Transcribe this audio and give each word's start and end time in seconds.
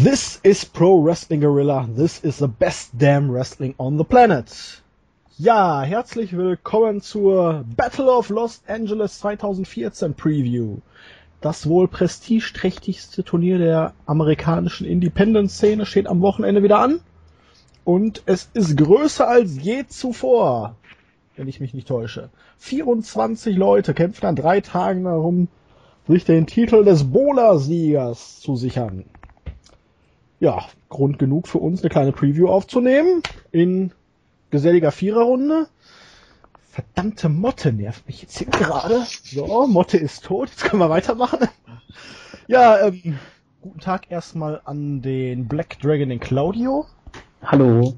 This 0.00 0.38
is 0.44 0.64
Pro 0.64 1.02
Wrestling 1.02 1.40
Gorilla. 1.40 1.88
This 1.92 2.20
is 2.20 2.38
the 2.38 2.46
best 2.46 2.96
damn 2.96 3.32
wrestling 3.32 3.74
on 3.78 3.98
the 3.98 4.04
planet. 4.04 4.80
Ja, 5.38 5.82
herzlich 5.82 6.36
willkommen 6.36 7.00
zur 7.00 7.64
Battle 7.74 8.08
of 8.08 8.28
Los 8.28 8.62
Angeles 8.68 9.18
2014 9.18 10.14
Preview. 10.14 10.76
Das 11.40 11.68
wohl 11.68 11.88
prestigeträchtigste 11.88 13.24
Turnier 13.24 13.58
der 13.58 13.92
amerikanischen 14.06 14.86
Independent-Szene 14.86 15.84
steht 15.84 16.06
am 16.06 16.20
Wochenende 16.20 16.62
wieder 16.62 16.78
an. 16.78 17.00
Und 17.82 18.22
es 18.26 18.50
ist 18.54 18.76
größer 18.76 19.26
als 19.26 19.60
je 19.60 19.84
zuvor, 19.88 20.76
wenn 21.34 21.48
ich 21.48 21.58
mich 21.58 21.74
nicht 21.74 21.88
täusche. 21.88 22.30
24 22.58 23.56
Leute 23.56 23.94
kämpfen 23.94 24.26
an 24.26 24.36
drei 24.36 24.60
Tagen 24.60 25.02
darum, 25.02 25.48
sich 26.06 26.24
den 26.24 26.46
Titel 26.46 26.84
des 26.84 27.10
Bola-Siegers 27.10 28.38
zu 28.38 28.54
sichern. 28.54 29.04
Ja, 30.40 30.66
Grund 30.88 31.18
genug 31.18 31.48
für 31.48 31.58
uns, 31.58 31.82
eine 31.82 31.90
kleine 31.90 32.12
Preview 32.12 32.48
aufzunehmen 32.48 33.22
in 33.50 33.92
geselliger 34.50 34.92
Viererrunde. 34.92 35.68
Verdammte 36.70 37.28
Motte 37.28 37.72
nervt 37.72 38.06
mich 38.06 38.22
jetzt 38.22 38.38
hier 38.38 38.46
gerade. 38.46 39.04
So, 39.24 39.66
Motte 39.66 39.96
ist 39.96 40.24
tot, 40.24 40.48
jetzt 40.48 40.64
können 40.64 40.80
wir 40.80 40.90
weitermachen. 40.90 41.48
Ja, 42.46 42.86
ähm, 42.86 43.18
guten 43.60 43.80
Tag 43.80 44.10
erstmal 44.10 44.60
an 44.64 45.02
den 45.02 45.48
Black 45.48 45.80
Dragon, 45.80 46.08
den 46.08 46.20
Claudio. 46.20 46.86
Hallo. 47.42 47.94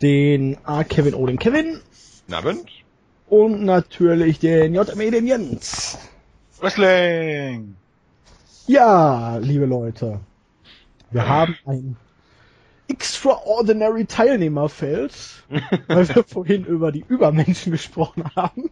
Den 0.00 0.56
A. 0.64 0.84
Kevin 0.84 1.14
O. 1.14 1.26
den 1.26 1.38
Kevin. 1.38 1.80
Abend. 2.30 2.64
Und 3.28 3.64
natürlich 3.64 4.38
den 4.38 4.74
JME, 4.74 5.10
den 5.10 5.26
Jens. 5.26 5.98
Wrestling! 6.60 7.74
Ja, 8.66 9.36
liebe 9.38 9.66
Leute. 9.66 10.20
Wir 11.14 11.28
haben 11.28 11.56
ein 11.64 11.96
extraordinary 12.88 14.04
Teilnehmerfeld, 14.04 15.14
weil 15.86 16.08
wir 16.08 16.24
vorhin 16.24 16.64
über 16.64 16.90
die 16.90 17.04
Übermenschen 17.06 17.70
gesprochen 17.72 18.24
haben. 18.34 18.68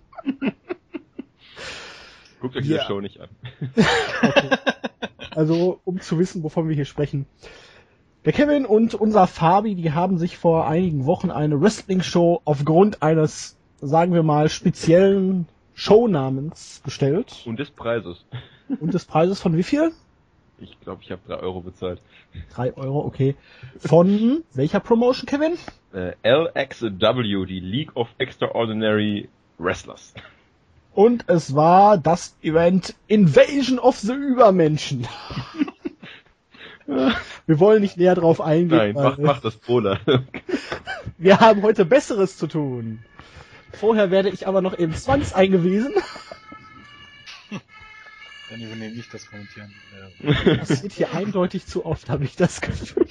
Guckt 2.41 2.57
euch 2.57 2.67
Ja. 2.67 2.79
die 2.81 2.87
Show 2.87 3.01
nicht 3.01 3.21
an. 3.21 3.29
Okay. 4.23 4.57
Also, 5.35 5.81
um 5.87 5.99
zu 5.99 6.19
wissen, 6.19 6.43
wovon 6.43 6.69
wir 6.69 6.75
hier 6.75 6.85
sprechen. 6.85 7.25
Der 8.27 8.35
Kevin 8.35 8.67
und 8.67 8.95
unser 8.95 9.27
Fabi, 9.27 9.75
die 9.75 9.93
haben 9.93 10.19
sich 10.19 10.37
vor 10.37 10.67
einigen 10.69 11.07
Wochen 11.07 11.31
eine 11.31 11.59
Wrestling-Show 11.59 12.43
aufgrund 12.45 13.03
eines, 13.03 13.57
sagen 13.81 14.13
wir 14.13 14.23
mal, 14.25 14.51
speziellen 14.51 15.49
Shownamens 15.73 16.83
bestellt. 16.85 17.45
Und 17.47 17.59
des 17.61 17.71
Preises. 17.71 18.27
Und 18.79 18.93
des 18.93 19.07
Preises 19.07 19.41
von 19.41 19.57
wie 19.57 19.63
viel? 19.63 19.93
Ich 20.63 20.81
glaube, 20.81 21.03
ich 21.03 21.11
habe 21.11 21.21
drei 21.27 21.37
Euro 21.37 21.61
bezahlt. 21.61 22.01
Drei 22.55 22.77
Euro, 22.77 23.05
okay. 23.05 23.35
Von 23.79 24.45
welcher 24.55 24.81
Promotion, 24.81 25.27
Kevin? 25.27 25.59
Äh, 25.93 26.13
LXW, 26.23 27.47
die 27.47 27.61
League 27.61 27.97
of 27.97 28.09
Extraordinary 28.19 29.29
Wrestlers. 29.59 30.15
Und 30.95 31.29
es 31.29 31.55
war 31.55 31.99
das 31.99 32.37
Event 32.43 32.95
Invasion 33.09 33.79
of 33.79 33.99
the 33.99 34.13
Übermenschen. 34.13 35.09
Wir 37.47 37.59
wollen 37.59 37.81
nicht 37.81 37.97
näher 37.97 38.15
drauf 38.15 38.41
eingehen. 38.41 38.79
Nein, 38.79 38.95
mach, 38.95 39.19
mach 39.19 39.41
das 39.41 39.57
Polar. 39.57 39.99
Wir 41.19 41.41
haben 41.41 41.63
heute 41.63 41.85
Besseres 41.85 42.37
zu 42.37 42.47
tun. 42.47 43.01
Vorher 43.73 44.11
werde 44.11 44.29
ich 44.29 44.47
aber 44.47 44.61
noch 44.61 44.79
eben 44.79 44.95
zwangs 44.95 45.33
eingewiesen. 45.33 45.95
Dann 48.53 48.61
übernehme 48.61 48.93
ich 48.93 49.09
das 49.09 49.31
Kommentieren. 49.31 49.73
Das 50.23 50.69
passiert 50.69 50.93
hier 50.93 51.15
eindeutig 51.15 51.65
zu 51.65 51.87
oft, 51.87 52.11
habe 52.11 52.25
ich 52.25 52.37
das 52.37 52.61
Gefühl. 52.61 53.07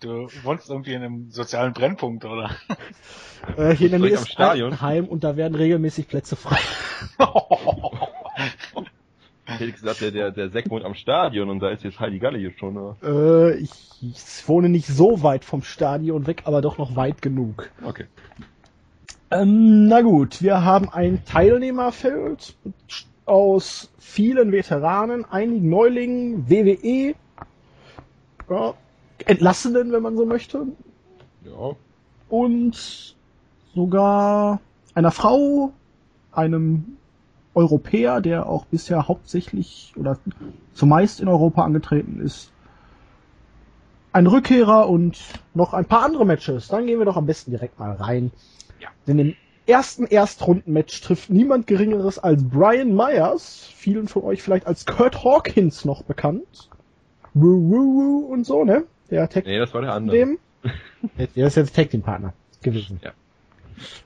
Du 0.00 0.28
wohnst 0.42 0.68
irgendwie 0.68 0.92
in 0.92 1.02
einem 1.02 1.30
sozialen 1.30 1.72
Brennpunkt, 1.72 2.26
oder? 2.26 2.50
Äh, 3.56 3.74
hier 3.74 3.86
in 3.86 3.92
der 3.92 4.00
Nähe 4.00 4.10
ist 4.10 4.30
Stadion? 4.30 4.72
ein 4.72 4.80
Heim 4.82 5.06
und 5.06 5.24
da 5.24 5.34
werden 5.34 5.54
regelmäßig 5.54 6.08
Plätze 6.08 6.36
frei. 6.36 6.58
Ich 9.46 9.58
hätte 9.58 9.72
gesagt, 9.72 10.00
der, 10.02 10.10
der, 10.10 10.30
der 10.30 10.50
Sack 10.50 10.68
wohnt 10.68 10.84
am 10.84 10.94
Stadion 10.94 11.48
und 11.48 11.60
da 11.60 11.70
ist 11.70 11.82
jetzt 11.82 11.98
Heidi 11.98 12.18
Galle 12.18 12.38
hier 12.38 12.52
schon. 12.58 12.76
Oder? 12.76 12.96
Äh, 13.02 13.56
ich, 13.56 13.70
ich 14.02 14.46
wohne 14.46 14.68
nicht 14.68 14.88
so 14.88 15.22
weit 15.22 15.44
vom 15.44 15.62
Stadion 15.62 16.26
weg, 16.26 16.42
aber 16.44 16.60
doch 16.60 16.76
noch 16.76 16.96
weit 16.96 17.22
genug. 17.22 17.70
Okay. 17.82 18.04
Ähm, 19.30 19.88
na 19.88 20.02
gut, 20.02 20.42
wir 20.42 20.64
haben 20.64 20.90
ein 20.90 21.24
Teilnehmerfeld 21.24 22.56
aus 23.30 23.90
vielen 23.98 24.50
Veteranen, 24.52 25.24
einigen 25.24 25.70
Neulingen, 25.70 26.50
WWE, 26.50 27.14
ja, 28.50 28.74
Entlassenen, 29.26 29.92
wenn 29.92 30.02
man 30.02 30.16
so 30.16 30.26
möchte, 30.26 30.66
Ja. 31.44 31.76
und 32.28 33.14
sogar 33.74 34.60
einer 34.94 35.12
Frau, 35.12 35.72
einem 36.32 36.96
Europäer, 37.54 38.20
der 38.20 38.46
auch 38.48 38.64
bisher 38.66 39.06
hauptsächlich 39.06 39.92
oder 39.96 40.18
zumeist 40.74 41.20
in 41.20 41.28
Europa 41.28 41.64
angetreten 41.64 42.20
ist. 42.20 42.50
Ein 44.12 44.26
Rückkehrer 44.26 44.88
und 44.88 45.18
noch 45.54 45.72
ein 45.72 45.84
paar 45.84 46.02
andere 46.04 46.26
Matches. 46.26 46.66
Dann 46.68 46.86
gehen 46.86 46.98
wir 46.98 47.06
doch 47.06 47.16
am 47.16 47.26
besten 47.26 47.52
direkt 47.52 47.78
mal 47.78 47.92
rein. 47.92 48.32
Ja. 48.80 48.88
Denn 49.06 49.18
im 49.20 49.34
ersten 49.70 50.06
Erstrundenmatch 50.06 51.00
trifft 51.00 51.30
niemand 51.30 51.66
Geringeres 51.66 52.18
als 52.18 52.42
Brian 52.46 52.94
Myers, 52.94 53.70
vielen 53.74 54.08
von 54.08 54.22
euch 54.22 54.42
vielleicht 54.42 54.66
als 54.66 54.84
Kurt 54.86 55.24
Hawkins 55.24 55.84
noch 55.84 56.02
bekannt. 56.02 56.68
Woo, 57.34 57.70
woo, 57.70 57.94
woo 57.94 58.32
und 58.32 58.44
so, 58.44 58.64
ne? 58.64 58.84
Der 59.10 59.28
Tag 59.28 59.46
Nee, 59.46 59.58
das 59.58 59.72
war 59.72 59.80
der 59.80 59.92
andere. 59.92 60.16
dem. 60.16 60.38
Der 61.36 61.46
ist 61.46 61.56
jetzt 61.56 61.74
Tag 61.74 61.90
Team 61.90 62.02
Partner 62.02 62.34
gewesen. 62.62 63.00
Ja. 63.02 63.12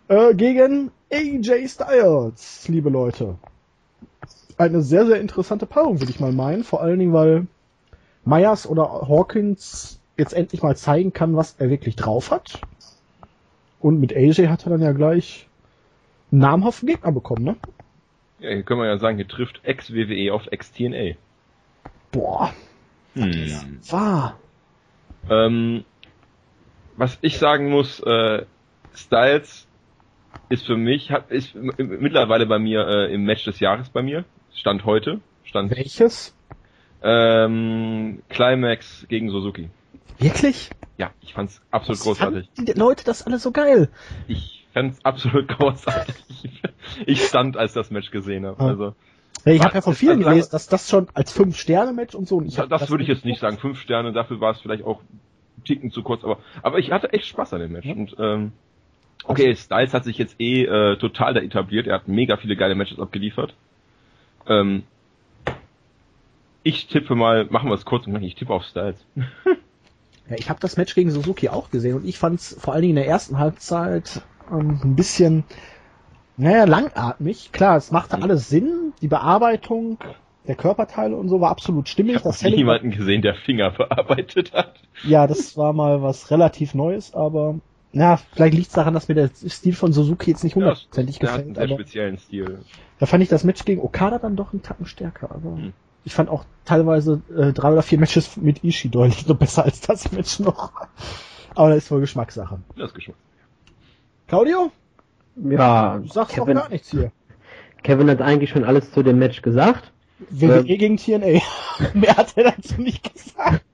Äh, 0.08 0.34
gegen 0.34 0.90
AJ 1.10 1.68
Styles, 1.68 2.68
liebe 2.68 2.90
Leute. 2.90 3.36
Eine 4.56 4.82
sehr, 4.82 5.06
sehr 5.06 5.20
interessante 5.20 5.66
Paarung, 5.66 6.00
würde 6.00 6.12
ich 6.12 6.20
mal 6.20 6.32
meinen. 6.32 6.62
Vor 6.62 6.80
allen 6.80 6.98
Dingen, 6.98 7.12
weil 7.12 7.46
Myers 8.24 8.68
oder 8.68 9.08
Hawkins 9.08 9.98
jetzt 10.16 10.32
endlich 10.32 10.62
mal 10.62 10.76
zeigen 10.76 11.12
kann, 11.12 11.36
was 11.36 11.56
er 11.58 11.70
wirklich 11.70 11.96
drauf 11.96 12.30
hat. 12.30 12.60
Und 13.80 13.98
mit 14.00 14.14
AJ 14.14 14.46
hat 14.46 14.64
er 14.64 14.70
dann 14.70 14.80
ja 14.80 14.92
gleich 14.92 15.48
namhaften 16.38 16.88
Gegner 16.88 17.12
bekommen, 17.12 17.44
ne? 17.44 17.56
Ja, 18.40 18.50
hier 18.50 18.62
können 18.62 18.80
wir 18.80 18.86
ja 18.86 18.98
sagen, 18.98 19.16
hier 19.16 19.28
trifft 19.28 19.60
Ex-WWE 19.64 20.32
auf 20.32 20.46
Ex-TNA. 20.50 21.14
Boah, 22.12 22.52
Hm. 23.14 23.78
wahr. 23.90 24.38
Ähm, 25.30 25.84
was 26.96 27.18
ich 27.22 27.38
sagen 27.38 27.70
muss, 27.70 28.00
äh, 28.00 28.44
Styles 28.94 29.66
ist 30.48 30.66
für 30.66 30.76
mich, 30.76 31.10
hat, 31.10 31.30
ist 31.30 31.54
mittlerweile 31.54 32.46
bei 32.46 32.58
mir 32.58 32.86
äh, 32.86 33.14
im 33.14 33.24
Match 33.24 33.44
des 33.44 33.60
Jahres 33.60 33.88
bei 33.88 34.02
mir. 34.02 34.24
Stand 34.54 34.84
heute. 34.84 35.20
Stand 35.44 35.70
Welches? 35.76 36.34
ähm, 37.02 38.22
Climax 38.28 39.06
gegen 39.08 39.30
Suzuki. 39.30 39.68
Wirklich? 40.18 40.70
Ja, 40.96 41.10
ich 41.20 41.34
fand's 41.34 41.60
absolut 41.70 41.98
Was 42.00 42.04
großartig. 42.04 42.48
die 42.56 42.72
Leute 42.72 43.04
das 43.04 43.26
alle 43.26 43.38
so 43.38 43.50
geil? 43.52 43.88
Ich 44.28 44.63
fand's 44.74 45.02
absolut 45.04 45.48
großartig. 45.48 46.14
Ich 47.06 47.24
stand, 47.24 47.56
als 47.56 47.72
das 47.72 47.90
Match 47.90 48.10
gesehen 48.10 48.44
habe. 48.44 48.62
Also 48.62 48.94
ich 49.46 49.62
habe 49.62 49.74
ja 49.74 49.80
von 49.80 49.94
vielen 49.94 50.18
also- 50.18 50.30
gelesen, 50.30 50.48
dass 50.52 50.68
das 50.68 50.88
schon 50.88 51.08
als 51.14 51.32
Fünf-Sterne-Match 51.32 52.14
und 52.14 52.28
so. 52.28 52.36
Und 52.36 52.58
hab 52.58 52.68
das, 52.68 52.90
würde 52.90 53.02
ich 53.02 53.08
jetzt 53.08 53.24
nicht 53.24 53.40
sagen. 53.40 53.58
Fünf 53.58 53.80
Sterne, 53.80 54.12
dafür 54.12 54.40
war 54.40 54.52
es 54.52 54.60
vielleicht 54.60 54.84
auch 54.84 55.00
einen 55.00 55.64
Ticken 55.64 55.90
zu 55.90 56.02
kurz, 56.02 56.24
aber 56.24 56.38
aber 56.62 56.78
ich 56.78 56.90
hatte 56.90 57.12
echt 57.12 57.26
Spaß 57.26 57.54
an 57.54 57.60
dem 57.60 57.72
Match. 57.72 57.86
Ja. 57.86 57.94
Und 57.94 58.16
ähm, 58.18 58.52
okay, 59.24 59.54
Styles 59.54 59.94
hat 59.94 60.04
sich 60.04 60.18
jetzt 60.18 60.40
eh 60.40 60.64
äh, 60.64 60.96
total 60.98 61.34
da 61.34 61.40
etabliert. 61.40 61.86
Er 61.86 61.94
hat 61.96 62.08
mega 62.08 62.36
viele 62.36 62.56
geile 62.56 62.74
Matches 62.74 62.98
abgeliefert. 62.98 63.54
Ähm, 64.46 64.84
ich 66.62 66.86
tippe 66.86 67.14
mal, 67.14 67.46
machen 67.46 67.68
wir 67.68 67.74
es 67.74 67.84
kurz 67.84 68.06
und 68.06 68.22
ich 68.22 68.34
tippe 68.34 68.52
auf 68.52 68.64
Styles. 68.64 69.04
Ja, 70.26 70.36
ich 70.38 70.48
habe 70.48 70.58
das 70.58 70.78
Match 70.78 70.94
gegen 70.94 71.10
Suzuki 71.10 71.50
auch 71.50 71.70
gesehen 71.70 71.96
und 71.96 72.06
ich 72.06 72.18
fand 72.18 72.40
es 72.40 72.56
vor 72.58 72.72
allen 72.72 72.80
Dingen 72.80 72.96
in 72.96 73.02
der 73.02 73.06
ersten 73.06 73.38
Halbzeit 73.38 74.22
ähm, 74.50 74.80
ein 74.82 74.96
bisschen, 74.96 75.44
naja, 76.36 76.64
langatmig. 76.64 77.50
Klar, 77.52 77.76
es 77.76 77.90
machte 77.90 78.20
alles 78.20 78.48
Sinn. 78.48 78.92
Die 79.00 79.08
Bearbeitung 79.08 79.98
der 80.46 80.54
Körperteile 80.56 81.16
und 81.16 81.28
so 81.28 81.40
war 81.40 81.50
absolut 81.50 81.88
stimmig. 81.88 82.16
Ich 82.16 82.24
habe 82.24 82.28
Das 82.28 82.42
niemanden 82.42 82.90
gesehen, 82.90 83.22
der 83.22 83.34
Finger 83.34 83.70
bearbeitet 83.70 84.52
hat. 84.52 84.74
ja, 85.04 85.26
das 85.26 85.56
war 85.56 85.72
mal 85.72 86.02
was 86.02 86.30
relativ 86.30 86.74
Neues, 86.74 87.14
aber 87.14 87.56
na, 87.92 88.16
vielleicht 88.16 88.54
liegt 88.54 88.66
es 88.68 88.74
daran, 88.74 88.92
dass 88.92 89.08
mir 89.08 89.14
der 89.14 89.30
Stil 89.48 89.72
von 89.74 89.92
Suzuki 89.92 90.30
jetzt 90.32 90.42
nicht 90.44 90.56
hundertprozentig 90.56 91.18
Der 91.20 91.32
hat 91.32 91.40
einen 91.42 91.54
gefällt. 91.54 91.70
speziellen 91.70 92.18
Stil. 92.18 92.58
da 92.98 93.06
fand 93.06 93.22
ich 93.22 93.28
das 93.28 93.44
Match 93.44 93.64
gegen 93.64 93.80
Okada 93.80 94.18
dann 94.18 94.34
doch 94.36 94.52
einen 94.52 94.62
Tacken 94.62 94.86
stärker. 94.86 95.30
Aber 95.30 95.56
Hm. 95.56 95.72
ich 96.04 96.12
fand 96.12 96.28
auch 96.28 96.44
teilweise 96.64 97.22
äh, 97.34 97.52
drei 97.52 97.70
oder 97.72 97.82
vier 97.82 97.98
Matches 98.00 98.36
mit 98.36 98.64
Ishii 98.64 98.90
deutlich 98.90 99.26
noch 99.28 99.36
besser 99.36 99.64
als 99.64 99.80
das 99.80 100.10
Match 100.12 100.40
noch. 100.40 100.72
Aber 101.54 101.68
das 101.70 101.84
ist 101.84 101.90
wohl 101.92 102.00
Geschmackssache. 102.00 102.58
Das 102.76 102.88
ist 102.90 102.94
Geschmack. 102.94 103.16
Claudio, 104.34 104.72
Ja, 105.36 105.98
du 105.98 106.08
sagst 106.08 106.34
Kevin, 106.34 106.56
doch 106.56 106.62
gar 106.62 106.70
nichts 106.70 106.90
hier. 106.90 107.12
Kevin 107.84 108.10
hat 108.10 108.20
eigentlich 108.20 108.50
schon 108.50 108.64
alles 108.64 108.90
zu 108.90 109.04
dem 109.04 109.20
Match 109.20 109.42
gesagt. 109.42 109.92
WWE 110.28 110.58
Ähm. 110.58 110.64
gegen 110.64 110.96
TNA. 110.96 111.40
Mehr 111.94 112.16
hat 112.16 112.36
er 112.36 112.50
dazu 112.50 112.80
nicht 112.80 113.14
gesagt. 113.14 113.64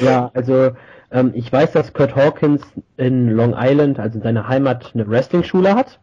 Ja, 0.00 0.30
also 0.34 0.70
ähm, 1.10 1.32
ich 1.34 1.52
weiß, 1.52 1.72
dass 1.72 1.92
Kurt 1.94 2.14
Hawkins 2.14 2.62
in 2.96 3.30
Long 3.30 3.56
Island, 3.58 3.98
also 3.98 4.18
in 4.18 4.22
seiner 4.22 4.46
Heimat, 4.46 4.92
eine 4.94 5.08
Wrestling-Schule 5.08 5.74
hat. 5.74 5.98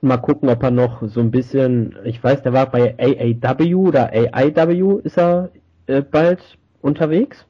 Mal 0.00 0.18
gucken, 0.18 0.48
ob 0.48 0.62
er 0.62 0.70
noch 0.70 1.02
so 1.08 1.18
ein 1.18 1.32
bisschen, 1.32 1.96
ich 2.04 2.22
weiß, 2.22 2.42
der 2.42 2.52
war 2.52 2.66
bei 2.66 2.94
AAW 3.00 3.74
oder 3.74 4.12
AIW 4.12 5.00
ist 5.02 5.18
er 5.18 5.50
äh, 5.88 6.02
bald 6.02 6.40
unterwegs. 6.82 7.44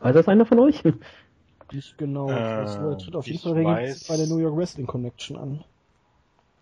Weiß 0.00 0.14
das 0.14 0.26
einer 0.26 0.46
von 0.46 0.58
euch? 0.58 0.82
Nicht 1.72 1.98
genau. 1.98 2.28
Ich 2.30 2.34
weiß, 2.34 2.76
er 2.76 2.98
tritt 2.98 3.16
auf 3.16 3.26
jeden 3.26 3.38
Fall 3.40 3.52
regelmäßig 3.54 4.02
weiß- 4.02 4.08
bei 4.08 4.16
der 4.16 4.26
New 4.26 4.38
York 4.38 4.56
Wrestling 4.56 4.86
Connection 4.86 5.36
an. 5.36 5.64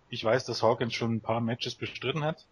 Ich 0.09 0.23
weiß, 0.23 0.45
dass 0.45 0.63
Hawkins 0.63 0.93
schon 0.93 1.15
ein 1.15 1.21
paar 1.21 1.41
Matches 1.41 1.75
bestritten 1.75 2.23
hat. 2.23 2.45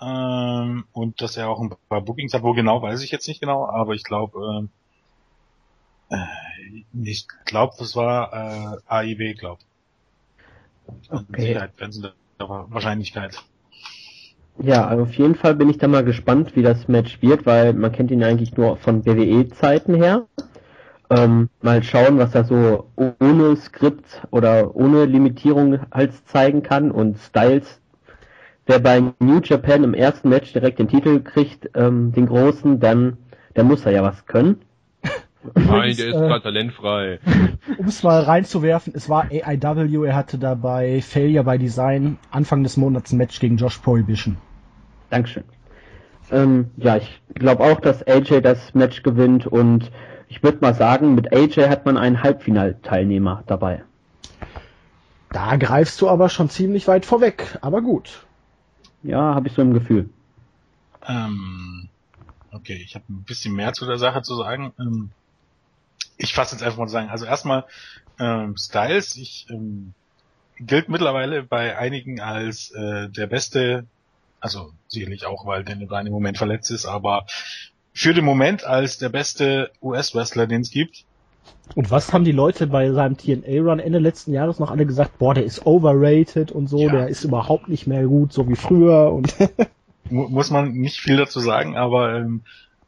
Ähm, 0.00 0.84
und 0.92 1.20
dass 1.20 1.36
er 1.36 1.48
auch 1.50 1.60
ein 1.60 1.74
paar 1.88 2.00
Bookings 2.00 2.32
hat. 2.32 2.42
Wo 2.42 2.54
genau, 2.54 2.80
weiß 2.80 3.02
ich 3.02 3.10
jetzt 3.10 3.28
nicht 3.28 3.40
genau, 3.40 3.66
aber 3.66 3.94
ich 3.94 4.02
glaube, 4.02 4.38
ähm, 4.58 4.70
äh, 6.10 7.02
ich 7.02 7.26
glaube, 7.44 7.74
das 7.78 7.96
war 7.96 8.32
äh, 8.32 8.78
AIW, 8.86 9.34
glaube 9.34 9.60
Okay. 11.10 11.42
Sicherheit, 11.42 11.72
Wahrscheinlichkeit. 12.38 13.42
Ja, 14.62 14.86
also 14.86 15.04
auf 15.04 15.14
jeden 15.14 15.34
Fall 15.34 15.54
bin 15.54 15.70
ich 15.70 15.78
da 15.78 15.88
mal 15.88 16.04
gespannt, 16.04 16.54
wie 16.54 16.62
das 16.62 16.86
Match 16.88 17.22
wird, 17.22 17.46
weil 17.46 17.72
man 17.72 17.92
kennt 17.92 18.10
ihn 18.10 18.22
eigentlich 18.22 18.56
nur 18.56 18.76
von 18.76 19.06
WWE-Zeiten 19.06 19.94
her. 19.94 20.26
Ähm, 21.10 21.48
mal 21.60 21.82
schauen, 21.82 22.18
was 22.18 22.34
er 22.36 22.44
so 22.44 22.86
ohne 22.94 23.56
Skript 23.56 24.22
oder 24.30 24.76
ohne 24.76 25.06
Limitierung 25.06 25.80
halt 25.90 26.12
zeigen 26.28 26.62
kann. 26.62 26.92
Und 26.92 27.18
Styles, 27.18 27.80
der 28.68 28.78
bei 28.78 29.02
New 29.18 29.40
Japan 29.42 29.82
im 29.82 29.94
ersten 29.94 30.28
Match 30.28 30.52
direkt 30.52 30.78
den 30.78 30.86
Titel 30.86 31.20
kriegt, 31.20 31.70
ähm, 31.74 32.12
den 32.12 32.26
großen, 32.26 32.78
dann, 32.78 33.16
der 33.56 33.64
muss 33.64 33.82
da 33.82 33.90
ja 33.90 34.04
was 34.04 34.24
können. 34.26 34.60
Nein, 35.54 35.96
der 35.96 36.08
ist 36.08 36.14
äh, 36.14 36.28
gerade 36.28 36.42
talentfrei. 36.42 37.18
Um 37.78 37.86
es 37.86 38.02
mal 38.04 38.22
reinzuwerfen, 38.22 38.92
es 38.94 39.08
war 39.08 39.26
AIW, 39.30 40.04
er 40.04 40.14
hatte 40.14 40.38
dabei 40.38 41.00
Failure 41.02 41.44
by 41.44 41.58
Design 41.58 42.18
Anfang 42.30 42.62
des 42.62 42.76
Monats 42.76 43.12
ein 43.12 43.16
Match 43.16 43.40
gegen 43.40 43.56
Josh 43.56 43.78
Prohibition. 43.78 44.36
Dankeschön. 45.08 45.44
Ähm, 46.30 46.70
ja, 46.76 46.96
ich 46.96 47.20
glaube 47.34 47.64
auch, 47.64 47.80
dass 47.80 48.06
AJ 48.06 48.40
das 48.42 48.74
Match 48.74 49.02
gewinnt 49.02 49.46
und 49.46 49.90
ich 50.28 50.42
würde 50.42 50.58
mal 50.60 50.74
sagen, 50.74 51.14
mit 51.14 51.32
AJ 51.32 51.68
hat 51.68 51.86
man 51.86 51.96
einen 51.96 52.22
Halbfinalteilnehmer 52.22 53.42
dabei. 53.46 53.82
Da 55.32 55.56
greifst 55.56 56.00
du 56.00 56.08
aber 56.08 56.28
schon 56.28 56.48
ziemlich 56.48 56.88
weit 56.88 57.06
vorweg, 57.06 57.58
aber 57.60 57.82
gut. 57.82 58.26
Ja, 59.02 59.34
habe 59.34 59.48
ich 59.48 59.54
so 59.54 59.62
im 59.62 59.74
Gefühl. 59.74 60.10
Ähm, 61.06 61.88
okay, 62.52 62.80
ich 62.84 62.94
habe 62.94 63.04
ein 63.08 63.22
bisschen 63.22 63.54
mehr 63.54 63.72
zu 63.72 63.86
der 63.86 63.98
Sache 63.98 64.22
zu 64.22 64.36
sagen. 64.36 64.72
Ähm, 64.78 65.10
ich 66.16 66.34
fasse 66.34 66.54
jetzt 66.54 66.62
einfach 66.62 66.78
mal 66.78 66.86
zu 66.86 66.92
sagen. 66.92 67.08
Also 67.08 67.24
erstmal 67.24 67.64
ähm, 68.18 68.56
Styles, 68.56 69.16
ich 69.16 69.46
ähm, 69.50 69.94
gilt 70.58 70.88
mittlerweile 70.88 71.42
bei 71.42 71.78
einigen 71.78 72.20
als 72.20 72.70
äh, 72.72 73.08
der 73.08 73.26
beste, 73.26 73.86
also 74.40 74.72
sicherlich 74.88 75.26
auch, 75.26 75.46
weil 75.46 75.64
Daniel 75.64 75.88
Bryan 75.88 76.06
im 76.06 76.12
Moment 76.12 76.38
verletzt 76.38 76.70
ist, 76.70 76.86
aber 76.86 77.26
für 77.92 78.14
den 78.14 78.24
Moment 78.24 78.64
als 78.64 78.98
der 78.98 79.08
beste 79.08 79.70
US-Wrestler, 79.82 80.46
den 80.46 80.62
es 80.62 80.70
gibt. 80.70 81.04
Und 81.74 81.90
was 81.90 82.12
haben 82.12 82.24
die 82.24 82.32
Leute 82.32 82.66
bei 82.66 82.90
seinem 82.90 83.16
TNA-Run 83.16 83.78
Ende 83.78 83.98
letzten 83.98 84.32
Jahres 84.32 84.58
noch 84.58 84.70
alle 84.70 84.86
gesagt? 84.86 85.18
Boah, 85.18 85.34
der 85.34 85.44
ist 85.44 85.66
overrated 85.66 86.50
und 86.50 86.66
so, 86.68 86.78
Ja. 86.86 86.92
der 86.92 87.08
ist 87.08 87.24
überhaupt 87.24 87.68
nicht 87.68 87.86
mehr 87.86 88.04
gut, 88.06 88.32
so 88.32 88.48
wie 88.48 88.56
früher 88.56 89.12
und 89.12 89.34
Mu 90.10 90.28
muss 90.28 90.50
man 90.50 90.72
nicht 90.72 90.98
viel 90.98 91.16
dazu 91.16 91.38
sagen, 91.38 91.76
aber 91.76 92.16
ähm, 92.16 92.42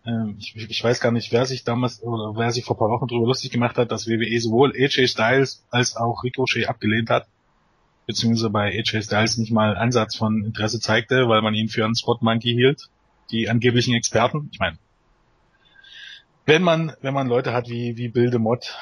ähm, 0.04 0.37
ich, 0.40 0.56
ich 0.56 0.82
weiß 0.82 0.99
gar 1.00 1.12
nicht, 1.12 1.31
wer 1.31 1.46
sich 1.46 1.62
damals 1.62 2.02
oder 2.02 2.37
wer 2.37 2.50
sich 2.50 2.64
vor 2.64 2.75
ein 2.75 2.78
paar 2.81 2.88
Wochen 2.88 3.06
darüber 3.06 3.26
lustig 3.28 3.52
gemacht 3.52 3.78
hat, 3.78 3.93
dass 3.93 4.08
WWE 4.08 4.40
sowohl 4.40 4.72
AJ 4.76 5.06
Styles 5.06 5.64
als 5.70 5.96
auch 5.96 6.25
Ricochet 6.25 6.69
abgelehnt 6.69 7.10
hat, 7.10 7.26
beziehungsweise 8.06 8.50
bei 8.50 8.69
AJ 8.78 9.02
Styles 9.02 9.38
nicht 9.38 9.52
mal 9.52 9.76
Ansatz 9.76 10.16
von 10.16 10.44
Interesse 10.44 10.81
zeigte, 10.81 11.28
weil 11.28 11.43
man 11.43 11.54
ihn 11.54 11.69
für 11.69 11.84
einen 11.84 11.94
Spot 11.94 12.19
Monkey 12.20 12.52
hielt, 12.52 12.88
die 13.31 13.49
angeblichen 13.49 13.94
Experten. 13.94 14.49
Ich 14.52 14.58
meine, 14.58 14.78
wenn 16.46 16.62
man 16.62 16.93
wenn 17.00 17.14
man 17.14 17.28
Leute 17.28 17.52
hat 17.52 17.69
wie 17.69 17.96
wie 17.96 18.08
Bill 18.08 18.31
DeMott, 18.31 18.76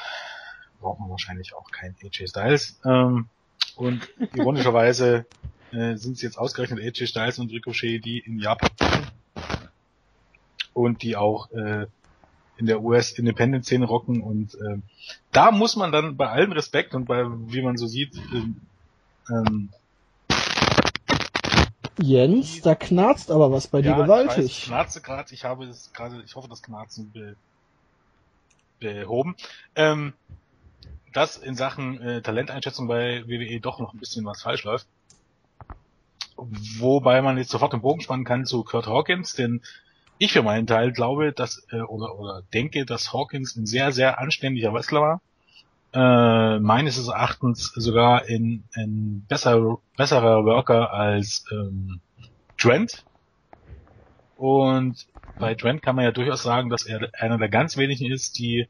braucht 0.79 0.99
man 0.99 1.09
wahrscheinlich 1.09 1.53
auch 1.53 1.69
keinen 1.71 1.95
AJ 2.03 2.27
Styles. 2.27 2.79
Ähm, 2.85 3.27
und 3.75 4.07
ironischerweise 4.33 5.25
äh, 5.71 5.95
sind 5.95 6.13
es 6.13 6.21
jetzt 6.21 6.37
ausgerechnet 6.37 6.79
AJ 6.79 7.07
Styles 7.07 7.39
und 7.39 7.51
Ricochet, 7.51 8.03
die 8.03 8.19
in 8.19 8.39
Japan 8.39 8.69
und 10.73 11.03
die 11.03 11.15
auch 11.15 11.51
äh, 11.51 11.85
in 12.57 12.65
der 12.65 12.81
US 12.81 13.11
Independent 13.11 13.65
Szene 13.65 13.85
rocken 13.85 14.21
und 14.21 14.55
ähm, 14.55 14.83
da 15.31 15.51
muss 15.51 15.75
man 15.75 15.91
dann 15.91 16.15
bei 16.15 16.29
allen 16.29 16.51
Respekt 16.51 16.93
und 16.93 17.05
bei 17.05 17.25
wie 17.25 17.61
man 17.61 17.77
so 17.77 17.87
sieht 17.87 18.15
ähm, 18.33 18.61
ähm, 19.29 19.69
Jens, 22.01 22.61
da 22.61 22.75
knarzt 22.75 23.31
aber 23.31 23.51
was 23.51 23.67
bei 23.67 23.81
dir 23.81 23.91
ja, 23.91 23.97
Ich, 23.97 24.03
gewaltig. 24.03 24.45
weiß, 24.45 24.61
knarze 24.65 25.01
gerade, 25.01 25.33
ich 25.33 25.43
habe 25.43 25.65
es 25.65 25.91
gerade, 25.93 26.21
ich 26.23 26.35
hoffe, 26.35 26.47
das 26.49 26.61
Knarzen 26.61 27.11
be, 27.11 27.35
behoben. 28.79 29.35
Ähm, 29.75 30.13
dass 31.13 31.37
in 31.37 31.55
Sachen 31.55 32.01
äh, 32.01 32.21
Talenteinschätzung 32.21 32.87
bei 32.87 33.23
WWE 33.27 33.59
doch 33.59 33.79
noch 33.79 33.93
ein 33.93 33.99
bisschen 33.99 34.25
was 34.25 34.41
falsch 34.41 34.63
läuft. 34.63 34.87
Wobei 36.37 37.21
man 37.21 37.37
jetzt 37.37 37.51
sofort 37.51 37.73
den 37.73 37.81
Bogen 37.81 38.01
spannen 38.01 38.25
kann 38.25 38.45
zu 38.45 38.63
Kurt 38.63 38.87
Hawkins, 38.87 39.33
denn 39.33 39.61
ich 40.17 40.33
für 40.33 40.43
meinen 40.43 40.67
Teil 40.67 40.91
glaube, 40.91 41.33
dass 41.33 41.63
äh, 41.71 41.81
oder 41.81 42.17
oder 42.17 42.41
denke, 42.53 42.85
dass 42.85 43.13
Hawkins 43.13 43.55
ein 43.55 43.65
sehr 43.65 43.91
sehr 43.91 44.19
anständiger 44.19 44.73
Wrestler 44.73 45.01
war. 45.01 45.21
Äh, 45.93 46.59
meines 46.59 47.05
Erachtens 47.05 47.73
sogar 47.75 48.25
in 48.29 48.63
ein 48.75 49.25
besser, 49.27 49.79
besserer 49.97 50.45
Worker 50.45 50.93
als 50.93 51.43
ähm, 51.51 51.99
Trent. 52.57 53.05
Und 54.37 55.07
bei 55.37 55.53
Trent 55.55 55.81
kann 55.81 55.97
man 55.97 56.05
ja 56.05 56.11
durchaus 56.11 56.43
sagen, 56.43 56.69
dass 56.69 56.85
er 56.85 57.09
einer 57.13 57.37
der 57.37 57.49
ganz 57.49 57.75
wenigen 57.75 58.09
ist, 58.09 58.39
die 58.39 58.67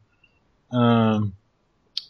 ähm, 0.73 1.33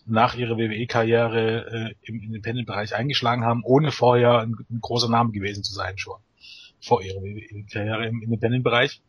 nach 0.05 0.35
ihrer 0.35 0.57
WWE-Karriere 0.57 1.89
äh, 1.91 1.95
im 2.03 2.21
Independent-Bereich 2.21 2.95
eingeschlagen 2.95 3.43
haben, 3.43 3.63
ohne 3.63 3.91
vorher 3.91 4.39
ein, 4.39 4.55
ein 4.69 4.79
großer 4.79 5.09
Name 5.09 5.31
gewesen 5.31 5.63
zu 5.63 5.73
sein 5.73 5.97
schon. 5.97 6.19
Vor 6.79 7.03
ihrer 7.03 7.21
WWE-Karriere 7.21 8.07
im 8.07 8.21
Independent-Bereich. 8.21 9.01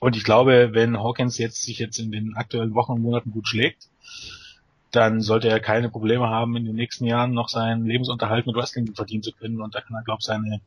Und 0.00 0.16
ich 0.16 0.24
glaube, 0.24 0.70
wenn 0.72 0.98
Hawkins 0.98 1.38
jetzt 1.38 1.62
sich 1.62 1.78
jetzt 1.78 1.98
in 1.98 2.12
den 2.12 2.34
aktuellen 2.36 2.74
Wochen 2.74 2.92
und 2.92 3.02
Monaten 3.02 3.30
gut 3.30 3.48
schlägt, 3.48 3.88
dann 4.94 5.20
sollte 5.20 5.48
er 5.48 5.60
keine 5.60 5.88
Probleme 5.88 6.28
haben, 6.28 6.56
in 6.56 6.64
den 6.64 6.76
nächsten 6.76 7.04
Jahren 7.04 7.32
noch 7.32 7.48
seinen 7.48 7.86
Lebensunterhalt 7.86 8.46
mit 8.46 8.56
Wrestling 8.56 8.94
verdienen 8.94 9.22
zu 9.22 9.32
können. 9.32 9.60
Und 9.60 9.74
da 9.74 9.80
kann 9.80 9.96
er, 9.96 10.02
glaube 10.02 10.20
ich, 10.20 10.26
seine 10.26 10.60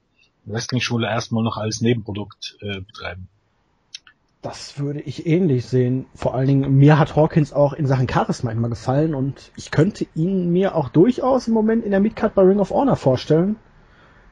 Wrestling-Schule 0.46 1.08
erstmal 1.08 1.44
noch 1.44 1.58
als 1.58 1.82
Nebenprodukt 1.82 2.58
äh, 2.62 2.82
betreiben. 2.82 3.28
Das 4.42 4.80
würde 4.80 5.02
ich 5.02 5.26
ähnlich 5.26 5.66
sehen. 5.66 6.06
Vor 6.14 6.36
allen 6.36 6.48
Dingen, 6.48 6.76
mir 6.78 7.00
hat 7.00 7.16
Hawkins 7.16 7.54
auch 7.54 7.74
in 7.74 7.88
Sachen 7.88 8.08
Charisma 8.08 8.52
immer 8.52 8.70
gefallen 8.70 9.16
und 9.16 9.52
ich 9.56 9.72
könnte 9.72 10.08
ihn 10.16 10.52
mir 10.52 10.76
auch 10.76 10.90
durchaus 10.90 11.48
im 11.48 11.54
Moment 11.54 11.84
in 11.84 11.92
der 11.92 12.00
Midcard 12.00 12.36
bei 12.36 12.44
Ring 12.44 12.60
of 12.60 12.70
Honor 12.70 12.96
vorstellen. 12.96 13.58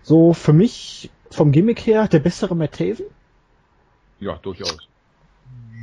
So 0.04 0.34
für 0.34 0.54
mich 0.54 1.10
vom 1.32 1.52
Gimmick 1.52 1.86
her 1.86 2.08
der 2.08 2.20
bessere 2.20 2.56
Matt 2.56 2.74
Taven. 2.74 3.06
Ja, 4.20 4.38
durchaus. 4.38 4.88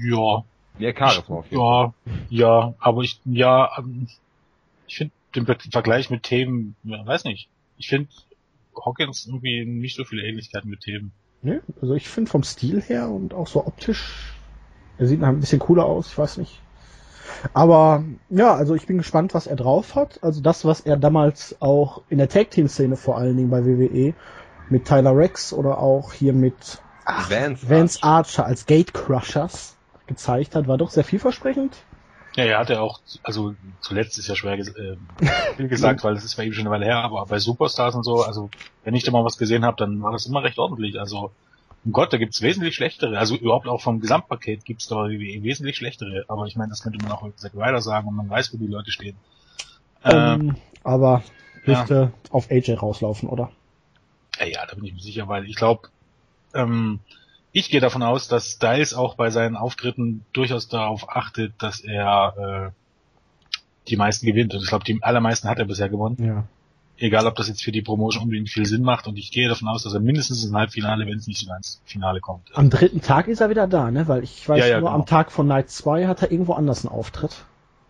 Ja, 0.02 0.44
Mehr 0.78 0.94
Charisma 0.96 1.36
auf 1.36 1.50
jeden 1.50 1.56
Fall. 1.56 1.92
ja, 2.28 2.48
ja, 2.48 2.74
aber 2.78 3.02
ich, 3.02 3.20
ja, 3.24 3.70
ähm, 3.78 4.08
ich 4.86 4.96
finde 4.96 5.12
den 5.34 5.46
Vergleich 5.70 6.10
mit 6.10 6.22
Themen, 6.22 6.76
weiß 6.82 7.24
nicht. 7.24 7.48
Ich 7.78 7.88
finde 7.88 8.08
Hawkins 8.84 9.26
irgendwie 9.26 9.64
nicht 9.64 9.96
so 9.96 10.04
viele 10.04 10.26
Ähnlichkeiten 10.26 10.70
mit 10.70 10.80
Themen. 10.80 11.12
Ne? 11.42 11.62
Also 11.80 11.94
ich 11.94 12.08
finde 12.08 12.30
vom 12.30 12.42
Stil 12.42 12.80
her 12.80 13.08
und 13.08 13.34
auch 13.34 13.46
so 13.46 13.66
optisch, 13.66 14.34
er 14.98 15.06
sieht 15.06 15.22
ein 15.22 15.40
bisschen 15.40 15.58
cooler 15.58 15.84
aus, 15.84 16.08
ich 16.08 16.18
weiß 16.18 16.38
nicht. 16.38 16.60
Aber 17.54 18.04
ja, 18.30 18.54
also 18.54 18.74
ich 18.74 18.86
bin 18.86 18.98
gespannt, 18.98 19.34
was 19.34 19.46
er 19.46 19.56
drauf 19.56 19.94
hat. 19.94 20.22
Also 20.22 20.40
das, 20.40 20.64
was 20.64 20.80
er 20.80 20.96
damals 20.96 21.56
auch 21.60 22.02
in 22.08 22.18
der 22.18 22.28
Tag 22.28 22.50
Team 22.50 22.68
Szene 22.68 22.96
vor 22.96 23.16
allen 23.16 23.36
Dingen 23.36 23.50
bei 23.50 23.64
WWE 23.64 24.14
mit 24.68 24.84
Tyler 24.86 25.16
Rex 25.16 25.52
oder 25.52 25.78
auch 25.78 26.12
hier 26.12 26.32
mit 26.32 26.80
ach, 27.04 27.30
Vance 27.30 27.68
Vance 27.68 28.02
Archer 28.02 28.46
als 28.46 28.66
Gate 28.66 28.94
Crushers 28.94 29.76
gezeigt 30.06 30.54
hat, 30.54 30.66
war 30.68 30.78
doch 30.78 30.90
sehr 30.90 31.04
vielversprechend. 31.04 31.86
Ja, 32.34 32.44
er 32.44 32.58
hatte 32.58 32.80
auch, 32.80 33.00
also 33.22 33.54
zuletzt 33.80 34.18
ist 34.18 34.28
ja 34.28 34.34
schwer 34.36 34.58
äh, 34.58 34.96
viel 35.56 35.68
gesagt, 35.68 36.02
weil 36.04 36.16
es 36.16 36.24
ist 36.24 36.36
bei 36.36 36.44
ihm 36.44 36.52
schon 36.54 36.62
eine 36.66 36.70
Weile 36.74 36.86
her, 36.86 36.96
aber 36.98 37.26
bei 37.26 37.38
Superstars 37.38 37.94
und 37.94 38.04
so, 38.04 38.22
also 38.22 38.50
wenn 38.84 38.94
ich 38.94 39.04
da 39.04 39.10
mal 39.12 39.24
was 39.24 39.36
gesehen 39.36 39.64
habe, 39.64 39.76
dann 39.76 40.00
war 40.02 40.12
das 40.12 40.26
immer 40.26 40.42
recht 40.42 40.58
ordentlich. 40.58 40.98
Also 40.98 41.34
um 41.84 41.92
Gott, 41.92 42.12
da 42.12 42.16
gibt's 42.18 42.40
wesentlich 42.40 42.74
schlechtere, 42.74 43.18
also 43.18 43.36
überhaupt 43.36 43.66
auch 43.68 43.82
vom 43.82 44.00
Gesamtpaket 44.00 44.64
gibt's 44.64 44.86
da 44.86 45.08
wesentlich 45.08 45.76
schlechtere, 45.76 46.24
aber 46.28 46.46
ich 46.46 46.56
meine, 46.56 46.70
das 46.70 46.82
könnte 46.82 46.98
man 47.00 47.12
auch 47.12 47.28
Zack 47.34 47.54
Ryder 47.54 47.82
sagen 47.82 48.08
und 48.08 48.16
man 48.16 48.30
weiß, 48.30 48.52
wo 48.54 48.56
die 48.58 48.66
Leute 48.66 48.92
stehen. 48.92 49.20
Ähm, 50.04 50.42
Ähm, 50.44 50.56
aber 50.84 51.24
ja. 51.66 51.90
dürfte 51.90 52.12
auf 52.30 52.50
AJ 52.50 52.74
rauslaufen, 52.74 53.28
oder? 53.28 53.50
ja, 54.38 54.46
ja, 54.46 54.66
da 54.66 54.74
bin 54.74 54.84
ich 54.84 54.94
mir 54.94 55.00
sicher, 55.00 55.28
weil 55.28 55.46
ich 55.46 55.56
glaube, 55.56 55.88
ähm, 56.54 57.00
ich 57.52 57.70
gehe 57.70 57.80
davon 57.80 58.02
aus, 58.02 58.28
dass 58.28 58.52
Styles 58.52 58.94
auch 58.94 59.14
bei 59.14 59.30
seinen 59.30 59.56
Auftritten 59.56 60.24
durchaus 60.32 60.68
darauf 60.68 61.08
achtet, 61.08 61.52
dass 61.58 61.80
er 61.80 62.72
äh, 62.72 63.88
die 63.88 63.96
meisten 63.96 64.26
gewinnt. 64.26 64.54
Und 64.54 64.62
ich 64.62 64.68
glaube, 64.68 64.84
die 64.84 65.02
allermeisten 65.02 65.48
hat 65.48 65.58
er 65.58 65.66
bisher 65.66 65.88
gewonnen. 65.88 66.16
Ja. 66.18 66.44
Egal, 66.96 67.26
ob 67.26 67.34
das 67.34 67.48
jetzt 67.48 67.62
für 67.62 67.72
die 67.72 67.82
Promotion 67.82 68.24
unbedingt 68.24 68.48
viel 68.48 68.64
Sinn 68.64 68.82
macht. 68.82 69.06
Und 69.06 69.18
ich 69.18 69.32
gehe 69.32 69.48
davon 69.48 69.68
aus, 69.68 69.82
dass 69.82 69.92
er 69.92 70.00
mindestens 70.00 70.44
ins 70.44 70.54
Halbfinale, 70.54 71.06
wenn 71.06 71.18
es 71.18 71.26
nicht 71.26 71.40
sogar 71.40 71.56
ins 71.56 71.82
Finale 71.84 72.20
kommt. 72.20 72.48
Am 72.54 72.70
dritten 72.70 73.02
Tag 73.02 73.28
ist 73.28 73.40
er 73.40 73.50
wieder 73.50 73.66
da, 73.66 73.90
ne? 73.90 74.08
Weil 74.08 74.22
ich 74.22 74.48
weiß 74.48 74.58
Ja, 74.58 74.66
ja, 74.66 74.80
nur, 74.80 74.88
genau. 74.90 75.00
am 75.00 75.06
Tag 75.06 75.32
von 75.32 75.46
Night 75.46 75.68
2 75.68 76.06
hat 76.06 76.22
er 76.22 76.30
irgendwo 76.30 76.52
anders 76.54 76.86
einen 76.86 76.94
Auftritt. 76.94 77.44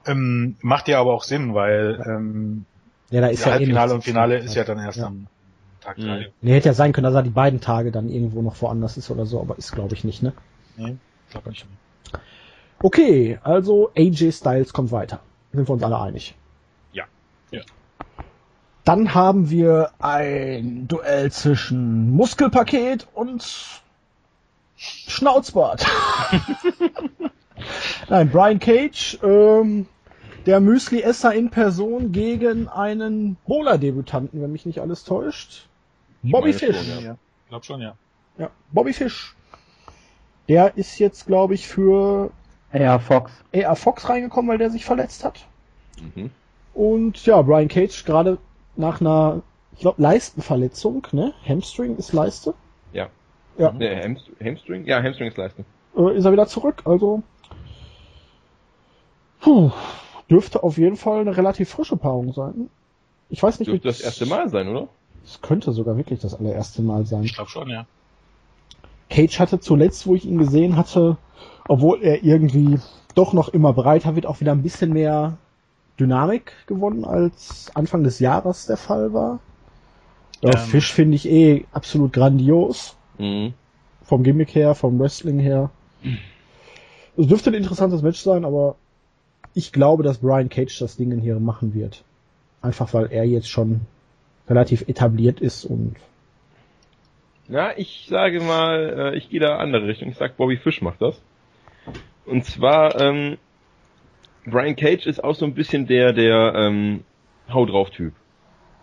Ähm, 0.06 0.56
macht 0.62 0.88
ja 0.88 1.00
aber 1.00 1.12
auch 1.12 1.22
Sinn, 1.22 1.54
weil 1.54 2.02
ähm, 2.04 2.64
Ja, 3.10 3.20
da 3.20 3.28
ist 3.28 3.44
ja, 3.44 3.48
eh 3.48 3.52
Halbfinale 3.52 3.94
und 3.94 4.02
Finale 4.02 4.38
ist 4.38 4.54
ja 4.54 4.64
dann 4.64 4.78
erst 4.78 5.00
am 5.00 5.26
Tag 5.82 5.98
Mhm. 5.98 6.02
3. 6.06 6.32
Nee, 6.40 6.52
hätte 6.54 6.68
ja 6.68 6.74
sein 6.74 6.92
können, 6.92 7.04
dass 7.04 7.14
er 7.14 7.22
die 7.22 7.30
beiden 7.30 7.60
Tage 7.60 7.92
dann 7.92 8.08
irgendwo 8.08 8.42
noch 8.42 8.60
woanders 8.62 8.96
ist 8.96 9.10
oder 9.10 9.26
so, 9.26 9.40
aber 9.40 9.58
ist 9.58 9.72
glaube 9.72 9.94
ich 9.94 10.04
nicht, 10.04 10.22
ne? 10.22 10.32
Nee, 10.76 10.96
glaub 11.30 11.46
nicht. 11.46 11.66
Okay, 12.82 13.38
also 13.42 13.90
AJ 13.96 14.32
Styles 14.32 14.72
kommt 14.72 14.90
weiter. 14.92 15.20
Sind 15.52 15.68
wir 15.68 15.72
uns 15.72 15.82
alle 15.82 16.00
einig? 16.00 16.34
Ja. 16.92 17.04
Ja. 17.50 17.60
Dann 18.84 19.14
haben 19.14 19.50
wir 19.50 19.90
ein 20.00 20.88
Duell 20.88 21.30
zwischen 21.30 22.10
Muskelpaket 22.10 23.06
und 23.14 23.44
Schnauzbart. 24.76 25.86
Nein, 28.08 28.30
Brian 28.30 28.58
Cage, 28.58 29.18
ähm, 29.22 29.86
der 30.46 30.58
Müsli-Esser 30.58 31.32
in 31.34 31.50
Person 31.50 32.10
gegen 32.10 32.66
einen 32.68 33.36
Bowler-Debütanten, 33.46 34.42
wenn 34.42 34.50
mich 34.50 34.66
nicht 34.66 34.80
alles 34.80 35.04
täuscht. 35.04 35.68
Bobby 36.22 36.52
Fish. 36.52 36.76
schon, 36.94 37.04
Ja. 37.04 37.16
Glaub 37.48 37.64
schon, 37.64 37.80
ja. 37.80 37.96
Ja, 38.38 38.50
Bobby 38.70 38.92
Fish. 38.92 39.34
Der 40.48 40.76
ist 40.76 40.98
jetzt, 40.98 41.26
glaube 41.26 41.54
ich, 41.54 41.66
für 41.68 42.30
Ja, 42.72 42.98
Fox. 42.98 43.32
AR 43.54 43.76
Fox 43.76 44.08
reingekommen, 44.08 44.50
weil 44.50 44.58
der 44.58 44.70
sich 44.70 44.84
verletzt 44.84 45.24
hat. 45.24 45.46
Mhm. 46.14 46.30
Und 46.74 47.24
ja, 47.26 47.40
Brian 47.42 47.68
Cage 47.68 48.04
gerade 48.04 48.38
nach 48.76 49.00
einer, 49.00 49.42
ich 49.74 49.80
glaube, 49.80 50.00
Leistenverletzung, 50.00 51.06
ne? 51.12 51.34
Hamstring 51.46 51.96
ist 51.96 52.12
Leiste. 52.12 52.54
Ja. 52.92 53.08
Ja. 53.58 53.70
Der 53.72 54.02
Hamst 54.02 54.30
Hamstring? 54.42 54.84
Ja, 54.86 55.02
Hamstring 55.02 55.28
ist 55.28 55.36
Leistung. 55.36 55.64
Äh, 55.96 56.16
ist 56.16 56.24
er 56.24 56.32
wieder 56.32 56.46
zurück, 56.46 56.82
also. 56.86 57.22
Puh, 59.40 59.70
dürfte 60.30 60.62
auf 60.62 60.78
jeden 60.78 60.96
Fall 60.96 61.20
eine 61.20 61.36
relativ 61.36 61.68
frische 61.70 61.96
Paarung 61.96 62.32
sein. 62.32 62.70
Ich 63.28 63.42
weiß 63.42 63.58
nicht, 63.58 63.68
Dürfte 63.70 63.88
mit- 63.88 63.94
das 63.96 64.00
erste 64.00 64.26
Mal 64.26 64.48
sein, 64.48 64.68
oder? 64.68 64.88
Es 65.24 65.40
könnte 65.40 65.72
sogar 65.72 65.96
wirklich 65.96 66.20
das 66.20 66.34
allererste 66.34 66.82
Mal 66.82 67.06
sein. 67.06 67.24
Ich 67.24 67.34
glaube 67.34 67.50
schon, 67.50 67.68
ja. 67.68 67.86
Cage 69.08 69.38
hatte 69.38 69.60
zuletzt, 69.60 70.06
wo 70.06 70.14
ich 70.14 70.24
ihn 70.24 70.38
gesehen 70.38 70.76
hatte, 70.76 71.16
obwohl 71.68 72.02
er 72.02 72.24
irgendwie 72.24 72.78
doch 73.14 73.32
noch 73.32 73.48
immer 73.50 73.72
breiter 73.72 74.16
wird, 74.16 74.26
auch 74.26 74.40
wieder 74.40 74.52
ein 74.52 74.62
bisschen 74.62 74.92
mehr 74.92 75.36
Dynamik 76.00 76.52
gewonnen, 76.66 77.04
als 77.04 77.70
Anfang 77.74 78.04
des 78.04 78.18
Jahres 78.18 78.66
der 78.66 78.78
Fall 78.78 79.12
war. 79.12 79.40
Ja, 80.40 80.54
Ähm. 80.54 80.58
Fisch 80.58 80.92
finde 80.92 81.16
ich 81.16 81.28
eh 81.28 81.66
absolut 81.72 82.12
grandios. 82.12 82.96
Mhm. 83.18 83.54
Vom 84.02 84.22
Gimmick 84.24 84.54
her, 84.54 84.74
vom 84.74 84.98
Wrestling 84.98 85.38
her. 85.38 85.70
Es 87.16 87.26
dürfte 87.26 87.50
ein 87.50 87.54
interessantes 87.54 88.02
Match 88.02 88.20
sein, 88.20 88.44
aber 88.44 88.76
ich 89.54 89.72
glaube, 89.72 90.02
dass 90.02 90.18
Brian 90.18 90.48
Cage 90.48 90.78
das 90.80 90.96
Ding 90.96 91.16
hier 91.20 91.38
machen 91.38 91.74
wird. 91.74 92.02
Einfach 92.62 92.92
weil 92.94 93.12
er 93.12 93.24
jetzt 93.24 93.48
schon 93.48 93.82
relativ 94.52 94.88
etabliert 94.88 95.40
ist 95.40 95.64
und 95.64 95.96
Na, 97.48 97.76
ich 97.76 98.06
sage 98.08 98.40
mal, 98.40 99.12
äh, 99.14 99.16
ich 99.16 99.28
gehe 99.30 99.40
da 99.40 99.56
andere 99.58 99.86
Richtung. 99.88 100.08
Ich 100.10 100.16
sag, 100.16 100.36
Bobby 100.36 100.56
Fish 100.56 100.82
macht 100.82 101.00
das. 101.02 101.20
Und 102.26 102.44
zwar, 102.44 103.00
ähm, 103.00 103.36
Brian 104.46 104.76
Cage 104.76 105.06
ist 105.06 105.22
auch 105.22 105.34
so 105.34 105.44
ein 105.44 105.54
bisschen 105.54 105.86
der, 105.86 106.12
der 106.12 106.54
ähm, 106.54 107.04
Hau 107.52 107.66
drauf 107.66 107.90
Typ. 107.90 108.12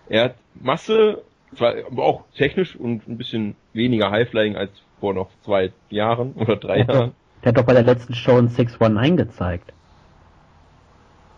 Er 0.09 0.23
hat 0.25 0.35
Masse, 0.55 1.21
zwar 1.55 1.73
aber 1.89 2.03
auch 2.03 2.23
technisch 2.35 2.75
und 2.75 3.07
ein 3.07 3.17
bisschen 3.17 3.55
weniger 3.73 4.11
Highflying 4.11 4.55
als 4.55 4.71
vor 4.99 5.13
noch 5.13 5.29
zwei 5.45 5.71
Jahren 5.89 6.33
oder 6.33 6.55
drei 6.57 6.79
Jahren. 6.79 7.11
Der 7.43 7.49
hat 7.49 7.57
doch 7.57 7.63
bei 7.65 7.73
der 7.73 7.83
letzten 7.83 8.13
Show 8.13 8.37
ein 8.37 8.49
619 8.49 9.17
gezeigt. 9.17 9.71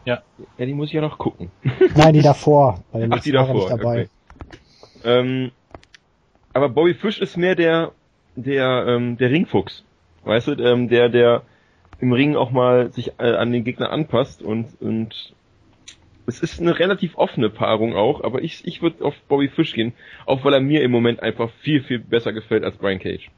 Ja, 0.04 0.24
die 0.58 0.74
muss 0.74 0.88
ich 0.88 0.94
ja 0.94 1.02
noch 1.02 1.20
gucken. 1.20 1.52
Nein, 1.96 2.14
die 2.14 2.22
davor. 2.24 2.84
Bei 2.92 3.00
den 3.00 3.12
Ach, 3.12 3.18
letzten 3.18 3.30
die 3.30 3.36
war 3.36 3.46
davor. 3.46 3.56
nicht 3.56 3.70
dabei. 3.72 4.02
Okay. 4.02 4.10
Ähm, 5.04 5.52
aber 6.54 6.70
Bobby 6.70 6.94
Fish 6.94 7.20
ist 7.20 7.38
mehr 7.38 7.56
der, 7.56 7.92
der, 8.36 8.86
ähm, 8.88 9.18
der 9.18 9.30
Ringfuchs. 9.30 9.84
Weißt 10.24 10.48
du, 10.48 10.52
ähm, 10.54 10.90
der, 10.90 11.10
der 11.10 11.44
im 12.00 12.14
Ring 12.14 12.36
auch 12.36 12.52
mal 12.52 12.92
sich 12.92 13.20
äh, 13.20 13.36
an 13.36 13.52
den 13.52 13.64
Gegner 13.64 13.92
anpasst 13.92 14.42
und, 14.42 14.70
und 14.82 15.34
es 16.28 16.42
ist 16.42 16.60
eine 16.60 16.78
relativ 16.78 17.18
offene 17.18 17.50
Paarung 17.50 17.96
auch, 17.96 18.24
aber 18.24 18.42
ich, 18.42 18.66
ich 18.66 18.82
würde 18.82 19.04
auf 19.04 19.16
Bobby 19.28 19.50
Fish 19.50 19.74
gehen, 19.74 19.94
auch 20.26 20.44
weil 20.44 20.54
er 20.54 20.62
mir 20.62 20.82
im 20.82 20.92
Moment 20.92 21.22
einfach 21.22 21.50
viel, 21.62 21.84
viel 21.84 22.00
besser 22.00 22.34
gefällt 22.34 22.64
als 22.64 22.78
Brian 22.78 23.00
Cage. 23.00 23.30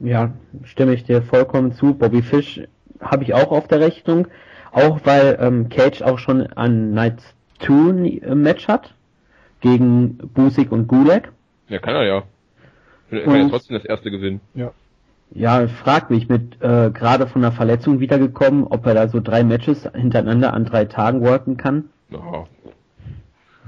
Ja, 0.00 0.32
stimme 0.64 0.94
ich 0.94 1.04
dir 1.04 1.22
vollkommen 1.22 1.72
zu. 1.72 1.94
Bobby 1.94 2.22
Fish 2.22 2.62
habe 3.00 3.24
ich 3.24 3.34
auch 3.34 3.50
auf 3.50 3.66
der 3.68 3.80
Rechnung. 3.80 4.28
Auch 4.70 5.00
weil 5.04 5.38
ähm, 5.40 5.68
Cage 5.70 6.02
auch 6.02 6.18
schon 6.18 6.46
an 6.46 6.92
Night 6.92 7.20
2 7.60 8.20
ein 8.30 8.42
Match 8.42 8.68
hat. 8.68 8.94
Gegen 9.60 10.18
Busik 10.18 10.70
und 10.72 10.86
Gulag. 10.86 11.32
Ja, 11.68 11.78
kann 11.78 11.94
er 11.94 12.04
ja. 12.04 12.22
Er 13.10 13.24
kann 13.24 13.36
ja 13.36 13.48
trotzdem 13.48 13.74
das 13.76 13.84
erste 13.84 14.10
gewinnen. 14.10 14.40
Ja, 15.30 15.62
ich 15.62 15.72
frag 15.72 16.10
mich 16.10 16.28
mit 16.28 16.60
äh, 16.62 16.90
gerade 16.90 17.26
von 17.26 17.42
der 17.42 17.52
Verletzung 17.52 18.00
wiedergekommen, 18.00 18.64
ob 18.64 18.86
er 18.86 18.94
da 18.94 19.08
so 19.08 19.20
drei 19.20 19.44
Matches 19.44 19.88
hintereinander 19.94 20.54
an 20.54 20.64
drei 20.64 20.84
Tagen 20.86 21.20
worken 21.20 21.56
kann. 21.56 21.90
Ja, 22.10 22.46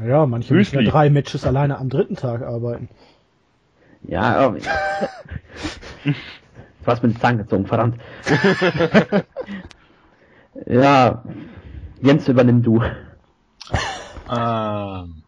Ja, 0.07 0.27
manche 0.27 0.55
müssen 0.55 0.77
Müsli. 0.77 0.87
ja 0.87 0.91
drei 0.91 1.11
Matches 1.11 1.45
alleine 1.45 1.79
am 1.79 1.89
dritten 1.91 2.17
Tag 2.17 2.43
arbeiten. 2.43 2.89
Ja, 4.03 4.23
aber 4.37 4.57
was 6.85 7.03
mit 7.03 7.15
den 7.15 7.21
Zahn 7.21 7.39
gezogen, 7.39 7.67
verdammt. 7.67 8.01
ja, 10.67 11.23
Jens 12.01 12.29
übernimm 12.29 12.63
du. 12.63 12.83
Ähm, 14.31 15.20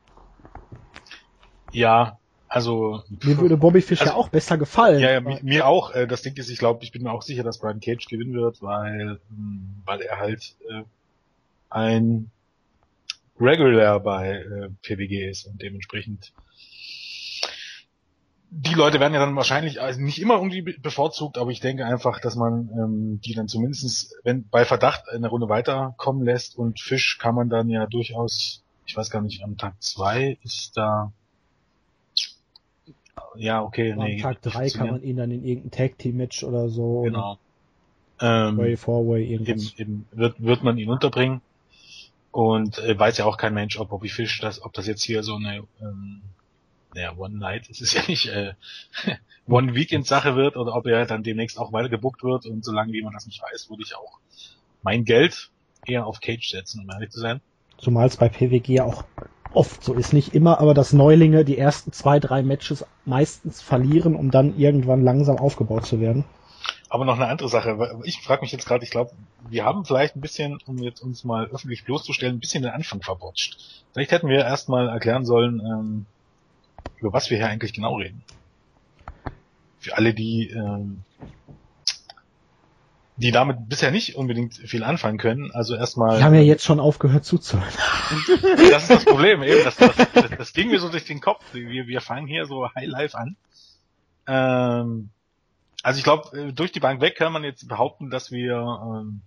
ja, 1.73 2.19
also 2.49 3.02
Mir 3.25 3.38
würde 3.38 3.57
Bobby 3.57 3.81
Fish 3.81 4.00
Also- 4.02 4.12
ja 4.12 4.17
auch 4.19 4.29
besser 4.29 4.59
gefallen. 4.59 5.00
Ja, 5.00 5.11
ja, 5.11 5.21
mi- 5.21 5.41
mir 5.43 5.67
auch. 5.67 5.95
Äh, 5.95 6.07
das 6.07 6.23
Ding 6.23 6.37
ist, 6.37 6.50
ich 6.50 6.59
glaube, 6.59 6.85
ich 6.85 6.93
bin 6.93 7.02
mir 7.02 7.11
auch 7.12 7.23
sicher, 7.23 7.43
dass 7.43 7.59
Brian 7.59 7.81
Cage 7.81 8.07
gewinnen 8.09 8.35
wird, 8.35 8.61
weil, 8.62 9.21
ähm, 9.31 9.83
weil 9.87 10.00
er 10.02 10.19
halt 10.19 10.55
äh, 10.69 10.83
ein 11.71 12.31
Regular 13.41 14.00
bei 14.00 14.37
äh, 14.41 14.69
PWG 14.83 15.31
ist 15.31 15.47
und 15.47 15.62
dementsprechend 15.62 16.33
die 18.55 18.75
Leute 18.75 19.00
werden 19.00 19.14
ja 19.14 19.21
dann 19.21 19.35
wahrscheinlich 19.35 19.81
also 19.81 20.00
nicht 20.02 20.21
immer 20.21 20.35
irgendwie 20.35 20.61
be- 20.61 20.76
bevorzugt, 20.79 21.38
aber 21.38 21.50
ich 21.50 21.61
denke 21.61 21.87
einfach, 21.87 22.21
dass 22.21 22.37
man 22.37 22.69
ähm, 22.76 23.21
die 23.25 23.33
dann 23.35 23.49
zumindestens, 23.49 24.14
wenn 24.25 24.47
bei 24.50 24.67
Verdacht 24.67 25.09
eine 25.09 25.29
Runde 25.29 25.49
weiterkommen 25.49 26.23
lässt 26.23 26.59
und 26.59 26.79
Fisch 26.79 27.17
kann 27.19 27.35
man 27.35 27.49
dann 27.49 27.71
ja 27.71 27.87
durchaus, 27.87 28.62
ich 28.85 28.95
weiß 28.95 29.09
gar 29.09 29.23
nicht, 29.23 29.43
am 29.43 29.57
Tag 29.57 29.83
zwei 29.83 30.37
ist 30.43 30.76
da 30.76 31.12
ja, 33.37 33.62
okay, 33.62 33.93
Am 33.93 33.99
nee. 33.99 34.21
Tag 34.21 34.45
wird 34.45 34.45
nicht 34.45 34.55
drei 34.55 34.69
kann 34.71 34.89
funktionieren. 34.89 34.95
man 34.95 35.03
ihn 35.03 35.17
dann 35.17 35.31
in 35.31 35.45
irgendein 35.45 35.71
Tag 35.71 35.99
Team 35.99 36.17
Match 36.17 36.45
oder 36.45 36.69
so 36.69 37.03
Genau. 37.03 37.39
Ähm, 38.21 38.57
Way 38.57 38.77
Four-Way 38.77 39.25
irgendwas. 39.33 39.75
eben, 39.79 39.79
eben 39.79 40.07
wird, 40.12 40.43
wird 40.43 40.62
man 40.62 40.79
ihn 40.79 40.89
unterbringen. 40.91 41.41
Und 42.31 42.79
äh, 42.79 42.99
weiß 42.99 43.19
ja 43.19 43.25
auch 43.27 43.37
kein 43.37 43.53
Mensch, 43.53 43.79
ob 43.79 43.91
Bobby 43.91 44.09
Fish 44.09 44.41
das, 44.41 44.62
ob 44.62 44.73
das 44.73 44.87
jetzt 44.87 45.03
hier 45.03 45.23
so 45.23 45.35
eine 45.37 45.65
ähm, 45.81 46.23
naja, 46.95 47.15
One 47.17 47.37
Night, 47.39 47.69
es 47.71 47.81
ist 47.81 47.95
ja 47.95 48.03
nicht 48.07 48.27
äh, 48.27 48.55
One 49.49 49.75
Weekend 49.75 50.07
Sache 50.07 50.37
wird 50.37 50.57
oder 50.57 50.75
ob 50.75 50.87
er 50.87 51.07
dann 51.07 51.23
demnächst 51.23 51.59
auch 51.59 51.73
weiter 51.73 51.89
gebuckt 51.89 52.23
wird 52.23 52.47
und 52.47 52.65
solange 52.65 52.93
wie 52.93 53.03
man 53.03 53.12
das 53.12 53.27
nicht 53.27 53.43
weiß, 53.43 53.71
würde 53.71 53.83
ich 53.83 53.97
auch 53.97 54.19
mein 54.83 55.05
Geld 55.05 55.51
eher 55.87 56.07
auf 56.07 56.21
Cage 56.21 56.49
setzen, 56.49 56.81
um 56.83 56.91
ehrlich 56.91 57.11
zu 57.11 57.21
sein. 57.21 57.41
Zumal 57.79 58.07
es 58.07 58.17
bei 58.17 58.29
PWG 58.29 58.81
auch 58.81 59.05
oft 59.54 59.82
so 59.82 59.94
ist. 59.94 60.12
Nicht 60.12 60.35
immer, 60.35 60.61
aber 60.61 60.75
dass 60.75 60.92
Neulinge 60.92 61.44
die 61.44 61.59
ersten 61.59 61.92
zwei, 61.92 62.18
drei 62.21 62.42
Matches 62.42 62.85
meistens 63.04 63.62
verlieren, 63.62 64.14
um 64.14 64.30
dann 64.30 64.59
irgendwann 64.59 65.02
langsam 65.02 65.38
aufgebaut 65.38 65.87
zu 65.87 66.00
werden. 66.00 66.25
Aber 66.88 67.04
noch 67.04 67.16
eine 67.16 67.28
andere 67.28 67.49
Sache. 67.49 68.00
Ich 68.04 68.21
frage 68.21 68.42
mich 68.42 68.52
jetzt 68.52 68.66
gerade, 68.66 68.85
ich 68.85 68.90
glaube, 68.90 69.12
wir 69.49 69.64
haben 69.64 69.85
vielleicht 69.85 70.14
ein 70.14 70.21
bisschen, 70.21 70.59
um 70.66 70.78
jetzt 70.78 71.00
uns 71.00 71.25
mal 71.25 71.47
öffentlich 71.47 71.85
bloßzustellen, 71.85 72.37
ein 72.37 72.40
bisschen 72.40 72.62
den 72.62 72.73
Anfang 72.73 73.00
verbotscht. 73.00 73.85
Vielleicht 73.92 74.12
hätten 74.12 74.28
wir 74.28 74.44
erstmal 74.44 74.88
erklären 74.88 75.25
sollen, 75.25 75.61
ähm, 75.61 76.06
über 76.99 77.12
was 77.12 77.30
wir 77.30 77.38
hier 77.38 77.49
eigentlich 77.49 77.73
genau 77.73 77.97
reden. 77.97 78.23
Für 79.78 79.97
alle, 79.97 80.14
die, 80.14 80.50
ähm, 80.50 81.02
die 83.16 83.31
damit 83.31 83.69
bisher 83.69 83.90
nicht 83.90 84.16
unbedingt 84.16 84.54
viel 84.54 84.83
anfangen 84.83 85.19
können. 85.19 85.50
Also 85.52 85.75
erstmal. 85.75 86.19
Wir 86.19 86.25
haben 86.25 86.35
ja 86.35 86.40
jetzt 86.40 86.64
schon 86.64 86.81
aufgehört 86.81 87.25
zuzuhören. 87.25 87.73
Das 88.71 88.85
ist 88.85 88.90
das 88.90 89.04
Problem, 89.04 89.42
eben. 89.42 89.64
Das, 89.64 89.76
das, 89.76 89.95
das, 89.97 90.31
das 90.37 90.52
ging 90.52 90.71
mir 90.71 90.81
so 90.81 90.88
durch 90.88 91.04
den 91.04 91.21
Kopf. 91.21 91.42
Wir, 91.52 91.87
wir 91.87 92.00
fangen 92.00 92.26
hier 92.26 92.47
so 92.47 92.69
High 92.75 92.87
Life 92.87 93.16
an. 93.16 93.37
Ähm, 94.26 95.11
also 95.83 95.99
ich 95.99 96.04
glaube, 96.04 96.38
äh, 96.38 96.52
durch 96.52 96.73
die 96.73 96.81
Bank 96.81 97.00
weg 97.00 97.16
kann 97.16 97.33
man 97.33 97.45
jetzt 97.45 97.69
behaupten, 97.69 98.11
dass 98.11 98.31
wir 98.31 98.54
ähm, 98.57 99.23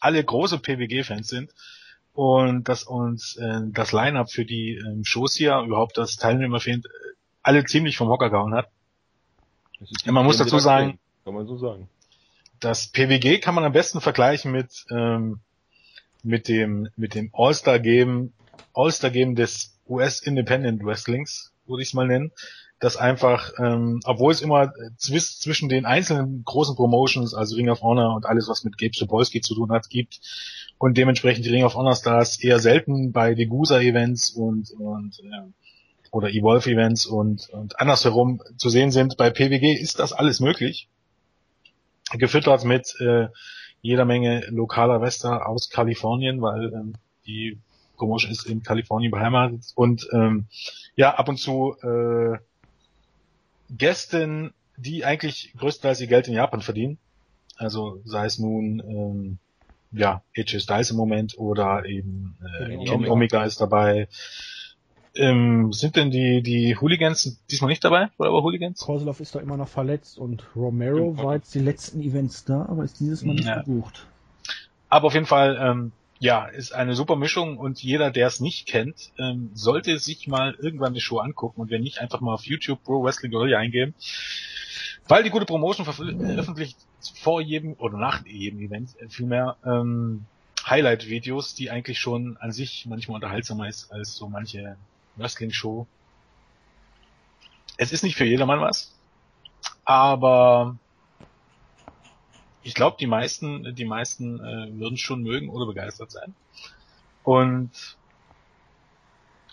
alle 0.00 0.22
große 0.22 0.58
PWG-Fans 0.58 1.28
sind 1.28 1.52
und 2.12 2.68
dass 2.68 2.84
uns 2.84 3.36
äh, 3.36 3.60
das 3.66 3.92
Line-Up 3.92 4.30
für 4.30 4.44
die 4.44 4.76
ähm, 4.76 5.04
Shows 5.04 5.34
hier, 5.34 5.60
überhaupt 5.60 5.98
das 5.98 6.16
Teilnehmerfeld, 6.16 6.86
äh, 6.86 6.88
alle 7.42 7.64
ziemlich 7.64 7.96
vom 7.96 8.08
Hocker 8.08 8.30
gehauen 8.30 8.54
hat. 8.54 8.68
Ja, 10.04 10.12
man 10.12 10.24
muss 10.24 10.38
dazu 10.38 10.58
sagen, 10.58 10.98
kann 11.24 11.34
man 11.34 11.46
so 11.46 11.58
sagen. 11.58 11.88
Das 12.60 12.88
PWG 12.88 13.40
kann 13.40 13.54
man 13.54 13.64
am 13.64 13.72
besten 13.72 14.00
vergleichen 14.00 14.52
mit 14.52 14.86
ähm, 14.90 15.40
mit 16.22 16.48
dem 16.48 16.88
mit 16.96 17.14
dem 17.14 17.30
All-Star 17.32 17.78
Game 17.78 18.32
All-Star 18.74 19.10
Game 19.10 19.34
des 19.34 19.78
US 19.88 20.20
Independent 20.20 20.84
Wrestlings, 20.84 21.52
würde 21.66 21.82
ich 21.82 21.88
es 21.88 21.94
mal 21.94 22.06
nennen 22.06 22.32
dass 22.78 22.96
einfach, 22.96 23.52
ähm, 23.58 24.00
obwohl 24.04 24.32
es 24.32 24.42
immer 24.42 24.72
zwisch, 24.98 25.38
zwischen 25.38 25.68
den 25.68 25.86
einzelnen 25.86 26.44
großen 26.44 26.76
Promotions, 26.76 27.32
also 27.32 27.56
Ring 27.56 27.70
of 27.70 27.80
Honor 27.80 28.14
und 28.14 28.26
alles, 28.26 28.48
was 28.48 28.64
mit 28.64 28.76
Gabe 28.76 28.92
Sapolsky 28.94 29.40
zu 29.40 29.54
tun 29.54 29.70
hat, 29.70 29.88
gibt 29.88 30.20
und 30.78 30.98
dementsprechend 30.98 31.46
die 31.46 31.50
Ring 31.50 31.64
of 31.64 31.74
Honor 31.74 31.96
Stars 31.96 32.42
eher 32.42 32.58
selten 32.58 33.12
bei 33.12 33.34
Degusa 33.34 33.80
Events 33.80 34.30
und, 34.30 34.70
und 34.72 35.18
äh, 35.20 35.48
oder 36.10 36.28
Evolve 36.28 36.70
Events 36.70 37.06
und, 37.06 37.48
und 37.50 37.80
andersherum 37.80 38.42
zu 38.58 38.68
sehen 38.68 38.90
sind. 38.90 39.16
Bei 39.16 39.30
PWG 39.30 39.74
ist 39.74 39.98
das 39.98 40.12
alles 40.12 40.40
möglich. 40.40 40.88
Gefüttert 42.12 42.64
mit 42.64 42.94
äh, 43.00 43.28
jeder 43.82 44.04
Menge 44.04 44.46
lokaler 44.48 45.00
Wester 45.00 45.48
aus 45.48 45.70
Kalifornien, 45.70 46.40
weil 46.40 46.72
ähm, 46.72 46.94
die 47.26 47.58
Promotion 47.96 48.30
ist 48.30 48.46
in 48.46 48.62
Kalifornien 48.62 49.10
beheimatet 49.10 49.72
und 49.74 50.08
ähm, 50.12 50.46
ja, 50.94 51.14
ab 51.14 51.28
und 51.28 51.38
zu 51.38 51.76
äh, 51.82 52.38
Gästen, 53.70 54.52
die 54.76 55.04
eigentlich 55.04 55.52
größtenteils 55.56 56.00
ihr 56.00 56.06
Geld 56.06 56.28
in 56.28 56.34
Japan 56.34 56.62
verdienen. 56.62 56.98
Also 57.56 58.00
sei 58.04 58.26
es 58.26 58.38
nun 58.38 58.80
ähm, 58.80 59.38
ja, 59.92 60.22
AJ 60.36 60.60
Styles 60.60 60.90
im 60.90 60.96
Moment 60.96 61.38
oder 61.38 61.84
eben 61.86 62.36
äh, 62.60 62.84
Kenny 62.84 63.08
Omega 63.08 63.44
ist 63.44 63.60
dabei. 63.60 64.08
Ähm, 65.16 65.72
sind 65.72 65.96
denn 65.96 66.10
die, 66.10 66.42
die 66.42 66.76
Hooligans 66.76 67.40
diesmal 67.50 67.70
nicht 67.70 67.84
dabei? 67.84 68.08
Oder 68.18 68.28
aber 68.28 68.42
Hooligans? 68.42 68.80
Kozlov 68.80 69.20
ist 69.20 69.34
da 69.34 69.40
immer 69.40 69.56
noch 69.56 69.68
verletzt 69.68 70.18
und 70.18 70.44
Romero 70.54 71.16
war 71.16 71.34
jetzt 71.34 71.54
die 71.54 71.60
letzten 71.60 72.00
Events 72.02 72.44
da, 72.44 72.66
aber 72.66 72.84
ist 72.84 73.00
dieses 73.00 73.22
Mal 73.22 73.34
nicht 73.34 73.46
ja. 73.46 73.62
gebucht. 73.62 74.06
Aber 74.88 75.06
auf 75.06 75.14
jeden 75.14 75.26
Fall 75.26 75.58
ähm, 75.60 75.92
ja, 76.18 76.46
ist 76.46 76.72
eine 76.72 76.94
super 76.94 77.16
Mischung 77.16 77.58
und 77.58 77.82
jeder, 77.82 78.10
der 78.10 78.26
es 78.28 78.40
nicht 78.40 78.66
kennt, 78.66 79.10
ähm, 79.18 79.50
sollte 79.54 79.98
sich 79.98 80.26
mal 80.28 80.54
irgendwann 80.60 80.94
die 80.94 81.00
Show 81.00 81.18
angucken 81.18 81.60
und 81.60 81.70
wenn 81.70 81.82
nicht, 81.82 82.00
einfach 82.00 82.20
mal 82.20 82.34
auf 82.34 82.46
YouTube 82.46 82.82
Pro 82.84 83.02
Wrestling 83.02 83.32
Guerilla 83.32 83.58
eingeben. 83.58 83.94
Weil 85.08 85.22
die 85.22 85.30
gute 85.30 85.46
Promotion 85.46 85.84
veröffentlicht 85.84 86.78
vor 87.20 87.40
jedem 87.40 87.74
oder 87.74 87.96
nach 87.96 88.26
jedem 88.26 88.60
Event 88.60 88.90
äh, 89.00 89.08
vielmehr 89.08 89.56
ähm, 89.64 90.24
Highlight-Videos, 90.66 91.54
die 91.54 91.70
eigentlich 91.70 92.00
schon 92.00 92.36
an 92.38 92.50
sich 92.50 92.86
manchmal 92.86 93.16
unterhaltsamer 93.16 93.68
ist 93.68 93.92
als 93.92 94.16
so 94.16 94.28
manche 94.28 94.76
Wrestling-Show. 95.16 95.86
Es 97.76 97.92
ist 97.92 98.02
nicht 98.02 98.16
für 98.16 98.24
jedermann 98.24 98.60
was, 98.60 98.94
aber 99.84 100.76
ich 102.62 102.74
glaube, 102.74 102.96
die 102.98 103.06
meisten, 103.06 103.74
die 103.74 103.84
meisten 103.84 104.40
äh, 104.40 104.78
würden 104.78 104.96
schon 104.96 105.22
mögen 105.22 105.48
oder 105.48 105.66
begeistert 105.66 106.10
sein. 106.10 106.34
Und 107.22 107.70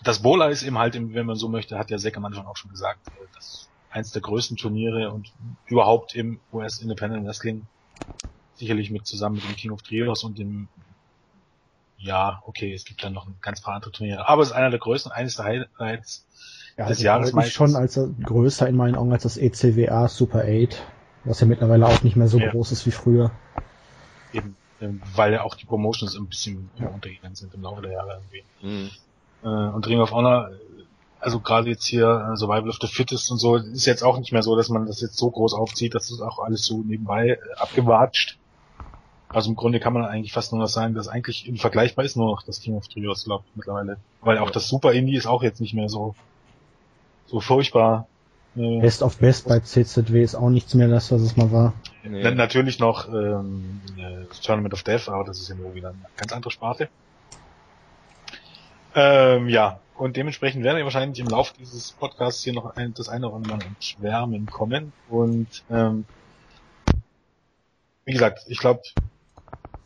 das 0.02 0.22
Bola 0.22 0.48
ist 0.48 0.62
eben 0.62 0.78
halt, 0.78 0.94
wenn 0.94 1.26
man 1.26 1.36
so 1.36 1.48
möchte, 1.48 1.78
hat 1.78 1.90
ja 1.90 1.98
Seck 1.98 2.16
am 2.16 2.24
Anfang 2.24 2.46
auch 2.46 2.56
schon 2.56 2.70
gesagt, 2.70 3.08
äh, 3.08 3.26
das 3.34 3.68
eins 3.90 4.10
der 4.10 4.22
größten 4.22 4.56
Turniere 4.56 5.12
und 5.12 5.32
überhaupt 5.66 6.16
im 6.16 6.40
US 6.52 6.80
Independent 6.80 7.24
Wrestling. 7.24 7.66
Sicherlich 8.54 8.90
mit 8.90 9.06
zusammen 9.06 9.36
mit 9.36 9.44
dem 9.44 9.56
King 9.56 9.70
of 9.70 9.82
Trios 9.82 10.24
und 10.24 10.38
dem 10.38 10.68
ja, 12.04 12.42
okay, 12.46 12.72
es 12.74 12.84
gibt 12.84 13.02
dann 13.02 13.14
noch 13.14 13.26
ein 13.26 13.36
ganz 13.40 13.62
paar 13.62 13.74
andere 13.74 13.90
Turniere, 13.90 14.28
aber 14.28 14.42
es 14.42 14.48
ist 14.48 14.54
einer 14.54 14.70
der 14.70 14.78
größten, 14.78 15.10
eines 15.10 15.36
der 15.36 15.46
Highlights 15.46 16.26
ja, 16.76 16.84
des 16.86 16.98
also 16.98 17.04
Jahres. 17.04 17.34
Ich 17.34 17.52
schon 17.52 17.74
als 17.76 17.98
größer 18.22 18.68
in 18.68 18.76
meinen 18.76 18.94
Augen 18.94 19.12
als 19.12 19.22
das 19.22 19.36
ECWA 19.36 20.08
Super 20.08 20.44
8 20.46 20.82
was 21.24 21.40
ja 21.40 21.46
mittlerweile 21.46 21.86
auch 21.86 22.02
nicht 22.02 22.16
mehr 22.16 22.28
so 22.28 22.38
ja. 22.38 22.50
groß 22.50 22.72
ist 22.72 22.84
wie 22.84 22.90
früher. 22.90 23.30
Eben, 24.34 24.56
ähm, 24.82 25.00
weil 25.14 25.32
ja 25.32 25.42
auch 25.42 25.54
die 25.54 25.64
Promotions 25.64 26.14
ein 26.16 26.26
bisschen 26.26 26.68
ja. 26.78 26.88
untergegangen 26.88 27.34
sind 27.34 27.54
im 27.54 27.62
Laufe 27.62 27.80
der 27.80 27.92
Jahre 27.92 28.20
irgendwie. 28.20 28.44
Mhm. 28.60 28.90
Äh, 29.42 29.74
und 29.74 29.86
Ring 29.86 30.00
of 30.00 30.12
Honor, 30.12 30.50
also 31.20 31.40
gerade 31.40 31.70
jetzt 31.70 31.86
hier 31.86 32.32
äh, 32.32 32.36
Survival 32.36 32.68
of 32.68 32.76
the 32.82 32.86
Fittest 32.86 33.30
und 33.30 33.38
so, 33.38 33.56
ist 33.56 33.86
jetzt 33.86 34.02
auch 34.02 34.18
nicht 34.18 34.32
mehr 34.32 34.42
so, 34.42 34.54
dass 34.54 34.68
man 34.68 34.84
das 34.84 35.00
jetzt 35.00 35.16
so 35.16 35.30
groß 35.30 35.54
aufzieht, 35.54 35.94
dass 35.94 36.10
es 36.10 36.20
auch 36.20 36.38
alles 36.40 36.66
so 36.66 36.82
nebenbei 36.82 37.30
äh, 37.30 37.38
abgewatscht. 37.56 38.36
Also 39.34 39.50
im 39.50 39.56
Grunde 39.56 39.80
kann 39.80 39.92
man 39.92 40.04
eigentlich 40.04 40.32
fast 40.32 40.52
nur 40.52 40.60
noch 40.60 40.68
sagen, 40.68 40.94
dass 40.94 41.08
eigentlich 41.08 41.50
vergleichbar 41.56 42.04
ist 42.04 42.16
nur 42.16 42.26
noch 42.26 42.42
das 42.42 42.60
King 42.60 42.76
of 42.76 42.88
Trios, 42.88 43.24
glaube 43.24 43.44
ich, 43.48 43.56
mittlerweile. 43.56 43.96
Weil 44.20 44.38
auch 44.38 44.50
das 44.50 44.68
Super 44.68 44.92
Indie 44.92 45.16
ist 45.16 45.26
auch 45.26 45.42
jetzt 45.42 45.60
nicht 45.60 45.74
mehr 45.74 45.88
so, 45.88 46.14
so 47.26 47.40
furchtbar 47.40 48.06
Nee. 48.56 48.80
Best 48.80 49.02
of 49.02 49.18
Best 49.18 49.48
bei 49.48 49.58
CZW 49.60 50.22
ist 50.22 50.36
auch 50.36 50.48
nichts 50.48 50.74
mehr 50.74 50.86
das, 50.86 51.10
was 51.10 51.22
es 51.22 51.36
mal 51.36 51.50
war. 51.50 51.72
Nee. 52.04 52.22
Natürlich 52.30 52.78
noch 52.78 53.08
ähm, 53.08 53.80
das 54.28 54.40
Tournament 54.40 54.72
of 54.72 54.84
Death, 54.84 55.08
aber 55.08 55.24
das 55.24 55.40
ist 55.40 55.48
ja 55.48 55.56
nur 55.56 55.74
wieder 55.74 55.88
eine 55.88 55.98
ganz 56.16 56.32
andere 56.32 56.52
Sparte. 56.52 56.88
Ähm, 58.94 59.48
ja, 59.48 59.80
und 59.96 60.16
dementsprechend 60.16 60.62
werden 60.62 60.76
wir 60.76 60.84
wahrscheinlich 60.84 61.18
im 61.18 61.26
Laufe 61.26 61.52
dieses 61.58 61.92
Podcasts 61.92 62.44
hier 62.44 62.52
noch 62.52 62.76
ein, 62.76 62.94
das 62.94 63.08
eine 63.08 63.26
oder 63.26 63.36
andere 63.36 63.56
Mal 63.56 63.64
ins 63.66 63.86
Schwärmen 63.86 64.46
kommen. 64.46 64.92
Und 65.08 65.64
ähm, 65.68 66.04
wie 68.04 68.12
gesagt, 68.12 68.44
ich 68.46 68.58
glaube, 68.58 68.82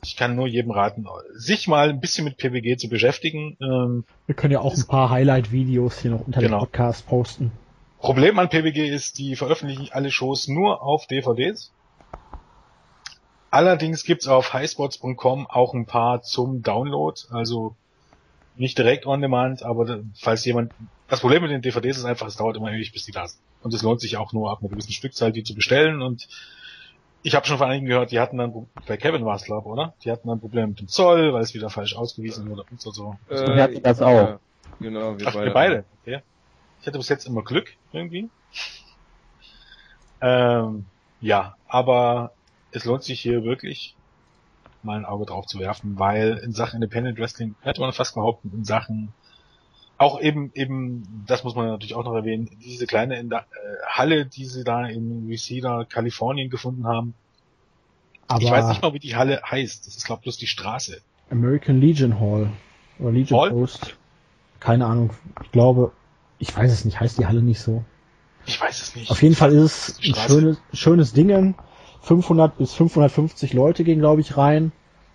ich 0.03 0.17
kann 0.17 0.37
nur 0.37 0.47
jedem 0.47 0.71
raten, 0.71 1.07
sich 1.35 1.67
mal 1.67 1.89
ein 1.89 2.01
bisschen 2.01 2.25
mit 2.25 2.37
PWG 2.37 2.77
zu 2.77 2.89
beschäftigen. 2.89 3.57
Ähm, 3.61 4.05
wir 4.27 4.35
können 4.35 4.53
ja 4.53 4.61
auch 4.61 4.77
ein 4.77 4.87
paar 4.87 5.11
Highlight-Videos 5.11 6.01
hier 6.01 6.13
noch 6.13 6.27
unter 6.27 6.41
genau. 6.41 6.59
dem 6.59 6.61
Podcast 6.61 7.07
posten. 7.07 7.53
Problem 7.99 8.39
an 8.39 8.49
PWG 8.49 8.89
ist, 8.89 9.19
die 9.19 9.35
veröffentlichen 9.35 9.89
alle 9.91 10.11
Shows 10.11 10.47
nur 10.47 10.83
auf 10.83 11.07
DVDs. 11.07 11.73
Allerdings 13.51 14.05
gibt's 14.05 14.29
auf 14.29 14.53
highspots.com 14.53 15.47
auch 15.47 15.75
ein 15.75 15.87
paar 15.87 16.23
zum 16.23 16.63
Download, 16.63 17.21
also 17.31 17.75
nicht 18.57 18.77
direkt 18.77 19.07
on 19.07 19.21
demand, 19.21 19.63
aber 19.63 20.01
falls 20.15 20.45
jemand, 20.45 20.73
das 21.09 21.21
Problem 21.21 21.43
mit 21.43 21.51
den 21.51 21.63
DVDs 21.63 21.97
ist 21.97 22.05
einfach, 22.05 22.27
es 22.27 22.37
dauert 22.37 22.57
immer 22.57 22.71
ewig, 22.73 22.93
bis 22.93 23.05
die 23.05 23.13
da 23.13 23.27
sind. 23.27 23.41
Und 23.63 23.75
es 23.75 23.83
lohnt 23.83 24.01
sich 24.01 24.17
auch 24.17 24.33
nur 24.33 24.51
ab 24.51 24.59
einer 24.61 24.69
gewissen 24.69 24.93
Stückzahl, 24.93 25.33
die 25.33 25.43
zu 25.43 25.55
bestellen 25.55 26.03
und 26.03 26.29
ich 27.23 27.35
habe 27.35 27.47
schon 27.47 27.59
von 27.59 27.69
einigen 27.69 27.87
gehört, 27.87 28.13
die 28.13 28.21
hatten 28.21 28.39
dann, 28.39 28.67
bei 28.87 28.97
Kevin 28.97 29.25
war 29.25 29.37
es 29.37 29.45
glaube 29.45 29.69
oder? 29.69 29.95
Die 30.05 30.11
hatten 30.11 30.29
dann 30.29 30.41
Probleme 30.41 30.69
mit 30.69 30.81
dem 30.81 30.89
Zoll, 30.89 31.33
weil 31.33 31.43
es 31.43 31.55
wieder 31.55 31.71
falsch 31.71 31.97
ausgewiesen 31.97 32.49
wurde 32.49 32.65
und 32.71 32.81
so. 32.81 32.91
so. 32.91 33.17
Äh, 33.29 33.57
wir 33.57 33.63
hatten 33.63 33.83
das 33.83 34.01
auch. 34.01 34.13
Ja, 34.13 34.41
genau, 34.81 35.19
wir 35.19 35.27
Ach, 35.27 35.35
beide. 35.35 35.47
Wir 35.47 35.55
beide. 35.55 35.85
Okay. 36.03 36.23
Ich 36.81 36.87
hatte 36.87 36.99
bis 36.99 37.09
jetzt 37.09 37.27
immer 37.27 37.43
Glück 37.43 37.75
irgendwie. 37.93 38.29
Ähm, 40.21 40.87
ja, 41.21 41.57
aber 41.67 42.33
es 42.71 42.85
lohnt 42.85 43.03
sich 43.03 43.21
hier 43.21 43.45
wirklich 43.45 43.95
mal 44.83 44.97
ein 44.97 45.05
Auge 45.05 45.27
drauf 45.27 45.47
zu 45.47 45.59
werfen, 45.59 45.99
weil 45.99 46.39
in 46.39 46.53
Sachen 46.53 46.77
Independent 46.77 47.19
Wrestling 47.19 47.57
hätte 47.63 47.81
man 47.81 47.93
fast 47.93 48.15
behaupten, 48.15 48.53
in 48.55 48.65
Sachen 48.65 49.13
auch 49.99 50.21
eben, 50.21 50.53
eben, 50.55 51.25
das 51.27 51.43
muss 51.45 51.57
man 51.57 51.67
natürlich 51.67 51.95
auch 51.95 52.05
noch 52.05 52.15
erwähnen, 52.15 52.49
diese 52.65 52.87
kleine 52.87 53.19
äh, 53.19 53.41
Halle, 53.87 54.27
die 54.27 54.45
sie 54.45 54.63
da 54.65 54.87
in 54.87 55.27
Reseda, 55.29 55.85
Kalifornien 55.85 56.51
gefunden 56.51 56.87
haben. 56.87 57.15
Aber 58.29 58.43
ich 58.43 58.51
weiß 58.51 58.69
nicht 58.69 58.83
mal, 58.83 58.93
wie 58.93 59.01
die 59.01 59.17
Halle 59.17 59.43
heißt. 59.45 59.87
Das 59.87 59.97
ist, 59.97 60.07
glaube 60.07 60.21
ich, 60.21 60.25
bloß 60.25 60.37
die 60.39 60.47
Straße. 60.47 61.01
American 61.31 61.81
Legion 61.81 62.21
Hall. 62.21 62.53
Oder 62.99 63.11
Legion 63.11 63.41
Hall? 63.41 63.51
Post. 63.51 63.97
Keine 64.61 64.87
Ahnung. 64.87 65.11
Ich 65.43 65.51
glaube, 65.51 65.93
ich 66.39 66.57
weiß 66.57 66.71
es 66.71 66.85
nicht, 66.85 67.01
heißt 67.01 67.19
die 67.19 67.27
Halle 67.27 67.43
nicht 67.43 67.61
so? 67.61 67.85
Ich 68.47 68.61
weiß 68.61 68.81
es 68.81 68.95
nicht. 68.95 69.11
Auf 69.11 69.23
jeden 69.23 69.35
Fall 69.35 69.53
ist 69.53 69.89
es 69.89 69.99
ein 69.99 70.15
schönes, 70.15 70.59
schönes 70.73 71.13
Ding. 71.13 71.55
500 72.03 72.57
bis 72.57 72.73
550 72.75 73.53
Leute 73.53 73.83
gehen, 73.83 73.99
glaube 73.99 74.21
ich, 74.21 74.37
rein. 74.37 74.73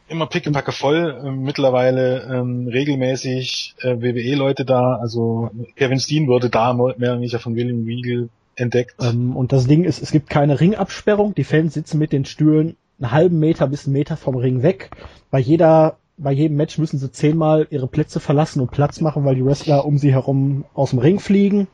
Immer 0.08 0.28
pickepacke 0.28 0.72
voll. 0.72 1.22
Äh, 1.24 1.32
mittlerweile 1.32 2.24
ähm, 2.24 2.68
regelmäßig 2.68 3.76
äh, 3.82 3.96
WWE-Leute 4.02 4.66
da. 4.66 4.96
Also 4.96 5.50
Kevin 5.76 6.00
Steen 6.00 6.28
wurde 6.28 6.50
da 6.50 6.74
mehr 6.74 6.96
oder 6.96 7.16
weniger 7.16 7.40
von 7.40 7.56
William 7.56 7.86
Regal 7.86 8.30
entdeckt. 8.56 8.96
Ähm, 9.02 9.36
und 9.36 9.52
das 9.52 9.68
Ding 9.68 9.84
ist, 9.84 10.02
es 10.02 10.12
gibt 10.12 10.30
keine 10.30 10.60
Ringabsperrung. 10.60 11.34
Die 11.36 11.44
Fans 11.44 11.74
sitzen 11.74 11.98
mit 12.00 12.12
den 12.12 12.26
Stühlen 12.26 12.76
einen 13.00 13.12
halben 13.12 13.40
Meter 13.40 13.68
bis 13.68 13.86
einen 13.86 13.94
Meter 13.94 14.18
vom 14.18 14.36
Ring 14.36 14.62
weg. 14.62 14.92
Bei 15.32 15.40
jeder 15.40 15.98
bei 16.18 16.32
jedem 16.32 16.58
Match 16.58 16.78
müssen 16.78 17.00
sie 17.00 17.12
zehnmal 17.12 17.68
ihre 17.70 17.88
Plätze 17.88 18.20
verlassen 18.20 18.62
und 18.62 18.72
Platz 18.72 19.02
machen, 19.02 19.26
weil 19.26 19.36
die 19.36 19.46
Wrestler 19.46 19.86
um 19.86 19.98
sie 19.98 20.14
herum 20.14 20.66
aus 20.74 20.92
dem 20.92 21.00
Ring 21.00 21.20
fliegen. 21.20 21.68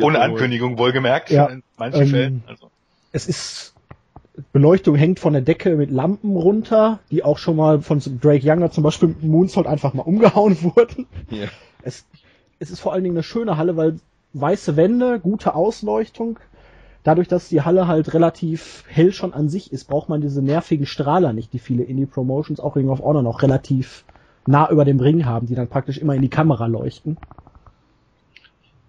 Ohne 0.00 0.20
Ankündigung, 0.20 0.78
wohlgemerkt, 0.78 1.30
ja, 1.30 1.46
in 1.46 1.62
manchen 1.76 2.02
ähm, 2.02 2.08
Fällen. 2.08 2.44
Also. 2.46 2.70
Es 3.12 3.26
ist, 3.26 3.73
Beleuchtung 4.52 4.96
hängt 4.96 5.20
von 5.20 5.32
der 5.32 5.42
Decke 5.42 5.76
mit 5.76 5.90
Lampen 5.90 6.36
runter, 6.36 6.98
die 7.10 7.22
auch 7.22 7.38
schon 7.38 7.56
mal 7.56 7.80
von 7.80 8.00
Drake 8.20 8.44
Younger 8.44 8.70
zum 8.70 8.82
Beispiel 8.82 9.10
mit 9.10 9.22
Moonsault 9.22 9.66
einfach 9.66 9.94
mal 9.94 10.02
umgehauen 10.02 10.60
wurden. 10.62 11.06
Ja. 11.30 11.46
Es, 11.82 12.04
es 12.58 12.70
ist 12.70 12.80
vor 12.80 12.92
allen 12.92 13.04
Dingen 13.04 13.16
eine 13.16 13.22
schöne 13.22 13.56
Halle, 13.56 13.76
weil 13.76 14.00
weiße 14.32 14.76
Wände, 14.76 15.20
gute 15.20 15.54
Ausleuchtung, 15.54 16.40
dadurch, 17.04 17.28
dass 17.28 17.48
die 17.48 17.62
Halle 17.62 17.86
halt 17.86 18.12
relativ 18.12 18.84
hell 18.88 19.12
schon 19.12 19.32
an 19.32 19.48
sich 19.48 19.72
ist, 19.72 19.84
braucht 19.84 20.08
man 20.08 20.20
diese 20.20 20.42
nervigen 20.42 20.86
Strahler 20.86 21.32
nicht, 21.32 21.52
die 21.52 21.60
viele 21.60 21.84
Indie-Promotions, 21.84 22.58
auch 22.58 22.74
Ring 22.74 22.88
of 22.88 23.00
Honor 23.00 23.22
noch 23.22 23.42
relativ 23.42 24.04
nah 24.46 24.68
über 24.68 24.84
dem 24.84 24.98
Ring 24.98 25.24
haben, 25.24 25.46
die 25.46 25.54
dann 25.54 25.68
praktisch 25.68 25.98
immer 25.98 26.14
in 26.14 26.22
die 26.22 26.28
Kamera 26.28 26.66
leuchten. 26.66 27.18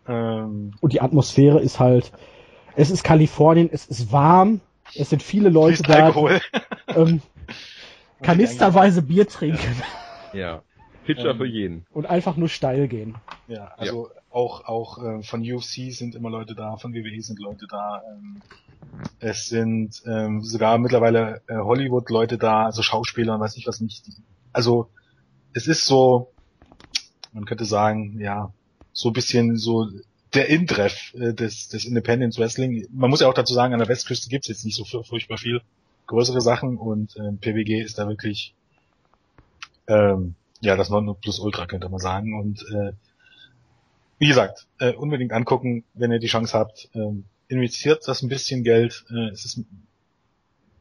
Ähm, 0.08 0.72
Und 0.82 0.94
die 0.94 1.02
Atmosphäre 1.02 1.60
ist 1.62 1.80
halt, 1.80 2.12
es 2.76 2.90
ist 2.90 3.04
Kalifornien, 3.04 3.70
es 3.72 3.86
ist 3.86 4.12
warm, 4.12 4.62
es 4.96 5.10
sind 5.10 5.22
viele 5.24 5.50
Leute 5.50 5.84
da, 5.84 6.06
Alkohol. 6.06 6.40
ähm, 6.88 7.22
kanisterweise 8.22 9.02
Bier 9.02 9.28
trinken 9.28 9.82
Ja. 10.34 10.62
Pitcher 11.06 11.30
Ähm, 11.32 11.38
für 11.38 11.46
jeden. 11.46 11.86
und 11.92 12.06
einfach 12.08 12.36
nur 12.38 12.50
steil 12.50 12.88
gehen. 12.88 13.16
Ja, 13.48 13.74
also 13.78 14.10
auch 14.32 14.66
auch 14.66 14.98
äh, 15.04 15.22
von 15.22 15.42
UFC 15.42 15.92
sind 15.92 16.16
immer 16.16 16.30
Leute 16.30 16.56
da, 16.56 16.78
von 16.78 16.94
WWE 16.94 17.22
sind 17.22 17.40
Leute 17.40 17.68
da. 17.70 18.02
Ähm, 18.12 18.42
es 19.20 19.46
sind 19.48 20.02
ähm, 20.08 20.42
sogar 20.42 20.78
mittlerweile 20.78 21.42
äh, 21.48 21.56
Hollywood-Leute 21.56 22.38
da, 22.38 22.66
also 22.66 22.82
Schauspieler 22.82 23.36
und 23.36 23.42
weiß 23.42 23.56
ich 23.58 23.68
was 23.68 23.82
nicht. 23.82 24.06
Also 24.52 24.90
es 25.54 25.68
ist 25.68 25.86
so, 25.86 26.34
man 27.34 27.46
könnte 27.46 27.66
sagen, 27.66 28.20
ja, 28.20 28.52
so 28.94 29.10
ein 29.10 29.14
bisschen 29.14 29.58
so 29.58 29.88
der 30.36 30.50
Intreff 30.50 31.14
äh, 31.16 31.34
des, 31.34 31.70
des 31.70 31.86
Independence 31.86 32.38
Wrestling. 32.38 32.88
Man 32.92 33.10
muss 33.10 33.22
ja 33.22 33.28
auch 33.28 33.34
dazu 33.34 33.54
sagen, 33.54 33.74
an 33.74 33.80
der 33.80 33.88
Westküste 33.88 34.30
gibt's 34.30 34.48
jetzt 34.48 34.66
nicht 34.66 34.76
so 34.76 34.84
fur- 34.86 35.04
furchtbar 35.04 35.38
viel 35.38 35.62
größere 36.08 36.42
Sachen 36.42 36.78
und 36.78 37.16
ähm, 37.18 37.40
PWG 37.40 37.82
ist 37.82 37.98
da 37.98 38.08
wirklich 38.08 38.54
ähm, 39.88 40.36
ja 40.62 40.76
das 40.76 40.90
plus 41.22 41.40
Ultra 41.40 41.66
könnte 41.66 41.90
man 41.90 42.00
sagen 42.00 42.40
und 42.40 42.62
äh, 42.72 42.92
wie 44.20 44.28
gesagt 44.28 44.68
äh, 44.80 44.94
unbedingt 44.94 45.32
angucken, 45.34 45.84
wenn 45.94 46.12
ihr 46.12 46.20
die 46.20 46.28
Chance 46.28 46.58
habt. 46.58 46.90
Ähm, 46.94 47.26
investiert 47.48 48.08
das 48.08 48.22
ein 48.22 48.30
bisschen 48.30 48.64
Geld. 48.64 49.06
Äh, 49.10 49.30
es 49.30 49.46
ist 49.46 49.60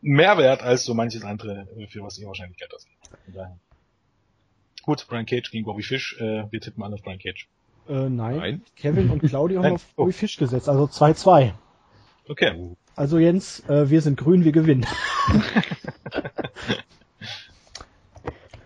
mehr 0.01 0.38
wert 0.38 0.62
als 0.62 0.85
so 0.85 0.95
manches 0.95 1.25
andere, 1.25 1.67
äh, 1.77 1.87
für 1.87 2.03
was 2.03 2.19
ihr 2.19 2.27
wahrscheinlich 2.27 2.59
Geld 2.59 2.73
daher. 3.29 3.59
Gut, 4.83 5.07
Brian 5.09 5.27
Cage 5.27 5.51
gegen 5.51 5.64
Bobby 5.64 5.83
Fish. 5.83 6.17
Äh, 6.21 6.45
wir 6.51 6.61
tippen 6.61 6.83
alle 6.83 6.95
auf 6.95 7.03
Brian 7.03 7.19
Cage. 7.19 7.49
Äh, 7.88 8.09
nein. 8.09 8.37
Nein. 8.37 8.62
Kevin 8.77 9.11
und 9.11 9.23
Claudio 9.23 9.62
haben 9.64 9.75
auf. 9.75 9.85
Bobby 9.97 10.12
Fisch 10.12 10.37
gesetzt, 10.37 10.68
also 10.68 10.85
2-2. 10.85 11.53
Okay. 12.29 12.77
Also 12.97 13.18
Jens, 13.18 13.61
äh, 13.68 13.90
wir 13.90 14.01
sind 14.01 14.18
grün, 14.18 14.44
wir 14.44 14.53
gewinnen. 14.53 14.87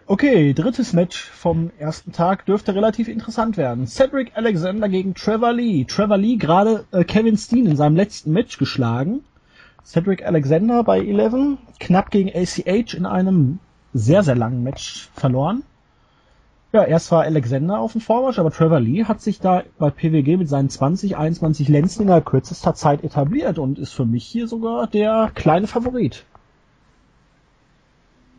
okay, 0.07 0.52
drittes 0.52 0.92
Match 0.92 1.18
vom 1.18 1.70
ersten 1.78 2.12
Tag 2.12 2.44
dürfte 2.46 2.74
relativ 2.74 3.09
interessant 3.09 3.57
werden. 3.57 3.87
Cedric 3.87 4.37
Alexander 4.37 4.88
gegen 4.88 5.14
Trevor 5.14 5.54
Lee. 5.54 5.85
Trevor 5.85 6.18
Lee 6.18 6.37
gerade 6.37 6.85
äh, 6.92 7.04
Kevin 7.04 7.38
Steen 7.38 7.66
in 7.66 7.76
seinem 7.76 7.96
letzten 7.96 8.33
Match 8.33 8.59
geschlagen. 8.59 9.24
Cedric 9.83 10.24
Alexander 10.24 10.85
bei 10.85 11.00
11 11.00 11.57
knapp 11.81 12.11
gegen 12.11 12.28
ACH 12.28 12.92
in 12.92 13.07
einem 13.07 13.59
sehr, 13.94 14.22
sehr 14.22 14.37
langen 14.37 14.62
Match 14.62 15.09
verloren. 15.14 15.62
Ja, 16.72 16.85
erst 16.85 17.11
war 17.11 17.22
Alexander 17.22 17.78
auf 17.78 17.92
dem 17.92 18.02
Vormarsch, 18.02 18.38
aber 18.38 18.50
Trevor 18.50 18.81
Lee 18.81 19.04
hat 19.04 19.22
sich 19.22 19.40
da 19.40 19.62
bei 19.78 19.90
PWG 19.90 20.37
mit 20.37 20.48
seinen 20.48 20.68
20, 20.68 21.16
21 21.16 21.68
Lenzen 21.68 22.02
innerhalb 22.02 22.26
kürzester 22.26 22.74
Zeit 22.74 23.02
etabliert 23.04 23.59
und 23.59 23.78
ist 23.78 23.94
für 23.94 24.04
mich 24.04 24.26
hier 24.26 24.46
sogar 24.48 24.87
der 24.87 25.31
kleine 25.35 25.66
Favorit. 25.66 26.26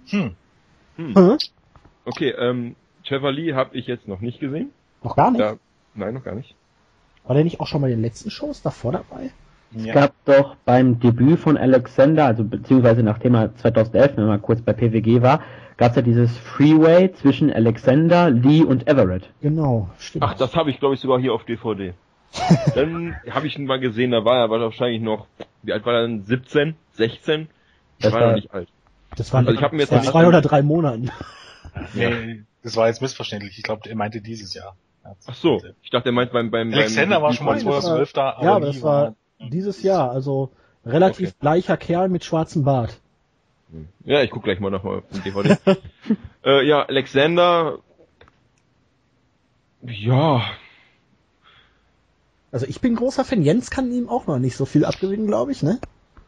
Hm. 0.09 0.35
Hm? 0.95 1.37
Okay, 2.05 2.29
ähm, 2.37 2.75
Trevor 3.03 3.31
Lee 3.31 3.53
habe 3.53 3.75
ich 3.75 3.87
jetzt 3.87 4.07
noch 4.07 4.21
nicht 4.21 4.39
gesehen. 4.39 4.69
Noch 5.03 5.15
gar 5.15 5.31
nicht? 5.31 5.41
Da, 5.41 5.55
nein, 5.95 6.13
noch 6.13 6.23
gar 6.23 6.35
nicht. 6.35 6.53
War 7.23 7.33
der 7.35 7.43
nicht 7.43 7.59
auch 7.59 7.67
schon 7.67 7.81
bei 7.81 7.89
den 7.89 8.01
letzten 8.01 8.29
Shows 8.29 8.61
davor 8.61 8.91
dabei? 8.91 9.31
Es 9.75 9.85
Ja. 9.85 9.93
gab 9.93 10.13
doch 10.25 10.55
beim 10.65 10.99
Debüt 10.99 11.39
von 11.39 11.57
Alexander, 11.57 12.25
also 12.25 12.43
beziehungsweise 12.43 13.03
nachdem 13.03 13.35
er 13.35 13.55
2011, 13.55 14.17
wenn 14.17 14.25
mal 14.25 14.39
kurz 14.39 14.61
bei 14.61 14.73
PWG 14.73 15.21
war, 15.21 15.41
gab 15.79 15.91
es 15.91 15.95
ja 15.95 16.01
dieses 16.03 16.37
Freeway 16.37 17.11
zwischen 17.13 17.51
Alexander, 17.51 18.29
Lee 18.29 18.61
und 18.63 18.87
Everett. 18.87 19.29
Genau, 19.41 19.89
stimmt. 19.97 20.23
Ach, 20.23 20.35
das 20.35 20.55
habe 20.55 20.69
ich 20.69 20.79
glaube 20.79 20.93
ich 20.95 21.01
sogar 21.01 21.19
hier 21.19 21.33
auf 21.33 21.43
DVD. 21.45 21.93
Dann 22.75 23.15
habe 23.31 23.47
ich 23.47 23.57
ihn 23.57 23.65
mal 23.65 23.79
gesehen, 23.79 24.11
da 24.11 24.23
war 24.23 24.37
er 24.37 24.49
wahrscheinlich 24.51 25.01
noch, 25.01 25.25
wie 25.63 25.73
alt 25.73 25.83
war 25.87 25.93
er 25.95 26.01
denn? 26.03 26.25
17, 26.25 26.75
16? 26.91 27.41
Ich 27.97 28.03
Das 28.03 28.13
war 28.13 28.21
war- 28.21 28.27
noch 28.27 28.35
nicht 28.35 28.53
alt. 28.53 28.69
das 29.15 29.33
war 29.33 29.39
also 29.39 29.51
ich 29.51 29.61
hab 29.63 29.71
mir 29.73 29.79
jetzt 29.79 29.89
vor 29.89 30.01
zwei 30.03 30.27
oder 30.27 30.41
drei 30.41 30.61
Monaten. 30.61 31.09
Nee, 31.93 32.43
das 32.63 32.75
war 32.75 32.87
jetzt 32.87 33.01
missverständlich. 33.01 33.57
Ich 33.57 33.63
glaube, 33.63 33.87
er 33.89 33.95
meinte 33.95 34.21
dieses 34.21 34.53
Jahr. 34.53 34.75
Ach 35.27 35.33
so, 35.33 35.61
ich 35.81 35.89
dachte, 35.91 36.09
er 36.09 36.11
meint 36.11 36.31
beim 36.31 36.51
beim 36.51 36.73
Alexander 36.73 37.17
beim, 37.17 37.23
war 37.23 37.33
schon 37.33 37.45
mal 37.45 37.55
Nein, 37.55 37.65
das 37.65 37.73
war- 37.73 37.81
2012 37.81 38.13
da, 38.13 38.29
aber 38.33 38.43
ja, 38.45 38.55
aber 38.55 38.65
das 38.65 38.81
war 38.83 39.15
dieses 39.51 39.81
Jahr, 39.83 40.11
also 40.11 40.51
relativ 40.85 41.29
Okay. 41.29 41.37
bleicher 41.39 41.77
Kerl 41.77 42.09
mit 42.09 42.25
schwarzem 42.25 42.63
Bart. 42.63 42.99
Ja, 44.03 44.23
ich 44.23 44.32
guck 44.32 44.43
gleich 44.43 44.60
mal 44.60 44.71
nochmal 44.71 44.99
auf 44.99 45.10
den 45.10 45.23
DVD. 45.23 45.58
äh, 46.45 46.65
ja, 46.65 46.84
Alexander. 46.84 47.79
Ja, 49.82 50.43
Also 52.51 52.65
ich 52.65 52.82
bin 52.82 52.95
großer 52.95 53.25
Fan. 53.25 53.43
Jens 53.43 53.69
kann 53.69 53.91
ihm 53.91 54.10
auch 54.10 54.27
noch 54.27 54.39
nicht 54.39 54.55
so 54.55 54.65
viel 54.65 54.86
abgewinnen, 54.86 55.27
glaube 55.27 55.51
ich, 55.51 55.62
ne? 55.62 55.79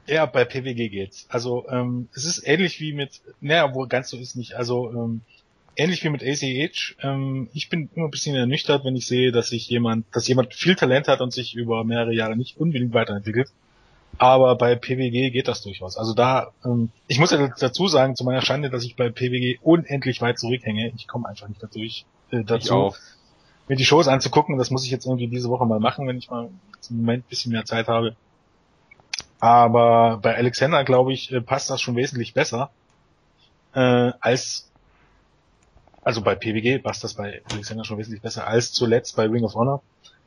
Ja, 0.08 0.26
bei 0.26 0.46
PWG 0.46 0.90
geht's. 0.90 1.26
Also 1.30 1.68
ähm, 1.70 2.10
es 2.14 2.26
ist 2.26 2.46
ähnlich 2.46 2.80
wie 2.80 2.94
mit, 2.94 3.22
naja, 3.40 3.74
wohl 3.74 3.88
ganz 3.88 4.10
so 4.10 4.18
ist 4.18 4.36
nicht. 4.36 4.54
Also 4.54 4.92
ähm, 4.92 5.22
ähnlich 5.76 6.04
wie 6.04 6.10
mit 6.10 6.24
ACH. 6.24 6.96
Ähm, 7.02 7.50
ich 7.54 7.70
bin 7.70 7.90
immer 7.96 8.08
ein 8.08 8.12
bisschen 8.12 8.36
ernüchtert, 8.36 8.84
wenn 8.84 8.96
ich 8.96 9.08
sehe, 9.08 9.32
dass 9.32 9.50
sich 9.50 9.68
jemand, 9.70 10.06
dass 10.12 10.28
jemand 10.28 10.54
viel 10.54 10.76
Talent 10.76 11.08
hat 11.08 11.22
und 11.22 11.34
sich 11.34 11.56
über 11.56 11.84
mehrere 11.84 12.14
Jahre 12.14 12.36
nicht 12.36 12.58
unbedingt 12.58 12.94
weiterentwickelt. 12.94 13.50
Aber 14.22 14.56
bei 14.56 14.76
PWG 14.76 15.32
geht 15.32 15.48
das 15.48 15.64
durchaus. 15.64 15.98
Also 15.98 16.14
da, 16.14 16.52
ähm, 16.64 16.92
ich 17.08 17.18
muss 17.18 17.32
ja 17.32 17.48
dazu 17.60 17.88
sagen, 17.88 18.16
zu 18.16 18.24
meiner 18.24 18.42
Schande, 18.42 18.70
dass 18.70 18.84
ich 18.84 18.96
bei 18.96 19.10
PWG 19.10 19.58
unendlich 19.64 20.22
weit 20.22 20.38
zurückhänge. 20.38 20.92
Ich 20.96 21.08
komme 21.08 21.28
einfach 21.28 21.48
nicht 21.48 21.64
dadurch, 21.64 22.06
äh, 22.30 22.44
dazu, 22.44 22.94
mir 23.68 23.78
die 23.78 23.86
Shows 23.86 24.08
anzugucken. 24.08 24.60
Das 24.60 24.70
muss 24.70 24.86
ich 24.86 24.92
jetzt 24.92 25.08
irgendwie 25.08 25.28
diese 25.28 25.50
Woche 25.50 25.66
mal 25.66 25.80
machen, 25.80 26.08
wenn 26.08 26.20
ich 26.20 26.30
mal 26.30 26.50
im 26.90 26.98
Moment 26.98 27.26
ein 27.26 27.30
bisschen 27.30 27.52
mehr 27.52 27.66
Zeit 27.66 27.88
habe. 27.88 28.16
Aber 29.40 30.20
bei 30.22 30.36
Alexander, 30.36 30.84
glaube 30.84 31.14
ich, 31.14 31.32
äh, 31.32 31.42
passt 31.42 31.72
das 31.72 31.82
schon 31.82 31.96
wesentlich 31.96 32.36
besser 32.36 32.70
äh, 33.74 34.12
als 34.20 34.68
also 36.04 36.22
bei 36.22 36.36
PWG 36.36 36.80
passt 36.82 37.04
das 37.04 37.14
bei 37.14 37.42
Alexander 37.52 37.86
schon 37.86 37.98
wesentlich 37.98 38.22
besser 38.22 38.48
als 38.48 38.72
zuletzt 38.72 39.16
bei 39.16 39.26
Ring 39.28 39.44
of 39.44 39.54
Honor. 39.54 39.82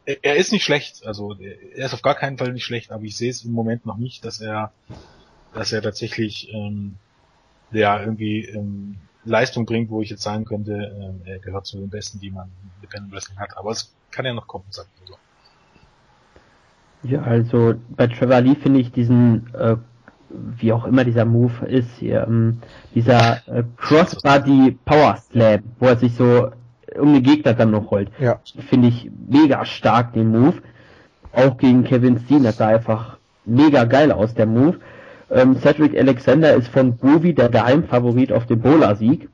Er, 0.06 0.36
ist 0.36 0.52
nicht 0.52 0.64
schlecht, 0.64 1.06
also 1.06 1.34
er 1.38 1.86
ist 1.86 1.94
auf 1.94 2.02
gar 2.02 2.14
keinen 2.14 2.36
Fall 2.36 2.52
nicht 2.52 2.64
schlecht, 2.64 2.92
aber 2.92 3.04
ich 3.04 3.16
sehe 3.16 3.30
es 3.30 3.44
im 3.44 3.52
Moment 3.52 3.86
noch 3.86 3.96
nicht, 3.96 4.24
dass 4.24 4.40
er, 4.40 4.72
dass 5.54 5.72
er 5.72 5.80
tatsächlich 5.80 6.52
ähm, 6.52 6.96
ja 7.70 7.98
irgendwie 8.00 8.44
ähm, 8.44 8.96
Leistung 9.24 9.64
bringt, 9.66 9.90
wo 9.90 10.02
ich 10.02 10.10
jetzt 10.10 10.22
sagen 10.22 10.44
könnte, 10.44 10.72
ähm, 10.72 11.22
er 11.24 11.38
gehört 11.38 11.66
zu 11.66 11.78
den 11.78 11.88
Besten, 11.88 12.20
die 12.20 12.30
man 12.30 12.48
im 12.62 12.70
Independent 12.76 13.12
Wrestling 13.12 13.38
hat. 13.38 13.56
Aber 13.56 13.70
es 13.70 13.94
kann 14.10 14.24
ja 14.26 14.34
noch 14.34 14.46
kommen, 14.46 14.64
sagt 14.70 14.90
man 14.98 15.06
so. 15.06 15.14
Ja, 17.08 17.22
also 17.22 17.74
bei 17.90 18.06
Trevor 18.06 18.40
Lee 18.40 18.54
finde 18.54 18.80
ich 18.80 18.92
diesen, 18.92 19.52
äh, 19.54 19.76
wie 20.30 20.72
auch 20.72 20.84
immer 20.84 21.04
dieser 21.04 21.24
Move 21.24 21.66
ist, 21.66 21.90
hier, 21.98 22.26
ähm, 22.26 22.60
dieser 22.94 23.46
äh, 23.48 23.64
Crossbody 23.76 24.78
Power 24.84 25.16
Slam, 25.16 25.62
wo 25.78 25.86
er 25.86 25.96
sich 25.96 26.14
so 26.14 26.50
um 26.98 27.22
Gegner 27.22 27.54
dann 27.54 27.70
noch 27.70 27.90
rollt. 27.90 28.10
Ja. 28.18 28.40
Finde 28.68 28.88
ich 28.88 29.10
mega 29.28 29.64
stark, 29.64 30.12
den 30.12 30.30
Move. 30.30 30.54
Auch 31.32 31.56
gegen 31.56 31.84
Kevin 31.84 32.20
Steen, 32.20 32.44
das 32.44 32.58
sah 32.58 32.68
einfach 32.68 33.18
mega 33.44 33.84
geil 33.84 34.12
aus, 34.12 34.34
der 34.34 34.46
Move. 34.46 34.78
Ähm, 35.30 35.56
Cedric 35.56 35.98
Alexander 35.98 36.54
ist 36.54 36.68
von 36.68 36.98
Groovy 36.98 37.34
der 37.34 37.48
Geheimfavorit 37.48 38.32
auf 38.32 38.46
den 38.46 38.60
Bola-Sieg. 38.60 39.28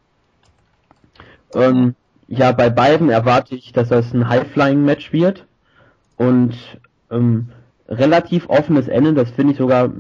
Ähm, 1.55 1.95
ja, 2.29 2.53
bei 2.53 2.71
beiden 2.71 3.11
erwarte 3.11 3.55
ich, 3.55 3.73
dass 3.73 3.89
das 3.89 4.15
ein 4.15 4.29
High-Flying-Match 4.29 5.13
wird. 5.13 5.47
Und 6.17 6.55
ähm, 7.11 7.49
relativ 7.89 8.49
offenes 8.49 8.89
Ende, 8.89 9.15
das 9.15 9.31
finde 9.31 9.53
ich 9.53 9.59
sogar 9.59 9.91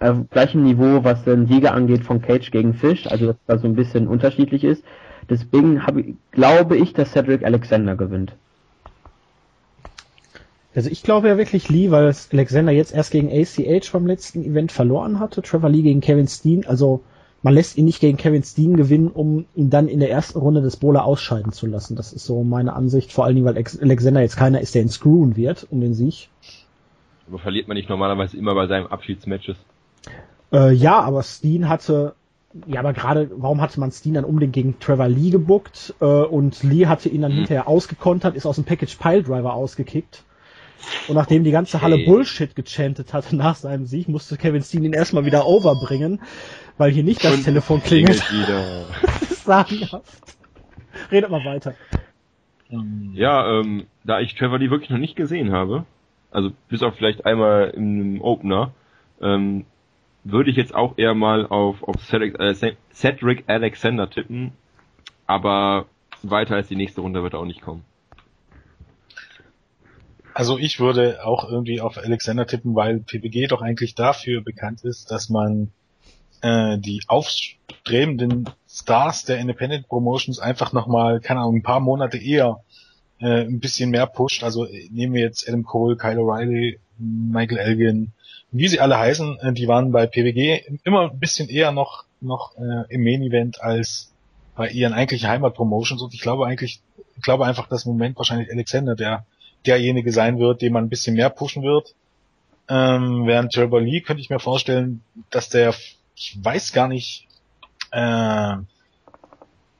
äh, 0.00 0.08
auf 0.08 0.30
gleichem 0.30 0.62
Niveau, 0.62 1.04
was 1.04 1.24
den 1.24 1.46
Sieger 1.46 1.74
angeht 1.74 2.04
von 2.04 2.22
Cage 2.22 2.50
gegen 2.50 2.74
Fish, 2.74 3.06
also 3.06 3.26
dass 3.26 3.36
da 3.46 3.58
so 3.58 3.66
ein 3.66 3.74
bisschen 3.74 4.08
unterschiedlich 4.08 4.64
ist. 4.64 4.82
Deswegen 5.28 5.86
habe 5.86 6.00
ich, 6.00 6.14
glaube 6.30 6.76
ich, 6.76 6.92
dass 6.92 7.12
Cedric 7.12 7.44
Alexander 7.44 7.96
gewinnt. 7.96 8.34
Also 10.74 10.90
ich 10.90 11.02
glaube 11.02 11.28
ja 11.28 11.38
wirklich 11.38 11.70
Lee, 11.70 11.90
weil 11.90 12.14
Alexander 12.32 12.70
jetzt 12.70 12.94
erst 12.94 13.10
gegen 13.10 13.30
ACH 13.30 13.92
beim 13.92 14.06
letzten 14.06 14.44
Event 14.44 14.72
verloren 14.72 15.18
hatte. 15.18 15.40
Trevor 15.40 15.70
Lee 15.70 15.82
gegen 15.82 16.02
Kevin 16.02 16.28
Steen. 16.28 16.66
Also 16.66 17.02
man 17.42 17.54
lässt 17.54 17.78
ihn 17.78 17.86
nicht 17.86 18.00
gegen 18.00 18.18
Kevin 18.18 18.42
Steen 18.42 18.76
gewinnen, 18.76 19.08
um 19.08 19.46
ihn 19.54 19.70
dann 19.70 19.88
in 19.88 20.00
der 20.00 20.10
ersten 20.10 20.38
Runde 20.38 20.60
des 20.60 20.76
Bowler 20.76 21.04
ausscheiden 21.04 21.52
zu 21.52 21.66
lassen. 21.66 21.96
Das 21.96 22.12
ist 22.12 22.26
so 22.26 22.42
meine 22.44 22.74
Ansicht. 22.74 23.10
Vor 23.10 23.24
allen 23.24 23.36
Dingen, 23.36 23.46
weil 23.46 23.56
Alexander 23.56 24.20
jetzt 24.20 24.36
keiner 24.36 24.60
ist, 24.60 24.74
der 24.74 24.82
ihn 24.82 24.90
screwen 24.90 25.36
wird 25.36 25.66
um 25.70 25.80
den 25.80 25.94
Sieg. 25.94 26.28
Aber 27.26 27.38
verliert 27.38 27.68
man 27.68 27.76
nicht 27.76 27.88
normalerweise 27.88 28.36
immer 28.36 28.54
bei 28.54 28.66
seinen 28.66 28.86
Abschiedsmatches? 28.86 29.56
Äh, 30.52 30.72
ja, 30.72 31.00
aber 31.00 31.22
Steen 31.22 31.68
hatte, 31.70 32.14
ja, 32.66 32.80
aber 32.80 32.92
gerade, 32.92 33.30
warum 33.36 33.60
hatte 33.60 33.80
man 33.80 33.90
Steen 33.92 34.14
dann 34.14 34.24
unbedingt 34.24 34.52
gegen 34.54 34.78
Trevor 34.80 35.08
Lee 35.08 35.30
gebuckt? 35.30 35.94
Äh, 36.00 36.04
und 36.04 36.62
Lee 36.62 36.86
hatte 36.86 37.08
ihn 37.08 37.22
dann 37.22 37.32
Mhm. 37.32 37.36
hinterher 37.38 37.68
ausgekontert, 37.68 38.34
ist 38.36 38.46
aus 38.46 38.56
dem 38.56 38.64
Package 38.64 38.96
Pile 38.96 39.22
Driver 39.22 39.54
ausgekickt. 39.54 40.22
Und 41.08 41.14
nachdem 41.16 41.44
die 41.44 41.50
ganze 41.50 41.82
Halle. 41.82 41.98
Bullshit 41.98 42.54
gechantet 42.54 43.12
hatte 43.12 43.36
nach 43.36 43.56
seinem 43.56 43.86
Sieg, 43.86 44.08
musste 44.08 44.36
Kevin 44.36 44.62
Steen 44.62 44.84
ihn 44.84 44.92
erstmal 44.92 45.24
wieder 45.24 45.46
overbringen, 45.46 46.20
weil 46.78 46.90
hier 46.92 47.04
nicht 47.04 47.24
das 47.24 47.34
Und 47.34 47.44
Telefon 47.44 47.80
klingelt. 47.82 48.30
wieder. 48.32 48.86
Das 49.02 49.30
ist 49.30 49.44
sagenhaft. 49.44 50.22
Redet 51.10 51.30
mal 51.30 51.44
weiter. 51.44 51.74
Ähm, 52.70 53.10
Ja, 53.14 53.60
ähm, 53.60 53.86
da 54.04 54.20
ich 54.20 54.34
Trevor 54.34 54.58
Lee 54.58 54.70
wirklich 54.70 54.90
noch 54.90 54.98
nicht 54.98 55.16
gesehen 55.16 55.52
habe, 55.52 55.84
also 56.30 56.50
bis 56.68 56.82
auf 56.82 56.94
vielleicht 56.96 57.24
einmal 57.26 57.70
im 57.76 58.20
Opener, 58.20 58.72
ähm, 59.20 59.64
würde 60.30 60.50
ich 60.50 60.56
jetzt 60.56 60.74
auch 60.74 60.98
eher 60.98 61.14
mal 61.14 61.46
auf, 61.46 61.82
auf 61.82 61.96
Cedric, 62.04 62.38
äh, 62.40 62.54
Cedric 62.92 63.44
Alexander 63.46 64.10
tippen, 64.10 64.52
aber 65.26 65.86
weiter 66.22 66.56
als 66.56 66.68
die 66.68 66.76
nächste 66.76 67.00
Runde 67.00 67.22
wird 67.22 67.34
er 67.34 67.40
auch 67.40 67.46
nicht 67.46 67.62
kommen. 67.62 67.84
Also 70.34 70.58
ich 70.58 70.80
würde 70.80 71.24
auch 71.24 71.48
irgendwie 71.48 71.80
auf 71.80 71.96
Alexander 71.96 72.46
tippen, 72.46 72.74
weil 72.74 72.98
PPG 73.00 73.46
doch 73.46 73.62
eigentlich 73.62 73.94
dafür 73.94 74.42
bekannt 74.42 74.84
ist, 74.84 75.10
dass 75.10 75.30
man 75.30 75.70
äh, 76.42 76.76
die 76.78 77.02
aufstrebenden 77.06 78.50
Stars 78.68 79.24
der 79.24 79.38
Independent 79.38 79.88
Promotions 79.88 80.38
einfach 80.38 80.72
nochmal, 80.72 81.20
keine 81.20 81.40
Ahnung, 81.40 81.56
ein 81.56 81.62
paar 81.62 81.80
Monate 81.80 82.18
eher 82.18 82.62
äh, 83.18 83.44
ein 83.44 83.60
bisschen 83.60 83.90
mehr 83.90 84.06
pusht. 84.06 84.44
Also 84.44 84.66
äh, 84.66 84.88
nehmen 84.90 85.14
wir 85.14 85.22
jetzt 85.22 85.48
Adam 85.48 85.62
Cole, 85.62 85.96
Kyle 85.96 86.18
O'Reilly, 86.18 86.80
Michael 86.98 87.58
Elgin, 87.58 88.12
wie 88.52 88.68
sie 88.68 88.80
alle 88.80 88.98
heißen, 88.98 89.38
äh, 89.40 89.52
die 89.52 89.68
waren 89.68 89.92
bei 89.92 90.06
PWG 90.06 90.62
immer 90.84 91.10
ein 91.10 91.18
bisschen 91.18 91.48
eher 91.48 91.72
noch 91.72 92.04
noch 92.20 92.56
äh, 92.56 92.84
im 92.88 93.04
Main 93.04 93.22
Event 93.22 93.60
als 93.60 94.12
bei 94.54 94.68
ihren 94.68 94.94
eigentlichen 94.94 95.28
Heimatpromotions 95.28 96.02
und 96.02 96.14
ich 96.14 96.20
glaube 96.20 96.46
eigentlich, 96.46 96.80
ich 97.16 97.22
glaube 97.22 97.46
einfach, 97.46 97.68
dass 97.68 97.84
im 97.84 97.92
Moment 97.92 98.16
wahrscheinlich 98.16 98.50
Alexander 98.50 98.96
der 98.96 99.26
derjenige 99.66 100.12
sein 100.12 100.38
wird, 100.38 100.62
den 100.62 100.72
man 100.72 100.84
ein 100.84 100.88
bisschen 100.88 101.16
mehr 101.16 101.30
pushen 101.30 101.62
wird. 101.62 101.94
Ähm, 102.68 103.26
während 103.26 103.52
Trevor 103.52 103.80
Lee 103.80 104.00
könnte 104.00 104.20
ich 104.20 104.30
mir 104.30 104.38
vorstellen, 104.38 105.02
dass 105.30 105.48
der, 105.48 105.74
ich 106.14 106.38
weiß 106.42 106.72
gar 106.72 106.88
nicht, 106.88 107.26
äh, 107.90 108.56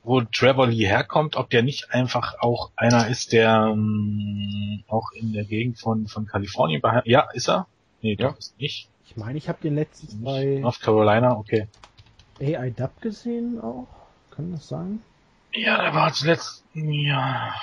wo 0.05 0.21
Trevor 0.21 0.69
Lee 0.69 0.87
herkommt, 0.87 1.37
ob 1.37 1.51
der 1.51 1.63
nicht 1.63 1.91
einfach 1.93 2.35
auch 2.41 2.71
einer 2.77 3.09
ist, 3.09 3.33
der 3.33 3.71
ähm, 3.73 4.85
auch 4.89 5.11
in 5.13 5.33
der 5.33 5.45
Gegend 5.45 5.79
von, 5.79 6.07
von 6.07 6.27
Kalifornien. 6.27 6.83
Ja, 7.05 7.29
ist 7.33 7.49
er? 7.49 7.67
Nee, 8.01 8.17
Ja. 8.19 8.29
doch, 8.31 8.39
ist 8.39 8.59
nicht. 8.59 8.89
Ich 9.09 9.17
meine, 9.17 9.39
ich 9.39 9.49
habe 9.49 9.61
den 9.63 9.75
letztens 9.75 10.23
bei 10.23 10.59
North 10.61 10.81
Carolina, 10.81 11.37
okay. 11.37 11.69
AI 12.41 12.71
Dub 12.71 13.01
gesehen 13.01 13.61
auch. 13.61 13.87
Kann 14.31 14.53
das 14.53 14.69
sein? 14.69 15.01
Ja, 15.53 15.81
der 15.81 15.95
war 15.95 16.13
zuletzt, 16.13 16.65
ja, 16.75 17.55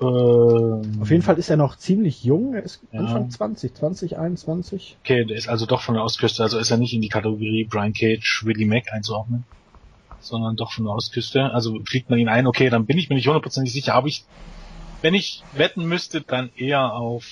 ähm, 0.00 0.98
Auf 1.00 1.10
jeden 1.10 1.22
Fall 1.22 1.38
ist 1.38 1.50
er 1.50 1.56
noch 1.56 1.76
ziemlich 1.76 2.22
jung. 2.22 2.54
Er 2.54 2.62
ist 2.62 2.80
Ja. 2.92 3.00
Anfang 3.00 3.30
20, 3.30 3.74
20, 3.74 4.16
21. 4.16 4.96
Okay, 5.02 5.24
der 5.24 5.36
ist 5.36 5.48
also 5.48 5.66
doch 5.66 5.82
von 5.82 5.94
der 5.94 6.04
Ostküste, 6.04 6.42
also 6.42 6.58
ist 6.58 6.70
er 6.70 6.76
nicht 6.76 6.94
in 6.94 7.02
die 7.02 7.08
Kategorie 7.08 7.64
Brian 7.68 7.92
Cage, 7.92 8.42
Willie 8.44 8.66
Mack 8.66 8.92
einzuordnen, 8.92 9.44
sondern 10.20 10.56
doch 10.56 10.70
von 10.72 10.84
der 10.84 10.94
Ostküste. 10.94 11.52
Also 11.52 11.80
fliegt 11.84 12.10
man 12.10 12.18
ihn 12.20 12.28
ein, 12.28 12.46
okay, 12.46 12.70
dann 12.70 12.86
bin 12.86 12.96
ich 12.96 13.08
mir 13.08 13.16
nicht 13.16 13.26
hundertprozentig 13.26 13.72
sicher, 13.72 13.94
aber 13.94 14.06
ich, 14.06 14.24
wenn 15.02 15.14
ich 15.14 15.42
wetten 15.52 15.84
müsste, 15.84 16.20
dann 16.20 16.50
eher 16.56 16.92
auf, 16.94 17.26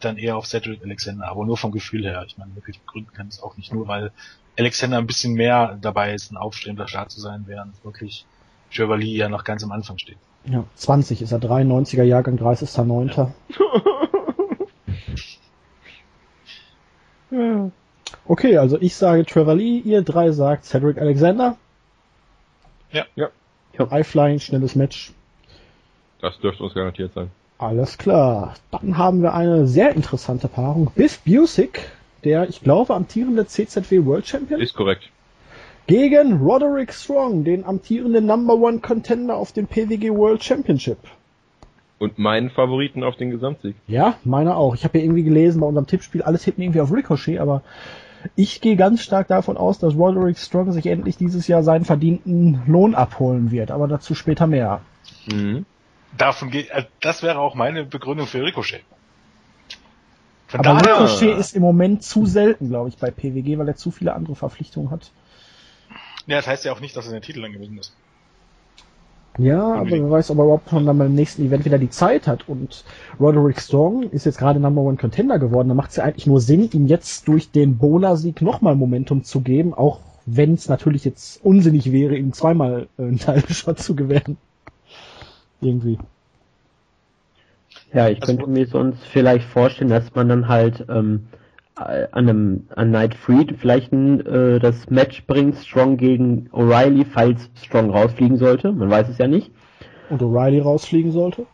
dann 0.00 0.18
eher 0.18 0.36
auf 0.36 0.46
Cedric 0.46 0.82
Alexander, 0.82 1.28
aber 1.28 1.44
nur 1.44 1.56
vom 1.56 1.72
Gefühl 1.72 2.04
her. 2.04 2.24
Ich 2.26 2.38
meine, 2.38 2.54
wirklich 2.54 2.80
begründen 2.80 3.12
kann 3.12 3.28
es 3.28 3.42
auch 3.42 3.56
nicht 3.56 3.72
nur, 3.72 3.88
weil 3.88 4.12
Alexander 4.58 4.98
ein 4.98 5.06
bisschen 5.06 5.34
mehr 5.34 5.78
dabei 5.80 6.14
ist, 6.14 6.30
ein 6.30 6.36
aufstrebender 6.36 6.88
Start 6.88 7.10
zu 7.10 7.20
sein, 7.20 7.44
während 7.46 7.82
wirklich 7.84 8.26
Trevor 8.72 8.98
Lee 8.98 9.16
ja 9.16 9.28
noch 9.28 9.44
ganz 9.44 9.64
am 9.64 9.72
Anfang 9.72 9.98
steht. 9.98 10.18
Ja, 10.46 10.64
20 10.74 11.22
ist 11.22 11.32
er, 11.32 11.38
93er 11.38 12.02
Jahrgang, 12.02 12.36
30.09. 12.36 13.30
Okay, 18.26 18.58
also 18.58 18.80
ich 18.80 18.94
sage 18.94 19.26
Trevor 19.26 19.56
Lee, 19.56 19.78
ihr 19.78 20.02
drei 20.02 20.30
sagt 20.30 20.64
Cedric 20.64 20.98
Alexander. 20.98 21.56
Ja. 22.92 23.06
Ja. 23.16 23.28
High-Flying, 23.78 24.38
schnelles 24.38 24.76
Match. 24.76 25.12
Das 26.20 26.38
dürfte 26.38 26.62
uns 26.62 26.74
garantiert 26.74 27.12
sein. 27.12 27.30
Alles 27.58 27.98
klar. 27.98 28.54
Dann 28.70 28.98
haben 28.98 29.22
wir 29.22 29.34
eine 29.34 29.66
sehr 29.66 29.94
interessante 29.94 30.48
Paarung. 30.48 30.90
Biff 30.94 31.20
Busick, 31.20 31.80
der, 32.24 32.48
ich 32.48 32.60
glaube, 32.62 32.94
amtierende 32.94 33.46
CZW 33.46 34.04
World 34.04 34.26
Champion, 34.26 34.60
Ist 34.60 34.74
korrekt. 34.74 35.10
gegen 35.86 36.38
Roderick 36.40 36.92
Strong, 36.92 37.44
den 37.44 37.64
amtierenden 37.64 38.26
Number 38.26 38.54
One 38.54 38.80
Contender 38.80 39.36
auf 39.36 39.52
dem 39.52 39.66
PWG 39.66 40.10
World 40.10 40.42
Championship. 40.42 40.98
Und 41.98 42.18
meinen 42.18 42.50
Favoriten 42.50 43.04
auf 43.04 43.16
den 43.16 43.30
Gesamtsieg. 43.30 43.76
Ja, 43.86 44.16
meine 44.24 44.56
auch. 44.56 44.74
Ich 44.74 44.84
habe 44.84 44.98
ja 44.98 45.04
irgendwie 45.04 45.22
gelesen 45.22 45.60
bei 45.60 45.66
unserem 45.66 45.86
Tippspiel, 45.86 46.22
alles 46.22 46.42
tippen 46.42 46.62
irgendwie 46.64 46.80
auf 46.80 46.92
Ricochet, 46.92 47.38
aber 47.38 47.62
ich 48.36 48.60
gehe 48.60 48.76
ganz 48.76 49.02
stark 49.02 49.28
davon 49.28 49.56
aus, 49.56 49.78
dass 49.78 49.94
Roderick 49.94 50.38
Strong 50.38 50.72
sich 50.72 50.86
endlich 50.86 51.16
dieses 51.16 51.46
Jahr 51.46 51.62
seinen 51.62 51.84
verdienten 51.84 52.62
Lohn 52.66 52.94
abholen 52.94 53.50
wird, 53.52 53.70
aber 53.70 53.86
dazu 53.86 54.14
später 54.14 54.46
mehr. 54.46 54.80
Mhm. 55.26 55.66
Davon 56.16 56.50
geht, 56.50 56.70
äh, 56.70 56.84
das 57.00 57.22
wäre 57.22 57.38
auch 57.38 57.54
meine 57.54 57.84
Begründung 57.84 58.26
für 58.26 58.42
Ricochet. 58.42 58.82
Von 60.48 60.60
Aber 60.60 60.80
daher- 60.80 61.00
Ricochet 61.04 61.36
ist 61.38 61.54
im 61.56 61.62
Moment 61.62 62.02
zu 62.02 62.26
selten, 62.26 62.68
glaube 62.68 62.88
ich, 62.88 62.96
bei 62.98 63.10
PWG, 63.10 63.58
weil 63.58 63.68
er 63.68 63.76
zu 63.76 63.90
viele 63.90 64.14
andere 64.14 64.36
Verpflichtungen 64.36 64.90
hat. 64.90 65.10
Ja, 66.26 66.36
das 66.36 66.46
heißt 66.46 66.64
ja 66.64 66.72
auch 66.72 66.80
nicht, 66.80 66.96
dass 66.96 67.06
er 67.06 67.12
den 67.12 67.22
Titel 67.22 67.44
angewiesen 67.44 67.78
ist. 67.78 67.94
Ja, 69.36 69.74
aber 69.74 69.90
wer 69.90 70.10
weiß, 70.10 70.30
ob 70.30 70.38
er 70.38 70.44
überhaupt 70.44 70.70
schon 70.70 70.86
dann 70.86 70.96
beim 70.96 71.12
nächsten 71.12 71.44
Event 71.44 71.64
wieder 71.64 71.78
die 71.78 71.90
Zeit 71.90 72.28
hat. 72.28 72.48
Und 72.48 72.84
Roderick 73.18 73.60
Strong 73.60 74.04
ist 74.10 74.26
jetzt 74.26 74.38
gerade 74.38 74.60
Number 74.60 74.82
One 74.82 74.96
Contender 74.96 75.40
geworden. 75.40 75.68
Da 75.68 75.74
macht 75.74 75.90
es 75.90 75.96
ja 75.96 76.04
eigentlich 76.04 76.28
nur 76.28 76.40
Sinn, 76.40 76.70
ihm 76.72 76.86
jetzt 76.86 77.26
durch 77.26 77.50
den 77.50 77.76
Bola-Sieg 77.78 78.42
nochmal 78.42 78.76
Momentum 78.76 79.24
zu 79.24 79.40
geben, 79.40 79.74
auch 79.74 79.98
wenn 80.24 80.54
es 80.54 80.68
natürlich 80.68 81.04
jetzt 81.04 81.44
unsinnig 81.44 81.90
wäre, 81.90 82.16
ihm 82.16 82.32
zweimal 82.32 82.86
äh, 82.96 83.02
einen 83.02 83.18
Title-Shot 83.18 83.80
zu 83.80 83.96
gewähren. 83.96 84.36
Irgendwie. 85.64 85.98
Ja, 87.92 88.08
ich 88.08 88.20
Also- 88.20 88.36
könnte 88.36 88.50
mir 88.50 88.66
sonst 88.66 89.04
vielleicht 89.06 89.46
vorstellen, 89.48 89.90
dass 89.90 90.14
man 90.14 90.28
dann 90.28 90.48
halt 90.48 90.84
ähm, 90.88 91.26
äh, 91.78 92.06
an 92.12 92.28
einem 92.28 92.68
an 92.76 92.90
Night 92.90 93.14
Freed 93.14 93.56
vielleicht 93.58 93.92
ein, 93.92 94.24
äh, 94.26 94.58
das 94.60 94.90
Match 94.90 95.26
bringt, 95.26 95.56
Strong 95.56 95.96
gegen 95.96 96.48
O'Reilly, 96.52 97.04
falls 97.04 97.50
Strong 97.64 97.90
rausfliegen 97.90 98.36
sollte. 98.36 98.72
Man 98.72 98.90
weiß 98.90 99.08
es 99.08 99.18
ja 99.18 99.26
nicht. 99.26 99.50
Und 100.10 100.22
O'Reilly 100.22 100.62
rausfliegen 100.62 101.10
sollte. 101.10 101.46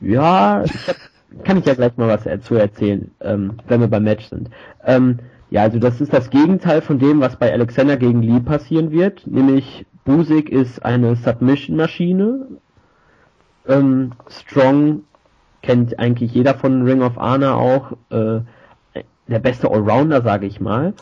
Ja, 0.00 0.64
ich 0.64 0.88
hab, 0.88 0.96
kann 1.44 1.58
ich 1.58 1.64
ja 1.64 1.74
gleich 1.74 1.96
mal 1.96 2.08
was 2.08 2.24
dazu 2.24 2.56
erzählen, 2.56 3.10
ähm, 3.20 3.54
wenn 3.68 3.80
wir 3.80 3.88
beim 3.88 4.04
Match 4.04 4.26
sind. 4.26 4.50
Ähm, 4.84 5.20
ja, 5.50 5.62
also 5.62 5.78
das 5.78 6.00
ist 6.00 6.12
das 6.12 6.28
Gegenteil 6.30 6.82
von 6.82 6.98
dem, 6.98 7.20
was 7.20 7.36
bei 7.36 7.52
Alexander 7.52 7.96
gegen 7.96 8.22
Lee 8.22 8.40
passieren 8.40 8.90
wird, 8.90 9.26
nämlich 9.26 9.86
Busik 10.04 10.50
ist 10.50 10.84
eine 10.84 11.14
Submission-Maschine. 11.14 12.46
Ähm, 13.66 14.12
Strong 14.28 15.02
kennt 15.62 15.98
eigentlich 15.98 16.32
jeder 16.34 16.54
von 16.54 16.82
Ring 16.82 17.02
of 17.02 17.16
Honor 17.16 17.56
auch, 17.56 17.92
äh, 18.10 18.40
der 19.28 19.38
beste 19.38 19.70
Allrounder, 19.70 20.22
sage 20.22 20.46
ich 20.46 20.60
mal. 20.60 20.94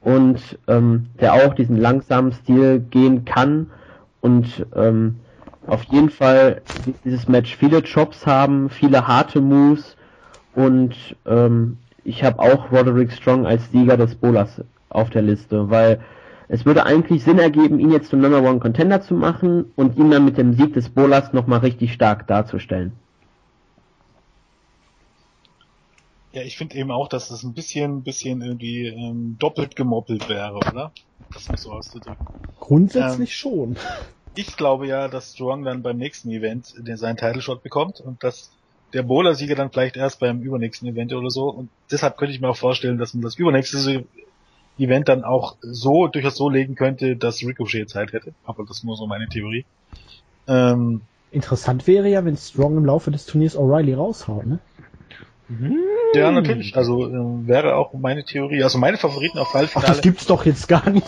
Und 0.00 0.58
ähm, 0.66 1.06
der 1.20 1.34
auch 1.34 1.54
diesen 1.54 1.76
langsamen 1.76 2.32
Stil 2.32 2.80
gehen 2.80 3.24
kann 3.24 3.70
und 4.20 4.66
ähm, 4.74 5.16
auf 5.66 5.82
jeden 5.84 6.10
Fall 6.10 6.62
dieses 7.04 7.28
Match 7.28 7.56
viele 7.56 7.82
Chops 7.82 8.26
haben, 8.26 8.70
viele 8.70 9.06
harte 9.06 9.40
Moves 9.40 9.96
und 10.54 10.94
ähm, 11.26 11.78
ich 12.04 12.24
habe 12.24 12.38
auch 12.38 12.72
Roderick 12.72 13.12
Strong 13.12 13.44
als 13.44 13.70
Sieger 13.70 13.96
des 13.96 14.14
Bolas 14.14 14.62
auf 14.88 15.10
der 15.10 15.22
Liste, 15.22 15.68
weil 15.68 16.00
es 16.48 16.64
würde 16.64 16.84
eigentlich 16.86 17.22
Sinn 17.22 17.38
ergeben, 17.38 17.78
ihn 17.78 17.90
jetzt 17.90 18.10
zum 18.10 18.20
Number 18.20 18.42
One 18.42 18.58
Contender 18.58 19.02
zu 19.02 19.14
machen 19.14 19.72
und 19.76 19.96
ihn 19.96 20.10
dann 20.10 20.24
mit 20.24 20.38
dem 20.38 20.54
Sieg 20.54 20.72
des 20.74 20.88
Bolas 20.88 21.32
nochmal 21.32 21.60
richtig 21.60 21.92
stark 21.92 22.26
darzustellen. 22.26 22.92
Ja, 26.32 26.42
ich 26.42 26.56
finde 26.56 26.76
eben 26.76 26.90
auch, 26.90 27.08
dass 27.08 27.28
das 27.28 27.42
ein 27.42 27.54
bisschen, 27.54 28.02
bisschen 28.02 28.42
irgendwie 28.42 28.86
ähm, 28.86 29.36
doppelt 29.38 29.76
gemoppelt 29.76 30.28
wäre, 30.28 30.54
oder? 30.54 30.92
Das 31.32 31.48
ist 31.48 31.62
so 31.62 31.72
auszudrücken. 31.72 32.28
Grundsätzlich 32.58 33.34
schon. 33.36 33.76
Ich 34.34 34.56
glaube 34.56 34.86
ja, 34.86 35.08
dass 35.08 35.32
Strong 35.32 35.64
dann 35.64 35.82
beim 35.82 35.96
nächsten 35.96 36.30
Event 36.30 36.72
den 36.78 36.96
seinen 36.96 37.16
Title 37.16 37.42
Shot 37.42 37.62
bekommt 37.62 38.00
und 38.00 38.22
dass 38.22 38.56
der 38.92 39.02
Bowler-Sieger 39.02 39.54
dann 39.54 39.70
vielleicht 39.70 39.96
erst 39.96 40.20
beim 40.20 40.40
übernächsten 40.40 40.88
Event 40.88 41.12
oder 41.12 41.30
so. 41.30 41.48
Und 41.48 41.70
deshalb 41.90 42.16
könnte 42.16 42.34
ich 42.34 42.40
mir 42.40 42.48
auch 42.48 42.56
vorstellen, 42.56 42.98
dass 42.98 43.14
man 43.14 43.22
das 43.22 43.36
übernächste 43.36 44.06
Event 44.78 45.08
dann 45.08 45.24
auch 45.24 45.56
so 45.60 46.06
durchaus 46.06 46.36
so 46.36 46.48
legen 46.48 46.74
könnte, 46.74 47.16
dass 47.16 47.42
Ricochet 47.42 47.88
Zeit 47.88 48.12
hätte. 48.12 48.34
Aber 48.44 48.64
das 48.64 48.78
ist 48.78 48.84
nur 48.84 48.96
so 48.96 49.06
meine 49.06 49.28
Theorie. 49.28 49.64
Ähm, 50.46 51.02
Interessant 51.30 51.86
wäre 51.86 52.08
ja, 52.08 52.24
wenn 52.24 52.36
Strong 52.36 52.78
im 52.78 52.84
Laufe 52.84 53.10
des 53.10 53.26
Turniers 53.26 53.56
O'Reilly 53.56 53.94
raushaut, 53.94 54.46
ne? 54.46 54.60
ja, 56.14 56.30
natürlich. 56.30 56.76
Also 56.76 57.06
äh, 57.06 57.48
wäre 57.48 57.76
auch 57.76 57.92
meine 57.94 58.24
Theorie. 58.24 58.62
Also 58.62 58.78
meine 58.78 58.98
Favoriten 58.98 59.38
auf 59.38 59.48
Ach, 59.48 59.60
das 59.60 59.74
Halbfinale. 59.74 60.00
gibt's 60.00 60.26
doch 60.26 60.44
jetzt 60.46 60.68
gar 60.68 60.88
nicht. 60.90 61.06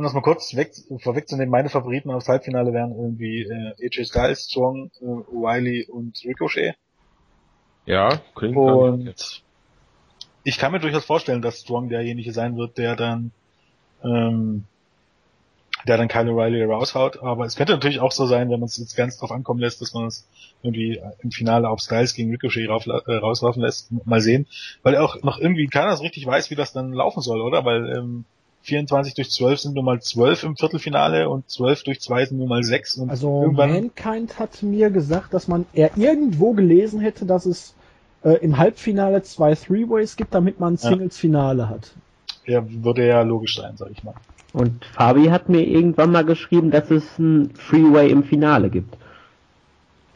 um 0.00 0.04
das 0.04 0.14
mal 0.14 0.22
kurz 0.22 0.56
weg, 0.56 0.72
vorwegzunehmen, 0.98 1.50
meine 1.50 1.68
Favoriten 1.68 2.10
aufs 2.10 2.28
Halbfinale 2.28 2.72
wären 2.72 2.92
irgendwie 2.92 3.42
äh, 3.42 3.74
AJ 3.84 4.06
Styles, 4.06 4.48
Strong, 4.50 4.90
äh, 5.00 5.04
Wiley 5.04 5.86
und 5.90 6.18
Ricochet. 6.24 6.74
Ja, 7.84 8.20
klingt 8.34 8.56
nicht. 8.56 8.64
Und 8.66 9.42
ich 10.44 10.58
kann 10.58 10.72
mir 10.72 10.80
durchaus 10.80 11.04
vorstellen, 11.04 11.42
dass 11.42 11.60
Strong 11.60 11.88
derjenige 11.88 12.32
sein 12.32 12.56
wird, 12.56 12.78
der 12.78 12.96
dann 12.96 13.32
ähm, 14.02 14.64
der 15.86 15.96
dann 15.96 16.08
Kyle 16.08 16.30
O'Reilly 16.30 16.66
raushaut. 16.66 17.22
Aber 17.22 17.44
es 17.44 17.56
könnte 17.56 17.72
natürlich 17.72 18.00
auch 18.00 18.12
so 18.12 18.26
sein, 18.26 18.50
wenn 18.50 18.60
man 18.60 18.66
es 18.68 18.76
jetzt 18.78 18.96
ganz 18.96 19.16
drauf 19.18 19.32
ankommen 19.32 19.60
lässt, 19.60 19.80
dass 19.80 19.94
man 19.94 20.06
es 20.06 20.26
irgendwie 20.62 21.00
im 21.20 21.30
Finale 21.30 21.68
auf 21.68 21.80
Styles 21.80 22.14
gegen 22.14 22.30
Ricochet 22.30 22.68
rauf, 22.68 22.86
äh, 22.86 23.14
rauslaufen 23.14 23.62
lässt. 23.62 23.88
Mal 24.04 24.20
sehen. 24.20 24.46
Weil 24.82 24.96
auch 24.96 25.22
noch 25.22 25.38
irgendwie 25.38 25.66
keiner 25.68 25.96
so 25.96 26.02
richtig 26.02 26.26
weiß, 26.26 26.50
wie 26.50 26.54
das 26.54 26.72
dann 26.72 26.92
laufen 26.92 27.22
soll, 27.22 27.40
oder? 27.40 27.64
Weil 27.64 27.96
ähm, 27.96 28.24
24 28.62 29.14
durch 29.14 29.30
12 29.30 29.60
sind 29.60 29.74
nun 29.74 29.86
mal 29.86 30.02
12 30.02 30.42
im 30.42 30.56
Viertelfinale 30.56 31.30
und 31.30 31.48
12 31.48 31.84
durch 31.84 32.00
2 32.00 32.26
sind 32.26 32.38
nun 32.38 32.48
mal 32.48 32.62
6. 32.62 32.98
Und 32.98 33.10
Also 33.10 33.50
Mankind 33.50 34.38
hat 34.38 34.62
mir 34.62 34.90
gesagt, 34.90 35.32
dass 35.32 35.48
man 35.48 35.64
er 35.72 35.96
irgendwo 35.96 36.52
gelesen 36.52 37.00
hätte, 37.00 37.24
dass 37.24 37.46
es 37.46 37.74
äh, 38.22 38.34
im 38.34 38.58
Halbfinale 38.58 39.22
zwei 39.22 39.54
Three-Ways 39.54 40.16
gibt, 40.16 40.34
damit 40.34 40.60
man 40.60 40.74
ein 40.74 40.76
Ja. 40.76 40.88
Singles-Finale 40.88 41.68
hat. 41.68 41.92
ja, 42.44 42.62
würde 42.84 43.06
ja 43.06 43.22
logisch 43.22 43.56
sein, 43.56 43.76
sag 43.76 43.90
ich 43.90 44.02
mal. 44.02 44.14
Und 44.52 44.84
Fabi 44.84 45.26
hat 45.26 45.48
mir 45.48 45.62
irgendwann 45.62 46.10
mal 46.10 46.24
geschrieben, 46.24 46.70
dass 46.70 46.90
es 46.90 47.18
ein 47.18 47.54
Freeway 47.54 48.10
im 48.10 48.24
Finale 48.24 48.68
gibt. 48.70 48.96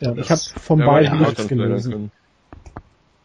Ja, 0.00 0.10
Das- 0.12 0.24
ich 0.26 0.30
habe 0.30 0.60
von 0.60 0.80
Ja, 0.80 0.86
beiden 0.86 1.18
die 1.18 1.24
nichts 1.24 1.48
gelesen. 1.48 2.10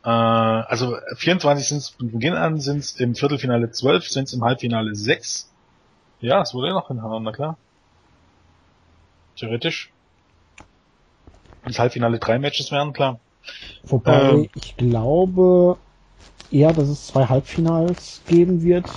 Äh, 0.03 0.09
also 0.09 0.95
24 1.15 1.67
sind 1.67 1.77
es 1.79 1.89
von 1.89 2.11
Beginn 2.11 2.33
an, 2.33 2.59
sind 2.59 2.77
es 2.79 2.95
im 2.99 3.15
Viertelfinale 3.15 3.71
12, 3.71 4.07
sind 4.07 4.25
es 4.25 4.33
im 4.33 4.43
Halbfinale 4.43 4.95
6. 4.95 5.51
Ja, 6.19 6.41
es 6.41 6.53
wurde 6.53 6.67
ja 6.67 6.73
noch 6.73 6.87
hinhauen, 6.87 7.23
na 7.23 7.31
klar. 7.31 7.57
Theoretisch. 9.37 9.91
Wenn 11.63 11.71
das 11.71 11.79
Halbfinale 11.79 12.19
drei 12.19 12.39
Matches 12.39 12.71
wären, 12.71 12.93
klar. 12.93 13.19
Wobei 13.83 14.31
Ähm. 14.31 14.49
ich 14.55 14.77
glaube 14.77 15.77
eher, 16.51 16.73
dass 16.73 16.89
es 16.89 17.07
zwei 17.07 17.25
Halbfinals 17.25 18.21
geben 18.27 18.61
wird, 18.63 18.89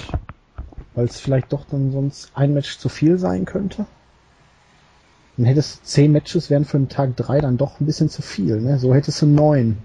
weil 0.95 1.07
es 1.07 1.21
vielleicht 1.21 1.53
doch 1.53 1.65
dann 1.71 1.93
sonst 1.93 2.31
ein 2.35 2.55
Match 2.55 2.79
zu 2.79 2.89
viel 2.89 3.19
sein 3.19 3.45
könnte. 3.45 3.87
Dann 5.37 5.47
hättest 5.47 5.81
du 5.81 5.85
zehn 5.85 6.13
Matches, 6.13 6.51
wären 6.51 6.65
für 6.65 6.79
den 6.79 6.89
Tag 6.89 7.17
drei 7.17 7.41
dann 7.41 7.57
doch 7.57 7.81
ein 7.81 7.87
bisschen 7.87 8.09
zu 8.09 8.23
viel. 8.23 8.61
Ne? 8.61 8.79
So 8.79 8.95
hättest 8.95 9.23
du 9.23 9.27
neun. 9.27 9.79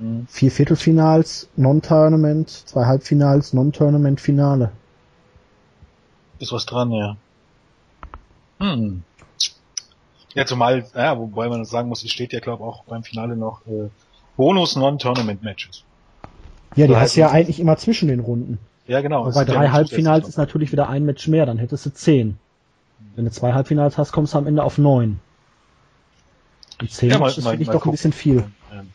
Mhm. 0.00 0.26
Vier 0.28 0.50
Viertelfinals, 0.50 1.48
Non-Tournament, 1.56 2.50
zwei 2.50 2.86
Halbfinals, 2.86 3.52
Non-Tournament, 3.52 4.20
Finale. 4.20 4.70
Ist 6.38 6.52
was 6.52 6.66
dran, 6.66 6.92
ja. 6.92 7.16
Hm. 8.60 9.05
Ja, 10.36 10.44
zumal, 10.44 10.86
ja, 10.94 11.18
wobei 11.18 11.48
man 11.48 11.64
sagen 11.64 11.88
muss, 11.88 12.04
es 12.04 12.10
steht 12.10 12.32
ja, 12.34 12.40
glaube 12.40 12.62
auch 12.62 12.84
beim 12.84 13.02
Finale 13.02 13.36
noch 13.36 13.66
äh, 13.66 13.88
Bonus 14.36 14.76
Non-Tournament-Matches. 14.76 15.82
Ja, 16.74 16.86
die 16.86 16.92
Ja, 16.92 17.00
hast 17.00 17.16
du 17.16 17.20
ja 17.20 17.30
eigentlich 17.30 17.58
immer 17.58 17.78
zwischen 17.78 18.08
den 18.08 18.20
Runden. 18.20 18.58
Ja, 18.86 19.00
genau. 19.00 19.26
Es 19.26 19.34
bei 19.34 19.40
ja 19.44 19.46
drei 19.54 19.66
noch 19.66 19.72
Halbfinals 19.72 20.28
ist 20.28 20.36
natürlich 20.36 20.72
wieder 20.72 20.90
ein 20.90 21.06
Match 21.06 21.26
mehr, 21.26 21.46
dann 21.46 21.56
hättest 21.56 21.86
du 21.86 21.90
zehn. 21.90 22.36
Wenn 23.14 23.24
du 23.24 23.30
zwei 23.30 23.54
Halbfinals 23.54 23.96
hast, 23.96 24.12
kommst 24.12 24.34
du 24.34 24.38
am 24.38 24.46
Ende 24.46 24.62
auf 24.62 24.76
neun. 24.76 25.18
Und 26.82 26.90
zehn 26.90 27.08
Ja, 27.10 27.18
mal- 27.18 27.28
Matches 27.28 27.44
mal- 27.44 27.50
finde 27.52 27.62
ich 27.62 27.70
doch 27.70 27.86
ein 27.86 27.90
bisschen 27.90 28.12
viel. 28.12 28.44
Ähm, 28.70 28.90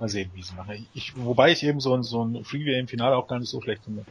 mal 0.00 0.08
sehen, 0.08 0.30
wie 0.34 0.42
sie 0.42 0.54
machen. 0.54 0.86
Ich, 0.94 1.14
wobei 1.14 1.52
ich 1.52 1.62
eben 1.62 1.80
so 1.80 1.94
ein, 1.94 2.02
so 2.02 2.24
ein 2.24 2.42
Freeway 2.42 2.80
im 2.80 2.88
Finale 2.88 3.16
auch 3.16 3.28
gar 3.28 3.38
nicht 3.38 3.50
so 3.50 3.60
schlecht 3.60 3.84
finde. 3.84 4.06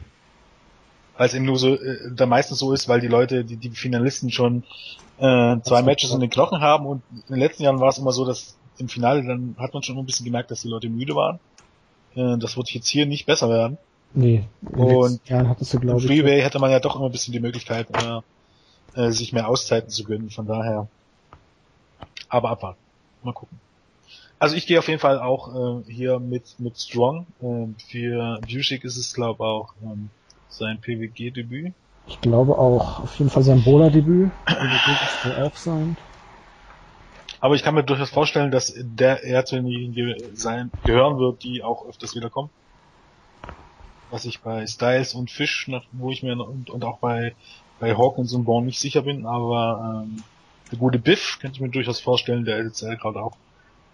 Weil 1.16 1.28
es 1.28 1.34
eben 1.34 1.44
nur 1.44 1.58
so, 1.58 1.74
äh, 1.74 2.10
da 2.14 2.26
meistens 2.26 2.58
so 2.58 2.72
ist, 2.72 2.88
weil 2.88 3.00
die 3.00 3.08
Leute, 3.08 3.44
die, 3.44 3.56
die 3.56 3.70
Finalisten 3.70 4.30
schon 4.30 4.64
äh, 5.18 5.56
zwei 5.62 5.82
Matches 5.82 6.12
in 6.12 6.20
den 6.20 6.30
Knochen 6.30 6.60
haben 6.60 6.86
und 6.86 7.02
in 7.28 7.34
den 7.34 7.40
letzten 7.40 7.62
Jahren 7.62 7.80
war 7.80 7.90
es 7.90 7.98
immer 7.98 8.12
so, 8.12 8.24
dass 8.24 8.56
im 8.78 8.88
Finale 8.88 9.24
dann 9.24 9.54
hat 9.58 9.72
man 9.72 9.82
schon 9.82 9.96
ein 9.96 10.06
bisschen 10.06 10.24
gemerkt, 10.24 10.50
dass 10.50 10.62
die 10.62 10.68
Leute 10.68 10.88
müde 10.88 11.14
waren. 11.14 11.38
Äh, 12.16 12.38
das 12.38 12.56
wird 12.56 12.70
jetzt 12.70 12.88
hier 12.88 13.06
nicht 13.06 13.26
besser 13.26 13.48
werden. 13.48 13.78
Nee, 14.14 14.44
Und 14.60 15.28
Jahren 15.28 15.48
hattest 15.48 15.74
du, 15.74 15.80
glaube 15.80 16.00
ich, 16.00 16.06
Freeway 16.06 16.40
hätte 16.40 16.60
man 16.60 16.70
ja 16.70 16.78
doch 16.78 16.94
immer 16.94 17.06
ein 17.06 17.12
bisschen 17.12 17.32
die 17.32 17.40
Möglichkeit, 17.40 17.88
äh, 17.90 18.20
äh, 19.00 19.10
sich 19.10 19.32
mehr 19.32 19.48
Auszeiten 19.48 19.90
zu 19.90 20.04
gönnen, 20.04 20.30
von 20.30 20.46
daher. 20.46 20.86
Aber 22.28 22.50
abwarten. 22.50 22.78
Mal 23.24 23.32
gucken. 23.32 23.58
Also 24.38 24.56
ich 24.56 24.66
gehe 24.66 24.78
auf 24.78 24.88
jeden 24.88 25.00
Fall 25.00 25.20
auch 25.20 25.82
äh, 25.88 25.92
hier 25.92 26.18
mit 26.18 26.56
mit 26.58 26.78
Strong. 26.78 27.26
Ähm, 27.42 27.76
für 27.88 28.40
Busick 28.42 28.84
ist 28.84 28.96
es 28.96 29.14
glaube 29.14 29.42
auch 29.42 29.74
ähm, 29.82 30.10
sein 30.48 30.80
PWG-Debüt. 30.80 31.72
ich 32.06 32.20
glaube 32.20 32.58
auch, 32.58 33.00
auf 33.00 33.18
jeden 33.18 33.30
Fall 33.30 33.42
sein 33.42 33.62
Bowler-Debüt. 33.62 34.30
Wird 34.46 34.98
es 35.02 35.24
wohl 35.24 35.44
auch 35.44 35.56
sein. 35.56 35.96
Aber 37.40 37.54
ich 37.54 37.62
kann 37.62 37.74
mir 37.74 37.84
durchaus 37.84 38.10
vorstellen, 38.10 38.50
dass 38.50 38.72
der 38.76 39.22
er 39.24 39.44
zu 39.44 39.56
denjenigen 39.56 40.34
sein 40.34 40.70
gehören 40.84 41.18
wird, 41.18 41.42
die 41.44 41.62
auch 41.62 41.86
öfters 41.86 42.14
wiederkommen. 42.14 42.50
Was 44.10 44.24
ich 44.24 44.40
bei 44.40 44.66
Styles 44.66 45.14
und 45.14 45.30
Fish, 45.30 45.70
wo 45.92 46.10
ich 46.10 46.22
mir 46.22 46.38
und, 46.38 46.70
und 46.70 46.84
auch 46.84 46.98
bei 46.98 47.34
bei 47.80 47.96
Hawkins 47.96 48.32
und 48.32 48.44
Bourne 48.44 48.66
nicht 48.66 48.80
sicher 48.80 49.02
bin, 49.02 49.26
aber 49.26 50.04
ähm, 50.06 50.22
der 50.70 50.78
gute 50.78 50.98
Biff 50.98 51.38
könnte 51.40 51.56
ich 51.56 51.60
mir 51.60 51.70
durchaus 51.70 52.00
vorstellen, 52.00 52.44
der 52.44 52.64
jetzt 52.64 52.80
gerade 52.80 53.22
auch 53.22 53.36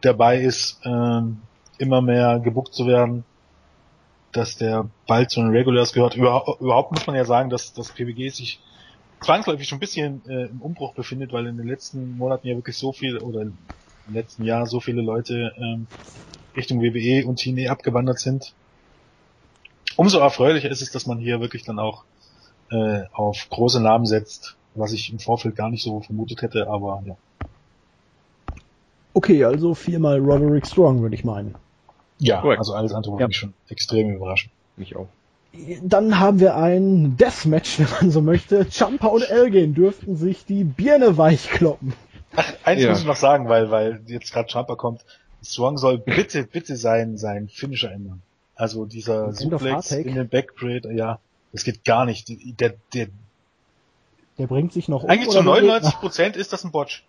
dabei 0.00 0.40
ist, 0.40 0.80
ähm, 0.84 1.42
immer 1.78 2.00
mehr 2.00 2.38
gebuckt 2.38 2.74
zu 2.74 2.86
werden, 2.86 3.24
dass 4.32 4.56
der 4.56 4.88
bald 5.06 5.30
zu 5.30 5.40
den 5.40 5.50
Regulars 5.50 5.92
gehört. 5.92 6.16
Überhaupt, 6.16 6.60
überhaupt 6.60 6.92
muss 6.92 7.06
man 7.06 7.16
ja 7.16 7.24
sagen, 7.24 7.50
dass 7.50 7.72
das 7.72 7.90
PWG 7.90 8.30
sich 8.30 8.60
zwangsläufig 9.20 9.68
schon 9.68 9.76
ein 9.76 9.80
bisschen 9.80 10.22
äh, 10.28 10.46
im 10.46 10.60
Umbruch 10.62 10.94
befindet, 10.94 11.32
weil 11.32 11.46
in 11.46 11.56
den 11.56 11.66
letzten 11.66 12.16
Monaten 12.16 12.46
ja 12.46 12.56
wirklich 12.56 12.76
so 12.76 12.92
viel 12.92 13.18
oder 13.18 13.42
im 13.42 13.56
letzten 14.08 14.44
Jahr 14.44 14.66
so 14.66 14.80
viele 14.80 15.02
Leute 15.02 15.52
ähm, 15.56 15.86
Richtung 16.56 16.80
WWE 16.80 17.26
und 17.26 17.38
TNE 17.38 17.70
abgewandert 17.70 18.18
sind. 18.18 18.54
Umso 19.96 20.18
erfreulicher 20.18 20.70
ist 20.70 20.82
es, 20.82 20.90
dass 20.90 21.06
man 21.06 21.18
hier 21.18 21.40
wirklich 21.40 21.64
dann 21.64 21.78
auch 21.78 22.04
äh, 22.70 23.02
auf 23.12 23.48
große 23.50 23.80
Namen 23.80 24.06
setzt, 24.06 24.56
was 24.74 24.92
ich 24.92 25.12
im 25.12 25.18
Vorfeld 25.18 25.56
gar 25.56 25.70
nicht 25.70 25.82
so 25.82 26.00
vermutet 26.00 26.42
hätte, 26.42 26.68
aber 26.68 27.02
ja. 27.06 27.16
Okay, 29.12 29.44
also 29.44 29.74
viermal 29.74 30.18
Roderick 30.18 30.66
Strong, 30.66 31.02
würde 31.02 31.16
ich 31.16 31.24
meinen. 31.24 31.56
Ja, 32.20 32.40
Korrekt. 32.40 32.58
also 32.60 32.74
alles 32.74 32.92
andere 32.92 33.12
Ja. 33.14 33.18
würde 33.18 33.28
mich 33.28 33.36
schon 33.36 33.54
extrem 33.68 34.14
überraschen. 34.14 34.50
Mich 34.76 34.94
auch. 34.96 35.08
Dann 35.82 36.20
haben 36.20 36.38
wir 36.38 36.54
ein 36.56 37.16
Deathmatch, 37.16 37.78
wenn 37.80 37.88
man 38.00 38.10
so 38.12 38.20
möchte. 38.22 38.66
Champa 38.70 39.08
und 39.08 39.28
Elgin 39.28 39.74
dürften 39.74 40.16
sich 40.16 40.44
die 40.44 40.62
Birne 40.64 41.16
weichkloppen. 41.18 41.94
Ach, 42.36 42.52
eins 42.64 42.82
Ja. 42.82 42.90
muss 42.90 43.00
ich 43.00 43.06
noch 43.06 43.16
sagen, 43.16 43.48
weil, 43.48 43.70
weil 43.72 44.00
jetzt 44.06 44.32
gerade 44.32 44.48
Champa 44.48 44.76
kommt. 44.76 45.04
Strong 45.42 45.78
soll 45.78 45.98
bitte, 45.98 46.44
bitte 46.44 46.76
sein, 46.76 47.16
sein 47.18 47.48
Finisher 47.48 47.90
ändern. 47.90 48.22
Also 48.54 48.84
dieser 48.84 49.28
End 49.28 49.36
Suplex 49.38 49.90
in 49.92 50.14
den 50.14 50.28
Backgrade, 50.28 50.92
ja, 50.92 51.18
das 51.52 51.64
geht 51.64 51.84
gar 51.84 52.04
nicht. 52.04 52.28
Der, 52.60 52.74
der, 52.94 53.08
Der 54.38 54.46
bringt 54.46 54.72
sich 54.74 54.86
noch 54.88 55.02
um. 55.04 55.10
eigentlich 55.10 55.30
zu 55.30 55.38
oder 55.40 55.54
der 55.54 55.62
99 55.62 55.94
Prozent 55.98 56.36
ist 56.36 56.52
das 56.52 56.62
ein 56.64 56.70
Botch. 56.70 57.04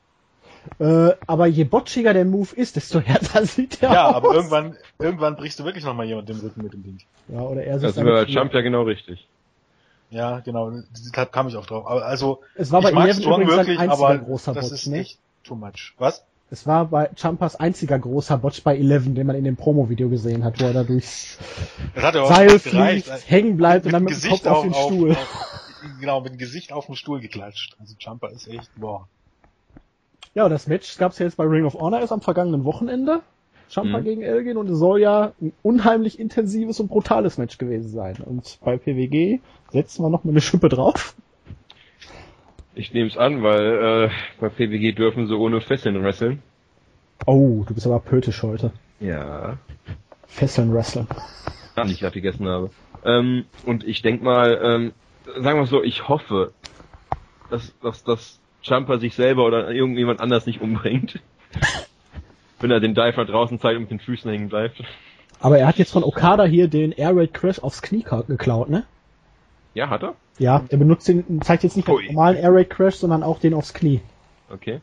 Äh, 0.79 1.13
aber 1.27 1.47
je 1.47 1.63
botchiger 1.63 2.13
der 2.13 2.25
Move 2.25 2.55
ist, 2.55 2.75
desto 2.75 2.99
härter 2.99 3.45
sieht 3.45 3.81
der 3.81 3.91
Ja, 3.91 4.09
aus. 4.09 4.15
aber 4.15 4.35
irgendwann, 4.35 4.77
irgendwann 4.99 5.35
brichst 5.35 5.59
du 5.59 5.65
wirklich 5.65 5.83
nochmal 5.83 6.05
jemand 6.05 6.29
den 6.29 6.37
Rücken 6.39 6.63
mit 6.63 6.73
dem 6.73 6.83
Ding. 6.83 6.99
Ja, 7.29 7.41
oder 7.41 7.63
er 7.63 7.73
Da 7.73 7.79
sich 7.87 7.95
sind 7.95 8.05
wir 8.05 8.13
bei 8.13 8.23
Jump 8.25 8.53
ja 8.53 8.61
genau 8.61 8.83
richtig. 8.83 9.27
Ja, 10.11 10.39
genau, 10.39 10.71
deshalb 10.91 11.31
kam 11.31 11.47
ich 11.47 11.55
auch 11.55 11.65
drauf. 11.65 11.87
Aber 11.87 12.05
also, 12.05 12.41
Es 12.55 12.71
war 12.71 12.81
bei 12.81 12.89
ich 12.89 12.95
mag 12.95 13.05
Eleven 13.05 13.21
Strong 13.21 13.41
übrigens 13.41 13.57
wirklich, 13.57 13.77
sein 13.77 13.89
einziger 13.89 14.07
aber 14.09 14.17
großer 14.19 14.53
das 14.53 14.71
ist 14.71 14.87
ne? 14.87 14.97
nicht 14.97 15.19
too 15.43 15.55
much. 15.55 15.93
Was? 15.97 16.23
Es 16.51 16.67
war 16.67 16.85
bei 16.85 17.09
Champas 17.15 17.55
einziger 17.55 17.97
großer 17.97 18.37
Botch 18.37 18.61
bei 18.61 18.77
Eleven, 18.77 19.15
den 19.15 19.25
man 19.25 19.37
in 19.37 19.45
dem 19.45 19.55
Promo-Video 19.55 20.09
gesehen 20.09 20.43
hat, 20.43 20.59
wo 20.59 20.65
er 20.65 20.73
da 20.73 20.83
durchs 20.83 21.37
Das 21.95 22.03
hat 22.03 22.15
ja 22.15 22.23
auch 22.23 22.27
Seil 22.35 22.59
fliegt, 22.59 23.09
hängen 23.29 23.55
bleibt 23.55 23.85
und 23.85 23.93
dann 23.93 24.03
mit 24.03 24.21
dem 24.21 24.29
Kopf 24.29 24.45
auf 24.45 24.63
den 24.63 24.73
auf, 24.73 24.85
Stuhl. 24.85 25.11
Auf, 25.11 25.61
genau, 26.01 26.19
mit 26.19 26.33
dem 26.33 26.37
Gesicht 26.37 26.73
auf 26.73 26.87
den 26.87 26.95
Stuhl 26.95 27.21
geklatscht. 27.21 27.77
Also 27.79 27.95
Jumper 27.97 28.31
ist 28.31 28.49
echt, 28.49 28.69
boah. 28.75 29.07
Ja, 30.33 30.47
das 30.49 30.67
Match 30.67 30.97
gab's 30.97 31.19
ja 31.19 31.25
jetzt 31.25 31.37
bei 31.37 31.43
Ring 31.45 31.65
of 31.65 31.73
Honor 31.75 31.99
erst 31.99 32.13
am 32.13 32.21
vergangenen 32.21 32.63
Wochenende. 32.63 33.21
Champa 33.69 33.99
Mhm. 33.99 34.03
gegen 34.03 34.21
Elgin 34.21 34.57
und 34.57 34.69
es 34.69 34.77
soll 34.79 34.99
ja 34.99 35.31
ein 35.41 35.53
unheimlich 35.61 36.19
intensives 36.19 36.79
und 36.81 36.89
brutales 36.89 37.37
Match 37.37 37.57
gewesen 37.57 37.89
sein. 37.89 38.17
Und 38.25 38.59
bei 38.63 38.77
PWG 38.77 39.39
setzen 39.71 40.03
wir 40.03 40.09
noch 40.09 40.23
mal 40.25 40.31
eine 40.31 40.41
Schippe 40.41 40.67
drauf. 40.67 41.15
Ich 42.75 42.93
nehme 42.93 43.07
es 43.09 43.17
an, 43.17 43.43
weil 43.43 44.09
äh, 44.09 44.09
bei 44.39 44.49
PWG 44.49 44.93
dürfen 44.95 45.27
sie 45.27 45.35
ohne 45.37 45.61
Fesseln 45.61 46.01
wresteln. 46.03 46.41
Oh, 47.25 47.63
du 47.65 47.73
bist 47.73 47.85
aber 47.85 47.99
pötisch 47.99 48.43
heute. 48.43 48.71
Ja. 48.99 49.57
Fesseln 50.27 50.73
wrestlen. 50.73 51.07
Ah, 51.75 51.85
die 51.85 51.91
ich 51.93 51.99
gerade 51.99 52.13
gegessen 52.13 52.47
habe. 52.47 52.71
Ähm, 53.05 53.45
und 53.65 53.85
ich 53.85 54.01
denk 54.01 54.21
mal, 54.21 54.59
ähm, 54.63 54.93
sagen 55.41 55.59
wir 55.59 55.65
so, 55.65 55.81
ich 55.81 56.07
hoffe, 56.09 56.51
dass, 57.49 57.73
dass, 57.79 58.03
dass 58.03 58.40
Jumper 58.63 58.99
sich 58.99 59.15
selber 59.15 59.45
oder 59.45 59.71
irgendjemand 59.71 60.19
anders 60.19 60.45
nicht 60.45 60.61
umbringt. 60.61 61.19
Wenn 62.59 62.71
er 62.71 62.79
den 62.79 62.93
Diver 62.93 63.25
draußen 63.25 63.59
zeigt 63.59 63.75
und 63.75 63.83
mit 63.83 63.91
den 63.91 63.99
Füßen 63.99 64.29
hängen 64.29 64.49
bleibt. 64.49 64.83
Aber 65.39 65.57
er 65.57 65.67
hat 65.67 65.77
jetzt 65.77 65.91
von 65.91 66.03
Okada 66.03 66.43
hier 66.43 66.67
den 66.67 66.91
Air 66.91 67.15
Raid 67.15 67.33
Crash 67.33 67.59
aufs 67.59 67.81
Knie 67.81 68.05
geklaut, 68.27 68.69
ne? 68.69 68.85
Ja, 69.73 69.89
hat 69.89 70.03
er? 70.03 70.15
Ja, 70.37 70.63
er 70.69 70.77
benutzt 70.77 71.07
den, 71.07 71.41
zeigt 71.41 71.63
jetzt 71.63 71.75
nicht 71.75 71.87
den 71.87 71.95
Ui. 71.95 72.05
normalen 72.07 72.37
Air 72.37 72.53
Raid 72.53 72.69
Crash, 72.69 72.95
sondern 72.95 73.23
auch 73.23 73.39
den 73.39 73.55
aufs 73.55 73.73
Knie. 73.73 74.01
Okay. 74.51 74.81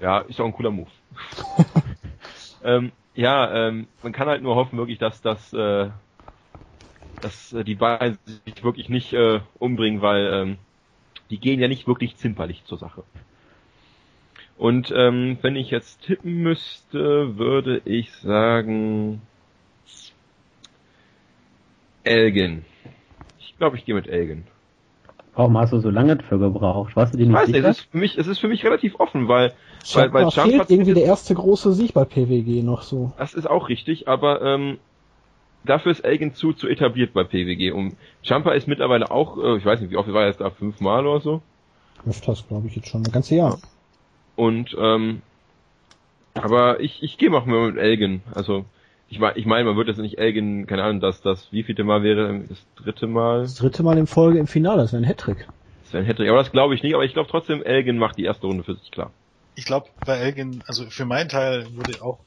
Ja, 0.00 0.20
ist 0.20 0.40
auch 0.40 0.44
ein 0.44 0.52
cooler 0.52 0.70
Move. 0.70 0.90
ähm, 2.64 2.92
ja, 3.14 3.68
ähm, 3.68 3.88
man 4.02 4.12
kann 4.12 4.28
halt 4.28 4.42
nur 4.42 4.54
hoffen 4.54 4.78
wirklich, 4.78 4.98
dass 4.98 5.20
das 5.20 5.52
äh, 5.52 5.88
dass 7.20 7.52
äh, 7.52 7.64
die 7.64 7.74
beiden 7.74 8.18
sich 8.44 8.62
wirklich 8.62 8.88
nicht 8.88 9.12
äh, 9.12 9.40
umbringen, 9.58 10.02
weil 10.02 10.32
ähm, 10.32 10.58
die 11.30 11.38
gehen 11.38 11.60
ja 11.60 11.68
nicht 11.68 11.86
wirklich 11.86 12.16
zimperlich 12.16 12.64
zur 12.64 12.78
Sache. 12.78 13.02
Und 14.56 14.92
ähm, 14.96 15.38
wenn 15.42 15.54
ich 15.56 15.70
jetzt 15.70 16.02
tippen 16.02 16.42
müsste, 16.42 17.38
würde 17.38 17.80
ich 17.84 18.12
sagen 18.12 19.22
Elgin. 22.02 22.64
Ich 23.38 23.56
glaube, 23.58 23.76
ich 23.76 23.84
gehe 23.84 23.94
mit 23.94 24.08
Elgin. 24.08 24.44
Warum 25.34 25.56
hast 25.56 25.72
du 25.72 25.78
so 25.78 25.90
lange 25.90 26.16
dafür 26.16 26.38
gebraucht? 26.38 26.96
Warst 26.96 27.14
du 27.14 27.18
dir 27.18 27.22
Ich 27.24 27.28
nicht 27.28 27.38
weiß 27.38 27.46
nicht, 27.48 27.56
sicher? 27.56 27.68
es 27.68 27.78
ist 27.78 27.90
für 27.92 27.98
mich, 27.98 28.18
es 28.18 28.26
ist 28.26 28.38
für 28.40 28.48
mich 28.48 28.64
relativ 28.64 28.98
offen, 28.98 29.28
weil, 29.28 29.52
weil, 29.94 30.12
weil 30.12 30.22
Jump 30.24 30.48
fehlt 30.48 30.60
hat 30.60 30.70
irgendwie 30.70 30.94
der 30.94 31.04
erste 31.04 31.34
große 31.34 31.72
Sieg 31.74 31.94
bei 31.94 32.04
PWG 32.04 32.64
noch 32.64 32.82
so. 32.82 33.12
Das 33.18 33.34
ist 33.34 33.48
auch 33.48 33.68
richtig, 33.68 34.08
aber 34.08 34.42
ähm, 34.42 34.78
dafür 35.64 35.92
ist 35.92 36.00
Elgin 36.00 36.34
zu, 36.34 36.52
zu 36.52 36.68
etabliert 36.68 37.12
bei 37.12 37.24
PWG. 37.24 37.72
Und 37.72 37.96
Jumper 38.22 38.54
ist 38.54 38.68
mittlerweile 38.68 39.10
auch, 39.10 39.38
äh, 39.38 39.56
ich 39.56 39.64
weiß 39.64 39.80
nicht, 39.80 39.90
wie 39.90 39.96
oft 39.96 40.12
war 40.12 40.22
er 40.22 40.28
jetzt 40.28 40.40
da, 40.40 40.50
fünfmal 40.50 41.06
oder 41.06 41.20
so. 41.20 41.42
Öfters, 42.06 42.46
glaube 42.46 42.68
ich, 42.68 42.76
jetzt 42.76 42.88
schon 42.88 43.02
ein 43.02 43.12
ganzes 43.12 43.36
Jahr. 43.36 43.58
Und 44.36 44.76
ähm, 44.78 45.22
aber 46.34 46.80
ich, 46.80 47.02
ich 47.02 47.18
gehe 47.18 47.32
auch 47.32 47.46
mal 47.46 47.72
mit 47.72 47.80
Elgin. 47.80 48.22
Also 48.34 48.64
ich 49.08 49.18
meine, 49.18 49.36
ich 49.36 49.46
meine, 49.46 49.64
man 49.64 49.76
wird 49.76 49.88
jetzt 49.88 49.98
nicht 49.98 50.18
Elgin, 50.18 50.66
keine 50.66 50.84
Ahnung, 50.84 51.00
dass 51.00 51.20
das 51.22 51.50
wievielte 51.52 51.82
Mal 51.82 52.02
wäre, 52.02 52.40
das 52.48 52.58
dritte 52.76 53.06
Mal. 53.06 53.42
Das 53.42 53.56
dritte 53.56 53.82
Mal 53.82 53.98
in 53.98 54.06
Folge 54.06 54.38
im 54.38 54.46
Finale, 54.46 54.82
das 54.82 54.92
wäre 54.92 55.02
ein 55.02 55.06
Hattrick. 55.06 55.48
Das 55.82 55.92
wäre 55.92 56.04
ein 56.04 56.06
Hattrick. 56.06 56.28
Aber 56.28 56.38
das 56.38 56.52
glaube 56.52 56.74
ich 56.74 56.82
nicht, 56.82 56.94
aber 56.94 57.04
ich 57.04 57.14
glaube 57.14 57.28
trotzdem, 57.30 57.62
Elgin 57.62 57.98
macht 57.98 58.18
die 58.18 58.24
erste 58.24 58.46
Runde 58.46 58.64
für 58.64 58.74
sich 58.74 58.90
klar. 58.90 59.10
Ich 59.54 59.64
glaube, 59.64 59.88
bei 60.06 60.16
Elgin, 60.18 60.62
also 60.66 60.84
für 60.88 61.04
meinen 61.04 61.28
Teil 61.28 61.66
würde 61.74 61.90
ich 61.90 62.02
auch 62.02 62.18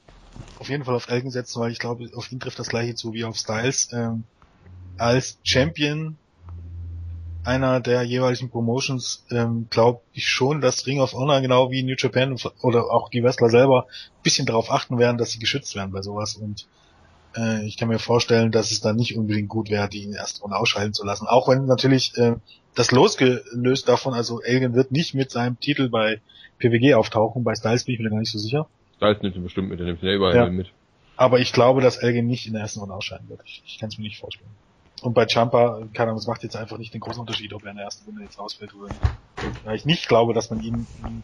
auf 0.59 0.69
jeden 0.69 0.84
Fall 0.86 0.95
auf 0.95 1.09
Elgin 1.09 1.32
setzen, 1.32 1.59
weil 1.59 1.71
ich 1.71 1.79
glaube, 1.79 2.09
auf 2.15 2.32
ihn 2.32 2.39
trifft 2.39 2.59
das 2.59 2.69
gleiche 2.69 2.95
zu 2.95 3.13
wie 3.13 3.23
auf 3.23 3.36
Styles. 3.36 3.89
Ähm, 3.93 4.23
als 4.97 5.39
Champion 5.43 6.17
einer 7.43 7.79
der 7.79 8.03
jeweiligen 8.03 8.49
Promotions 8.49 9.25
ähm, 9.32 9.67
glaube 9.69 10.01
ich 10.13 10.27
schon, 10.27 10.61
dass 10.61 10.86
Ring 10.86 10.99
of 10.99 11.13
Honor 11.13 11.41
genau 11.41 11.71
wie 11.71 11.82
New 11.82 11.95
Japan 11.97 12.36
oder 12.61 12.91
auch 12.91 13.09
die 13.09 13.23
Wrestler 13.23 13.49
selber 13.49 13.88
ein 13.88 14.23
bisschen 14.23 14.45
darauf 14.45 14.71
achten 14.71 14.99
werden, 14.99 15.17
dass 15.17 15.32
sie 15.32 15.39
geschützt 15.39 15.75
werden 15.75 15.91
bei 15.91 16.03
sowas 16.03 16.36
und 16.36 16.67
äh, 17.36 17.65
ich 17.65 17.77
kann 17.77 17.88
mir 17.88 17.99
vorstellen, 17.99 18.51
dass 18.51 18.71
es 18.71 18.82
dann 18.82 18.95
nicht 18.95 19.17
unbedingt 19.17 19.49
gut 19.49 19.69
wäre, 19.69 19.89
die 19.89 20.03
in 20.03 20.11
der 20.11 20.21
ersten 20.21 20.41
Runde 20.41 20.57
ausschalten 20.57 20.93
zu 20.93 21.05
lassen. 21.05 21.27
Auch 21.27 21.47
wenn 21.47 21.65
natürlich 21.65 22.15
äh, 22.17 22.36
das 22.75 22.91
losgelöst 22.91 23.88
davon, 23.88 24.13
also 24.13 24.41
Elgin 24.41 24.75
wird 24.75 24.91
nicht 24.91 25.13
mit 25.13 25.32
seinem 25.32 25.59
Titel 25.59 25.89
bei 25.89 26.21
PWG 26.59 26.93
auftauchen, 26.95 27.43
bei 27.43 27.55
Styles 27.55 27.86
bin 27.86 27.95
ich 27.95 28.01
mir 28.01 28.09
gar 28.09 28.19
nicht 28.19 28.32
so 28.32 28.38
sicher. 28.38 28.67
Da 29.02 29.14
nimmt 29.22 29.36
ihn 29.36 29.43
bestimmt 29.43 29.70
mit, 29.70 29.80
der 29.80 29.88
nimmt 29.88 30.02
ihn 30.02 30.08
ja 30.08 30.16
überall 30.16 30.36
Ja. 30.36 30.49
mit. 30.49 30.72
Aber 31.18 31.39
ich 31.39 31.52
glaube, 31.52 31.82
dass 31.82 31.97
Elgin 31.97 32.28
nicht 32.28 32.47
in 32.47 32.54
der 32.54 32.62
ersten 32.62 32.80
Runde 32.80 32.95
ausscheiden 32.95 33.28
wird. 33.30 33.41
Ich, 33.45 33.62
ich 33.66 33.80
kann 33.80 33.89
es 33.89 33.97
mir 33.97 34.04
nicht 34.06 34.20
vorstellen. 34.20 34.49
Und 35.02 35.14
bei 35.14 35.26
Champa, 35.28 35.82
keine 35.93 36.10
Ahnung, 36.12 36.20
es 36.20 36.28
macht 36.28 36.43
jetzt 36.43 36.56
einfach 36.56 36.78
nicht 36.78 36.93
den 36.93 37.02
großen 37.02 37.20
Unterschied, 37.20 37.54
ob 37.54 37.64
er 37.66 37.72
in 37.72 37.78
der 37.78 37.86
ersten 37.86 38.06
Runde 38.06 38.22
jetzt 38.24 38.39
ausfällt 38.39 38.74
oder 38.76 38.88
nicht. 38.89 39.02
Weil 39.66 39.76
ich 39.76 39.86
nicht 39.86 40.08
glaube, 40.08 40.34
dass 40.34 40.49
man 40.52 40.62
ihn, 40.64 40.86
ihn 41.06 41.24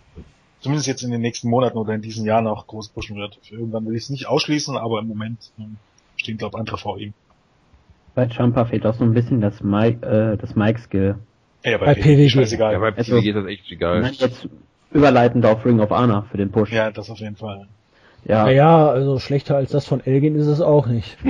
zumindest 0.59 0.87
jetzt 0.87 1.03
in 1.03 1.11
den 1.11 1.21
nächsten 1.21 1.49
Monaten 1.49 1.77
oder 1.77 1.93
in 1.93 2.01
diesen 2.01 2.25
Jahren 2.25 2.45
noch 2.45 2.65
groß 2.67 2.89
pushen 2.89 3.15
wird. 3.15 3.37
Für 3.43 3.55
irgendwann 3.55 3.85
will 3.87 3.95
ich 3.95 4.03
es 4.03 4.09
nicht 4.09 4.27
ausschließen, 4.27 4.75
aber 4.75 4.99
im 4.99 5.07
Moment 5.07 5.51
ähm, 5.59 5.77
stehen, 6.15 6.37
glaube 6.37 6.57
ich, 6.57 6.59
andere 6.59 6.77
vor 6.79 6.99
ihm. 6.99 7.13
Bei 8.15 8.25
Jumper 8.25 8.65
fehlt 8.65 8.85
auch 8.87 8.95
so 8.95 9.03
ein 9.03 9.13
bisschen 9.13 9.41
das 9.41 9.61
Mic, 9.61 10.03
äh, 10.03 10.37
das 10.37 10.55
Mic-Skill. 10.55 11.19
Ja, 11.63 11.77
Bei 11.77 11.93
PWG. 11.93 12.29
Scheißegal. 12.29 12.73
Ja, 12.73 12.79
Ja, 12.83 12.89
bei 12.91 12.97
Also- 12.97 13.15
PWG 13.15 13.29
ist 13.29 13.35
das 13.35 13.45
echt 13.45 13.71
egal. 13.71 14.01
Nein, 14.01 14.13
jetzt 14.17 14.47
überleitend 14.91 15.45
auf 15.45 15.65
Ring 15.65 15.79
of 15.79 15.89
Honor 15.89 16.25
für 16.31 16.37
den 16.37 16.51
Push. 16.51 16.71
das 16.71 17.09
auf 17.09 17.19
jeden 17.19 17.35
Fall. 17.35 17.67
Ja, 18.25 18.43
Naja, 18.43 18.87
also 18.89 19.19
schlechter 19.19 19.55
als 19.55 19.71
das 19.71 19.85
von 19.85 20.05
Elgin 20.05 20.35
ist 20.35 20.47
es 20.47 20.61
auch 20.61 20.87
nicht. 20.87 21.17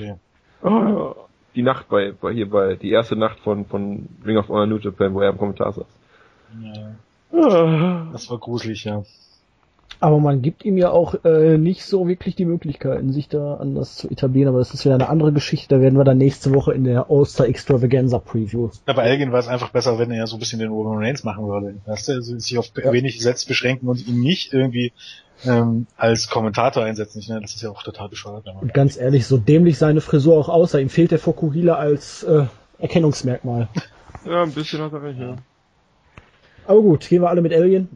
Ja. 0.00 0.16
Oh, 0.62 1.14
die 1.54 1.62
Nacht 1.62 1.88
bei, 1.88 2.12
bei 2.12 2.32
hier 2.32 2.50
bei, 2.50 2.74
die 2.74 2.90
erste 2.90 3.16
Nacht 3.16 3.38
von, 3.40 3.64
von 3.66 4.08
Ring 4.24 4.36
of 4.36 4.48
Honor 4.48 4.66
New 4.66 4.78
Japan, 4.78 5.14
wo 5.14 5.20
er 5.20 5.30
im 5.30 5.38
Kommentar 5.38 5.72
saß. 5.72 5.86
Ja, 7.32 8.06
das 8.12 8.30
war 8.30 8.38
gruselig, 8.38 8.84
ja. 8.84 9.02
Aber 9.98 10.18
man 10.20 10.42
gibt 10.42 10.64
ihm 10.66 10.76
ja 10.76 10.90
auch 10.90 11.24
äh, 11.24 11.56
nicht 11.56 11.84
so 11.84 12.06
wirklich 12.06 12.36
die 12.36 12.44
Möglichkeiten, 12.44 13.12
sich 13.12 13.28
da 13.28 13.54
anders 13.54 13.96
zu 13.96 14.10
etablieren. 14.10 14.48
Aber 14.50 14.58
das 14.58 14.74
ist 14.74 14.84
wieder 14.84 14.94
eine 14.94 15.08
andere 15.08 15.32
Geschichte. 15.32 15.74
Da 15.74 15.80
werden 15.80 15.96
wir 15.96 16.04
dann 16.04 16.18
nächste 16.18 16.52
Woche 16.54 16.74
in 16.74 16.84
der 16.84 17.06
All-Star 17.10 17.46
Extravaganza 17.46 18.18
Preview. 18.18 18.68
Ja, 18.86 18.92
bei 18.92 19.04
Elgin 19.04 19.32
war 19.32 19.38
es 19.38 19.48
einfach 19.48 19.70
besser, 19.70 19.98
wenn 19.98 20.10
er 20.10 20.18
ja 20.18 20.26
so 20.26 20.36
ein 20.36 20.38
bisschen 20.38 20.58
den 20.58 20.68
Roman 20.70 20.98
Reigns 20.98 21.24
machen 21.24 21.46
würde. 21.48 21.76
Weißt 21.86 22.08
du, 22.08 22.12
also 22.12 22.38
sich 22.38 22.58
auf 22.58 22.70
Ja. 22.76 22.92
wenig 22.92 23.20
Sets 23.22 23.46
beschränken 23.46 23.88
und 23.88 24.06
ihn 24.06 24.20
nicht 24.20 24.52
irgendwie 24.52 24.92
ähm, 25.46 25.86
als 25.96 26.28
Kommentator 26.28 26.84
einsetzen. 26.84 27.18
Ich 27.20 27.28
meine, 27.28 27.40
das 27.40 27.54
ist 27.54 27.62
ja 27.62 27.70
auch 27.70 27.82
total 27.82 28.10
bescheuert. 28.10 28.44
Und 28.60 28.74
ganz 28.74 28.98
ehrlich, 28.98 29.26
so 29.26 29.38
dämlich 29.38 29.78
seine 29.78 30.02
Frisur 30.02 30.36
auch 30.38 30.50
aussah, 30.50 30.78
ihm 30.78 30.90
fehlt 30.90 31.10
der 31.10 31.18
Fokuhila 31.18 31.74
als 31.76 32.22
äh, 32.22 32.44
Erkennungsmerkmal. 32.78 33.68
Ja, 34.26 34.42
ein 34.42 34.52
bisschen 34.52 34.82
hat 34.82 34.92
er 34.92 35.02
recht, 35.02 35.18
ja. 35.18 35.36
Aber 36.66 36.82
gut, 36.82 37.08
gehen 37.08 37.22
wir 37.22 37.30
alle 37.30 37.40
mit 37.40 37.54
Alien. 37.54 37.88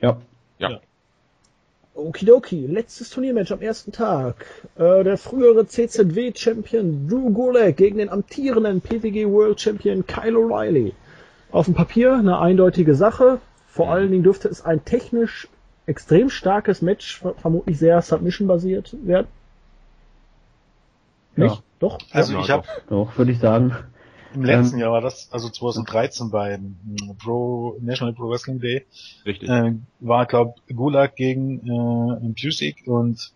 ja. 0.00 0.16
Ja. 0.58 0.80
Okidoki, 1.98 2.66
letztes 2.66 3.10
Turniermatch 3.10 3.50
am 3.52 3.60
ersten 3.60 3.92
Tag. 3.92 4.46
Äh, 4.76 5.04
der 5.04 5.18
frühere 5.18 5.66
CZW-Champion 5.66 7.08
Drew 7.08 7.30
Gulak 7.30 7.76
gegen 7.76 7.98
den 7.98 8.08
amtierenden 8.08 8.80
PWG 8.80 9.26
World 9.28 9.60
Champion 9.60 10.06
Kyle 10.06 10.36
O'Reilly. 10.38 10.92
Auf 11.50 11.64
dem 11.66 11.74
Papier 11.74 12.14
eine 12.14 12.38
eindeutige 12.38 12.94
Sache. 12.94 13.40
Vor 13.68 13.90
allen 13.90 14.10
Dingen 14.10 14.22
dürfte 14.22 14.48
es 14.48 14.64
ein 14.64 14.84
technisch 14.84 15.48
extrem 15.86 16.30
starkes 16.30 16.82
Match, 16.82 17.18
ver- 17.18 17.34
vermutlich 17.34 17.78
sehr 17.78 18.00
Submission-basiert 18.00 18.94
werden. 19.04 19.26
Ja. 21.36 21.44
Nicht? 21.44 21.62
Doch? 21.80 21.98
Also 22.12 22.34
Ja, 22.34 22.40
ich 22.40 22.50
habe 22.50 22.66
Doch, 22.88 23.16
würde 23.18 23.32
ich 23.32 23.38
sagen. 23.38 23.74
Im 24.34 24.44
letzten 24.44 24.78
Jahr 24.78 24.92
war 24.92 25.00
das, 25.00 25.28
also 25.32 25.48
2013 25.48 26.30
bei 26.30 26.54
ähm, 26.54 26.76
Pro 27.22 27.76
National 27.80 28.14
Pro 28.14 28.30
Wrestling 28.30 28.60
Day, 28.60 28.86
Richtig. 29.24 29.48
äh, 29.48 29.74
war 30.00 30.26
glaube 30.26 30.54
Gulag 30.74 31.16
gegen 31.16 31.60
äh, 31.66 32.32
Pusick 32.40 32.86
und 32.86 33.32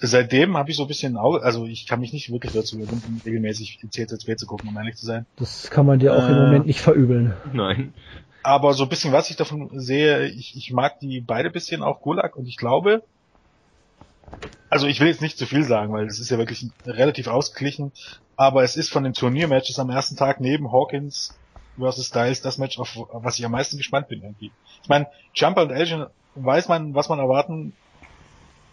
seitdem 0.00 0.56
habe 0.56 0.70
ich 0.70 0.76
so 0.76 0.82
ein 0.84 0.88
bisschen 0.88 1.16
Auge, 1.16 1.42
also 1.42 1.66
ich 1.66 1.86
kann 1.86 2.00
mich 2.00 2.12
nicht 2.12 2.30
wirklich 2.30 2.52
dazu 2.52 2.76
überwinden, 2.76 3.20
regelmäßig 3.24 3.80
CZW 3.90 4.36
zu 4.36 4.46
gucken, 4.46 4.68
um 4.68 4.76
ehrlich 4.76 4.96
zu 4.96 5.06
sein. 5.06 5.26
Das 5.36 5.70
kann 5.70 5.86
man 5.86 5.98
dir 5.98 6.14
auch 6.14 6.28
im 6.28 6.36
Äh. 6.36 6.44
Moment 6.44 6.66
nicht 6.66 6.80
verübeln. 6.80 7.34
Nein. 7.52 7.92
Aber 8.42 8.72
so 8.74 8.84
ein 8.84 8.88
bisschen, 8.88 9.12
was 9.12 9.30
ich 9.30 9.36
davon 9.36 9.68
sehe, 9.74 10.28
ich, 10.28 10.56
ich 10.56 10.72
mag 10.72 11.00
die 11.00 11.20
beide 11.20 11.50
bisschen, 11.50 11.82
auch 11.82 12.00
Gulag, 12.00 12.36
und 12.36 12.46
ich 12.46 12.56
glaube, 12.56 13.02
also 14.70 14.86
ich 14.86 15.00
will 15.00 15.08
jetzt 15.08 15.22
nicht 15.22 15.38
zu 15.38 15.46
viel 15.46 15.64
sagen, 15.64 15.92
weil 15.92 16.06
es 16.06 16.20
ist 16.20 16.30
ja 16.30 16.38
wirklich 16.38 16.66
relativ 16.86 17.26
ausgeglichen, 17.26 17.92
aber 18.38 18.62
es 18.62 18.76
ist 18.76 18.90
von 18.90 19.02
den 19.02 19.12
Turniermatches 19.12 19.78
am 19.78 19.90
ersten 19.90 20.16
Tag 20.16 20.40
neben 20.40 20.72
Hawkins 20.72 21.36
versus 21.76 22.06
Styles 22.06 22.40
das 22.40 22.56
Match, 22.56 22.78
auf 22.78 22.96
was 23.12 23.38
ich 23.38 23.44
am 23.44 23.52
meisten 23.52 23.76
gespannt 23.76 24.08
bin 24.08 24.22
irgendwie. 24.22 24.52
Ich 24.82 24.88
meine, 24.88 25.08
Jumper 25.34 25.62
und 25.62 25.70
Elgin 25.70 26.06
weiß 26.36 26.68
man, 26.68 26.94
was 26.94 27.08
man 27.08 27.18
erwarten 27.18 27.72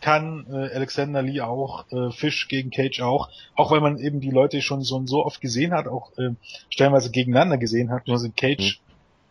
kann, 0.02 0.46
äh, 0.52 0.76
Alexander 0.76 1.24
Lee 1.24 1.42
auch, 1.42 1.92
äh, 1.92 2.12
Fish 2.12 2.48
gegen 2.48 2.70
Cage 2.70 3.02
auch, 3.02 3.30
auch 3.56 3.72
weil 3.72 3.82
man 3.82 3.98
eben 3.98 4.22
die 4.22 4.30
Leute 4.30 4.62
schon 4.62 4.84
so, 4.84 5.04
so 5.08 5.26
oft 5.26 5.42
gesehen 5.42 5.74
hat, 5.74 5.88
auch 5.88 6.16
äh, 6.20 6.36
stellenweise 6.70 7.10
gegeneinander 7.10 7.58
gesehen 7.58 7.90
hat, 7.92 8.08
nur 8.08 8.20
sind 8.20 8.38
Cage 8.38 8.80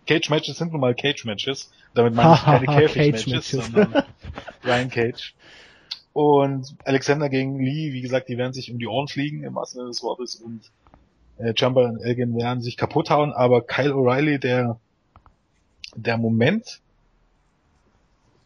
Cage-Matches 0.07 0.59
sind 0.59 0.72
nun 0.72 0.82
mal 0.82 0.95
Cage-Matches. 0.95 1.70
Damit 1.95 2.14
meine 2.14 2.35
ich 2.35 2.43
keine 2.43 2.66
Käfig-Matches, 2.89 3.49
sondern 3.49 4.05
Ryan 4.62 4.91
Cage. 4.91 5.35
Und 6.14 6.76
Alexander 6.84 7.28
gegen 7.28 7.58
Lee, 7.58 7.92
wie 7.92 8.00
gesagt, 8.00 8.28
die 8.28 8.38
werden 8.38 8.52
sich 8.52 8.70
um 8.70 8.78
die 8.78 8.86
Ohren 8.86 9.08
fliegen 9.08 9.42
im 9.42 9.56
wahrsten 9.56 9.80
Sinne 9.80 9.90
des 9.90 10.02
Wortes 10.04 10.36
und 10.36 10.70
äh, 11.38 11.52
Jumper 11.56 11.86
und 11.86 12.00
Elgin 12.00 12.36
werden 12.36 12.62
sich 12.62 12.76
kaputt 12.76 13.10
hauen, 13.10 13.32
aber 13.32 13.62
Kyle 13.62 13.92
O'Reilly, 13.92 14.38
der 14.38 14.78
der 15.96 16.16
Moment, 16.16 16.80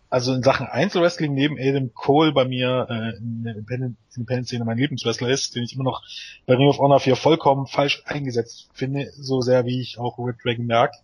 also 0.08 0.32
in 0.32 0.42
Sachen 0.42 0.66
Einzelwrestling 0.66 1.34
neben 1.34 1.58
Adam 1.58 1.92
Cole 1.92 2.32
bei 2.32 2.46
mir 2.46 2.86
äh, 2.88 3.18
in 3.18 3.44
der 3.44 3.56
Independent- 3.56 3.96
Independent-Szene 4.16 4.64
mein 4.64 4.78
Lieblingswrestler 4.78 5.28
ist, 5.28 5.54
den 5.54 5.64
ich 5.64 5.74
immer 5.74 5.84
noch 5.84 6.02
bei 6.46 6.54
Ring 6.54 6.68
of 6.68 6.78
Honor 6.78 7.00
4 7.00 7.16
vollkommen 7.16 7.66
falsch 7.66 8.02
eingesetzt 8.06 8.70
finde, 8.72 9.12
so 9.14 9.42
sehr 9.42 9.66
wie 9.66 9.80
ich 9.80 9.98
auch 9.98 10.18
Red 10.18 10.36
Dragon 10.42 10.64
merk. 10.64 10.94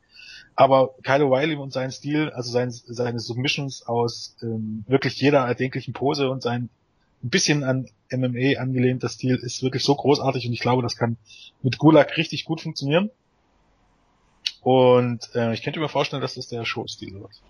Aber 0.56 0.94
Kyle 1.02 1.24
O'Reilly 1.24 1.56
und 1.56 1.72
sein 1.72 1.90
Stil, 1.90 2.30
also 2.30 2.50
sein, 2.50 2.70
seine 2.70 3.18
Submissions 3.18 3.86
aus 3.86 4.36
ähm, 4.42 4.84
wirklich 4.86 5.20
jeder 5.20 5.40
erdenklichen 5.40 5.94
Pose 5.94 6.30
und 6.30 6.42
sein 6.42 6.68
ein 7.22 7.30
bisschen 7.30 7.64
an 7.64 7.88
MMA 8.12 8.60
angelehnter 8.60 9.08
Stil 9.08 9.36
ist 9.36 9.62
wirklich 9.62 9.82
so 9.82 9.94
großartig 9.94 10.46
und 10.46 10.52
ich 10.52 10.60
glaube, 10.60 10.82
das 10.82 10.96
kann 10.96 11.16
mit 11.62 11.78
Gulag 11.78 12.16
richtig 12.16 12.44
gut 12.44 12.60
funktionieren. 12.60 13.10
Und 14.60 15.30
äh, 15.34 15.52
ich 15.54 15.62
könnte 15.62 15.80
mir 15.80 15.88
vorstellen, 15.88 16.22
dass 16.22 16.34
das 16.34 16.48
der 16.48 16.64
Show-Stil 16.64 17.14
wird. 17.20 17.42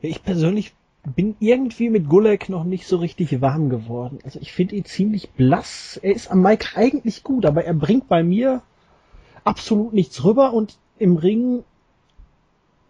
Ich 0.00 0.22
persönlich 0.22 0.72
bin 1.14 1.36
irgendwie 1.40 1.90
mit 1.90 2.08
Gulak 2.08 2.48
noch 2.48 2.64
nicht 2.64 2.86
so 2.86 2.96
richtig 2.96 3.40
warm 3.40 3.68
geworden. 3.68 4.18
Also 4.24 4.38
ich 4.40 4.52
finde 4.52 4.76
ihn 4.76 4.84
ziemlich 4.84 5.30
blass. 5.30 5.98
Er 6.02 6.14
ist 6.14 6.30
am 6.30 6.42
Mike 6.42 6.76
eigentlich 6.76 7.22
gut, 7.22 7.46
aber 7.46 7.64
er 7.64 7.74
bringt 7.74 8.08
bei 8.08 8.22
mir, 8.22 8.62
absolut 9.44 9.92
nichts 9.92 10.22
rüber 10.24 10.52
und 10.52 10.76
im 10.98 11.16
Ring, 11.16 11.64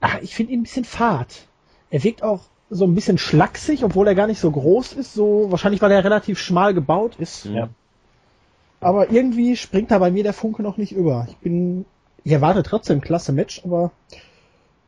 ach, 0.00 0.18
ich 0.22 0.34
finde 0.34 0.52
ihn 0.52 0.60
ein 0.60 0.64
bisschen 0.64 0.84
fad. 0.84 1.46
Er 1.90 2.04
wirkt 2.04 2.22
auch 2.22 2.42
so 2.70 2.84
ein 2.84 2.94
bisschen 2.94 3.18
schlaksig, 3.18 3.84
obwohl 3.84 4.06
er 4.06 4.14
gar 4.14 4.26
nicht 4.26 4.40
so 4.40 4.50
groß 4.50 4.92
ist, 4.92 5.14
so 5.14 5.50
wahrscheinlich 5.50 5.80
weil 5.80 5.92
er 5.92 6.04
relativ 6.04 6.38
schmal 6.38 6.74
gebaut 6.74 7.16
ist. 7.16 7.46
Ja. 7.46 7.68
Aber 8.80 9.10
irgendwie 9.10 9.56
springt 9.56 9.90
da 9.90 9.98
bei 9.98 10.10
mir 10.10 10.22
der 10.22 10.34
Funke 10.34 10.62
noch 10.62 10.76
nicht 10.76 10.92
über. 10.92 11.26
Ich 11.28 11.36
bin, 11.38 11.84
ich 12.24 12.32
erwarte 12.32 12.62
trotzdem 12.62 12.98
ein 12.98 13.02
klasse 13.02 13.32
Match, 13.32 13.62
aber 13.64 13.90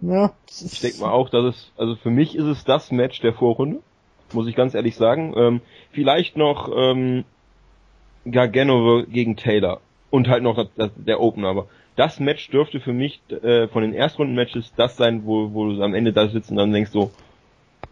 ja. 0.01 0.33
Ich 0.49 0.81
denke 0.81 1.01
mal 1.01 1.11
auch, 1.11 1.29
dass 1.31 1.55
es, 1.55 1.73
also 1.77 1.97
für 1.97 2.11
mich 2.11 2.37
ist 2.37 2.45
es 2.45 2.65
das 2.65 2.91
Match 2.91 3.21
der 3.21 3.35
Vorrunde, 3.35 3.81
muss 4.33 4.47
ich 4.47 4.55
ganz 4.55 4.75
ehrlich 4.75 4.97
sagen. 4.97 5.35
Ähm, 5.37 5.61
vielleicht 5.91 6.37
noch 6.37 6.71
ähm, 6.75 7.25
Gargano 8.25 9.05
gegen 9.09 9.37
Taylor 9.37 9.81
und 10.11 10.29
halt 10.29 10.43
noch 10.43 10.57
das, 10.57 10.69
das, 10.77 10.91
der 10.97 11.21
Opener, 11.21 11.49
aber 11.49 11.67
das 11.97 12.21
Match 12.21 12.49
dürfte 12.51 12.81
für 12.81 12.93
mich 12.93 13.21
äh, 13.31 13.69
von 13.69 13.83
den 13.83 13.95
Erstrunden-Matches 13.95 14.75
das 14.77 14.97
sein, 14.97 15.25
wo, 15.25 15.53
wo 15.53 15.71
du 15.71 15.83
am 15.83 15.95
Ende 15.95 16.13
da 16.13 16.29
sitzt 16.29 16.51
und 16.51 16.57
dann 16.57 16.73
denkst 16.73 16.91
so, 16.91 17.11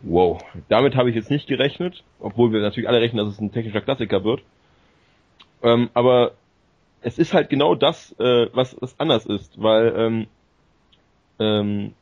wow, 0.03 0.43
damit 0.69 0.95
habe 0.97 1.11
ich 1.11 1.17
jetzt 1.17 1.31
nicht 1.31 1.49
gerechnet, 1.49 2.05
obwohl 2.21 2.53
wir 2.53 2.61
natürlich 2.61 2.89
alle 2.89 3.01
rechnen, 3.01 3.25
dass 3.25 3.35
es 3.35 3.41
ein 3.41 3.53
technischer 3.53 3.81
Klassiker 3.81 4.25
wird. 4.25 4.43
Ähm, 5.63 5.91
aber 5.95 6.33
es 7.01 7.19
ist 7.19 7.35
halt 7.35 7.51
genau 7.51 7.75
das, 7.75 8.13
äh, 8.19 8.49
was, 8.53 8.77
was 8.81 8.99
anders 8.99 9.27
ist, 9.27 9.61
weil 9.61 9.95
ähm, 9.97 10.27
ähm, 11.39 11.93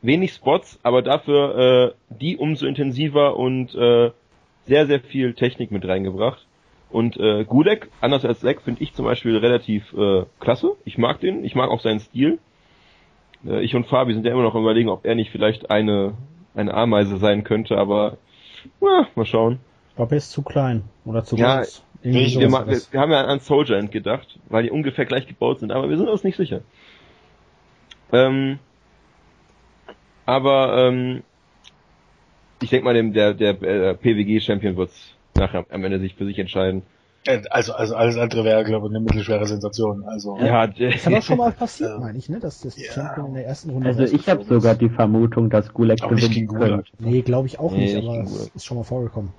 wenig 0.00 0.32
Spots, 0.32 0.78
aber 0.82 1.02
dafür 1.02 1.94
äh, 2.10 2.14
die 2.14 2.36
umso 2.36 2.66
intensiver 2.66 3.36
und 3.36 3.74
äh, 3.74 4.10
sehr, 4.64 4.86
sehr 4.86 5.00
viel 5.00 5.34
Technik 5.34 5.70
mit 5.70 5.86
reingebracht. 5.86 6.46
Und 6.92 7.16
äh, 7.16 7.44
Gulek, 7.44 7.88
anders 8.00 8.24
als 8.24 8.40
Zack, 8.40 8.62
finde 8.62 8.82
ich 8.82 8.92
zum 8.94 9.04
Beispiel 9.06 9.36
relativ 9.36 9.92
äh, 9.94 10.24
klasse. 10.40 10.72
Ich 10.84 10.98
mag 10.98 11.20
den, 11.20 11.44
ich 11.44 11.54
mag 11.54 11.70
auch 11.70 11.80
seinen 11.80 12.00
Stil. 12.00 12.38
Äh, 13.46 13.62
ich 13.62 13.74
und 13.74 13.86
Fabi 13.86 14.12
sind 14.14 14.26
ja 14.26 14.32
immer 14.32 14.42
noch 14.42 14.54
am 14.54 14.62
überlegen, 14.62 14.88
ob 14.90 15.04
er 15.06 15.14
nicht 15.14 15.30
vielleicht 15.30 15.70
eine, 15.70 16.14
eine 16.54 16.74
Ameise 16.74 17.16
sein 17.16 17.44
könnte, 17.44 17.76
aber 17.78 18.18
na, 18.80 19.08
mal 19.14 19.24
schauen. 19.26 19.58
Ich 19.88 19.96
glaube, 19.96 20.14
er 20.14 20.18
ist 20.18 20.30
zu 20.30 20.42
klein 20.42 20.84
oder 21.04 21.24
zu 21.24 21.36
Ja, 21.36 21.58
groß. 21.58 21.82
Ich- 22.02 22.12
Wir, 22.40 22.50
wir, 22.66 22.76
wir 22.92 23.00
haben 23.00 23.12
ja 23.12 23.24
an 23.24 23.38
Soldier 23.40 23.76
End 23.78 23.92
gedacht, 23.92 24.38
weil 24.48 24.64
die 24.64 24.70
ungefähr 24.70 25.04
gleich 25.06 25.26
gebaut 25.28 25.60
sind, 25.60 25.70
aber 25.70 25.88
wir 25.88 25.96
sind 25.96 26.08
uns 26.08 26.24
nicht 26.24 26.36
sicher. 26.36 26.60
Ähm, 28.12 28.58
aber 30.26 30.88
ähm, 30.88 31.22
ich 32.60 32.70
denke 32.70 32.84
mal, 32.84 32.94
dem, 32.94 33.12
der, 33.12 33.34
der 33.34 33.60
äh, 33.62 33.94
PWG-Champion 33.94 34.76
wird's 34.76 35.14
nachher 35.42 35.66
am 35.70 35.84
Ende 35.84 35.98
sich 35.98 36.14
für 36.14 36.24
sich 36.26 36.38
entscheiden. 36.38 36.82
Äh, 37.24 37.42
Also, 37.50 37.72
also 37.74 37.94
alles 37.94 38.16
andere 38.16 38.44
wäre, 38.44 38.64
glaube 38.64 38.86
ich, 38.88 38.90
eine 38.94 39.00
mittelschwere 39.00 39.46
Sensation. 39.46 40.04
Also, 40.04 40.38
Ja, 40.38 40.66
Das 40.66 41.06
hat 41.06 41.14
auch 41.14 41.22
schon 41.22 41.38
mal 41.38 41.52
passiert, 41.64 42.00
meine 42.00 42.18
ich, 42.18 42.28
ne? 42.28 42.40
Dass 42.40 42.60
das 42.62 42.76
Ja. 42.76 42.90
Champion 42.92 43.26
in 43.28 43.34
der 43.34 43.46
ersten 43.46 43.70
Runde 43.70 43.88
Also 43.88 44.02
ich 44.04 44.28
habe 44.28 44.42
sogar 44.44 44.74
die 44.74 44.88
Vermutung, 44.88 45.48
dass 45.50 45.72
Gulak. 45.72 46.00
könnte. 46.00 46.82
Nee, 46.98 47.22
glaube 47.22 47.46
ich 47.46 47.58
auch 47.60 47.70
Nee, 47.72 47.94
nicht, 47.94 47.96
aber 48.08 48.22
es 48.22 48.50
ist 48.54 48.64
schon 48.64 48.76
mal 48.76 48.82
vorgekommen. 48.84 49.30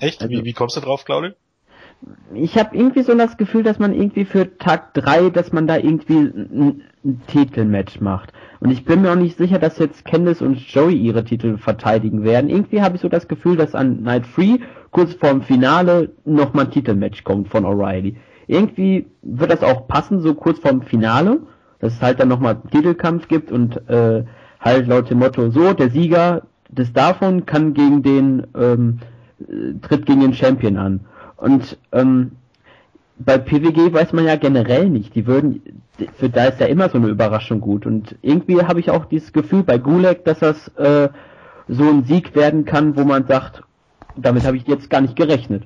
echt? 0.00 0.20
Also- 0.22 0.30
wie, 0.34 0.44
wie 0.44 0.52
kommst 0.52 0.76
du 0.76 0.80
drauf, 0.80 1.04
Claudia? 1.04 1.32
Ich 2.34 2.58
habe 2.58 2.76
irgendwie 2.76 3.02
so 3.02 3.14
das 3.14 3.36
Gefühl, 3.36 3.62
dass 3.62 3.78
man 3.78 3.94
irgendwie 3.94 4.24
für 4.24 4.58
Tag 4.58 4.94
3, 4.94 5.30
dass 5.30 5.52
man 5.52 5.66
da 5.66 5.76
irgendwie 5.76 6.18
ein, 6.18 6.82
ein 7.04 7.22
Titelmatch 7.26 8.00
macht. 8.00 8.32
Und 8.60 8.70
ich 8.70 8.84
bin 8.84 9.02
mir 9.02 9.12
auch 9.12 9.16
nicht 9.16 9.36
sicher, 9.36 9.58
dass 9.58 9.78
jetzt 9.78 10.04
Candice 10.04 10.42
und 10.42 10.58
Joey 10.58 10.96
ihre 10.96 11.24
Titel 11.24 11.58
verteidigen 11.58 12.24
werden. 12.24 12.50
Irgendwie 12.50 12.82
habe 12.82 12.96
ich 12.96 13.02
so 13.02 13.08
das 13.08 13.28
Gefühl, 13.28 13.56
dass 13.56 13.74
an 13.74 14.02
Night 14.02 14.24
3 14.36 14.58
kurz 14.90 15.14
vorm 15.14 15.42
Finale 15.42 16.10
nochmal 16.24 16.66
ein 16.66 16.70
Titelmatch 16.70 17.24
kommt 17.24 17.48
von 17.48 17.64
O'Reilly. 17.64 18.16
Irgendwie 18.46 19.06
wird 19.22 19.50
das 19.50 19.62
auch 19.62 19.88
passen, 19.88 20.20
so 20.20 20.34
kurz 20.34 20.58
vorm 20.58 20.82
Finale, 20.82 21.40
dass 21.80 21.94
es 21.94 22.02
halt 22.02 22.20
dann 22.20 22.28
nochmal 22.28 22.54
einen 22.54 22.70
Titelkampf 22.70 23.28
gibt 23.28 23.50
und 23.50 23.88
äh, 23.88 24.24
halt 24.60 24.86
laut 24.86 25.10
dem 25.10 25.18
Motto, 25.18 25.50
so, 25.50 25.72
der 25.72 25.90
Sieger 25.90 26.42
des 26.68 26.92
davon 26.92 27.46
kann 27.46 27.74
gegen 27.74 28.02
den, 28.02 28.46
ähm, 28.56 29.00
äh, 29.40 29.78
tritt 29.80 30.06
gegen 30.06 30.20
den 30.20 30.34
Champion 30.34 30.76
an. 30.76 31.00
Und 31.36 31.78
ähm, 31.92 32.32
bei 33.18 33.38
PWG 33.38 33.92
weiß 33.92 34.12
man 34.12 34.24
ja 34.24 34.36
generell 34.36 34.88
nicht. 34.88 35.14
Die 35.14 35.26
würden, 35.26 35.82
für 36.16 36.28
da 36.28 36.46
ist 36.46 36.60
ja 36.60 36.66
immer 36.66 36.88
so 36.88 36.98
eine 36.98 37.08
Überraschung 37.08 37.60
gut. 37.60 37.86
Und 37.86 38.16
irgendwie 38.22 38.62
habe 38.62 38.80
ich 38.80 38.90
auch 38.90 39.04
dieses 39.04 39.32
Gefühl 39.32 39.62
bei 39.62 39.78
Gulag, 39.78 40.24
dass 40.24 40.40
das 40.40 40.68
äh, 40.76 41.08
so 41.68 41.88
ein 41.88 42.04
Sieg 42.04 42.34
werden 42.34 42.64
kann, 42.64 42.96
wo 42.96 43.04
man 43.04 43.26
sagt, 43.26 43.62
damit 44.16 44.44
habe 44.44 44.56
ich 44.56 44.66
jetzt 44.66 44.90
gar 44.90 45.00
nicht 45.00 45.16
gerechnet. 45.16 45.64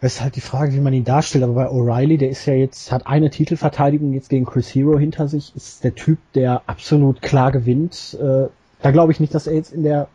Es 0.00 0.14
ist 0.14 0.22
halt 0.22 0.36
die 0.36 0.40
Frage, 0.40 0.72
wie 0.74 0.80
man 0.80 0.92
ihn 0.92 1.04
darstellt, 1.04 1.42
aber 1.42 1.54
bei 1.54 1.68
O'Reilly, 1.68 2.18
der 2.18 2.30
ist 2.30 2.46
ja 2.46 2.54
jetzt, 2.54 2.92
hat 2.92 3.08
eine 3.08 3.30
Titelverteidigung 3.30 4.12
jetzt 4.12 4.30
gegen 4.30 4.46
Chris 4.46 4.72
Hero 4.72 4.96
hinter 4.96 5.26
sich, 5.26 5.54
ist 5.56 5.82
der 5.82 5.96
Typ, 5.96 6.18
der 6.34 6.62
absolut 6.66 7.20
klar 7.20 7.50
gewinnt. 7.50 8.16
Äh, 8.20 8.46
da 8.80 8.90
glaube 8.92 9.10
ich 9.10 9.18
nicht, 9.18 9.34
dass 9.34 9.48
er 9.48 9.54
jetzt 9.54 9.72
in 9.72 9.82
der 9.82 10.08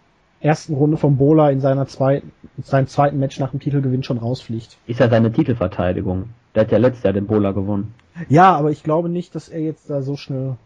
ersten 0.43 0.73
Runde 0.75 0.97
vom 0.97 1.17
Bola 1.17 1.49
in 1.49 1.61
seiner 1.61 1.87
zweiten, 1.87 2.31
in 2.57 2.63
seinem 2.63 2.87
zweiten 2.87 3.17
Match 3.17 3.39
nach 3.39 3.51
dem 3.51 3.59
Titelgewinn 3.59 4.03
schon 4.03 4.17
rausfliegt. 4.17 4.77
Ist 4.87 4.99
ja 4.99 5.09
seine 5.09 5.31
Titelverteidigung. 5.31 6.29
Der 6.53 6.63
hat 6.63 6.71
ja 6.71 6.77
letztes 6.77 7.03
Jahr 7.03 7.13
den 7.13 7.25
Bola 7.27 7.51
gewonnen. 7.51 7.93
Ja, 8.29 8.55
aber 8.55 8.69
ich 8.71 8.83
glaube 8.83 9.09
nicht, 9.09 9.33
dass 9.33 9.49
er 9.49 9.61
jetzt 9.61 9.89
da 9.89 10.01
so 10.03 10.17
schnell, 10.17 10.57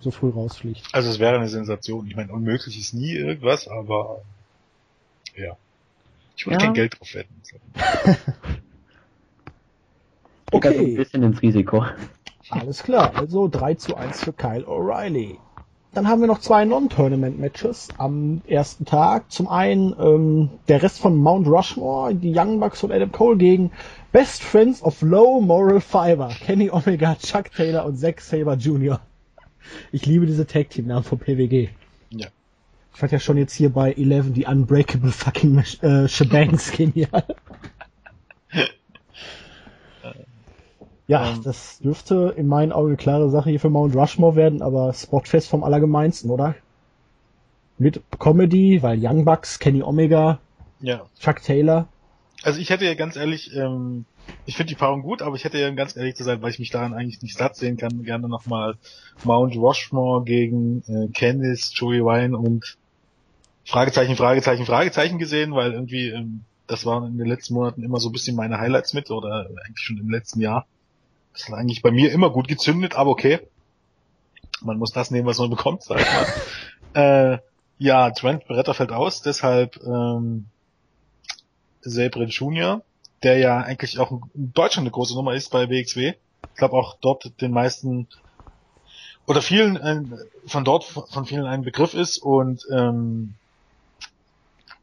so 0.00 0.10
früh 0.10 0.30
rausfliegt. 0.30 0.82
Also 0.92 1.10
es 1.10 1.18
wäre 1.18 1.36
eine 1.36 1.48
Sensation. 1.48 2.06
Ich 2.06 2.16
meine, 2.16 2.32
unmöglich 2.32 2.78
ist 2.78 2.94
nie 2.94 3.12
irgendwas, 3.12 3.68
aber 3.68 4.22
ja. 5.36 5.56
Ich 6.36 6.46
würde 6.46 6.54
Ja. 6.58 6.64
kein 6.64 6.74
Geld 6.74 6.98
drauf 6.98 7.14
wetten. 7.14 7.34
Geht 7.44 7.60
da 10.64 10.72
so 10.72 10.78
ein 10.78 10.84
Okay. 10.84 10.96
bisschen 10.96 11.22
ins 11.22 11.42
Risiko. 11.42 11.84
Alles 12.50 12.82
klar, 12.84 13.12
also 13.16 13.48
3 13.48 13.74
zu 13.74 13.96
1 13.96 14.22
für 14.22 14.32
Kyle 14.32 14.64
O'Reilly. 14.66 15.36
Dann 15.92 16.08
haben 16.08 16.20
wir 16.20 16.28
noch 16.28 16.40
zwei 16.40 16.64
Non-Tournament-Matches 16.64 17.88
am 17.96 18.42
ersten 18.46 18.84
Tag. 18.84 19.30
Zum 19.32 19.48
einen 19.48 19.94
ähm, 19.98 20.50
der 20.68 20.82
Rest 20.82 20.98
von 21.00 21.16
Mount 21.16 21.46
Rushmore, 21.46 22.14
die 22.14 22.36
Young 22.36 22.60
Bucks 22.60 22.84
und 22.84 22.92
Adam 22.92 23.10
Cole 23.10 23.38
gegen 23.38 23.70
Best 24.12 24.42
Friends 24.42 24.82
of 24.82 25.00
Low 25.00 25.40
Moral 25.40 25.80
Fiber, 25.80 26.28
Kenny 26.44 26.70
Omega, 26.70 27.14
Chuck 27.16 27.50
Taylor 27.50 27.86
und 27.86 27.96
Zack 27.98 28.20
Saber 28.20 28.54
Jr. 28.54 29.00
Ich 29.90 30.04
liebe 30.06 30.26
diese 30.26 30.46
Tag-Team-Namen 30.46 31.04
von 31.04 31.18
PWG. 31.18 31.68
Ja. 32.10 32.28
Ich 32.92 33.00
fand 33.00 33.12
ja 33.12 33.18
schon 33.18 33.36
jetzt 33.36 33.54
hier 33.54 33.70
bei 33.70 33.92
11 33.92 34.32
die 34.32 34.46
Unbreakable 34.46 35.12
fucking 35.12 35.58
äh, 35.80 36.08
Shebangs 36.08 36.72
genial. 36.72 37.24
Ja, 41.08 41.30
Ähm. 41.30 41.42
das 41.44 41.78
dürfte 41.78 42.34
in 42.36 42.46
meinen 42.46 42.72
Augen 42.72 42.88
eine 42.88 42.96
klare 42.96 43.30
Sache 43.30 43.50
hier 43.50 43.60
für 43.60 43.70
Mount 43.70 43.94
Rushmore 43.94 44.34
werden, 44.36 44.62
aber 44.62 44.92
Spotfest 44.92 45.48
vom 45.48 45.62
Allergemeinsten, 45.62 46.30
oder? 46.30 46.54
Mit 47.78 48.00
Comedy, 48.18 48.82
weil 48.82 48.98
Young 49.00 49.24
Bucks, 49.24 49.58
Kenny 49.58 49.82
Omega, 49.82 50.40
Ja. 50.80 51.02
Chuck 51.20 51.42
Taylor. 51.42 51.86
Also 52.42 52.60
ich 52.60 52.70
hätte 52.70 52.84
ja 52.84 52.94
ganz 52.94 53.16
ehrlich, 53.16 53.54
ähm, 53.54 54.04
ich 54.44 54.56
finde 54.56 54.70
die 54.70 54.78
Paarung 54.78 55.02
gut, 55.02 55.22
aber 55.22 55.36
ich 55.36 55.44
hätte 55.44 55.58
ja 55.58 55.70
ganz 55.70 55.96
ehrlich 55.96 56.16
zu 56.16 56.24
sein, 56.24 56.42
weil 56.42 56.50
ich 56.50 56.58
mich 56.58 56.70
daran 56.70 56.94
eigentlich 56.94 57.22
nicht 57.22 57.36
satt 57.36 57.56
sehen 57.56 57.76
kann, 57.76 58.02
gerne 58.02 58.28
nochmal 58.28 58.74
Mount 59.24 59.56
Rushmore 59.56 60.24
gegen 60.24 60.82
äh, 60.88 61.08
Candice, 61.12 61.72
Joey 61.74 62.00
Ryan 62.00 62.34
und 62.34 62.76
Fragezeichen, 63.64 64.16
Fragezeichen, 64.16 64.64
Fragezeichen 64.66 65.18
gesehen, 65.18 65.54
weil 65.54 65.72
irgendwie 65.72 66.08
ähm, 66.08 66.42
das 66.66 66.84
waren 66.86 67.06
in 67.06 67.18
den 67.18 67.26
letzten 67.26 67.54
Monaten 67.54 67.82
immer 67.82 67.98
so 68.00 68.08
ein 68.08 68.12
bisschen 68.12 68.36
meine 68.36 68.58
Highlights 68.58 68.92
mit 68.92 69.10
oder 69.10 69.48
eigentlich 69.66 69.84
schon 69.84 69.98
im 69.98 70.10
letzten 70.10 70.40
Jahr. 70.40 70.66
Das 71.36 71.48
hat 71.48 71.54
eigentlich 71.54 71.82
bei 71.82 71.90
mir 71.90 72.12
immer 72.12 72.30
gut 72.30 72.48
gezündet, 72.48 72.96
aber 72.96 73.10
okay. 73.10 73.40
Man 74.62 74.78
muss 74.78 74.92
das 74.92 75.10
nehmen, 75.10 75.26
was 75.26 75.38
man 75.38 75.50
bekommt, 75.50 75.82
sag 75.82 76.00
ich 76.00 76.06
mal. 76.94 77.32
äh, 77.34 77.38
ja, 77.78 78.10
Trent 78.10 78.48
Beretta 78.48 78.72
fällt 78.72 78.90
aus, 78.90 79.20
deshalb 79.20 79.76
ähm, 79.84 80.46
Sabrin 81.82 82.30
Junior, 82.30 82.80
der 83.22 83.36
ja 83.36 83.58
eigentlich 83.58 83.98
auch 83.98 84.12
in 84.12 84.52
Deutschland 84.54 84.86
eine 84.86 84.92
große 84.92 85.14
Nummer 85.14 85.34
ist 85.34 85.50
bei 85.50 85.68
WXW. 85.68 86.14
Ich 86.52 86.58
glaube 86.58 86.74
auch 86.74 86.96
dort 87.02 87.38
den 87.42 87.50
meisten 87.50 88.08
oder 89.26 89.42
vielen 89.42 89.76
äh, 89.76 90.02
von 90.46 90.64
dort 90.64 90.84
von 90.84 91.26
vielen 91.26 91.44
ein 91.44 91.62
Begriff 91.62 91.92
ist 91.92 92.16
und 92.18 92.66
ähm, 92.72 93.34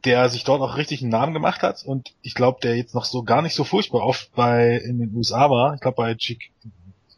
der 0.04 0.28
sich 0.28 0.44
dort 0.44 0.60
auch 0.60 0.76
richtig 0.76 1.00
einen 1.00 1.10
Namen 1.10 1.32
gemacht 1.32 1.62
hat 1.62 1.84
und 1.84 2.12
ich 2.22 2.34
glaube, 2.34 2.58
der 2.62 2.76
jetzt 2.76 2.94
noch 2.94 3.04
so 3.04 3.22
gar 3.22 3.42
nicht 3.42 3.54
so 3.54 3.64
furchtbar 3.64 4.02
oft 4.02 4.34
bei 4.34 4.76
in 4.76 4.98
den 4.98 5.14
USA 5.16 5.50
war. 5.50 5.74
Ich 5.74 5.80
glaube 5.80 5.96
bei 5.96 6.14
G 6.14 6.38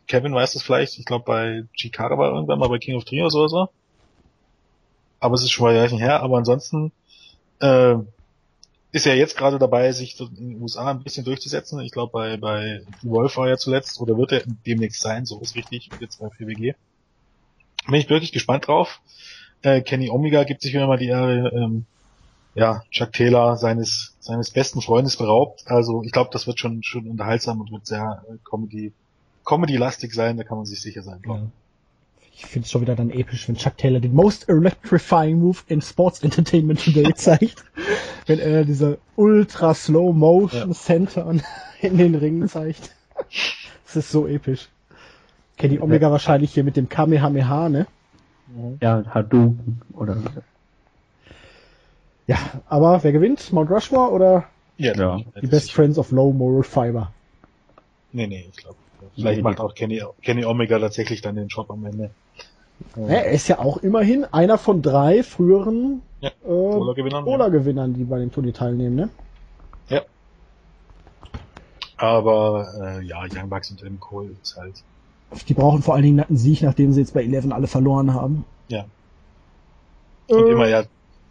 Kevin 0.07 0.35
weiß 0.35 0.53
das 0.53 0.63
vielleicht. 0.63 0.99
Ich 0.99 1.05
glaube 1.05 1.25
bei 1.25 1.65
Chikara 1.75 2.17
war 2.17 2.33
irgendwann 2.33 2.61
mal 2.61 2.69
bei 2.69 2.79
King 2.79 2.97
of 2.97 3.05
Trios 3.05 3.35
oder 3.35 3.49
so. 3.49 3.69
Aber 5.19 5.35
es 5.35 5.43
ist 5.43 5.51
schon 5.51 5.67
mal 5.67 5.75
Jährchen 5.75 5.99
her. 5.99 6.23
Aber 6.23 6.39
ansonsten 6.39 6.93
äh, 7.61 7.97
ist 8.93 9.07
er 9.07 9.17
jetzt 9.17 9.37
gerade 9.37 9.59
dabei, 9.59 9.91
sich 9.91 10.21
in 10.21 10.51
den 10.51 10.63
USA 10.63 10.91
ein 10.91 11.03
bisschen 11.03 11.25
durchzusetzen. 11.25 11.81
Ich 11.81 11.91
glaube 11.91 12.13
bei 12.13 12.37
bei 12.37 12.83
Wolf 13.03 13.37
war 13.37 13.49
er 13.49 13.59
zuletzt 13.59 14.01
oder 14.01 14.17
wird 14.17 14.31
er 14.31 14.43
demnächst 14.65 15.03
sein. 15.03 15.27
So 15.27 15.41
ist 15.41 15.57
richtig. 15.57 15.91
Jetzt 16.01 16.21
bei 16.21 16.29
PWG. 16.29 16.75
Bin 17.87 17.95
ich 17.95 18.09
wirklich 18.09 18.31
gespannt 18.33 18.69
drauf. 18.69 19.01
Äh, 19.63 19.81
Kenny 19.81 20.11
Omega 20.11 20.45
gibt 20.45 20.63
sich 20.63 20.73
wieder 20.73 20.87
mal 20.87 20.99
die 20.99 21.09
Ehre, 21.09 21.51
ähm, 21.53 21.87
ja, 22.57 22.83
Chuck 22.91 23.13
Taylor 23.13 23.57
seines, 23.57 24.17
seines 24.19 24.51
besten 24.51 24.81
Freundes 24.81 25.17
beraubt. 25.17 25.65
Also 25.67 26.03
ich 26.03 26.11
glaube, 26.11 26.31
das 26.33 26.47
wird 26.47 26.59
schon, 26.59 26.83
schon 26.83 27.07
unterhaltsam 27.07 27.61
und 27.61 27.71
wird 27.71 27.87
sehr 27.87 28.25
äh, 28.29 28.37
Comedy 28.49 28.93
Comedy-lastig 29.45 30.13
sein, 30.13 30.37
da 30.37 30.43
kann 30.43 30.57
man 30.57 30.67
sich 30.67 30.81
sicher 30.81 31.03
sein. 31.03 31.21
Ja. 31.25 31.41
Ich 32.35 32.45
finde 32.47 32.67
es 32.67 32.71
schon 32.73 32.83
wieder 32.83 32.97
dann 32.97 33.11
episch, 33.11 33.49
wenn 33.49 33.55
Chuck 33.55 33.79
Taylor 33.79 34.01
den 34.01 34.13
most 34.13 34.49
electrifying 34.49 35.39
move 35.39 35.59
in 35.69 35.81
Sports 35.81 36.23
Entertainment 36.23 36.85
today 36.85 37.15
zeigt. 37.15 37.65
wenn 38.27 38.41
er 38.41 38.65
diese 38.65 38.99
ultra 39.15 39.73
slow 39.73 40.13
motion 40.13 40.71
Ja. 40.71 40.75
Center 40.75 41.33
in 41.81 41.97
den 41.97 42.15
Ringen 42.17 42.49
zeigt. 42.49 42.95
Das 43.87 43.97
ist 43.97 44.11
so 44.11 44.27
episch. 44.27 44.69
Kenny 45.57 45.79
Omega 45.79 46.11
wahrscheinlich 46.11 46.53
hier 46.53 46.65
mit 46.65 46.77
dem 46.77 46.89
Kamehameha, 46.89 47.69
ne? 47.69 47.87
Ja, 48.81 49.05
Hadouken 49.07 49.81
oder 49.93 50.17
Ja, 52.27 52.39
aber 52.69 53.03
wer 53.05 53.13
gewinnt? 53.13 53.53
Mount 53.53 53.71
Rushmore 53.71 54.11
oder 54.11 54.45
Ja, 54.79 54.95
Ja. 54.95 55.21
die 55.41 55.47
Best 55.47 55.73
Friends 55.73 55.99
of 55.99 56.11
Low 56.11 56.33
Moral 56.33 56.63
Fiber? 56.63 57.13
Nee, 58.13 58.27
nee, 58.27 58.47
ich 58.51 58.57
glaube. 58.57 58.77
Vielleicht 59.15 59.37
Nee, 59.39 59.43
macht 59.43 59.61
auch 59.61 59.75
Kenny, 59.75 60.03
Kenny 60.23 60.45
Omega 60.45 60.79
tatsächlich 60.79 61.21
dann 61.23 61.37
den 61.37 61.49
Job 61.49 61.71
am 61.71 61.85
Ende. 61.87 62.11
Ja, 62.97 63.07
er 63.07 63.31
ist 63.31 63.49
ja 63.49 63.59
auch 63.59 63.79
immerhin 63.79 64.25
einer 64.25 64.59
von 64.59 64.83
drei 64.83 65.23
früheren 65.23 66.03
Ja, 66.21 66.31
äh, 66.45 66.51
Ola-Gewinnern, 66.51 67.95
die 67.95 68.05
bei 68.05 68.19
dem 68.19 68.33
Turnier 68.33 68.53
teilnehmen, 68.53 68.97
ne? 68.97 69.09
Ja. 69.89 70.03
Aber 71.97 72.67
äh, 72.81 73.03
ja, 73.05 73.23
Young 73.33 73.49
Bucks 73.49 73.71
und 73.71 73.83
Adam 73.83 73.99
Cole 74.01 74.31
ist 74.43 74.57
halt. 74.57 74.83
Die 75.49 75.55
brauchen 75.55 75.83
vor 75.83 75.95
allen 75.95 76.05
Dingen 76.05 76.21
einen 76.21 76.37
Sieg, 76.37 76.63
nachdem 76.63 76.93
sie 76.93 77.01
jetzt 77.01 77.15
bei 77.15 77.23
Eleven 77.23 77.53
alle 77.53 77.67
verloren 77.67 78.13
haben. 78.15 78.45
Ja. 78.69 78.85
Und 80.29 80.47
Äh, 80.47 80.51
immer 80.53 80.69
ja 80.69 80.85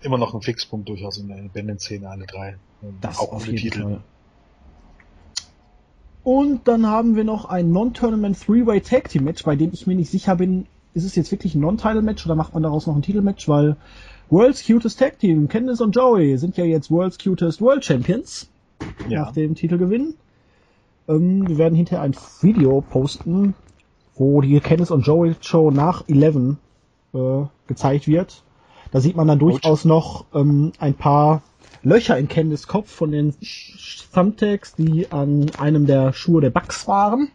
immer 0.06 0.18
noch 0.18 0.34
ein 0.34 0.42
Fixpunkt 0.42 0.88
durchaus 0.90 1.18
in 1.18 1.28
der 1.28 1.38
Independent-Szene, 1.38 2.10
alle 2.10 2.26
drei. 2.26 2.58
Ähm, 2.84 2.98
Das 3.02 3.20
auch 3.20 3.34
auf 3.34 3.46
jeden 3.46 3.58
Titel. 3.58 3.82
Fall. 3.82 4.02
Und 6.24 6.68
dann 6.68 6.88
haben 6.88 7.16
wir 7.16 7.24
noch 7.24 7.46
ein 7.46 7.72
Non-Tournament 7.72 8.40
Three-Way 8.40 8.82
Tag 8.82 9.10
Team 9.10 9.26
Match, 9.26 9.44
bei 9.44 9.56
dem 9.56 9.72
ich 9.74 9.86
mir 9.86 9.96
nicht 9.96 10.10
sicher 10.10 10.36
bin, 10.36 10.66
ist 10.94 11.04
es 11.04 11.16
jetzt 11.16 11.32
wirklich 11.32 11.54
ein 11.56 11.62
Non-Title 11.62 12.02
Match 12.02 12.26
oder 12.26 12.36
macht 12.36 12.54
man 12.54 12.64
daraus 12.64 12.88
noch 12.88 12.96
ein 12.96 13.02
Titelmatch, 13.02 13.48
weil 13.48 13.76
World's 14.30 14.66
Cutest 14.66 14.98
Tag 14.98 15.20
Team, 15.20 15.48
Candice 15.50 15.82
und 15.82 15.96
Joey 15.96 16.38
sind 16.38 16.58
ja 16.58 16.66
jetzt 16.66 16.90
World's 16.90 17.20
Cutest 17.20 17.62
World 17.62 17.86
Champions 17.86 18.50
Ja. 19.08 19.22
nach 19.22 19.34
dem 19.34 19.54
Titelgewinn. 19.54 20.16
Ähm, 21.08 21.48
wir 21.48 21.58
werden 21.60 21.76
hinterher 21.76 22.02
ein 22.02 22.16
Video 22.42 22.82
posten, 22.82 23.54
wo 24.16 24.42
die 24.42 24.60
Candice 24.62 24.92
und 24.92 25.06
Joey 25.06 25.36
Show 25.42 25.70
nach 25.70 26.06
11 26.08 26.56
äh, 27.14 27.18
gezeigt 27.68 28.08
wird. 28.08 28.42
Da 28.96 29.02
sieht 29.02 29.18
man 29.18 29.28
dann 29.28 29.40
durchaus 29.40 29.84
noch 29.84 30.24
ähm, 30.34 30.72
ein 30.80 30.94
paar 30.94 31.42
Löcher 31.84 32.18
in 32.18 32.30
Candice 32.30 32.66
Kopf 32.66 32.90
von 32.90 33.12
den 33.12 33.36
Thumbtacks, 34.14 34.74
die 34.76 35.12
an 35.12 35.52
einem 35.60 35.86
der 35.86 36.14
Schuhe 36.14 36.40
der 36.40 36.50
Bugs 36.50 36.88
waren. 36.88 37.28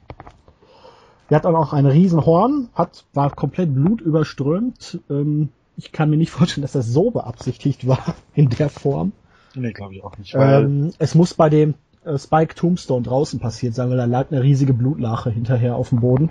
Die 1.29 1.35
hat 1.35 1.45
dann 1.45 1.55
auch 1.55 1.75
ein 1.75 1.85
Riesenhorn, 1.85 2.71
hat, 2.73 3.05
war 3.13 3.29
komplett 3.29 3.75
blutüberströmt. 3.75 5.01
Ähm, 5.11 5.51
ich 5.77 5.93
kann 5.93 6.09
mir 6.09 6.17
nicht 6.17 6.31
vorstellen, 6.31 6.63
dass 6.63 6.73
das 6.73 6.87
so 6.87 7.11
beabsichtigt 7.11 7.87
war 7.87 8.15
in 8.35 8.49
der 8.49 8.71
Form. 8.71 9.13
Nee, 9.55 9.75
glaube 9.75 9.97
ich 9.97 10.03
auch 10.03 10.17
nicht. 10.17 10.35
Ähm, 10.35 10.95
es 10.99 11.15
muss 11.15 11.35
bei 11.35 11.51
dem 11.51 11.75
äh, 12.07 12.17
Spike 12.17 12.55
Tombstone 12.55 13.03
draußen 13.03 13.39
passiert 13.39 13.75
sein, 13.75 13.91
weil 13.91 13.99
da 13.99 14.07
lag 14.07 14.31
eine 14.31 14.43
riesige 14.43 14.73
Blutlache 14.73 15.29
hinterher 15.29 15.77
auf 15.77 15.91
dem 15.91 16.01
Boden. 16.01 16.31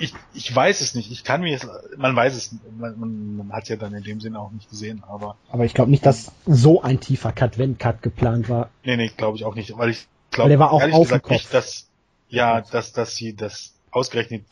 Ich, 0.00 0.14
ich 0.34 0.54
weiß 0.54 0.80
es 0.80 0.94
nicht. 0.94 1.10
Ich 1.10 1.24
kann 1.24 1.42
mir 1.42 1.54
es, 1.54 1.66
man 1.96 2.16
weiß 2.16 2.34
es, 2.34 2.56
man, 2.78 2.98
man, 2.98 3.36
man 3.36 3.52
hat 3.52 3.64
es 3.64 3.68
ja 3.68 3.76
dann 3.76 3.94
in 3.94 4.02
dem 4.02 4.20
Sinne 4.20 4.40
auch 4.40 4.50
nicht 4.50 4.68
gesehen, 4.70 5.02
aber 5.06 5.36
Aber 5.50 5.64
ich 5.64 5.74
glaube 5.74 5.90
nicht, 5.90 6.04
dass 6.04 6.32
so 6.46 6.82
ein 6.82 7.00
tiefer 7.00 7.32
Cut, 7.32 7.58
wenn 7.58 7.78
Cut 7.78 8.02
geplant 8.02 8.48
war. 8.48 8.70
nee, 8.84 8.96
nee, 8.96 9.10
glaube 9.16 9.36
ich 9.36 9.44
auch 9.44 9.54
nicht, 9.54 9.76
weil 9.76 9.90
ich 9.90 10.06
glaube 10.30 10.48
der 10.48 10.58
war 10.58 10.72
auch 10.72 10.80
ehrlich 10.80 10.96
gesagt 10.96 11.30
nicht, 11.30 11.52
dass 11.52 11.88
ja, 12.28 12.60
dass 12.60 12.92
dass 12.92 13.14
sie 13.14 13.34
das 13.34 13.74
ausgerechnet 13.90 14.44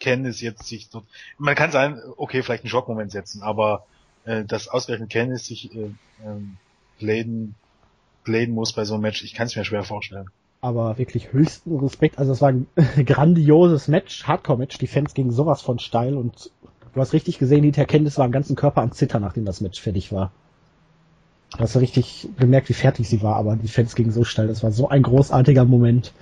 kennen 0.00 0.26
es 0.26 0.40
jetzt 0.40 0.66
sich 0.66 0.88
dort. 0.90 1.04
Man 1.38 1.54
kann 1.54 1.72
sagen, 1.72 2.00
okay, 2.16 2.42
vielleicht 2.42 2.64
einen 2.64 2.70
Schockmoment 2.70 3.10
setzen, 3.10 3.42
aber 3.42 3.84
äh, 4.24 4.44
dass 4.44 4.68
ausgerechnet 4.68 5.10
kennen 5.10 5.32
es 5.32 5.46
sich 5.46 5.74
äh, 5.74 5.90
ähm, 6.24 6.56
laden, 7.00 7.54
laden 8.24 8.54
muss 8.54 8.72
bei 8.72 8.84
so 8.84 8.94
einem 8.94 9.02
Match, 9.02 9.22
ich 9.24 9.34
kann 9.34 9.46
es 9.46 9.56
mir 9.56 9.64
schwer 9.64 9.84
vorstellen. 9.84 10.30
Aber 10.60 10.98
wirklich 10.98 11.32
höchsten 11.32 11.78
Respekt. 11.78 12.18
Also 12.18 12.32
es 12.32 12.40
war 12.40 12.48
ein 12.48 12.66
grandioses 13.06 13.88
Match, 13.88 14.24
Hardcore-Match. 14.24 14.78
Die 14.78 14.86
Fans 14.86 15.14
gingen 15.14 15.30
sowas 15.30 15.62
von 15.62 15.78
steil 15.78 16.16
und 16.16 16.50
du 16.94 17.00
hast 17.00 17.12
richtig 17.12 17.38
gesehen, 17.38 17.62
die 17.62 17.72
Candice 17.72 18.18
war 18.18 18.24
am 18.24 18.32
ganzen 18.32 18.56
Körper 18.56 18.82
am 18.82 18.92
Zittern, 18.92 19.22
nachdem 19.22 19.44
das 19.44 19.60
Match 19.60 19.80
fertig 19.80 20.12
war. 20.12 20.32
Du 21.52 21.60
hast 21.60 21.76
richtig 21.76 22.28
gemerkt, 22.38 22.68
wie 22.68 22.74
fertig 22.74 23.08
sie 23.08 23.22
war, 23.22 23.36
aber 23.36 23.56
die 23.56 23.68
Fans 23.68 23.94
gingen 23.94 24.10
so 24.10 24.24
steil. 24.24 24.48
Das 24.48 24.62
war 24.62 24.72
so 24.72 24.88
ein 24.88 25.02
großartiger 25.02 25.64
Moment. 25.64 26.12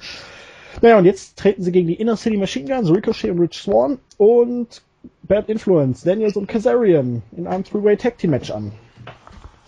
Naja, 0.82 0.99
und 0.99 1.07
jetzt 1.07 1.39
treten 1.39 1.62
sie 1.62 1.72
gegen 1.72 1.89
die 1.89 1.95
Inner 1.95 2.16
City 2.16 2.37
Machine 2.37 2.68
Guns, 2.68 2.91
Ricochet 2.91 3.30
und 3.30 3.41
Rich 3.41 3.59
Swan 3.59 3.99
und 4.18 4.82
Bad 5.22 5.49
Influence, 5.49 6.03
Daniels 6.03 6.37
und 6.37 6.47
Kazarian 6.47 7.22
in 7.37 7.47
einem 7.47 7.64
Three-Way 7.64 7.97
Tag 7.97 8.18
Team 8.18 8.30
Match 8.30 8.51
an. 8.51 8.72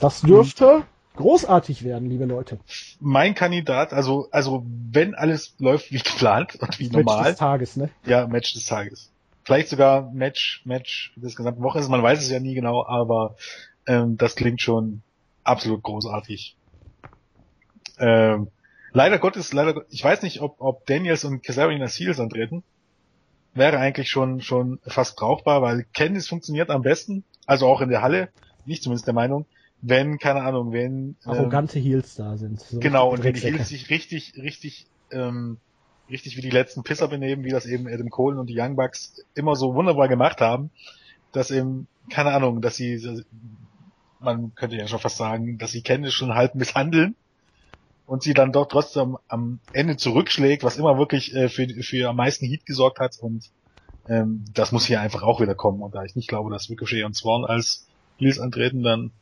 Das 0.01 0.21
dürfte 0.21 0.83
großartig 1.19 1.85
werden, 1.85 2.09
liebe 2.09 2.25
Leute. 2.25 2.59
Mein 3.01 3.35
Kandidat, 3.35 3.93
also 3.93 4.29
also 4.31 4.65
wenn 4.91 5.15
alles 5.15 5.55
läuft 5.59 5.93
wie 5.93 5.99
geplant 5.99 6.57
und 6.57 6.79
wie 6.79 6.85
Match 6.85 6.95
normal, 6.95 7.31
des 7.31 7.39
Tages, 7.39 7.77
ne? 7.77 7.91
Ja, 8.07 8.27
Match 8.27 8.55
des 8.55 8.65
Tages. 8.65 9.11
Vielleicht 9.45 9.69
sogar 9.69 10.11
Match, 10.13 10.63
Match 10.65 11.13
des 11.17 11.37
gesamten 11.37 11.63
Wochenendes. 11.63 11.91
Man 11.91 12.03
weiß 12.03 12.21
es 12.21 12.31
ja 12.31 12.41
nie 12.41 12.55
genau, 12.55 12.87
aber 12.87 13.37
ähm, 13.87 14.17
das 14.17 14.37
klingt 14.37 14.61
schon 14.61 15.03
absolut 15.45 15.83
großartig. 15.83 16.57
Ähm, 17.99 18.49
leider 18.93 19.19
Gottes, 19.19 19.53
leider, 19.53 19.75
Gott- 19.75 19.87
ich 19.91 20.05
weiß 20.05 20.23
nicht, 20.23 20.41
ob, 20.41 20.57
ob 20.61 20.87
Daniels 20.87 21.25
und 21.25 21.43
Kazarian 21.43 21.83
als 21.83 21.99
Heels 21.99 22.21
antreten. 22.21 22.63
Wäre 23.55 23.79
eigentlich 23.79 24.11
schon, 24.11 24.41
schon 24.41 24.79
fast 24.87 25.17
brauchbar, 25.17 25.63
weil 25.63 25.85
Candice 25.95 26.29
funktioniert 26.29 26.71
am 26.71 26.83
besten, 26.83 27.25
also 27.47 27.67
auch 27.67 27.81
in 27.81 27.89
der 27.89 28.03
Halle, 28.03 28.29
nicht 28.67 28.83
zumindest 28.83 29.07
der 29.07 29.15
Meinung, 29.15 29.47
wenn, 29.81 30.19
keine 30.19 30.43
Ahnung, 30.43 30.73
wenn, 30.73 31.17
ähm, 31.25 31.31
Arrogante 31.31 31.79
Heels 31.79 32.15
da 32.17 32.37
sind. 32.37 32.61
So 32.61 32.81
Genau, 32.81 33.11
und 33.11 33.23
wenn 33.23 33.35
die. 33.35 33.41
Heels 33.41 33.69
sich 33.69 33.91
richtig, 33.91 34.35
richtig, 34.37 34.87
ähm, 35.11 35.59
richtig 36.11 36.37
wie 36.37 36.41
die 36.41 36.51
letzten 36.51 36.83
Pisser 36.83 37.09
benehmen, 37.09 37.45
wie 37.45 37.51
das 37.51 37.67
eben 37.67 37.87
Adam 37.87 38.11
Cole 38.11 38.39
und 38.39 38.49
die 38.49 38.59
Young 38.59 38.77
Bucks 38.77 39.25
immer 39.35 39.57
so 39.57 39.75
wunderbar 39.75 40.09
gemacht 40.09 40.41
haben, 40.41 40.71
dass 41.33 41.51
eben, 41.51 41.87
keine 42.11 42.33
Ahnung, 42.33 42.61
dass 42.61 42.77
sie, 42.77 43.01
man 44.21 44.55
könnte 44.55 44.77
ja 44.77 44.89
schon 44.89 44.99
fast 44.99 45.17
sagen, 45.17 45.59
dass 45.59 45.71
sie 45.71 45.83
Candice 45.83 46.15
schon 46.15 46.35
halb 46.35 46.55
misshandeln 46.55 47.15
und 48.07 48.23
sie 48.23 48.35
dann 48.35 48.53
doch 48.53 48.67
trotzdem 48.67 49.19
am 49.29 49.61
Ende 49.73 49.97
zurückschlägt, 49.97 50.65
was 50.65 50.79
immer 50.79 50.99
wirklich 50.99 51.35
äh, 51.35 51.49
für, 51.49 51.69
für 51.83 52.09
am 52.09 52.17
meisten 52.17 52.47
Heat 52.47 52.67
gesorgt 52.67 52.99
hat 52.99 53.19
und 53.21 53.51
ähm, 54.09 54.45
das 54.55 54.73
muss 54.73 54.87
hier 54.87 55.01
einfach 55.03 55.23
auch 55.23 55.41
wieder 55.41 55.55
kommen 55.55 55.83
und 55.83 55.95
da 55.95 56.03
ich 56.05 56.17
nicht 56.17 56.29
glaube, 56.29 56.51
dass 56.51 56.71
Ricochet 56.71 57.05
und 57.05 57.15
Swan 57.15 57.45
als 57.45 57.87
Heels 58.17 58.41
antreten, 58.41 58.83
dann 58.83 59.13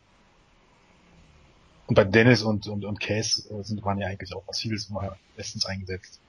und 1.86 1.94
bei 1.94 2.04
Dennis 2.04 2.42
und, 2.42 2.66
und, 2.66 2.84
und 2.84 3.00
Case 3.00 3.42
äh, 3.48 3.62
sind, 3.62 3.84
waren 3.84 3.98
ja 3.98 4.08
eigentlich 4.08 4.34
auch 4.34 4.42
als 4.46 4.62
Heels 4.62 4.88
immer 4.90 5.16
bestens 5.36 5.66
eingesetzt. 5.66 6.20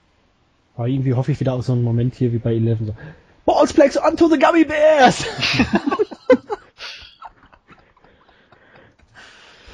Aber 0.76 0.86
irgendwie 0.86 1.14
hoffe 1.14 1.32
ich 1.32 1.40
wieder 1.40 1.54
auf 1.54 1.64
so 1.64 1.72
einen 1.72 1.82
Moment 1.82 2.14
hier 2.14 2.32
wie 2.32 2.38
bei 2.38 2.54
Eleven. 2.54 2.86
So, 2.86 2.94
Ballsplex 3.44 3.98
onto 3.98 4.28
the 4.28 4.38
Gummy 4.38 4.64
Bears! 4.64 5.24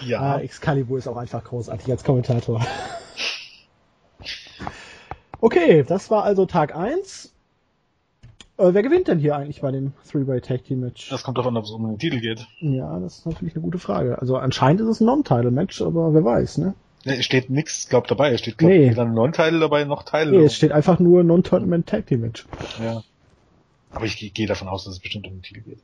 Ja, 0.07 0.21
Ah, 0.21 0.41
Excalibur 0.41 0.99
ist 0.99 1.09
auch 1.09 1.17
einfach 1.17 1.43
großartig 1.45 1.91
als 1.91 2.05
Kommentator. 2.05 2.65
Okay, 5.41 5.83
das 5.87 6.11
war 6.11 6.25
also 6.25 6.47
Tag 6.47 6.75
1. 6.75 7.34
Äh, 8.57 8.73
wer 8.73 8.83
gewinnt 8.83 9.09
denn 9.09 9.19
hier 9.19 9.37
eigentlich 9.37 9.61
bei 9.63 9.71
dem 9.73 9.93
Three-Way 10.11 10.41
Tag 10.41 10.65
Team 10.65 10.81
Match? 10.81 11.09
das 11.11 11.23
kommt 11.25 11.39
davon, 11.39 11.57
ob 11.57 11.65
es 11.65 11.71
um 11.71 11.87
den 11.87 11.99
Titel 11.99 12.21
geht. 12.21 12.47
Ja, 12.61 12.99
das 13.01 13.19
ist 13.19 13.27
natürlich 13.27 13.55
eine 13.55 13.63
gute 13.63 13.79
Frage. 13.79 14.19
Also 14.21 14.37
anscheinend 14.37 14.81
ist 14.81 14.89
es 14.89 15.01
ein 15.01 15.07
Non-Title-Match, 15.07 15.83
aber 15.83 16.15
wer 16.15 16.25
weiß, 16.25 16.59
ne? 16.59 16.75
Ne, 17.05 17.17
es 17.19 17.25
steht 17.25 17.51
nix, 17.51 17.89
glaub 17.89 18.07
dabei. 18.07 18.33
Es 18.33 18.41
steht 18.41 18.57
glaub, 18.57 18.71
Nee. 18.71 18.91
weder 18.91 19.03
ein 19.03 19.13
Non-Title 19.13 19.59
dabei 19.59 19.85
noch 19.85 20.05
Teil. 20.05 20.31
Nee, 20.31 20.45
es 20.45 20.55
steht 20.55 20.73
einfach 20.73 21.01
nur 21.01 21.25
Non-Tournament 21.25 21.87
Tag 21.87 22.07
Team 22.07 22.21
Match. 22.21 22.47
ja. 22.81 23.03
Aber 23.91 24.07
ich 24.07 24.17
gehe 24.17 24.31
geh 24.31 24.47
davon 24.47 24.67
aus, 24.67 24.85
dass 24.85 24.95
es 24.95 24.99
bestimmt 25.01 25.27
um 25.29 25.35
den 25.35 25.43
Titel 25.43 25.61
geht. 25.61 25.79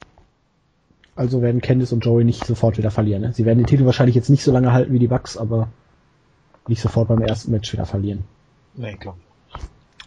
Also 1.14 1.42
werden 1.42 1.60
Candice 1.60 1.92
und 1.92 2.04
Joey 2.04 2.24
nicht 2.24 2.44
sofort 2.44 2.76
wieder 2.78 2.90
verlieren. 2.90 3.22
Ne? 3.22 3.32
Sie 3.32 3.44
werden 3.44 3.58
den 3.58 3.66
Titel 3.68 3.84
wahrscheinlich 3.84 4.16
jetzt 4.16 4.30
nicht 4.30 4.42
so 4.42 4.50
lange 4.50 4.72
halten 4.72 4.92
wie 4.92 4.98
die 4.98 5.06
Bucks, 5.06 5.36
aber 5.36 5.68
nicht 6.66 6.80
sofort 6.80 7.06
beim 7.08 7.20
ersten 7.22 7.50
Match 7.52 7.72
wieder 7.72 7.86
verlieren. 7.86 8.24
Nee, 8.74 8.96
glaub. 8.98 9.16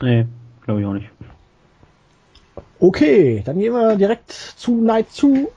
Nee, 0.02 0.26
glaube 0.66 0.82
ich 0.82 0.86
auch 0.88 0.94
nicht. 0.94 1.10
Okay, 2.84 3.42
dann 3.46 3.60
gehen 3.60 3.72
wir 3.72 3.96
direkt 3.96 4.30
zu 4.34 4.74
Night 4.76 5.10
2. 5.10 5.48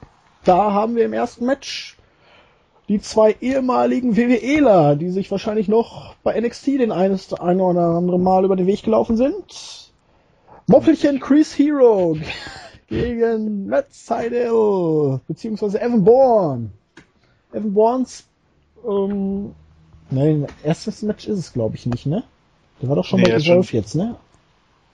Da 0.44 0.72
haben 0.72 0.94
wir 0.94 1.04
im 1.06 1.12
ersten 1.12 1.44
Match 1.44 1.96
die 2.88 3.00
zwei 3.00 3.34
ehemaligen 3.40 4.16
WWEler, 4.16 4.94
die 4.94 5.10
sich 5.10 5.28
wahrscheinlich 5.32 5.66
noch 5.66 6.14
bei 6.22 6.40
NXT 6.40 6.78
den 6.78 6.92
eines 6.92 7.34
ein 7.34 7.60
oder 7.60 7.80
andere 7.80 8.20
Mal 8.20 8.44
über 8.44 8.54
den 8.54 8.68
Weg 8.68 8.84
gelaufen 8.84 9.16
sind. 9.16 9.90
Moppelchen 10.68 11.18
Chris 11.18 11.58
Hero 11.58 12.16
gegen 12.86 13.66
Matt 13.66 13.92
Seidel, 13.92 15.18
beziehungsweise 15.26 15.80
Evan 15.80 16.04
Bourne. 16.04 16.70
Evan 17.52 17.74
Bournes, 17.74 18.24
ähm, 18.88 19.52
nein, 20.10 20.46
erstes 20.62 21.02
Match 21.02 21.26
ist 21.26 21.38
es 21.40 21.52
glaube 21.52 21.74
ich 21.74 21.86
nicht, 21.86 22.06
ne? 22.06 22.22
Der 22.80 22.88
war 22.88 22.94
doch 22.94 23.04
schon 23.04 23.18
Nee, 23.18 23.30
bei 23.30 23.36
Evolve 23.36 23.76
jetzt, 23.76 23.96
ne? 23.96 24.14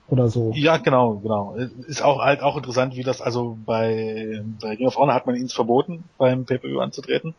Oder 0.06 0.28
so. 0.28 0.52
Ja, 0.54 0.76
genau, 0.78 1.18
genau. 1.20 1.54
Ist 1.54 2.02
auch 2.02 2.20
halt 2.20 2.40
auch 2.42 2.56
interessant, 2.56 2.96
wie 2.96 3.02
das 3.02 3.20
also 3.20 3.58
bei 3.64 4.42
bei 4.60 4.70
Ring 4.74 4.86
of 4.86 4.96
Honor 4.96 5.14
hat 5.14 5.26
man 5.26 5.36
ihn 5.36 5.48
verboten, 5.48 6.10
beim 6.18 6.44
Pay-per-View 6.44 6.80
anzutreten. 6.80 7.34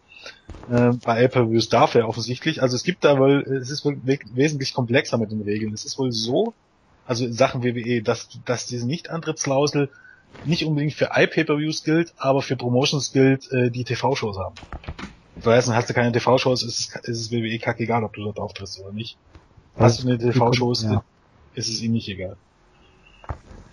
Äh, 0.68 0.92
bei 1.04 1.28
Pay-per-Views 1.28 1.70
darf 1.70 1.96
er 1.96 2.08
offensichtlich. 2.08 2.62
Also 2.62 2.76
es 2.76 2.84
gibt 2.84 3.04
da 3.04 3.20
wohl, 3.20 3.42
es 3.62 3.70
ist 3.70 3.86
wohl 3.86 3.98
wesentlich 4.04 4.74
komplexer 4.74 5.18
mit 5.18 5.32
den 5.32 5.42
Regeln. 5.42 5.74
Es 5.74 5.86
ist 5.86 5.98
wohl 6.00 6.12
so, 6.12 6.56
also 7.04 7.26
in 7.26 7.34
Sachen 7.34 7.64
WWE, 7.64 8.02
dass 8.02 8.30
dass 8.46 8.66
diese 8.66 8.88
Nicht-Antrittsklausel 8.88 9.92
nicht 10.44 10.66
unbedingt 10.66 10.94
für 10.94 11.10
iPay-per-Views 11.14 11.84
gilt, 11.84 12.14
aber 12.18 12.42
für 12.42 12.56
Promotions 12.58 13.12
gilt, 13.12 13.50
äh, 13.52 13.70
die 13.72 13.84
TV-Shows 13.84 14.38
haben. 14.38 14.58
Weiß 15.36 15.68
nicht, 15.68 15.76
hast 15.76 15.90
du 15.90 15.94
keine 15.94 16.12
TV-Shows, 16.12 16.64
ist, 16.64 16.80
es- 16.80 16.96
ist 17.10 17.20
es 17.22 17.32
WWE 17.32 17.60
kackegal, 17.60 18.04
ob 18.04 18.14
du 18.14 18.24
dort 18.24 18.40
auftrittst 18.40 18.80
oder 18.80 18.94
nicht. 18.94 19.18
Hast 19.76 20.04
du 20.04 20.08
eine 20.08 20.18
TV-Shows, 20.18 20.84
Ja. 20.84 21.04
ist 21.54 21.70
es 21.70 21.82
ihnen 21.82 21.94
nicht 21.94 22.08
egal. 22.10 22.38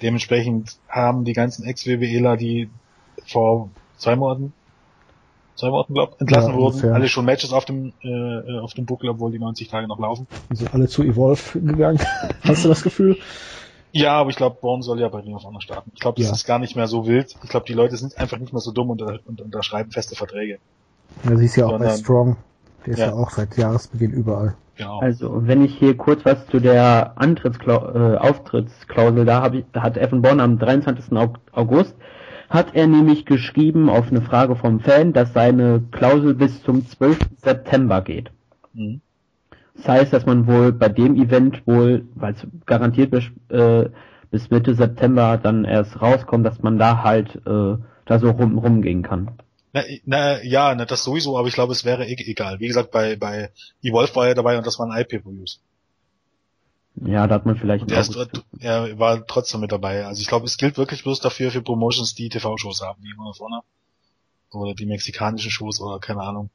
Dementsprechend 0.03 0.77
haben 0.89 1.25
die 1.25 1.33
ganzen 1.33 1.65
Ex-WWEler, 1.65 2.37
die 2.37 2.69
vor 3.27 3.71
zwei 3.97 4.17
Monaten, 4.17 4.53
zwei 5.57 5.69
Monaten 5.71 5.95
glaub, 5.95 6.21
entlassen 6.21 6.53
Ja, 6.53 6.57
wurden, 6.57 6.75
ungefähr. 6.75 6.95
alle 6.95 7.09
schon 7.09 7.25
Matches 7.25 7.53
auf 7.53 7.65
dem 7.67 7.93
äh, 8.03 8.59
auf 8.61 8.75
dem 8.75 8.87
Buckel, 8.87 9.11
obwohl 9.11 9.31
die 9.33 9.39
90 9.39 9.69
Tage 9.69 9.87
noch 9.89 9.99
laufen. 9.99 10.27
Die 10.51 10.57
sind 10.57 10.73
alle 10.73 10.89
zu 10.89 11.03
Evolve 11.03 11.61
gegangen. 11.61 12.01
Hast 12.43 12.65
du 12.65 12.69
das 12.69 12.83
Gefühl? 12.83 13.19
Ja, 13.93 14.13
aber 14.13 14.31
ich 14.31 14.37
glaube, 14.37 14.57
Born 14.61 14.83
soll 14.83 15.01
ja 15.01 15.09
bei 15.09 15.19
Ring 15.19 15.35
of 15.35 15.43
Honor 15.45 15.61
starten. 15.61 15.91
Ich 15.95 16.01
glaube, 16.01 16.19
das 16.21 16.29
Ja. 16.29 16.33
ist 16.35 16.47
gar 16.47 16.61
nicht 16.61 16.77
mehr 16.77 16.87
so 16.87 17.07
wild. 17.09 17.35
Ich 17.43 17.51
glaube, 17.51 17.67
die 17.67 17.73
Leute 17.75 17.97
sind 17.97 18.17
einfach 18.19 18.39
nicht 18.39 18.53
mehr 18.53 18.61
so 18.61 18.71
dumm 18.71 18.91
und, 18.91 19.03
und 19.03 19.41
unterschreiben 19.41 19.91
feste 19.91 20.15
Verträge. 20.15 20.59
Ja, 21.29 21.37
siehst 21.37 21.57
ja 21.57 21.67
auch 21.67 21.73
bei 21.73 21.79
Sondern- 21.79 21.99
Strong. 21.99 22.37
Der 22.87 22.93
ist 22.95 22.99
ja. 23.01 23.07
Ja. 23.09 23.13
auch 23.15 23.31
seit 23.31 23.57
Jahresbeginn 23.59 24.13
überall. 24.13 24.55
Genau. 24.81 25.01
Also, 25.01 25.47
wenn 25.47 25.63
ich 25.63 25.75
hier 25.79 25.97
kurz 25.97 26.25
was 26.25 26.47
zu 26.47 26.59
der 26.59 27.13
Antrittsklau 27.17 27.93
äh, 27.93 28.17
Auftrittsklausel, 28.17 29.25
da, 29.27 29.43
hab 29.43 29.55
ich, 29.55 29.65
da 29.73 29.83
hat 29.83 29.99
Evan 29.99 30.23
Bonn 30.23 30.41
am 30.41 30.59
23. 30.59 31.13
Au- 31.17 31.35
August, 31.53 31.95
hat 32.49 32.75
er 32.75 32.87
nämlich 32.87 33.27
geschrieben 33.27 33.91
auf 33.91 34.11
eine 34.11 34.23
Frage 34.23 34.57
vom 34.57 34.81
Fan, 34.81 35.13
dass 35.13 35.33
seine 35.35 35.83
Klausel 35.91 36.35
bis 36.35 36.63
zum 36.63 36.87
12. 36.87 37.19
September 37.37 38.01
geht. 38.01 38.31
Mhm. 38.73 39.03
Das 39.77 39.89
heißt, 39.89 40.13
dass 40.13 40.27
man 40.27 40.47
wohl 40.47 40.73
bei 40.73 40.89
dem 40.89 41.15
Event 41.17 41.67
wohl, 41.67 42.07
weil 42.15 42.33
es 42.35 42.47
garantiert 42.67 43.11
bis, 43.11 43.25
äh, 43.51 43.89
bis 44.31 44.51
Mitte 44.51 44.75
September 44.75 45.39
dann 45.43 45.65
erst 45.65 46.01
rauskommt, 46.01 46.47
dass 46.47 46.63
man 46.63 46.79
da 46.79 47.03
halt 47.05 47.37
äh, 47.47 47.77
da 48.07 48.19
so 48.19 48.31
rum, 48.31 48.59
rumgehen 48.59 49.03
kann. 49.03 49.31
Na, 49.73 49.83
na, 50.05 50.43
ja, 50.43 50.75
na, 50.75 50.85
das 50.85 51.05
sowieso, 51.05 51.39
aber 51.39 51.49
ich 51.49 51.55
glaube, 51.55 51.73
es 51.73 51.85
wäre 51.85 52.07
e 52.07 52.15
egal. 52.15 52.59
Wie 52.61 52.67
gesagt, 52.67 52.91
bei, 52.91 53.17
bei 53.17 53.51
Evolve 53.83 54.15
war 54.17 54.29
er 54.29 54.35
dabei 54.35 54.59
und 54.59 54.67
das 54.67 54.79
waren 54.79 54.97
IP-Views. 54.97 55.61
Ja, 56.97 57.27
da 57.27 57.37
hat 57.37 57.47
man 57.47 57.57
vielleicht 57.57 57.91
er, 57.91 58.01
ist, 58.01 58.17
er 58.59 58.99
war 58.99 59.27
trotzdem 59.27 59.61
mit 59.61 59.73
dabei. 59.73 60.07
Also 60.07 60.21
ich 60.21 60.27
glaube, 60.27 60.47
es 60.47 60.59
gilt 60.59 60.77
wirklich 60.77 61.03
bloß 61.03 61.21
dafür 61.21 61.51
für 61.51 61.63
Promotions, 61.63 62.15
die 62.15 62.29
TV-Shows 62.29 62.83
haben, 62.83 63.03
wie 63.03 63.13
immer 63.13 63.33
vorne. 63.33 63.61
Oder 64.53 64.75
die 64.75 64.87
mexikanischen 64.87 65.51
Shows 65.51 65.81
oder 65.81 66.01
keine 66.01 66.23
Ahnung. 66.23 66.51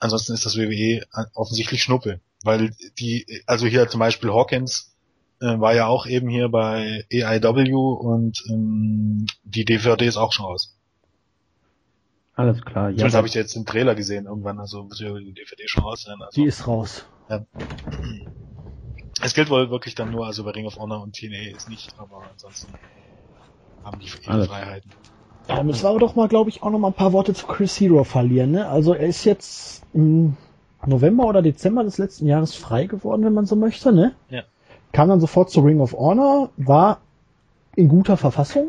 Ansonsten 0.00 0.34
ist 0.34 0.44
das 0.44 0.56
WWE 0.56 1.06
offensichtlich 1.34 1.82
Schnuppe. 1.82 2.20
Weil 2.42 2.74
die, 2.98 3.24
also 3.46 3.66
hier 3.66 3.88
zum 3.88 4.00
Beispiel 4.00 4.30
Hawkins 4.30 4.96
äh, 5.40 5.58
war 5.58 5.74
ja 5.74 5.86
auch 5.86 6.06
eben 6.06 6.28
hier 6.28 6.48
bei 6.48 7.06
AIW 7.12 7.74
und 7.74 8.42
ähm, 8.50 9.26
die 9.44 9.64
DVD 9.64 10.06
ist 10.06 10.16
auch 10.16 10.32
schon 10.32 10.46
raus. 10.46 10.77
Alles 12.38 12.64
klar. 12.64 12.90
Ja, 12.90 12.96
Zumindest 12.98 13.16
habe 13.16 13.26
ich 13.26 13.34
jetzt 13.34 13.56
den 13.56 13.66
Trailer 13.66 13.96
gesehen 13.96 14.26
irgendwann, 14.26 14.60
also 14.60 14.88
wird 14.88 15.00
ja 15.00 15.12
die 15.18 15.32
DVD 15.32 15.66
schon 15.66 15.82
raus 15.82 16.02
sein. 16.02 16.22
Also. 16.22 16.40
Die 16.40 16.46
ist 16.46 16.68
raus. 16.68 17.04
Es 19.20 19.34
gilt 19.34 19.50
wohl 19.50 19.70
wirklich 19.70 19.96
dann 19.96 20.12
nur, 20.12 20.24
also 20.24 20.44
bei 20.44 20.52
Ring 20.52 20.64
of 20.64 20.78
Honor 20.78 21.02
und 21.02 21.16
TNA 21.16 21.56
ist 21.56 21.68
nicht, 21.68 21.92
aber 21.98 22.22
ansonsten 22.30 22.72
haben 23.82 23.98
die 23.98 24.06
ihre. 24.24 24.44
Freiheiten. 24.44 24.88
Ja, 25.48 25.64
müssen 25.64 25.82
wir 25.82 25.88
aber 25.90 25.98
doch 25.98 26.14
mal, 26.14 26.28
glaube 26.28 26.48
ich, 26.50 26.62
auch 26.62 26.70
noch 26.70 26.78
mal 26.78 26.88
ein 26.88 26.94
paar 26.94 27.12
Worte 27.12 27.34
zu 27.34 27.44
Chris 27.48 27.80
Hero 27.80 28.04
verlieren. 28.04 28.52
Ne? 28.52 28.68
Also 28.68 28.94
er 28.94 29.08
ist 29.08 29.24
jetzt 29.24 29.82
im 29.92 30.36
November 30.86 31.24
oder 31.26 31.42
Dezember 31.42 31.82
des 31.82 31.98
letzten 31.98 32.26
Jahres 32.28 32.54
frei 32.54 32.86
geworden, 32.86 33.24
wenn 33.24 33.34
man 33.34 33.46
so 33.46 33.56
möchte. 33.56 33.92
Ne? 33.92 34.14
Ja. 34.30 34.42
Kam 34.92 35.08
dann 35.08 35.20
sofort 35.20 35.50
zu 35.50 35.60
Ring 35.62 35.80
of 35.80 35.92
Honor, 35.92 36.50
war 36.56 37.00
in 37.74 37.88
guter 37.88 38.16
Verfassung, 38.16 38.68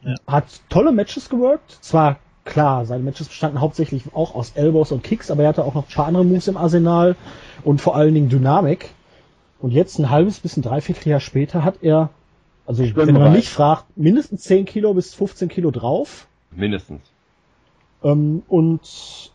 Ja. 0.00 0.14
hat 0.26 0.46
tolle 0.70 0.90
Matches 0.90 1.28
geworkt. 1.28 1.76
Zwar 1.82 2.18
klar, 2.44 2.86
seine 2.86 3.02
Matches 3.02 3.28
bestanden 3.28 3.60
hauptsächlich 3.60 4.04
auch 4.14 4.34
aus 4.34 4.52
Elbows 4.54 4.92
und 4.92 5.02
Kicks, 5.02 5.30
aber 5.30 5.42
er 5.42 5.48
hatte 5.50 5.64
auch 5.64 5.74
noch 5.74 5.88
ein 5.88 5.94
paar 5.94 6.06
andere 6.06 6.24
Moves 6.24 6.48
im 6.48 6.56
Arsenal 6.56 7.16
und 7.64 7.80
vor 7.80 7.96
allen 7.96 8.14
Dingen 8.14 8.28
Dynamik. 8.28 8.90
Und 9.60 9.70
jetzt 9.70 9.98
ein 9.98 10.10
halbes 10.10 10.40
bis 10.40 10.56
ein 10.56 10.62
Dreivierteljahr 10.62 11.20
später 11.20 11.64
hat 11.64 11.76
er, 11.82 12.10
also 12.66 12.84
wenn 12.96 13.14
man 13.14 13.32
mich 13.32 13.48
fragt, 13.48 13.84
mindestens 13.96 14.42
10 14.42 14.66
Kilo 14.66 14.92
bis 14.94 15.14
15 15.14 15.48
Kilo 15.48 15.70
drauf 15.70 16.26
Mindestens. 16.50 17.02
ähm, 18.02 18.42
und 18.48 19.32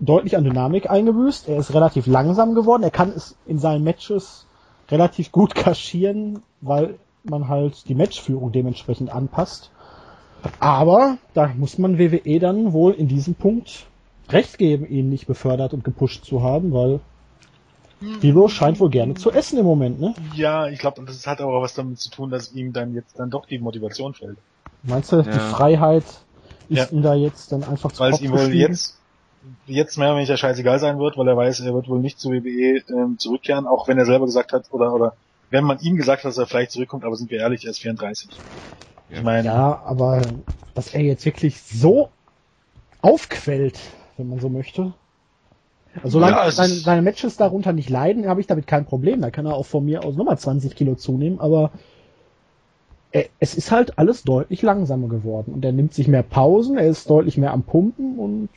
deutlich 0.00 0.36
an 0.36 0.44
Dynamik 0.44 0.90
eingebüßt. 0.90 1.48
Er 1.48 1.58
ist 1.58 1.72
relativ 1.72 2.06
langsam 2.06 2.54
geworden. 2.54 2.82
Er 2.82 2.90
kann 2.90 3.10
es 3.10 3.36
in 3.46 3.58
seinen 3.58 3.84
Matches 3.84 4.46
relativ 4.90 5.32
gut 5.32 5.54
kaschieren, 5.54 6.42
weil 6.60 6.98
man 7.22 7.48
halt 7.48 7.88
die 7.88 7.94
Matchführung 7.94 8.52
dementsprechend 8.52 9.10
anpasst. 9.10 9.70
Aber 10.60 11.18
da 11.34 11.48
muss 11.48 11.78
man 11.78 11.98
WWE 11.98 12.38
dann 12.38 12.72
wohl 12.72 12.92
in 12.94 13.08
diesem 13.08 13.34
Punkt 13.34 13.86
recht 14.30 14.58
geben, 14.58 14.86
ihn 14.86 15.08
nicht 15.08 15.26
befördert 15.26 15.74
und 15.74 15.84
gepusht 15.84 16.24
zu 16.24 16.42
haben, 16.42 16.72
weil 16.72 17.00
Hero 18.20 18.48
scheint 18.48 18.80
wohl 18.80 18.90
gerne 18.90 19.14
zu 19.14 19.30
essen 19.30 19.58
im 19.58 19.66
Moment, 19.66 20.00
ne? 20.00 20.14
Ja, 20.16 20.68
ich 20.68 20.78
glaube, 20.78 21.04
das 21.04 21.26
hat 21.26 21.40
aber 21.40 21.60
was 21.60 21.74
damit 21.74 21.98
zu 21.98 22.10
tun, 22.10 22.30
dass 22.30 22.52
ihm 22.52 22.72
dann 22.72 22.94
jetzt 22.94 23.18
dann 23.18 23.30
doch 23.30 23.46
die 23.46 23.58
Motivation 23.58 24.14
fällt. 24.14 24.38
Meinst 24.82 25.12
du, 25.12 25.22
die 25.22 25.28
Ja. 25.28 25.38
Freiheit 25.40 26.04
ist 26.68 26.90
Ja. 26.90 26.96
ihm 26.96 27.02
da 27.02 27.14
jetzt 27.14 27.52
dann 27.52 27.64
einfach 27.64 27.92
zu 27.92 28.02
Weil 28.02 28.12
es 28.12 28.20
ihm 28.20 28.32
wohl 28.32 28.52
jetzt, 28.52 29.00
jetzt 29.66 29.98
mehr 29.98 30.08
oder 30.10 30.18
weniger 30.18 30.36
scheißegal 30.36 30.78
sein 30.78 30.98
wird, 30.98 31.16
weil 31.16 31.28
er 31.28 31.36
weiß, 31.36 31.60
er 31.60 31.74
wird 31.74 31.88
wohl 31.88 32.00
nicht 32.00 32.18
zu 32.20 32.30
WWE 32.30 32.82
ähm, 32.88 33.18
zurückkehren, 33.18 33.66
auch 33.66 33.88
wenn 33.88 33.98
er 33.98 34.06
selber 34.06 34.26
gesagt 34.26 34.52
hat, 34.52 34.70
oder, 34.70 34.92
oder 34.94 35.16
wenn 35.50 35.64
man 35.64 35.78
ihm 35.80 35.96
gesagt 35.96 36.24
hat, 36.24 36.28
dass 36.30 36.38
er 36.38 36.46
vielleicht 36.46 36.72
zurückkommt, 36.72 37.04
aber 37.04 37.16
sind 37.16 37.30
wir 37.30 37.38
ehrlich, 37.40 37.64
er 37.64 37.70
ist 37.70 37.80
34. 37.80 38.42
Ja. 39.14 39.18
Ich 39.18 39.24
meine, 39.24 39.46
Ja, 39.46 39.82
aber 39.84 40.22
dass 40.74 40.94
er 40.94 41.00
jetzt 41.02 41.24
wirklich 41.24 41.60
so 41.62 42.10
aufquellt, 43.02 43.78
wenn 44.16 44.28
man 44.28 44.40
so 44.40 44.48
möchte. 44.48 44.92
Also 45.96 46.08
solange 46.18 46.36
Ja, 46.36 46.50
seine, 46.50 46.74
seine 46.74 47.02
Matches 47.02 47.36
darunter 47.36 47.72
nicht 47.72 47.88
leiden, 47.88 48.26
habe 48.26 48.40
ich 48.40 48.46
damit 48.48 48.66
kein 48.66 48.84
Problem. 48.84 49.20
Da 49.20 49.30
kann 49.30 49.46
er 49.46 49.54
auch 49.54 49.66
von 49.66 49.84
mir 49.84 50.02
aus 50.04 50.16
nochmal 50.16 50.38
20 50.38 50.74
Kilo 50.74 50.96
zunehmen, 50.96 51.38
aber 51.40 51.70
er, 53.12 53.26
es 53.38 53.54
ist 53.54 53.70
halt 53.70 53.96
alles 53.98 54.24
deutlich 54.24 54.62
langsamer 54.62 55.08
geworden. 55.08 55.52
Und 55.54 55.64
er 55.64 55.70
nimmt 55.72 55.94
sich 55.94 56.08
mehr 56.08 56.24
Pausen, 56.24 56.76
er 56.76 56.88
ist 56.88 57.08
deutlich 57.08 57.36
mehr 57.38 57.52
am 57.52 57.62
Pumpen 57.62 58.18
und 58.18 58.48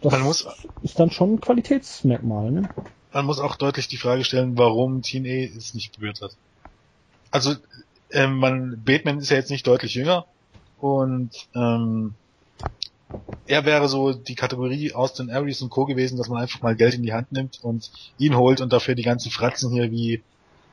das 0.00 0.12
Man 0.12 0.22
muss- 0.22 0.46
ist 0.82 1.00
dann 1.00 1.10
schon 1.10 1.34
ein 1.34 1.40
Qualitätsmerkmal. 1.40 2.50
Ne? 2.52 2.68
man 3.12 3.24
muss 3.26 3.40
auch 3.40 3.56
deutlich 3.56 3.88
die 3.88 3.96
Frage 3.96 4.22
stellen, 4.22 4.56
warum 4.58 5.02
TNA 5.02 5.56
es 5.56 5.74
nicht 5.74 5.94
probiert 5.94 6.20
hat. 6.20 6.36
Also, 7.32 7.54
ähm, 8.12 8.36
man, 8.36 8.82
Bateman 8.84 9.18
ist 9.18 9.30
ja 9.30 9.36
jetzt 9.36 9.50
nicht 9.50 9.66
deutlich 9.66 9.94
jünger 9.94 10.26
und 10.78 11.30
ähm, 11.54 12.14
er 13.46 13.64
wäre 13.64 13.88
so 13.88 14.12
die 14.12 14.34
Kategorie 14.34 14.92
Austin 14.92 15.30
Aries 15.30 15.62
und 15.62 15.70
Co. 15.70 15.86
gewesen, 15.86 16.18
dass 16.18 16.28
man 16.28 16.42
einfach 16.42 16.60
mal 16.60 16.76
Geld 16.76 16.94
in 16.94 17.02
die 17.02 17.14
Hand 17.14 17.32
nimmt 17.32 17.58
und 17.62 17.90
ihn 18.18 18.36
holt 18.36 18.60
und 18.60 18.72
dafür 18.72 18.94
die 18.94 19.02
ganzen 19.02 19.30
Fratzen 19.30 19.72
hier 19.72 19.90
wie 19.90 20.22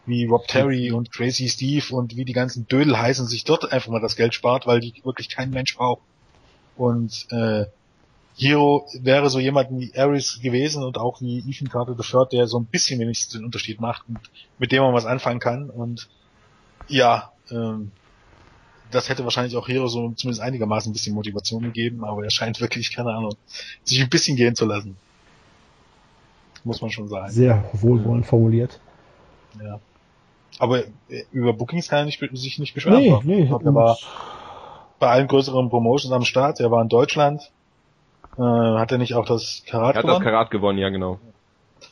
wie 0.06 0.26
Rob 0.26 0.48
Terry 0.48 0.92
und 0.92 1.12
Crazy 1.12 1.50
Steve 1.50 1.96
und 1.96 2.16
wie 2.16 2.26
die 2.26 2.34
ganzen 2.34 2.68
Dödel 2.68 2.98
heißen, 2.98 3.26
sich 3.26 3.44
dort 3.44 3.72
einfach 3.72 3.90
mal 3.90 4.02
das 4.02 4.16
Geld 4.16 4.34
spart, 4.34 4.68
weil 4.68 4.80
die 4.80 4.94
wirklich 5.04 5.30
kein 5.30 5.50
Mensch 5.50 5.76
braucht. 5.76 6.04
Und 6.78 7.26
äh, 7.32 7.66
Hero 8.38 8.88
wäre 9.02 9.30
so 9.30 9.40
jemand 9.40 9.70
wie 9.72 9.98
Ares 9.98 10.42
gewesen 10.42 10.84
und 10.84 10.98
auch 10.98 11.22
wie 11.22 11.40
Ethan 11.50 11.70
Carter 11.70 11.96
the 11.98 12.08
Third, 12.08 12.34
der 12.34 12.48
so 12.48 12.60
ein 12.60 12.66
bisschen 12.66 13.00
wenigstens 13.00 13.34
den 13.34 13.46
Unterschied 13.46 13.80
macht 13.80 14.08
und 14.08 14.20
mit 14.60 14.72
dem 14.72 14.84
man 14.84 14.94
was 14.94 15.06
anfangen 15.06 15.40
kann. 15.40 15.70
Und 15.70 16.10
ja, 16.88 17.32
ähm, 17.52 17.92
das 18.92 19.10
hätte 19.10 19.24
wahrscheinlich 19.24 19.56
auch 19.58 19.68
Hero 19.68 19.88
so 19.88 20.12
zumindest 20.12 20.42
einigermaßen 20.42 20.90
ein 20.90 20.94
bisschen 20.94 21.16
Motivation 21.16 21.64
gegeben, 21.64 22.04
aber 22.06 22.24
er 22.24 22.30
scheint 22.30 22.62
wirklich, 22.62 22.96
keine 22.96 23.12
Ahnung, 23.14 23.36
sich 23.84 24.02
ein 24.02 24.10
bisschen 24.10 24.38
gehen 24.38 24.56
zu 24.56 24.66
lassen. 24.66 24.96
Muss 26.64 26.82
man 26.82 26.90
schon 26.92 27.08
sagen. 27.08 27.32
Sehr 27.32 27.64
wohlwollend 27.74 28.26
formuliert. 28.26 28.80
Ja. 29.64 29.80
Aber 30.58 30.80
äh, 31.10 31.24
über 31.32 31.54
Bookings 31.54 31.90
kann 31.90 32.00
er 32.00 32.06
nicht, 32.06 32.20
sich 32.34 32.60
nicht 32.60 32.74
beschweren. 32.74 33.00
Nee, 33.00 33.10
doch. 33.10 33.24
nee. 33.24 33.42
Ich 33.44 33.48
glaub, 33.50 33.64
er 33.66 33.76
war 33.76 33.98
bei 35.00 35.10
allen 35.10 35.28
größeren 35.28 35.70
Promotions 35.70 36.14
am 36.14 36.24
Start. 36.24 36.60
Er 36.60 36.72
war 36.72 36.82
in 36.82 36.90
Deutschland. 36.90 37.52
Äh, 38.38 38.42
hat 38.42 38.92
er 38.92 38.98
nicht 38.98 39.14
auch 39.14 39.26
das 39.26 39.64
Karat 39.68 39.96
Er 39.96 40.00
hat 40.00 40.04
das 40.04 40.04
gewonnen? 40.04 40.24
Karat 40.24 40.52
gewonnen, 40.52 40.80
ja 40.80 40.90
genau. 40.90 41.20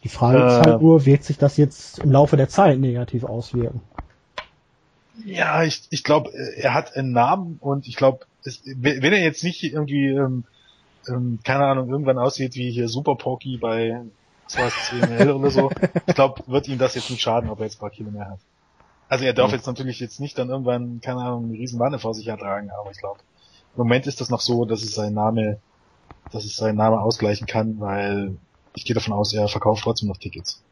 Die 0.04 0.10
Frage 0.10 0.40
ist 0.40 0.66
Äh, 0.66 0.72
halt 0.72 0.82
nur, 0.82 1.06
wird 1.06 1.24
sich 1.24 1.38
das 1.38 1.58
jetzt 1.58 2.00
im 2.00 2.12
Laufe 2.12 2.36
der 2.36 2.50
Zeit 2.50 2.80
negativ 2.80 3.24
auswirken? 3.26 3.82
Ja, 5.26 5.64
ich, 5.64 5.84
ich 5.90 6.04
glaube, 6.04 6.32
er 6.34 6.74
hat 6.74 6.96
einen 6.96 7.12
Namen 7.12 7.58
und 7.60 7.88
ich 7.88 7.96
glaube, 7.96 8.26
wenn 8.66 9.14
er 9.14 9.22
jetzt 9.22 9.44
nicht 9.44 9.64
irgendwie, 9.64 10.08
ähm, 10.08 10.44
ähm, 11.08 11.40
keine 11.44 11.66
Ahnung, 11.66 11.90
irgendwann 11.90 12.18
aussieht 12.18 12.56
wie 12.56 12.72
hier 12.72 12.88
Super 12.88 13.16
Porky 13.16 13.58
bei 13.58 14.02
2 14.48 14.70
CML 14.70 15.32
oder 15.32 15.52
so, 15.52 15.72
ich 16.08 16.16
glaube, 16.16 16.44
wird 16.48 16.68
ihm 16.68 16.78
das 16.78 16.96
jetzt 16.96 17.10
nicht 17.10 17.22
schaden, 17.22 17.50
ob 17.50 17.60
er 17.60 17.66
jetzt 17.66 17.78
ein 17.78 17.80
paar 17.80 17.92
Kilo 17.92 18.12
mehr 18.12 18.30
hat. 18.30 18.40
Also 19.08 19.26
er 19.26 19.34
darf 19.34 19.52
jetzt 19.52 19.68
natürlich 19.68 20.00
jetzt 20.00 20.20
nicht 20.20 20.38
dann 20.40 20.50
irgendwann, 20.50 21.00
keine 21.02 21.22
Ahnung, 21.22 21.46
eine 21.46 21.54
riesen 21.54 21.80
Wanne 21.80 22.00
vor 22.00 22.16
sich 22.16 22.28
ertragen, 22.28 22.72
aber 22.72 22.90
ich 22.90 22.98
glaube, 22.98 23.20
im 23.76 23.78
Moment 23.78 24.08
ist 24.08 24.22
das 24.22 24.30
noch 24.30 24.42
so, 24.42 24.66
dass 24.66 24.84
es 24.84 24.96
sein 24.96 25.14
Name, 25.14 25.60
dass 26.32 26.46
es 26.46 26.56
sein 26.56 26.76
Name 26.76 27.00
ausgleichen 27.00 27.46
kann, 27.46 27.80
weil 27.80 28.38
ich 28.74 28.86
gehe 28.86 28.96
davon 28.96 29.14
aus, 29.14 29.34
er 29.34 29.48
verkauft 29.48 29.84
trotzdem 29.84 30.10
noch 30.10 30.18
Tickets. 30.18 30.64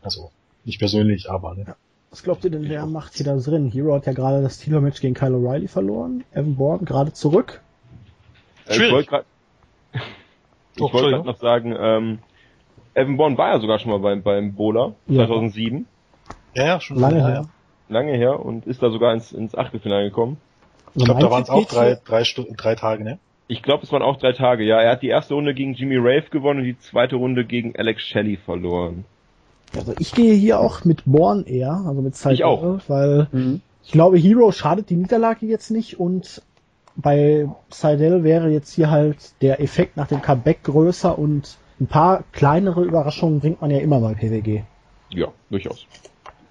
Also, 0.00 0.30
nicht 0.64 0.78
persönlich, 0.78 1.28
aber 1.28 1.54
ne. 1.54 1.74
Was 2.12 2.22
glaubt 2.22 2.44
ihr 2.44 2.50
denn, 2.50 2.68
wer 2.68 2.86
macht 2.86 3.14
hier 3.14 3.24
da 3.26 3.34
drin? 3.36 3.66
Hero 3.70 3.94
hat 3.94 4.06
ja 4.06 4.12
gerade 4.12 4.42
das 4.42 4.58
Titelmatch 4.58 5.00
gegen 5.00 5.14
Kyle 5.14 5.34
O'Reilly 5.34 5.66
verloren. 5.68 6.22
Evan 6.32 6.54
Bourne 6.56 6.84
gerade 6.84 7.12
zurück. 7.12 7.60
Äh, 8.66 8.70
Ich 8.70 8.76
Schwierig. 8.76 8.92
wollte 8.92 9.08
gerade 9.08 9.24
Oh, 9.94 9.96
ich 10.76 10.80
wollte 10.80 10.94
Entschuldigung. 10.96 11.10
gerade 11.24 11.28
noch 11.28 11.36
sagen, 11.40 11.76
ähm, 11.78 12.18
Evan 12.94 13.16
Bourne 13.16 13.38
war 13.38 13.48
ja 13.54 13.60
sogar 13.60 13.78
schon 13.78 13.90
mal 13.90 13.98
beim, 13.98 14.22
beim 14.22 14.54
Bowler 14.54 14.94
Ja. 15.06 15.26
2007, 15.26 15.86
Ja, 16.54 16.66
ja, 16.66 16.80
schon 16.80 16.98
Lange 16.98 17.26
her. 17.26 17.46
lange 17.88 18.12
her, 18.12 18.40
und 18.44 18.66
ist 18.66 18.82
da 18.82 18.90
sogar 18.90 19.12
ins, 19.14 19.32
ins 19.32 19.54
Achtelfinale 19.54 20.04
gekommen. 20.04 20.36
Ich 20.94 21.04
glaube, 21.04 21.20
da 21.20 21.30
waren 21.30 21.42
es 21.42 21.48
auch 21.50 21.66
drei, 21.66 21.98
drei, 22.04 22.24
Stu 22.24 22.44
drei 22.56 22.74
Tage, 22.74 23.02
ne? 23.04 23.18
Ich 23.48 23.62
glaube, 23.62 23.84
es 23.84 23.92
waren 23.92 24.02
auch 24.02 24.18
drei 24.18 24.32
Tage, 24.32 24.64
ja. 24.64 24.80
Er 24.80 24.92
hat 24.92 25.02
die 25.02 25.08
erste 25.08 25.32
Runde 25.34 25.54
gegen 25.54 25.72
Jimmy 25.74 25.96
Rave 25.96 26.26
gewonnen 26.30 26.60
und 26.60 26.66
die 26.66 26.78
zweite 26.78 27.16
Runde 27.16 27.44
gegen 27.46 27.74
Alex 27.76 28.02
Shelley 28.02 28.36
verloren. 28.36 29.04
Also 29.76 29.94
ich 29.98 30.12
gehe 30.12 30.34
hier 30.34 30.60
auch 30.60 30.84
mit 30.84 31.02
Bourne 31.06 31.46
eher, 31.46 31.82
also 31.86 32.02
mit 32.02 32.14
Zeit, 32.16 32.34
Ich 32.34 32.44
auch. 32.44 32.80
weil 32.88 33.28
Mhm. 33.32 33.60
ich 33.84 33.92
glaube, 33.92 34.18
Hero 34.18 34.52
schadet 34.52 34.90
die 34.90 34.96
Niederlage 34.96 35.46
jetzt 35.46 35.70
nicht 35.70 35.98
und 35.98 36.42
bei 36.94 37.48
Seidel 37.70 38.22
wäre 38.22 38.50
jetzt 38.50 38.72
hier 38.74 38.90
halt 38.90 39.32
der 39.40 39.60
Effekt 39.60 39.96
nach 39.96 40.08
dem 40.08 40.20
Comeback 40.20 40.62
größer 40.64 41.18
und 41.18 41.56
ein 41.80 41.86
paar 41.86 42.22
kleinere 42.32 42.82
Überraschungen 42.84 43.40
bringt 43.40 43.60
man 43.62 43.70
ja 43.70 43.78
immer 43.78 43.98
bei 44.00 44.14
PWG. 44.14 44.62
Ja, 45.10 45.28
durchaus. 45.50 45.86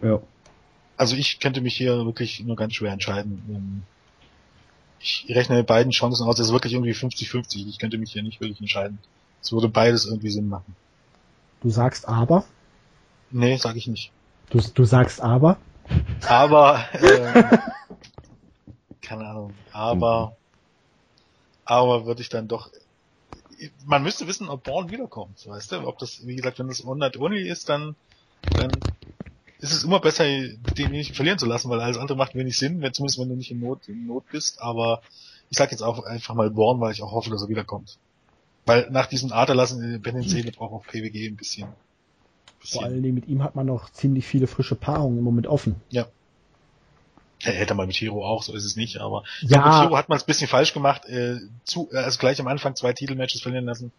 Ja. 0.02 0.20
Also 0.98 1.16
ich 1.16 1.40
könnte 1.40 1.62
mich 1.62 1.76
hier 1.78 2.06
wirklich 2.06 2.44
nur 2.44 2.56
ganz 2.56 2.74
schwer 2.74 2.92
entscheiden. 2.92 3.42
Ähm, 3.50 3.84
Ich 5.00 5.26
rechne 5.30 5.56
mit 5.58 5.66
beiden 5.68 5.92
Chancen 5.92 6.28
aus, 6.28 6.38
es 6.40 6.48
ist 6.48 6.54
wirklich 6.54 6.74
irgendwie 6.74 6.92
50-50. 6.94 7.68
Ich 7.68 7.80
könnte 7.80 7.98
mich 7.98 8.12
hier 8.12 8.22
nicht 8.24 8.40
wirklich 8.40 8.60
entscheiden. 8.62 9.00
Es 9.42 9.52
würde 9.52 9.68
beides 9.68 10.06
irgendwie 10.06 10.30
Sinn 10.30 10.48
machen. 10.48 10.76
Du 11.64 11.70
sagst 11.70 12.08
aber, 12.08 12.44
Nee, 13.32 13.58
sage 13.58 13.78
ich 13.78 13.88
nicht. 13.88 14.12
du, 14.50 14.60
du 14.60 14.84
sagst 14.84 15.22
aber, 15.22 15.58
Aber, 16.28 16.86
ähm, 16.94 17.60
keine 19.02 19.26
Ahnung, 19.28 19.54
aber, 19.72 20.38
aber 21.66 22.06
würde 22.06 22.22
ich 22.22 22.30
dann 22.30 22.48
doch, 22.48 22.70
man 23.86 24.04
müsste 24.04 24.28
wissen, 24.28 24.50
ob 24.50 24.64
Born 24.64 24.92
wiederkommt, 24.92 25.46
weißt 25.46 25.72
du? 25.72 25.88
Ob 25.88 26.00
das, 26.00 26.26
wie 26.26 26.36
gesagt, 26.36 26.60
wenn 26.60 26.68
das 26.68 26.86
One 26.86 27.12
Only 27.18 27.48
ist, 27.48 27.70
dann, 27.70 27.96
dann 28.56 28.84
ist 29.60 29.74
es 29.74 29.84
immer 29.84 30.00
besser, 30.00 30.26
den 30.26 30.92
nicht 30.92 31.16
verlieren 31.16 31.38
zu 31.38 31.46
lassen, 31.46 31.70
weil 31.70 31.80
alles 31.82 31.98
andere 31.98 32.18
macht 32.18 32.36
wenig 32.36 32.58
Sinn, 32.58 32.82
wenn, 32.82 32.94
zumindest 32.94 33.20
wenn 33.20 33.30
du 33.30 33.36
nicht 33.36 33.52
in 33.52 33.60
Not, 33.60 33.88
in 33.88 34.08
Not 34.08 34.24
bist, 34.32 34.62
aber 34.62 35.02
ich 35.50 35.58
sag 35.58 35.72
jetzt 35.72 35.84
auch 35.84 36.04
einfach 36.06 36.34
mal 36.34 36.50
Born, 36.50 36.80
weil 36.80 36.94
ich 36.94 37.04
auch 37.04 37.12
hoffe, 37.12 37.30
dass 37.30 37.44
er 37.44 37.50
wiederkommt. 37.50 37.98
Weil 38.66 38.90
nach 38.92 39.08
diesem 39.08 39.32
Aderlassen, 39.32 40.02
Ben 40.02 40.22
Seele 40.22 40.52
braucht 40.52 40.72
auch 40.74 40.92
PWG 40.92 41.28
ein 41.28 41.36
bisschen. 41.36 41.68
Vor 42.62 42.82
bisschen 42.82 42.84
allen 42.84 43.04
Dingen 43.04 43.16
mit 43.16 43.28
ihm 43.28 43.44
hat 43.44 43.56
man 43.56 43.66
noch 43.66 43.90
ziemlich 43.90 44.26
viele 44.26 44.48
frische 44.48 44.76
Paarungen 44.76 45.18
im 45.18 45.24
Moment 45.24 45.48
offen. 45.48 45.76
Ja, 45.90 46.08
hätte 47.44 47.74
man 47.74 47.88
mit 47.88 47.96
Hiro 47.96 48.26
auch, 48.26 48.44
so 48.44 48.54
ist 48.54 48.66
es 48.66 48.76
nicht, 48.76 49.00
aber 49.00 49.24
Ja. 49.42 49.66
mit 49.66 49.82
Hiro 49.82 49.98
hat 49.98 50.10
man 50.10 50.18
es 50.18 50.24
ein 50.24 50.28
bisschen 50.28 50.48
falsch 50.48 50.74
gemacht, 50.74 51.06
äh, 51.08 51.38
zu, 51.64 51.90
äh, 51.92 51.98
also 51.98 52.20
gleich 52.20 52.40
am 52.40 52.48
Anfang 52.48 52.76
zwei 52.76 52.94
Titelmatches 52.94 53.42
verlieren 53.42 53.66
lassen. 53.66 53.92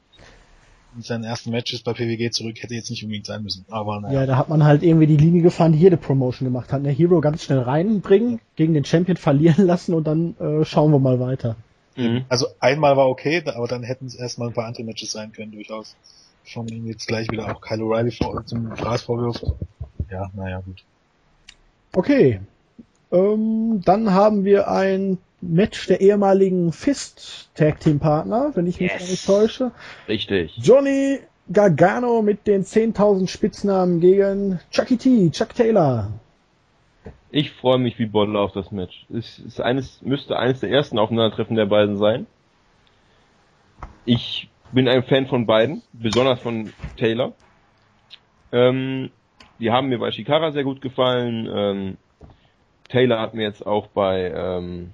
In 0.95 1.03
seinen 1.03 1.25
ersten 1.25 1.51
Matches 1.51 1.83
bei 1.83 1.95
PWG 1.95 2.31
zurück 2.31 2.63
hätte 2.63 2.75
jetzt 2.75 2.91
nicht 2.91 3.03
unbedingt 3.03 3.27
sein 3.27 3.43
müssen, 3.43 3.65
aber 3.71 4.01
naja. 4.01 4.21
Ja, 4.21 4.27
da 4.27 4.37
hat 4.37 4.51
man 4.51 4.63
halt 4.63 4.83
irgendwie 4.83 5.07
die 5.07 5.17
Linie 5.17 5.43
gefahren, 5.43 5.73
die 5.73 5.79
jede 5.79 5.97
Promotion 5.97 6.47
gemacht 6.47 6.71
hat. 6.71 6.85
Der 6.85 6.93
Hero 6.93 7.21
ganz 7.21 7.43
schnell 7.43 7.61
reinbringen, 7.61 8.41
gegen 8.57 8.75
den 8.75 8.85
Champion 8.85 9.17
verlieren 9.17 9.67
lassen 9.67 9.95
und 9.95 10.05
dann 10.05 10.37
äh, 10.39 10.65
schauen 10.65 10.93
wir 10.93 10.99
mal 10.99 11.19
weiter. 11.19 11.57
Mhm. 11.97 12.27
Also 12.29 12.47
einmal 12.61 12.97
war 12.97 13.09
okay, 13.09 13.43
aber 13.47 13.67
dann 13.67 13.83
hätten 13.83 14.07
es 14.07 14.15
erstmal 14.15 14.49
ein 14.49 14.55
paar 14.55 14.67
andere 14.67 14.85
Matches 14.85 15.13
sein 15.13 15.33
können, 15.33 15.53
durchaus. 15.53 15.97
Ihm 16.55 16.87
jetzt 16.87 17.07
gleich 17.07 17.31
wieder 17.31 17.51
auch 17.55 17.61
Kyle 17.61 17.83
O'Reilly 17.83 18.17
vor, 18.17 18.45
zum 18.45 18.71
Gras 18.71 19.03
vorwirft. 19.03 19.45
Ja, 20.11 20.31
naja, 20.35 20.61
gut. 20.61 20.83
Okay. 21.95 22.41
Ähm, 23.11 23.81
dann 23.85 24.13
haben 24.13 24.45
wir 24.45 24.69
ein 24.69 25.19
Match 25.41 25.87
der 25.87 26.01
ehemaligen 26.01 26.73
Fist 26.73 27.51
Tag 27.55 27.81
Team 27.81 27.99
Partner, 27.99 28.53
wenn 28.55 28.67
ich 28.67 28.81
mich 28.81 28.93
Yes. 28.93 29.11
nicht 29.11 29.27
täusche. 29.27 29.73
Richtig. 30.09 30.57
Johnny 30.57 31.19
Gargano 31.53 32.23
mit 32.23 32.47
den 32.47 32.65
10.000 32.65 33.29
Spitznamen 33.29 34.01
gegen 34.01 34.61
Chucky 34.71 34.97
T, 34.97 35.31
Chuck 35.31 35.55
Taylor. 35.55 36.11
Ich 37.31 37.51
freue 37.51 37.79
mich 37.79 37.99
wie 37.99 38.07
Bolle 38.07 38.39
auf 38.39 38.53
das 38.53 38.71
Match. 38.71 39.07
Es 39.13 39.39
ist 39.39 39.61
eines, 39.61 40.03
müsste 40.03 40.39
eines 40.39 40.61
der 40.61 40.71
ersten 40.71 40.99
Aufeinandertreffen 40.99 41.57
der 41.57 41.67
beiden 41.67 41.97
sein. 41.97 42.27
Ich 44.05 44.49
bin 44.73 44.89
ein 44.89 45.03
Fan 45.05 45.27
von 45.27 45.47
beiden, 45.47 45.83
besonders 45.93 46.41
von 46.41 46.73
Taylor. 46.97 47.33
Ähm, 48.53 49.11
die 49.59 49.71
haben 49.71 49.89
mir 49.89 49.99
bei 49.99 50.11
Shikara 50.11 50.51
sehr 50.51 50.65
gut 50.65 50.81
gefallen. 50.81 51.49
Ähm, 51.55 51.97
Taylor 52.89 53.21
hat 53.21 53.35
mir 53.35 53.43
jetzt 53.43 53.65
auch 53.67 53.87
bei, 53.89 54.33
ähm, 54.35 54.93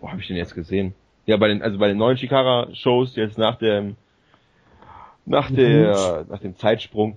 wo 0.00 0.10
habe 0.10 0.20
ich 0.20 0.26
den 0.26 0.36
jetzt 0.36 0.54
gesehen? 0.54 0.94
Ja, 1.26 1.36
bei 1.36 1.48
den, 1.48 1.62
also 1.62 1.78
bei 1.78 1.88
den 1.88 1.96
neuen 1.96 2.18
Shikara-Shows 2.18 3.16
jetzt 3.16 3.38
nach 3.38 3.56
dem, 3.56 3.96
nach 5.24 5.50
der, 5.50 6.26
nach 6.28 6.40
dem 6.40 6.56
Zeitsprung 6.56 7.16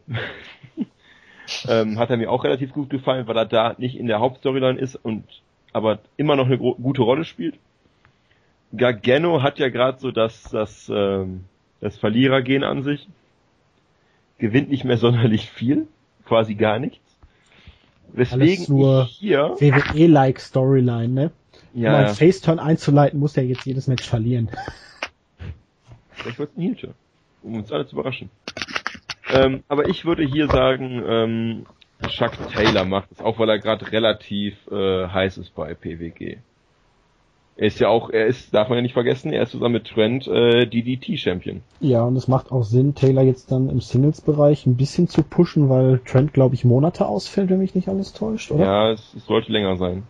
ähm, 1.67 1.99
hat 1.99 2.09
er 2.09 2.17
mir 2.17 2.31
auch 2.31 2.43
relativ 2.43 2.71
gut 2.71 2.89
gefallen, 2.89 3.27
weil 3.27 3.37
er 3.37 3.45
da 3.45 3.75
nicht 3.77 3.97
in 3.97 4.07
der 4.07 4.19
Hauptstoryline 4.19 4.79
ist 4.79 4.95
und 4.95 5.25
aber 5.73 5.99
immer 6.15 6.35
noch 6.35 6.45
eine 6.45 6.57
gute 6.57 7.01
Rolle 7.01 7.25
spielt. 7.25 7.59
Gargano 8.75 9.41
hat 9.41 9.59
ja 9.59 9.69
gerade 9.69 9.99
so 9.99 10.11
das, 10.11 10.43
das, 10.43 10.91
ähm, 10.93 11.45
das 11.79 11.97
Verlierergehen 11.97 12.63
an 12.63 12.83
sich. 12.83 13.07
Gewinnt 14.37 14.69
nicht 14.69 14.83
mehr 14.83 14.97
sonderlich 14.97 15.49
viel, 15.49 15.87
quasi 16.25 16.55
gar 16.55 16.79
nichts. 16.79 16.99
Weswegen 18.13 18.57
Alles 18.57 18.69
nur 18.69 19.05
hier, 19.05 19.55
WWE-like 19.59 20.39
Storyline, 20.39 21.09
ne? 21.09 21.31
Um 21.73 21.81
ja, 21.81 21.95
einen 21.95 22.07
ja, 22.07 22.13
Face-Turn 22.13 22.59
einzuleiten, 22.59 23.19
muss 23.19 23.35
er 23.35 23.43
jetzt 23.43 23.65
jedes 23.65 23.87
Match 23.87 24.07
verlieren. 24.07 24.49
vielleicht 26.11 26.39
wird 26.39 26.51
es 26.51 26.57
ein 26.57 26.61
Heel-Turn, 26.61 26.93
um 27.43 27.55
uns 27.55 27.71
alle 27.71 27.85
zu 27.85 27.95
überraschen. 27.95 28.29
Ähm, 29.29 29.63
aber 29.67 29.89
ich 29.89 30.05
würde 30.05 30.23
hier 30.23 30.47
sagen, 30.47 31.03
ähm, 31.05 31.65
Chuck 32.07 32.31
Taylor 32.53 32.85
macht 32.85 33.11
es, 33.11 33.19
auch 33.19 33.39
weil 33.39 33.49
er 33.49 33.59
gerade 33.59 33.91
relativ 33.91 34.55
äh, 34.71 35.07
heiß 35.07 35.37
ist 35.37 35.53
bei 35.53 35.73
PWG. 35.73 36.37
Er 37.57 37.67
ist 37.67 37.79
ja 37.79 37.89
auch, 37.89 38.11
er 38.11 38.27
ist, 38.27 38.53
darf 38.53 38.69
man 38.69 38.77
ja 38.77 38.81
nicht 38.83 38.93
vergessen, 38.93 39.33
er 39.33 39.41
ist 39.41 39.51
zusammen 39.51 39.73
mit 39.73 39.87
Trent 39.87 40.27
äh, 40.27 40.67
DDT-Champion. 40.67 41.61
Ja, 41.79 42.03
und 42.03 42.15
es 42.15 42.27
macht 42.27 42.51
auch 42.51 42.63
Sinn, 42.63 42.93
Taylor 42.93 43.23
jetzt 43.23 43.51
dann 43.51 43.69
im 43.69 43.81
Singles-Bereich 43.81 44.67
ein 44.67 44.77
bisschen 44.77 45.07
zu 45.07 45.23
pushen, 45.23 45.67
weil 45.67 45.99
Trent, 46.05 46.33
glaube 46.33 46.53
ich, 46.53 46.65
Monate 46.65 47.07
ausfällt, 47.07 47.49
wenn 47.49 47.57
mich 47.57 47.73
nicht 47.73 47.89
alles 47.89 48.13
täuscht, 48.13 48.51
oder? 48.51 48.63
Ja, 48.63 48.91
es, 48.91 49.15
es 49.15 49.25
sollte 49.25 49.51
länger 49.51 49.75
sein. 49.77 50.03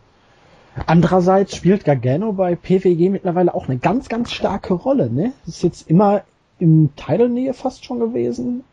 Andererseits 0.85 1.55
spielt 1.55 1.85
Gargano 1.85 2.33
bei 2.33 2.55
PWG 2.55 3.09
mittlerweile 3.09 3.55
auch 3.55 3.67
eine 3.67 3.77
ganz, 3.77 4.09
ganz 4.09 4.31
starke 4.31 4.73
Rolle, 4.73 5.09
ne? 5.09 5.31
Ist 5.47 5.63
jetzt 5.63 5.89
immer 5.89 6.23
im 6.59 6.89
Title-Nähe 6.97 7.53
fast 7.53 7.85
schon 7.85 7.99
gewesen. 7.99 8.63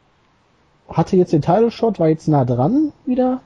Hatte 0.89 1.16
jetzt 1.16 1.33
den 1.33 1.43
Title-Shot, 1.43 2.01
war 2.01 2.09
jetzt 2.09 2.27
nah 2.27 2.45
dran 2.45 2.93
wieder. 3.07 3.41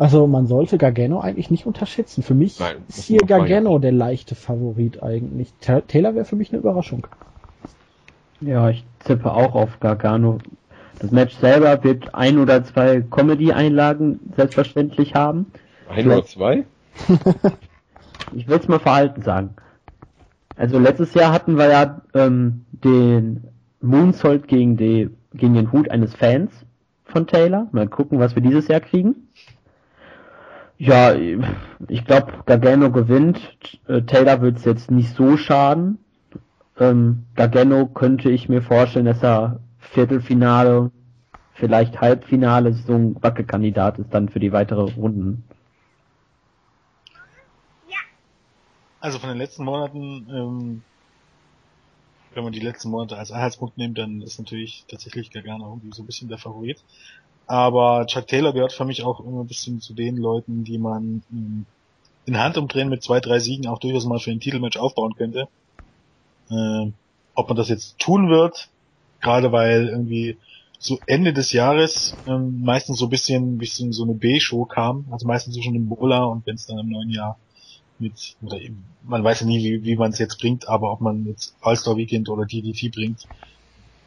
Also 0.00 0.26
man 0.26 0.46
sollte 0.46 0.78
Gargano 0.78 1.20
eigentlich 1.20 1.50
nicht 1.50 1.66
unterschätzen. 1.66 2.22
Für 2.22 2.32
mich 2.32 2.58
Nein, 2.58 2.76
ist 2.88 3.04
hier 3.04 3.18
Gargano 3.18 3.78
der 3.78 3.92
leichte 3.92 4.34
Favorit 4.34 5.02
eigentlich. 5.02 5.52
Ta- 5.60 5.82
Taylor 5.82 6.14
wäre 6.14 6.24
für 6.24 6.36
mich 6.36 6.48
eine 6.50 6.58
Überraschung. 6.58 7.06
Ja, 8.40 8.70
ich 8.70 8.82
tippe 9.04 9.30
auch 9.30 9.54
auf 9.54 9.78
Gargano. 9.78 10.38
Das 11.00 11.10
Match 11.10 11.36
selber 11.36 11.84
wird 11.84 12.14
ein 12.14 12.38
oder 12.38 12.64
zwei 12.64 13.02
Comedy-Einlagen 13.02 14.20
selbstverständlich 14.36 15.14
haben. 15.14 15.52
Ein 15.90 16.06
oder 16.06 16.24
zwei? 16.24 16.64
Ich 18.32 18.48
will 18.48 18.58
es 18.58 18.68
mal 18.68 18.78
verhalten 18.78 19.22
sagen. 19.22 19.56
Also 20.56 20.78
letztes 20.78 21.12
Jahr 21.14 21.32
hatten 21.32 21.58
wir 21.58 21.68
ja 21.68 22.00
ähm, 22.14 22.64
den 22.70 23.42
Moonsault 23.82 24.46
gegen, 24.48 24.76
die, 24.76 25.10
gegen 25.34 25.54
den 25.54 25.72
Hut 25.72 25.90
eines 25.90 26.14
Fans 26.14 26.52
von 27.04 27.26
Taylor. 27.26 27.66
Mal 27.72 27.88
gucken, 27.88 28.18
was 28.18 28.34
wir 28.34 28.42
dieses 28.42 28.68
Jahr 28.68 28.80
kriegen. 28.80 29.26
Ja, 30.80 31.14
ich 31.14 32.04
glaube, 32.06 32.42
Gargano 32.46 32.90
gewinnt. 32.90 33.38
Äh, 33.86 34.00
Taylor 34.00 34.40
wird 34.40 34.56
es 34.56 34.64
jetzt 34.64 34.90
nicht 34.90 35.14
so 35.14 35.36
schaden. 35.36 35.98
Ähm, 36.78 37.26
Gargano 37.34 37.86
könnte 37.86 38.30
ich 38.30 38.48
mir 38.48 38.62
vorstellen, 38.62 39.04
dass 39.04 39.22
er 39.22 39.60
Viertelfinale, 39.78 40.90
vielleicht 41.52 42.00
Halbfinale 42.00 42.72
so 42.72 42.94
ein 42.94 43.22
Wackelkandidat 43.22 43.98
ist 43.98 44.14
dann 44.14 44.30
für 44.30 44.40
die 44.40 44.52
weitere 44.52 44.80
Runden. 44.80 45.44
Also 49.00 49.18
von 49.18 49.28
den 49.28 49.38
letzten 49.38 49.64
Monaten, 49.64 50.26
ähm, 50.30 50.82
wenn 52.32 52.44
man 52.44 52.54
die 52.54 52.60
letzten 52.60 52.88
Monate 52.88 53.18
als 53.18 53.32
Anhaltspunkt 53.32 53.76
nimmt, 53.76 53.98
dann 53.98 54.22
ist 54.22 54.38
natürlich 54.38 54.86
tatsächlich 54.88 55.30
Gargano 55.30 55.68
irgendwie 55.68 55.94
so 55.94 56.02
ein 56.02 56.06
bisschen 56.06 56.30
der 56.30 56.38
Favorit. 56.38 56.82
Aber 57.50 58.06
Chuck 58.06 58.28
Taylor 58.28 58.52
gehört 58.52 58.72
für 58.72 58.84
mich 58.84 59.02
auch 59.02 59.18
immer 59.18 59.40
ein 59.40 59.48
bisschen 59.48 59.80
zu 59.80 59.92
den 59.92 60.16
Leuten, 60.16 60.62
die 60.62 60.78
man 60.78 61.24
ähm, 61.32 61.66
in 62.24 62.38
Handumdrehen 62.38 62.88
mit 62.88 63.02
zwei, 63.02 63.18
drei 63.18 63.40
Siegen 63.40 63.66
auch 63.66 63.80
durchaus 63.80 64.06
mal 64.06 64.20
für 64.20 64.30
ein 64.30 64.38
Titelmatch 64.38 64.76
aufbauen 64.76 65.16
könnte. 65.16 65.48
Äh, 66.48 66.92
ob 67.34 67.48
man 67.48 67.56
das 67.56 67.68
jetzt 67.68 67.98
tun 67.98 68.28
wird, 68.30 68.68
gerade 69.20 69.50
weil 69.50 69.88
irgendwie 69.88 70.36
so 70.78 71.00
Ende 71.06 71.32
des 71.32 71.52
Jahres 71.52 72.14
ähm, 72.24 72.62
meistens 72.62 73.00
so 73.00 73.06
ein 73.06 73.10
bisschen, 73.10 73.58
bisschen 73.58 73.92
so 73.92 74.04
eine 74.04 74.14
B-Show 74.14 74.66
kam, 74.66 75.06
also 75.10 75.26
meistens 75.26 75.56
so 75.56 75.60
schon 75.60 75.74
im 75.74 75.88
Bola 75.88 76.22
und 76.22 76.46
wenn 76.46 76.54
es 76.54 76.66
dann 76.66 76.78
im 76.78 76.88
neuen 76.88 77.10
Jahr 77.10 77.36
mit, 77.98 78.36
oder 78.42 78.60
eben, 78.60 78.84
man 79.02 79.24
weiß 79.24 79.40
ja 79.40 79.46
nie, 79.46 79.58
wie, 79.58 79.82
wie 79.82 79.96
man 79.96 80.12
es 80.12 80.20
jetzt 80.20 80.38
bringt, 80.38 80.68
aber 80.68 80.92
ob 80.92 81.00
man 81.00 81.26
jetzt 81.26 81.56
All-Star 81.62 81.96
Weekend 81.96 82.28
oder 82.28 82.46
DDT 82.46 82.94
bringt, 82.94 83.26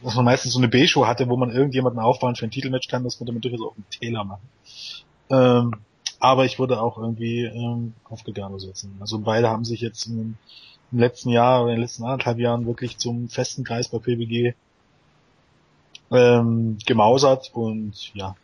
dass 0.04 0.16
man 0.16 0.26
meistens 0.26 0.54
so 0.54 0.60
eine 0.60 0.68
B-Show 0.68 1.06
hatte, 1.08 1.30
wo 1.30 1.38
man 1.38 1.51
irgendjemanden 1.51 1.99
aufbauen 1.99 2.36
für 2.36 2.45
ein 2.45 2.51
Titelmatch 2.51 2.88
kann, 2.88 3.04
das 3.04 3.18
könnte 3.18 3.34
man 3.34 3.41
durchaus 3.41 3.62
auch 3.62 3.76
einen 3.76 3.86
Taylor 3.89 4.24
machen. 4.24 4.49
Ähm, 5.30 5.76
aber 6.20 6.45
ich 6.45 6.60
würde 6.60 6.82
auch 6.82 6.97
irgendwie 6.97 7.43
ähm, 7.43 7.93
auf 8.06 8.24
Gargano 8.24 8.58
setzen. 8.60 8.95
Also 8.99 9.20
beide 9.20 9.49
haben 9.49 9.66
sich 9.66 9.82
jetzt 9.82 10.06
im, 10.06 10.38
im 10.91 10.99
letzten 10.99 11.30
Jahr 11.30 11.64
oder 11.64 11.72
in 11.72 11.78
den 11.78 11.84
letzten 11.84 12.04
anderthalb 12.04 12.39
Jahren 12.39 12.66
wirklich 12.66 12.97
zum 12.97 13.30
festen 13.30 13.64
Kreis 13.64 13.89
bei 13.89 13.99
PWG 13.99 14.54
ähm, 16.12 16.78
gemausert 16.86 17.51
und 17.54 18.14
ja, 18.14 18.36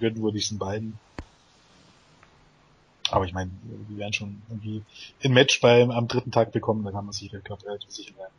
gönnen 0.00 0.22
würde 0.22 0.38
ich 0.38 0.50
es 0.50 0.58
beiden. 0.58 0.98
Aber 3.10 3.26
ich 3.26 3.32
meine, 3.32 3.50
wir 3.88 3.98
werden 3.98 4.12
schon 4.12 4.42
irgendwie 4.48 4.82
ein 5.22 5.32
Match 5.32 5.60
beim 5.60 5.90
am 5.90 6.08
dritten 6.08 6.32
Tag 6.32 6.52
bekommen, 6.52 6.84
da 6.84 6.90
kann 6.90 7.04
man 7.04 7.12
sich 7.12 7.30
glaube 7.30 7.60
ich, 7.62 7.66
relativ 7.66 7.90
sicher 7.90 8.16
werden. 8.16 8.32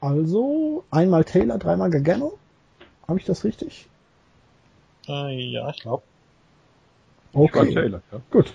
Also 0.00 0.84
einmal 0.90 1.24
Taylor, 1.24 1.58
dreimal 1.58 1.90
Gargano. 1.90 2.38
Habe 3.06 3.18
ich 3.18 3.24
das 3.24 3.44
richtig? 3.44 3.88
Äh, 5.08 5.50
ja, 5.50 5.70
ich 5.70 5.80
glaube. 5.80 6.02
Okay. 7.32 7.72
Taylor, 7.72 8.02
ja. 8.12 8.20
Gut. 8.30 8.54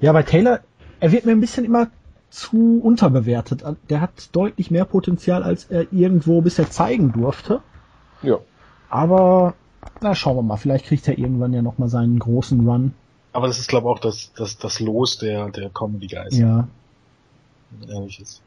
Ja, 0.00 0.12
bei 0.12 0.22
Taylor, 0.22 0.60
er 1.00 1.12
wird 1.12 1.24
mir 1.26 1.32
ein 1.32 1.40
bisschen 1.40 1.64
immer 1.64 1.88
zu 2.30 2.80
unterbewertet. 2.82 3.62
Der 3.90 4.00
hat 4.00 4.34
deutlich 4.34 4.70
mehr 4.70 4.84
Potenzial, 4.86 5.42
als 5.42 5.64
er 5.64 5.92
irgendwo 5.92 6.40
bisher 6.40 6.70
zeigen 6.70 7.12
durfte. 7.12 7.60
Ja. 8.22 8.38
Aber, 8.88 9.54
na, 10.00 10.14
schauen 10.14 10.36
wir 10.36 10.42
mal. 10.42 10.56
Vielleicht 10.56 10.86
kriegt 10.86 11.06
er 11.06 11.18
irgendwann 11.18 11.52
ja 11.52 11.62
nochmal 11.62 11.88
seinen 11.88 12.18
großen 12.18 12.66
Run. 12.66 12.94
Aber 13.32 13.46
das 13.46 13.58
ist, 13.58 13.68
glaube 13.68 13.88
ich, 13.88 13.94
auch 13.94 13.98
das, 13.98 14.32
das, 14.34 14.58
das 14.58 14.80
Los 14.80 15.18
der, 15.18 15.50
der 15.50 15.70
Comedy 15.70 16.06
Guys. 16.06 16.36
Ja. 16.38 16.68
Ehrlich 17.88 18.20
ist. 18.20 18.42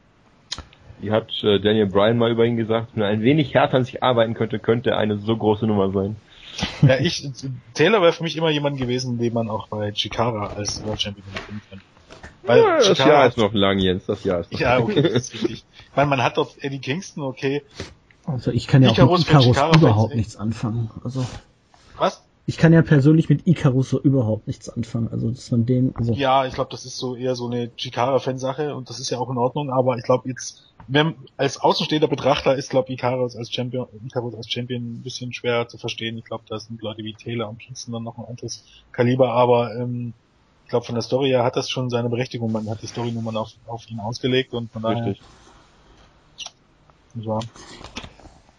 Die 1.02 1.10
hat 1.10 1.28
äh, 1.42 1.58
Daniel 1.60 1.86
Bryan 1.86 2.16
mal 2.16 2.30
über 2.30 2.44
ihn 2.46 2.56
gesagt, 2.56 2.88
wenn 2.94 3.02
er 3.02 3.08
ein 3.08 3.22
wenig 3.22 3.52
härter 3.54 3.76
an 3.76 3.84
sich 3.84 4.02
arbeiten 4.02 4.34
könnte, 4.34 4.58
könnte 4.58 4.90
er 4.90 4.98
eine 4.98 5.18
so 5.18 5.36
große 5.36 5.66
Nummer 5.66 5.90
sein. 5.92 6.16
Ja, 6.80 6.98
ich, 6.98 7.28
Taylor 7.74 8.00
wäre 8.00 8.12
für 8.14 8.22
mich 8.22 8.36
immer 8.36 8.48
jemand 8.50 8.78
gewesen, 8.78 9.18
den 9.18 9.34
man 9.34 9.50
auch 9.50 9.68
bei 9.68 9.92
Chikara 9.92 10.54
als 10.54 10.82
World 10.84 11.00
Champion 11.02 11.26
finden 11.46 11.60
könnte. 11.68 11.84
Weil 12.44 12.60
ja, 12.62 12.76
das 12.78 12.86
Chikara 12.86 13.08
Jahr 13.10 13.26
ist 13.26 13.36
noch 13.36 13.52
lang, 13.52 13.78
Jens, 13.78 14.06
das 14.06 14.24
Jahr 14.24 14.40
ist 14.40 14.52
noch 14.52 14.60
Ja, 14.60 14.74
lang. 14.76 14.84
okay, 14.84 15.02
das 15.02 15.12
ist 15.12 15.34
richtig. 15.34 15.64
Ich 15.90 15.96
meine, 15.96 16.08
man 16.08 16.22
hat 16.22 16.38
dort 16.38 16.56
Eddie 16.62 16.78
Kingston, 16.78 17.24
okay. 17.24 17.62
Also 18.24 18.50
ich 18.52 18.66
kann 18.66 18.82
ja 18.82 18.88
auch 18.90 18.94
Icarus 18.94 19.18
mit 19.20 19.28
von 19.28 19.40
Icarus 19.40 19.56
Chicago 19.56 19.78
überhaupt 19.78 20.14
nichts 20.14 20.36
anfangen. 20.36 20.90
Also 21.04 21.26
Was? 21.98 22.22
Ich 22.46 22.58
kann 22.58 22.72
ja 22.72 22.82
persönlich 22.82 23.28
mit 23.28 23.46
Icarus 23.46 23.90
so 23.90 24.00
überhaupt 24.00 24.46
nichts 24.46 24.68
anfangen. 24.68 25.08
Also 25.08 25.30
dass 25.30 25.50
man 25.50 25.66
den, 25.66 25.94
also 25.96 26.12
Ja, 26.14 26.46
ich 26.46 26.54
glaube, 26.54 26.70
das 26.70 26.84
ist 26.84 26.96
so 26.98 27.16
eher 27.16 27.34
so 27.34 27.46
eine 27.46 27.74
Chikara-Fansache 27.74 28.74
und 28.74 28.88
das 28.88 29.00
ist 29.00 29.10
ja 29.10 29.18
auch 29.18 29.30
in 29.30 29.36
Ordnung, 29.38 29.70
aber 29.70 29.96
ich 29.96 30.04
glaube 30.04 30.28
jetzt, 30.28 30.62
wenn 30.86 31.16
als 31.36 31.58
außenstehender 31.58 32.06
Betrachter 32.06 32.56
ist, 32.56 32.70
glaube 32.70 32.92
Icarus 32.92 33.34
als 33.34 33.50
Champion, 33.52 33.88
Icarus 34.04 34.34
als 34.36 34.48
Champion 34.48 34.94
ein 34.94 35.02
bisschen 35.02 35.32
schwer 35.32 35.66
zu 35.66 35.78
verstehen. 35.78 36.16
Ich 36.16 36.24
glaube, 36.24 36.44
da 36.46 36.58
sind 36.60 36.80
Leute 36.80 37.02
wie 37.02 37.14
Taylor 37.14 37.48
und 37.48 37.58
Kingston 37.58 37.92
dann 37.92 38.04
noch 38.04 38.16
ein 38.18 38.24
anderes 38.24 38.64
Kaliber, 38.92 39.32
aber 39.32 39.74
ähm, 39.74 40.14
ich 40.62 40.70
glaube, 40.70 40.86
von 40.86 40.94
der 40.94 41.02
Story 41.02 41.28
her 41.28 41.42
hat 41.44 41.56
das 41.56 41.68
schon 41.70 41.90
seine 41.90 42.08
Berechtigung. 42.08 42.52
Man 42.52 42.68
hat 42.70 42.82
die 42.82 42.86
Story 42.86 43.10
nun 43.10 43.24
mal 43.24 43.36
auf, 43.36 43.50
auf 43.66 43.88
ihn 43.88 43.98
ausgelegt 44.00 44.52
und 44.52 44.70
von 44.72 44.82
daher 44.82 45.06
Richtig. 45.06 45.22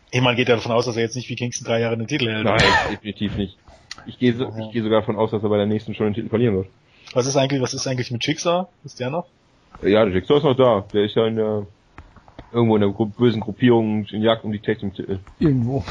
Ich 0.09 0.21
meine, 0.21 0.35
geht 0.37 0.47
ja 0.49 0.55
davon 0.55 0.71
aus, 0.71 0.85
dass 0.85 0.95
er 0.95 1.03
jetzt 1.03 1.15
nicht 1.15 1.29
wie 1.29 1.35
Kingston 1.35 1.65
drei 1.67 1.81
Jahre 1.81 1.97
den 1.97 2.07
Titel 2.07 2.29
hält. 2.29 2.45
Nein, 2.45 2.63
definitiv 2.89 3.35
nicht. 3.35 3.57
Ich 4.05 4.19
gehe, 4.19 4.33
so, 4.33 4.53
ich 4.59 4.71
gehe 4.71 4.83
sogar 4.83 5.01
davon 5.01 5.17
aus, 5.17 5.31
dass 5.31 5.43
er 5.43 5.49
bei 5.49 5.57
der 5.57 5.65
nächsten 5.65 5.93
schon 5.93 6.07
den 6.07 6.13
Titel 6.13 6.29
verlieren 6.29 6.55
wird. 6.55 6.67
Was 7.13 7.25
ist 7.25 7.35
eigentlich, 7.35 7.61
was 7.61 7.73
ist 7.73 7.87
eigentlich 7.87 8.11
mit 8.11 8.25
Jigsaw? 8.25 8.67
Ist 8.83 8.99
der 8.99 9.09
noch? 9.09 9.27
Ja, 9.81 10.05
der 10.05 10.13
Jigsaw 10.13 10.37
ist 10.37 10.43
noch 10.43 10.55
da. 10.55 10.85
Der 10.93 11.03
ist 11.03 11.15
ja 11.15 11.27
in 11.27 11.35
der, 11.35 11.67
irgendwo 12.51 12.75
in 12.75 12.81
der 12.81 12.91
Gru 12.91 13.05
bösen 13.05 13.41
Gruppierung 13.41 14.05
in 14.05 14.21
Jagd 14.21 14.43
um 14.43 14.51
die 14.51 14.59
Team 14.59 14.93
Titel. 14.93 15.19
irgendwo. 15.39 15.83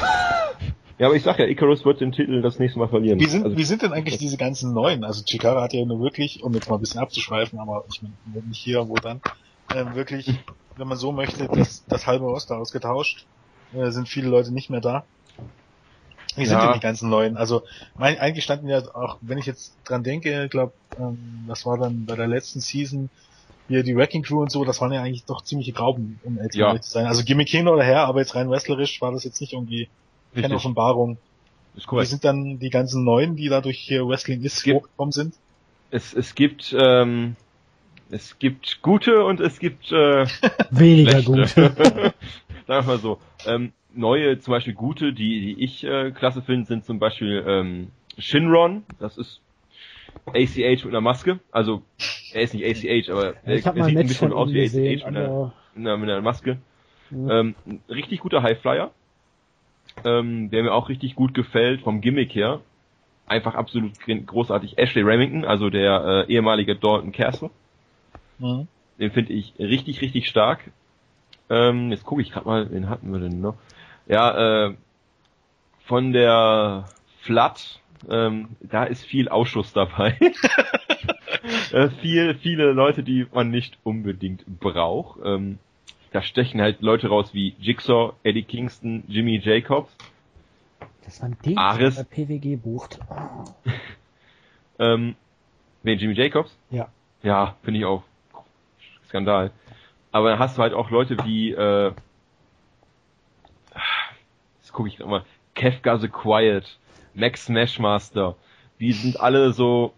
Ja, 0.99 1.07
aber 1.07 1.15
ich 1.15 1.21
sag 1.21 1.37
ja, 1.37 1.45
Icarus 1.45 1.85
wird 1.85 2.01
den 2.01 2.11
Titel 2.11 2.41
das 2.41 2.57
nächste 2.57 2.79
Mal 2.79 2.87
verlieren. 2.87 3.19
Wie 3.19 3.25
sind, 3.25 3.45
also, 3.45 3.55
wie 3.55 3.63
sind 3.63 3.83
denn 3.83 3.93
eigentlich 3.93 4.17
diese 4.17 4.35
ganzen 4.35 4.73
neuen? 4.73 5.03
Also 5.03 5.23
Chikara 5.23 5.61
hat 5.61 5.73
ja 5.73 5.85
nur 5.85 5.99
wirklich, 6.01 6.43
um 6.43 6.53
jetzt 6.55 6.69
mal 6.69 6.77
ein 6.77 6.81
bisschen 6.81 6.99
abzuschweifen, 6.99 7.59
aber 7.59 7.85
ich 7.93 8.01
meine, 8.01 8.15
wenn 8.25 8.47
nicht 8.47 8.59
hier, 8.59 8.87
wo 8.89 8.95
dann, 8.95 9.21
ähm, 9.75 9.93
wirklich, 9.93 10.27
wenn 10.75 10.87
man 10.87 10.97
so 10.97 11.11
möchte, 11.11 11.47
das, 11.47 11.85
das 11.87 12.07
halbe 12.07 12.25
Roster 12.25 12.57
ausgetauscht, 12.57 13.27
äh, 13.73 13.91
sind 13.91 14.09
viele 14.09 14.29
Leute 14.29 14.51
nicht 14.51 14.71
mehr 14.71 14.81
da. 14.81 15.03
Wie 16.37 16.45
sind 16.45 16.57
Ja. 16.57 16.65
denn 16.67 16.73
die 16.75 16.79
ganzen 16.79 17.09
neuen? 17.09 17.35
Also 17.35 17.63
mein, 17.97 18.17
eigentlich 18.19 18.43
standen 18.45 18.67
ja 18.69 18.79
auch, 18.95 19.17
wenn 19.21 19.37
ich 19.37 19.45
jetzt 19.45 19.73
dran 19.83 20.03
denke, 20.03 20.45
ich 20.45 20.51
glaube, 20.51 20.73
ähm, 20.99 21.45
das 21.47 21.65
war 21.65 21.77
dann 21.77 22.05
bei 22.05 22.15
der 22.15 22.27
letzten 22.27 22.59
Season 22.59 23.09
hier 23.67 23.83
die 23.83 23.95
Wrecking 23.95 24.23
Crew 24.23 24.41
und 24.41 24.51
so, 24.51 24.63
das 24.63 24.79
waren 24.79 24.93
ja 24.93 25.01
eigentlich 25.01 25.25
doch 25.25 25.43
ziemliche 25.43 25.73
Grauben, 25.73 26.19
um 26.23 26.37
ehrlich 26.37 26.55
Ja. 26.55 26.79
zu 26.79 26.89
sein. 26.89 27.05
Also 27.07 27.23
Gimmick 27.23 27.49
hin 27.49 27.67
oder 27.67 27.83
her, 27.83 28.05
aber 28.05 28.19
jetzt 28.19 28.35
rein 28.35 28.49
wrestlerisch 28.49 29.01
war 29.01 29.11
das 29.11 29.23
jetzt 29.25 29.41
nicht 29.41 29.53
irgendwie 29.53 29.89
keine 30.33 30.45
richtig, 30.45 30.57
Offenbarung. 30.57 31.17
ist 31.75 31.83
Wie 31.83 31.87
korrekt. 31.87 32.09
sind 32.09 32.23
dann 32.23 32.59
die 32.59 32.69
ganzen 32.69 33.03
Neuen, 33.03 33.35
die 33.35 33.49
dadurch 33.49 33.79
hier 33.79 34.07
Wrestling 34.07 34.41
ist, 34.43 34.63
gibt- 34.63 34.83
hochgekommen 34.83 35.11
sind? 35.11 35.33
Es, 35.89 36.13
es 36.13 36.35
gibt, 36.35 36.75
ähm, 36.77 37.35
es 38.09 38.39
gibt 38.39 38.81
gute 38.81 39.25
und 39.25 39.39
es 39.41 39.57
gibt, 39.59 39.91
äh, 39.91 40.25
Weniger 40.69 41.21
gut. 41.23 41.53
Sagen 42.67 42.85
wir 42.85 42.93
mal 42.93 42.99
so. 42.99 43.19
Ähm, 43.45 43.71
neue, 43.93 44.39
zum 44.39 44.51
Beispiel 44.51 44.73
gute, 44.73 45.13
die, 45.13 45.39
die 45.55 45.63
ich 45.63 45.83
äh, 45.83 46.11
klasse 46.11 46.41
finde, 46.41 46.65
sind 46.65 46.85
zum 46.85 46.99
Beispiel 46.99 47.43
ähm, 47.47 47.87
Shinron. 48.17 48.83
Das 48.99 49.17
ist 49.17 49.41
ACH 50.25 50.83
mit 50.83 50.87
einer 50.87 51.01
Maske. 51.01 51.39
Also 51.51 51.81
er 52.33 52.41
ist 52.41 52.53
nicht 52.53 52.65
ACH, 52.65 53.09
aber 53.09 53.35
er, 53.43 53.53
er 53.53 53.83
sieht 53.83 53.97
ein 53.97 54.07
bisschen 54.07 54.33
aus 54.33 54.51
wie 54.51 54.65
ACH 54.65 54.73
mit 54.73 55.03
einer, 55.05 55.53
mit 55.73 55.87
einer, 55.87 55.97
mit 55.97 56.09
einer 56.09 56.21
Maske. 56.21 56.57
Ja. 57.09 57.39
Ähm, 57.39 57.55
ein 57.65 57.81
richtig 57.89 58.19
guter 58.19 58.43
Highflyer, 58.43 58.91
ähm, 60.03 60.49
der 60.51 60.63
mir 60.63 60.73
auch 60.73 60.89
richtig 60.89 61.15
gut 61.15 61.33
gefällt 61.33 61.81
vom 61.81 62.01
Gimmick 62.01 62.35
her. 62.35 62.59
Einfach 63.27 63.55
absolut 63.55 63.93
großartig. 64.25 64.77
Ashley 64.77 65.01
Remington, 65.01 65.45
also 65.45 65.69
der 65.69 66.25
äh, 66.27 66.33
ehemalige 66.33 66.75
Dalton 66.75 67.11
Castle. 67.11 67.49
Mhm. 68.39 68.67
Den 68.99 69.11
finde 69.11 69.33
ich 69.33 69.53
richtig, 69.59 70.01
richtig 70.01 70.27
stark. 70.27 70.71
Ähm, 71.49 71.91
jetzt 71.91 72.05
gucke 72.05 72.21
ich 72.21 72.31
gerade 72.31 72.47
mal, 72.47 72.71
wen 72.71 72.89
hatten 72.89 73.11
wir 73.11 73.19
denn 73.19 73.41
noch? 73.41 73.55
Ja, 74.07 74.67
äh, 74.67 74.73
von 75.85 76.11
der 76.13 76.89
Flat, 77.21 77.79
ähm, 78.09 78.49
da 78.61 78.83
ist 78.83 79.05
viel 79.05 79.29
Ausschuss 79.29 79.73
dabei. 79.73 80.17
äh, 81.71 81.89
viel, 82.01 82.35
viele 82.35 82.71
Leute, 82.73 83.03
die 83.03 83.27
man 83.33 83.49
nicht 83.49 83.77
unbedingt 83.83 84.45
braucht. 84.59 85.19
Ähm, 85.23 85.59
da 86.11 86.21
stechen 86.21 86.61
halt 86.61 86.81
Leute 86.81 87.07
raus 87.09 87.33
wie 87.33 87.55
Jigsaw, 87.59 88.13
Eddie 88.23 88.43
Kingston, 88.43 89.03
Jimmy 89.07 89.39
Jacobs. 89.43 89.95
das 91.03 91.21
war 91.21 91.29
ein 91.29 91.37
Ding, 91.45 91.57
Ares. 91.57 91.95
das 91.95 92.05
bei 92.05 92.25
PWG 92.25 92.57
bucht. 92.57 92.99
Ähm, 94.79 95.15
wen, 95.83 95.99
Jimmy 95.99 96.13
Jacobs? 96.13 96.55
Ja. 96.69 96.89
Ja, 97.23 97.55
finde 97.63 97.79
ich 97.79 97.85
auch. 97.85 98.03
Skandal. 99.07 99.51
Aber 100.17 100.31
dann 100.31 100.39
hast 100.39 100.57
du 100.57 100.63
halt 100.63 100.73
auch 100.73 100.89
Leute 100.89 101.15
wie, 101.25 101.51
äh, 101.51 101.91
jetzt 104.61 104.73
gucke 104.73 104.89
ich 104.89 104.97
mal, 104.99 105.23
Kefka 105.53 105.97
the 105.99 106.07
Quiet, 106.07 106.79
Max 107.13 107.45
Smashmaster, 107.45 108.35
die 108.79 108.93
sind 108.93 109.19
alle 109.19 109.53
so, 109.53 109.93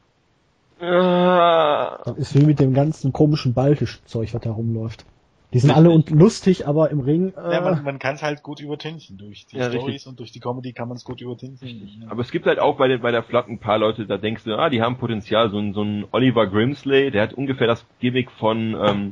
äh, 0.82 0.86
Das 0.86 2.17
ist 2.17 2.36
wie 2.36 2.45
mit 2.45 2.59
dem 2.59 2.74
ganzen 2.74 3.13
komischen 3.13 3.53
baltischen 3.53 4.05
Zeug, 4.05 4.34
was 4.34 4.41
da 4.41 4.51
rumläuft. 4.51 5.05
Die 5.53 5.59
sind 5.59 5.72
alle 5.72 5.89
und 5.89 6.09
lustig, 6.11 6.67
aber 6.67 6.91
im 6.91 6.99
Ring. 6.99 7.34
Äh, 7.36 7.53
Ja, 7.53 7.61
man, 7.61 7.84
man 7.84 7.97
kann 7.97 8.15
es 8.15 8.22
halt 8.22 8.43
gut 8.43 8.59
übertünchen. 8.59 9.17
Durch 9.17 9.47
die 9.47 9.57
Ja, 9.57 9.70
Stories 9.70 9.86
richtig. 9.88 10.07
und 10.07 10.20
durch 10.20 10.32
die 10.34 10.39
Comedy 10.41 10.74
kann 10.74 10.89
man 10.89 10.97
es 10.97 11.05
gut 11.05 11.22
übertünchen. 11.22 11.89
Ja. 12.01 12.11
aber 12.11 12.22
es 12.22 12.30
gibt 12.32 12.45
halt 12.45 12.59
auch 12.59 12.76
bei 12.76 12.89
der, 12.89 12.97
bei 12.97 13.11
der 13.11 13.24
Flat 13.24 13.47
ein 13.47 13.57
paar 13.57 13.78
Leute, 13.80 14.05
da 14.05 14.17
denkst 14.17 14.43
du, 14.43 14.55
ah, 14.57 14.70
die 14.70 14.82
haben 14.82 14.97
Potenzial, 14.97 15.49
so 15.49 15.57
ein, 15.59 15.74
so 15.74 15.82
ein 15.82 16.05
Oliver 16.11 16.45
Grimsley, 16.45 17.09
der 17.09 17.24
hat 17.24 17.34
ungefähr 17.34 17.67
das 17.67 17.86
Gimmick 17.99 18.30
von, 18.32 18.76
ähm, 18.86 19.11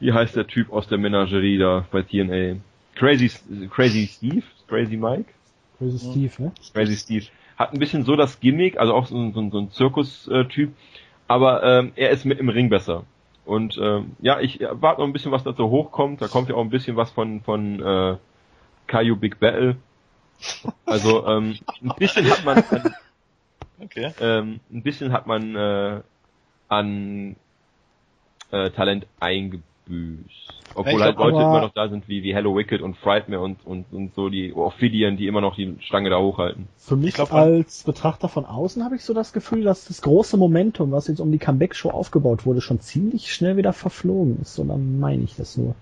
wie 0.00 0.12
heißt 0.12 0.34
der 0.36 0.46
Typ 0.46 0.72
aus 0.72 0.88
der 0.88 0.98
Menagerie 0.98 1.58
da 1.58 1.86
bei 1.90 2.02
TNA? 2.02 2.56
Crazy, 2.96 3.30
Crazy 3.70 4.06
Steve? 4.06 4.42
Crazy 4.66 4.96
Mike? 4.96 5.26
Crazy 5.78 5.98
Steve, 5.98 6.32
ne? 6.42 6.52
Crazy 6.74 6.96
Steve. 6.96 7.26
Hat 7.56 7.72
ein 7.72 7.78
bisschen 7.78 8.04
so 8.04 8.16
das 8.16 8.40
Gimmick, 8.40 8.78
also 8.78 8.94
auch 8.94 9.06
so, 9.06 9.16
ein- 9.16 9.32
so, 9.32 9.48
so 9.50 9.58
ein 9.58 9.70
Zirkus-Typ, 9.70 10.72
aber 11.28 11.62
ähm, 11.62 11.92
er 11.96 12.10
ist 12.10 12.24
mit 12.24 12.38
im 12.38 12.48
Ring 12.48 12.68
besser. 12.70 13.04
Und 13.44 13.78
ähm, 13.80 14.12
ja, 14.20 14.40
ich 14.40 14.60
warte 14.60 15.00
noch 15.00 15.06
ein 15.08 15.12
bisschen, 15.12 15.32
was 15.32 15.44
dazu 15.44 15.70
hochkommt. 15.70 16.20
Da 16.22 16.28
kommt 16.28 16.48
ja 16.48 16.54
auch 16.54 16.60
ein 16.60 16.70
bisschen 16.70 16.96
was 16.96 17.10
von 17.10 17.40
von 17.42 17.80
äh, 17.82 18.16
Caillou 18.86 19.16
Big 19.16 19.38
Battle. 19.40 19.76
Also 20.86 21.26
ähm, 21.26 21.58
ein 21.82 21.92
bisschen 21.98 22.30
hat 22.30 22.44
man 22.44 22.58
an, 22.58 22.94
Okay. 23.80 24.12
ähm, 24.20 24.60
ein 24.72 24.82
bisschen 24.82 25.12
hat 25.12 25.26
man 25.26 25.56
äh, 25.56 26.00
an 26.68 27.36
äh, 28.50 28.70
Talent 28.70 29.06
eingebüßt. 29.90 30.48
Obwohl 30.74 31.02
halt 31.02 31.16
Leute 31.18 31.36
aber- 31.36 31.42
immer 31.42 31.60
noch 31.62 31.72
da 31.72 31.88
sind 31.88 32.08
wie, 32.08 32.22
wie 32.22 32.34
Hello 32.34 32.56
Wicked 32.56 32.80
und 32.80 32.96
Frightmare 32.96 33.42
und, 33.42 33.58
und, 33.66 33.86
und 33.92 34.14
so 34.14 34.28
die 34.28 34.52
Ophidian, 34.52 35.16
die 35.16 35.26
immer 35.26 35.40
noch 35.40 35.56
die 35.56 35.76
Stange 35.80 36.10
da 36.10 36.18
hochhalten. 36.18 36.68
Für 36.76 36.96
mich 36.96 37.08
Ich 37.08 37.14
glaub, 37.14 37.32
als 37.32 37.82
Betrachter 37.82 38.28
von 38.28 38.44
außen 38.44 38.84
habe 38.84 38.96
ich 38.96 39.04
so 39.04 39.12
das 39.12 39.32
Gefühl, 39.32 39.64
dass 39.64 39.86
das 39.86 40.00
große 40.02 40.36
Momentum, 40.36 40.92
was 40.92 41.08
jetzt 41.08 41.20
um 41.20 41.32
die 41.32 41.38
Comeback-Show 41.38 41.90
aufgebaut 41.90 42.46
wurde, 42.46 42.60
schon 42.60 42.80
ziemlich 42.80 43.32
schnell 43.32 43.56
wieder 43.56 43.72
verflogen 43.72 44.38
ist. 44.40 44.54
So 44.54 44.64
dann 44.64 45.00
meine 45.00 45.24
ich 45.24 45.34
das 45.36 45.56
nur. 45.56 45.74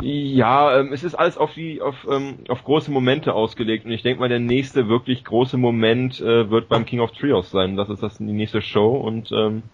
Ja, 0.00 0.78
ähm, 0.78 0.92
es 0.92 1.02
ist 1.02 1.16
alles 1.16 1.36
auf 1.36 1.54
die 1.54 1.80
auf, 1.80 2.06
ähm, 2.08 2.36
auf 2.48 2.62
große 2.62 2.88
Momente 2.90 3.34
ausgelegt 3.34 3.84
und 3.84 3.90
ich 3.90 4.02
denke 4.02 4.20
mal, 4.20 4.28
der 4.28 4.38
nächste 4.38 4.88
wirklich 4.88 5.24
große 5.24 5.56
Moment 5.56 6.20
äh, 6.20 6.50
wird 6.50 6.68
beim 6.68 6.86
King 6.86 7.00
of 7.00 7.10
Trios 7.10 7.50
sein. 7.50 7.76
Das 7.76 7.88
ist 7.88 8.02
das 8.02 8.18
die 8.18 8.24
nächste 8.24 8.62
Show 8.62 8.90
und 8.96 9.32
ähm, 9.32 9.64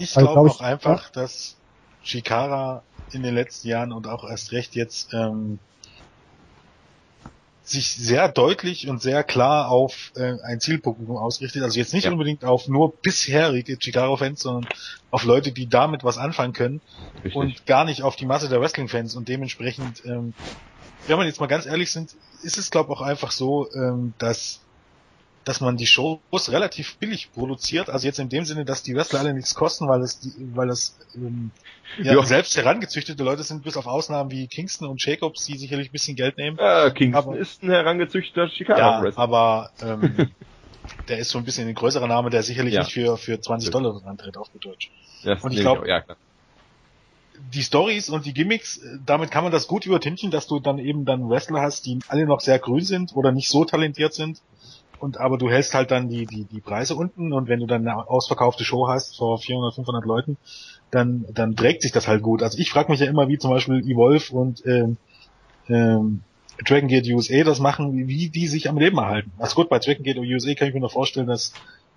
Ich 0.00 0.14
glaube 0.14 0.32
glaub 0.32 0.50
auch 0.50 0.60
einfach, 0.60 1.10
dass 1.10 1.59
Shikara 2.00 2.84
in 3.10 3.22
den 3.22 3.34
letzten 3.34 3.68
Jahren 3.68 3.92
und 3.92 4.06
auch 4.06 4.24
erst 4.28 4.52
recht 4.52 4.74
jetzt 4.74 5.12
ähm, 5.14 5.60
sich 7.62 7.94
sehr 7.94 8.28
deutlich 8.28 8.88
und 8.88 9.00
sehr 9.02 9.22
klar 9.22 9.70
auf 9.70 10.10
äh, 10.16 10.34
ein 10.44 10.60
Zielpublikum 10.60 11.16
ausrichtet. 11.16 11.62
Also 11.62 11.78
jetzt 11.78 11.92
nicht 11.94 12.04
Ja. 12.04 12.12
unbedingt 12.12 12.44
auf 12.44 12.66
nur 12.68 12.98
bisherige 13.00 13.78
Chikara-Fans, 13.78 14.40
sondern 14.40 14.68
auf 15.10 15.24
Leute, 15.24 15.52
die 15.52 15.68
damit 15.68 16.02
was 16.02 16.18
anfangen 16.18 16.52
können 16.52 16.80
richtig. 17.22 17.34
und 17.34 17.66
gar 17.66 17.84
nicht 17.84 18.02
auf 18.02 18.16
die 18.16 18.26
Masse 18.26 18.48
der 18.48 18.60
Wrestling-Fans. 18.60 19.14
Und 19.14 19.28
dementsprechend, 19.28 20.00
ähm, 20.04 20.34
wenn 21.06 21.16
man 21.18 21.26
jetzt 21.26 21.40
mal 21.40 21.46
ganz 21.46 21.66
ehrlich 21.66 21.92
sind, 21.92 22.12
ist 22.42 22.58
es 22.58 22.70
glaube 22.70 22.90
auch 22.90 23.02
einfach 23.02 23.30
so, 23.30 23.68
ähm, 23.74 24.14
dass 24.18 24.66
dass 25.44 25.60
man 25.60 25.76
die 25.76 25.86
Shows 25.86 26.20
relativ 26.50 26.96
billig 26.98 27.32
produziert, 27.32 27.88
also 27.88 28.06
jetzt 28.06 28.18
in 28.18 28.28
dem 28.28 28.44
Sinne, 28.44 28.64
dass 28.66 28.82
die 28.82 28.94
Wrestler 28.94 29.20
alle 29.20 29.32
nichts 29.34 29.54
kosten, 29.54 29.88
weil 29.88 30.02
es 30.02 30.20
die, 30.20 30.32
weil 30.54 30.68
es 30.68 30.98
ähm, 31.16 31.50
ja, 31.98 32.14
Ja. 32.14 32.22
selbst 32.24 32.56
herangezüchtete 32.56 33.22
Leute 33.24 33.42
sind, 33.42 33.64
bis 33.64 33.76
auf 33.76 33.86
Ausnahmen 33.86 34.30
wie 34.30 34.46
Kingston 34.48 34.88
und 34.88 35.04
Jacobs, 35.04 35.44
die 35.46 35.56
sicherlich 35.56 35.88
ein 35.88 35.92
bisschen 35.92 36.14
Geld 36.16 36.36
nehmen. 36.36 36.58
äh, 36.58 36.90
Kingston 36.90 37.32
aber- 37.32 37.38
ist 37.38 37.62
ein 37.62 37.70
herangezüchteter 37.70 38.48
Chicago 38.48 38.78
Ja, 38.80 39.02
Wrestler. 39.02 39.22
aber 39.22 39.70
ähm, 39.82 40.30
der 41.08 41.18
ist 41.18 41.30
so 41.30 41.38
ein 41.38 41.44
bisschen 41.44 41.66
ein 41.68 41.74
größerer 41.74 42.06
Name, 42.06 42.28
der 42.30 42.42
sicherlich 42.42 42.74
Ja. 42.74 42.80
nicht 42.82 42.92
für 42.92 43.16
für 43.16 43.40
20 43.40 43.70
Dollar 43.70 43.98
antritt 44.04 44.36
auf 44.36 44.52
gut 44.52 44.64
Deutsch. 44.66 44.90
Das 45.24 45.42
und 45.42 45.52
ich 45.52 45.58
nehme 45.58 45.70
glaub- 45.70 45.78
auch, 45.80 45.86
ja 45.86 46.00
klar. 46.02 46.16
die 47.54 47.62
Stories 47.62 48.10
und 48.10 48.26
die 48.26 48.34
Gimmicks, 48.34 48.76
äh, 48.76 48.98
damit 49.06 49.30
kann 49.30 49.42
man 49.42 49.52
das 49.52 49.66
gut 49.66 49.86
übertünchen, 49.86 50.30
dass 50.30 50.46
du 50.46 50.60
dann 50.60 50.78
eben 50.78 51.06
dann 51.06 51.28
Wrestler 51.30 51.62
hast, 51.62 51.86
die 51.86 51.98
alle 52.08 52.26
noch 52.26 52.40
sehr 52.40 52.58
grün 52.58 52.84
sind 52.84 53.16
oder 53.16 53.32
nicht 53.32 53.48
so 53.48 53.64
talentiert 53.64 54.12
sind. 54.12 54.42
Und 55.00 55.18
aber 55.18 55.38
du 55.38 55.50
hältst 55.50 55.74
halt 55.74 55.90
dann 55.90 56.08
die, 56.08 56.26
die, 56.26 56.44
die 56.44 56.60
Preise 56.60 56.94
unten 56.94 57.32
und 57.32 57.48
wenn 57.48 57.60
du 57.60 57.66
dann 57.66 57.86
eine 57.86 58.08
ausverkaufte 58.08 58.64
Show 58.64 58.86
hast 58.88 59.16
vor 59.16 59.38
400, 59.38 59.74
500 59.74 60.04
Leuten, 60.04 60.36
dann, 60.90 61.24
dann 61.32 61.56
trägt 61.56 61.82
sich 61.82 61.92
das 61.92 62.06
halt 62.06 62.22
gut. 62.22 62.42
Also 62.42 62.58
ich 62.58 62.70
frage 62.70 62.90
mich 62.90 63.00
ja 63.00 63.06
immer, 63.06 63.28
wie 63.28 63.38
zum 63.38 63.50
Beispiel 63.50 63.80
Evolve 63.80 64.32
und 64.32 64.64
ähm, 64.66 64.98
ähm, 65.68 66.22
Dragon 66.66 66.88
Gate 66.88 67.08
USA 67.08 67.42
das 67.44 67.60
machen, 67.60 68.08
wie, 68.08 68.28
die 68.28 68.46
sich 68.46 68.68
am 68.68 68.78
Leben 68.78 68.98
erhalten. 68.98 69.32
Also 69.38 69.54
gut, 69.54 69.68
bei 69.70 69.78
Dragon 69.78 70.02
Gate 70.02 70.18
USA 70.18 70.54
kann 70.54 70.68
ich 70.68 70.74
mir 70.74 70.80
noch 70.80 70.92
vorstellen, 70.92 71.26
dass, 71.26 71.54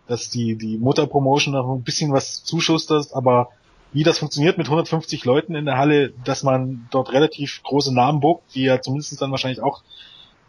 dass 0.08 0.30
die, 0.30 0.56
die 0.56 0.78
Mutterpromotion 0.78 1.54
noch 1.54 1.74
ein 1.74 1.84
bisschen 1.84 2.14
was 2.14 2.44
zuschustert, 2.44 3.14
aber 3.14 3.50
wie 3.92 4.04
das 4.04 4.20
funktioniert 4.20 4.58
mit 4.58 4.68
150 4.68 5.26
Leuten 5.26 5.56
in 5.56 5.66
der 5.66 5.78
Halle, 5.78 6.14
dass 6.24 6.44
man 6.44 6.88
dort 6.90 7.12
relativ 7.12 7.62
große 7.64 7.94
Namen 7.94 8.22
buckt, 8.22 8.56
die 8.56 8.64
ja 8.64 8.82
zumindest 8.82 9.22
dann 9.22 9.32
wahrscheinlich 9.32 9.62
auch 9.62 9.84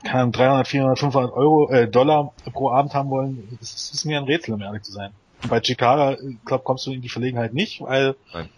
keine 0.05 0.21
Ahnung, 0.21 0.33
300, 0.33 0.69
400, 0.69 0.99
500 0.99 1.33
Euro, 1.33 1.71
äh, 1.71 1.89
Dollar 1.89 2.33
pro 2.53 2.71
Abend 2.71 2.95
haben 2.95 3.11
wollen, 3.11 3.57
das 3.59 3.75
ist, 3.75 3.95
ist 3.95 4.05
mir 4.05 4.19
ein 4.19 4.25
Rätsel, 4.25 4.55
um 4.55 4.61
ehrlich 4.61 4.83
zu 4.83 4.93
sein. 4.93 5.11
Und 5.43 5.51
bei 5.51 5.61
Chikara, 5.61 6.15
ich 6.15 6.45
glaube, 6.45 6.65
kommst 6.65 6.87
du 6.87 6.93
in 6.93 7.03
die 7.03 7.09
Verlegenheit 7.09 7.55
nicht, 7.55 7.81
weil 7.81 8.15
Nein. 8.33 8.49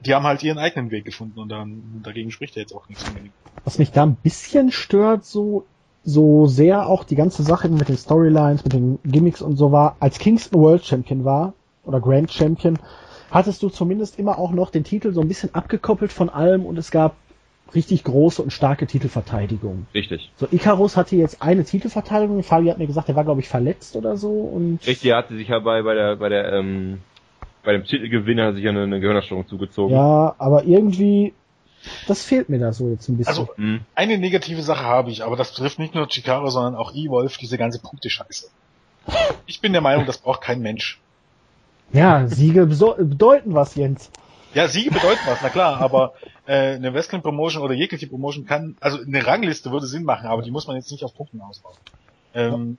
die 0.00 0.14
haben 0.14 0.24
halt 0.24 0.42
ihren 0.42 0.58
eigenen 0.58 0.90
Weg 0.90 1.04
gefunden 1.04 1.38
und 1.38 1.48
dann 1.48 2.00
dagegen 2.02 2.30
spricht 2.30 2.56
ja 2.56 2.62
jetzt 2.62 2.74
auch 2.74 2.88
nichts 2.88 3.06
unbedingt. 3.08 3.32
Was 3.64 3.78
mich 3.78 3.92
da 3.92 4.02
ein 4.02 4.16
bisschen 4.16 4.72
stört, 4.72 5.24
so, 5.24 5.64
so 6.04 6.46
sehr 6.46 6.86
auch 6.86 7.04
die 7.04 7.16
ganze 7.16 7.42
Sache 7.42 7.68
mit 7.68 7.88
den 7.88 7.96
Storylines, 7.96 8.64
mit 8.64 8.72
den 8.72 8.98
Gimmicks 9.04 9.42
und 9.42 9.56
so 9.56 9.72
war, 9.72 9.96
als 10.00 10.18
Kingston 10.18 10.60
World 10.60 10.84
Champion 10.84 11.24
war, 11.24 11.52
oder 11.84 12.00
Grand 12.00 12.32
Champion, 12.32 12.78
hattest 13.30 13.62
du 13.62 13.68
zumindest 13.68 14.18
immer 14.18 14.38
auch 14.38 14.50
noch 14.50 14.70
den 14.70 14.84
Titel 14.84 15.12
so 15.12 15.20
ein 15.20 15.28
bisschen 15.28 15.54
abgekoppelt 15.54 16.12
von 16.12 16.28
allem 16.28 16.66
und 16.66 16.76
es 16.78 16.90
gab 16.90 17.16
richtig 17.74 18.04
große 18.04 18.42
und 18.42 18.52
starke 18.52 18.86
Titelverteidigungen. 18.86 19.86
Richtig. 19.94 20.30
So, 20.36 20.46
Icarus 20.50 20.96
hatte 20.96 21.16
jetzt 21.16 21.42
eine 21.42 21.64
Titelverteidigung, 21.64 22.42
Fabi 22.42 22.68
hat 22.68 22.78
mir 22.78 22.86
gesagt, 22.86 23.08
der 23.08 23.16
war 23.16 23.24
glaube 23.24 23.40
ich 23.40 23.48
verletzt 23.48 23.96
oder 23.96 24.16
so 24.16 24.30
und 24.30 24.80
Richtig, 24.86 25.10
er 25.10 25.16
hatte 25.18 25.36
sich 25.36 25.48
ja 25.48 25.58
bei, 25.58 25.82
bei 25.82 25.94
der, 25.94 26.16
bei 26.16 26.28
der, 26.28 26.52
ähm, 26.52 27.00
bei 27.62 27.72
dem 27.72 27.84
Titelgewinner 27.84 28.54
sich 28.54 28.64
ja 28.64 28.70
eine, 28.70 28.82
eine 28.84 29.00
Gehirnerstörung 29.00 29.46
zugezogen. 29.46 29.94
ja, 29.94 30.34
aber 30.38 30.64
irgendwie, 30.64 31.34
das 32.06 32.24
fehlt 32.24 32.48
mir 32.48 32.58
da 32.58 32.72
so 32.72 32.88
jetzt 32.88 33.08
ein 33.08 33.16
bisschen. 33.18 33.30
Also 33.30 33.48
Hm. 33.56 33.80
eine 33.94 34.18
negative 34.18 34.62
Sache 34.62 34.84
habe 34.84 35.10
ich, 35.10 35.22
aber 35.24 35.36
das 35.36 35.50
betrifft 35.52 35.78
nicht 35.78 35.94
nur 35.94 36.08
Chikara, 36.08 36.50
sondern 36.50 36.74
auch 36.74 36.94
E-Wolf, 36.94 37.36
diese 37.36 37.58
ganze 37.58 37.80
Punkte-Scheiße. 37.80 38.48
Ich 39.46 39.60
bin 39.60 39.72
der 39.72 39.80
Meinung, 39.80 40.06
das 40.06 40.18
braucht 40.18 40.40
kein 40.42 40.60
Mensch. 40.60 41.00
ja, 41.92 42.26
Siege 42.26 42.66
bedeuten 42.66 43.54
was, 43.54 43.74
Jens. 43.74 44.10
Ja, 44.54 44.68
Siege 44.68 44.90
bedeuten 44.90 45.20
was, 45.26 45.38
na 45.42 45.48
klar, 45.48 45.80
aber 45.80 46.12
äh, 46.50 46.74
eine 46.74 46.92
Wrestling-Promotion 46.92 47.62
oder 47.62 47.74
jegliche 47.74 48.08
Promotion 48.08 48.44
kann, 48.44 48.76
also 48.80 49.00
eine 49.00 49.24
Rangliste 49.24 49.70
würde 49.70 49.86
Sinn 49.86 50.02
machen, 50.02 50.26
aber 50.26 50.42
die 50.42 50.50
muss 50.50 50.66
man 50.66 50.74
jetzt 50.74 50.90
nicht 50.90 51.04
auf 51.04 51.14
Punkten 51.14 51.40
ausbauen. 51.40 51.76
Ähm, 52.34 52.76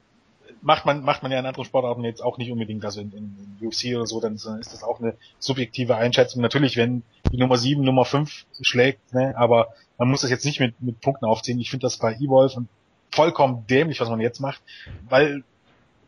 macht 0.61 0.85
man 0.85 1.03
macht 1.03 1.23
man 1.23 1.31
ja 1.31 1.39
in 1.39 1.45
anderen 1.45 1.65
Sportarten 1.65 2.03
jetzt 2.03 2.21
auch 2.21 2.37
nicht 2.37 2.51
unbedingt, 2.51 2.83
also 2.83 2.99
in, 2.99 3.13
in, 3.13 3.57
in 3.61 3.67
UFC 3.67 3.95
oder 3.95 4.05
so, 4.05 4.19
dann 4.19 4.35
ist 4.35 4.45
ist 4.45 4.73
das 4.73 4.83
auch 4.83 4.99
eine 4.99 5.13
subjektive 5.39 5.95
Einschätzung. 5.95 6.41
Natürlich, 6.41 6.75
wenn 6.75 7.03
die 7.31 7.37
Nummer 7.37 7.57
7, 7.57 7.81
Nummer 7.81 8.03
5 8.03 8.45
schlägt, 8.59 9.13
ne, 9.13 9.33
aber 9.37 9.69
man 9.97 10.09
muss 10.09 10.19
das 10.19 10.31
jetzt 10.31 10.43
nicht 10.43 10.59
mit, 10.59 10.81
mit 10.81 10.99
Punkten 10.99 11.23
aufziehen. 11.23 11.57
Ich 11.57 11.69
finde 11.69 11.85
das 11.85 11.95
bei 11.95 12.13
Evolve 12.15 12.57
und 12.57 12.67
vollkommen 13.09 13.65
dämlich, 13.67 14.01
was 14.01 14.09
man 14.09 14.19
jetzt 14.19 14.41
macht, 14.41 14.61
weil 15.07 15.45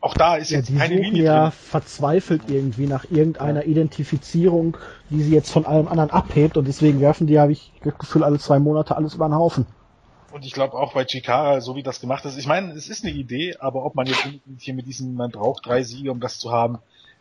auch 0.04 0.14
da 0.14 0.36
ist 0.36 0.50
Ja, 0.50 0.58
jetzt 0.58 0.68
die 0.68 0.74
keine 0.74 0.96
suchen 0.96 1.02
Linie 1.02 1.24
ja 1.24 1.40
drin. 1.44 1.52
verzweifelt 1.52 2.42
irgendwie 2.48 2.86
nach 2.86 3.04
irgendeiner 3.10 3.64
Identifizierung, 3.64 4.76
die 5.10 5.22
sie 5.22 5.34
jetzt 5.34 5.50
von 5.50 5.64
allem 5.66 5.88
anderen 5.88 6.10
abhebt 6.10 6.56
und 6.56 6.66
deswegen 6.68 7.00
werfen 7.00 7.26
die, 7.26 7.38
habe 7.38 7.52
ich 7.52 7.72
das 7.82 7.96
Gefühl, 7.98 8.22
alle 8.22 8.38
zwei 8.38 8.58
Monate 8.58 8.96
alles 8.96 9.14
über 9.14 9.26
den 9.28 9.34
Haufen. 9.34 9.66
Und 10.32 10.44
ich 10.44 10.52
glaube 10.52 10.74
auch 10.74 10.92
bei 10.94 11.04
Chikara, 11.04 11.60
so 11.60 11.76
wie 11.76 11.82
das 11.82 12.00
gemacht 12.00 12.24
ist, 12.24 12.36
ich 12.36 12.46
meine, 12.46 12.72
es 12.72 12.88
ist 12.88 13.04
eine 13.04 13.14
Idee, 13.14 13.56
aber 13.60 13.84
ob 13.84 13.94
man 13.94 14.06
jetzt 14.06 14.26
hier 14.58 14.74
mit 14.74 14.86
diesen, 14.86 15.14
man 15.14 15.30
braucht 15.30 15.64
drei 15.66 15.82
Siege, 15.82 16.10
um 16.10 16.20
das 16.20 16.38
zu 16.38 16.50
haben, 16.52 16.78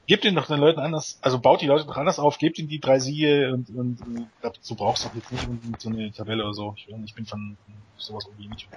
gebt 0.07 0.23
den 0.23 0.35
doch 0.35 0.47
den 0.47 0.59
Leuten 0.59 0.79
anders, 0.79 1.19
also 1.21 1.39
baut 1.39 1.61
die 1.61 1.67
Leute 1.67 1.85
doch 1.85 1.95
anders 1.97 2.19
auf, 2.19 2.37
gebt 2.37 2.57
ihnen 2.59 2.67
die 2.69 2.79
drei 2.79 2.99
Siege 2.99 3.51
und, 3.53 3.69
und, 3.69 4.01
und 4.01 4.27
dazu 4.41 4.75
brauchst 4.75 5.05
du 5.05 5.09
jetzt 5.15 5.31
nicht 5.31 5.47
unbedingt 5.47 5.79
so 5.79 5.89
eine 5.89 6.11
Tabelle 6.11 6.43
oder 6.43 6.53
so. 6.53 6.73
Ich, 6.75 6.87
ich 7.05 7.15
bin 7.15 7.25
von 7.25 7.55
sowas 7.97 8.25
irgendwie 8.27 8.49
nicht. 8.49 8.67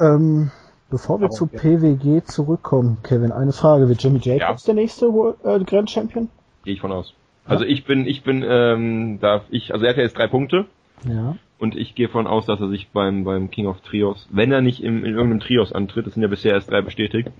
Ähm, 0.00 0.50
bevor 0.90 1.20
wir 1.20 1.26
Aber, 1.26 1.34
zu 1.34 1.48
ja. 1.52 1.58
PWG 1.58 2.24
zurückkommen, 2.24 2.98
Kevin, 3.02 3.32
eine 3.32 3.52
Frage. 3.52 3.88
Wird 3.88 4.02
Jimmy 4.02 4.18
Jacobs 4.22 4.64
der 4.64 4.74
nächste 4.74 5.12
World- 5.12 5.36
äh, 5.44 5.64
Grand 5.64 5.90
Champion? 5.90 6.28
Gehe 6.64 6.74
ich 6.74 6.80
von 6.80 6.92
aus. 6.92 7.14
Also 7.46 7.64
ich 7.64 7.84
bin, 7.84 8.06
ich 8.06 8.22
bin, 8.22 8.44
ähm, 8.46 9.20
darf 9.20 9.42
ich, 9.50 9.72
also 9.72 9.84
er 9.84 9.90
hat 9.90 9.96
ja 9.96 10.02
jetzt 10.02 10.18
drei 10.18 10.26
Punkte 10.26 10.66
Ja. 11.08 11.36
und 11.58 11.76
ich 11.76 11.94
gehe 11.94 12.08
von 12.08 12.26
aus, 12.26 12.44
dass 12.44 12.60
er 12.60 12.68
sich 12.68 12.88
beim, 12.90 13.24
beim 13.24 13.50
King 13.50 13.66
of 13.66 13.80
Trios, 13.80 14.26
wenn 14.30 14.52
er 14.52 14.60
nicht 14.60 14.82
im, 14.82 14.98
in 15.04 15.14
irgendeinem 15.14 15.40
Trios 15.40 15.72
antritt, 15.72 16.06
es 16.06 16.14
sind 16.14 16.22
ja 16.22 16.28
bisher 16.28 16.52
erst 16.52 16.70
drei 16.70 16.82
bestätigt, 16.82 17.30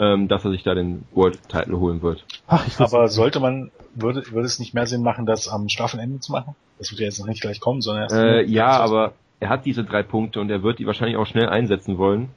ähm, 0.00 0.26
dass 0.26 0.44
er 0.44 0.50
sich 0.50 0.64
da 0.64 0.74
den 0.74 1.04
World 1.14 1.38
Title 1.48 1.78
holen 1.78 2.02
wird. 2.02 2.24
Ach, 2.48 2.66
ich 2.66 2.80
weiß 2.80 2.92
Aber 2.92 3.06
sollte 3.08 3.38
man, 3.38 3.70
würde, 3.94 4.24
würde 4.32 4.46
es 4.46 4.58
nicht 4.58 4.74
mehr 4.74 4.86
Sinn 4.86 5.02
machen, 5.02 5.26
das 5.26 5.46
am 5.48 5.68
Staffelende 5.68 6.18
zu 6.18 6.32
machen? 6.32 6.56
Das 6.78 6.90
wird 6.90 7.00
ja 7.00 7.06
jetzt 7.06 7.20
noch 7.20 7.26
nicht 7.28 7.42
gleich 7.42 7.60
kommen, 7.60 7.82
sondern 7.82 8.04
erst. 8.04 8.16
Äh, 8.16 8.42
ja, 8.44 8.80
aber 8.80 9.12
er 9.38 9.48
hat 9.50 9.64
diese 9.64 9.84
drei 9.84 10.02
Punkte 10.02 10.40
und 10.40 10.50
er 10.50 10.62
wird 10.64 10.78
die 10.80 10.86
wahrscheinlich 10.86 11.16
auch 11.18 11.26
schnell 11.26 11.48
einsetzen 11.48 11.98
wollen, 11.98 12.30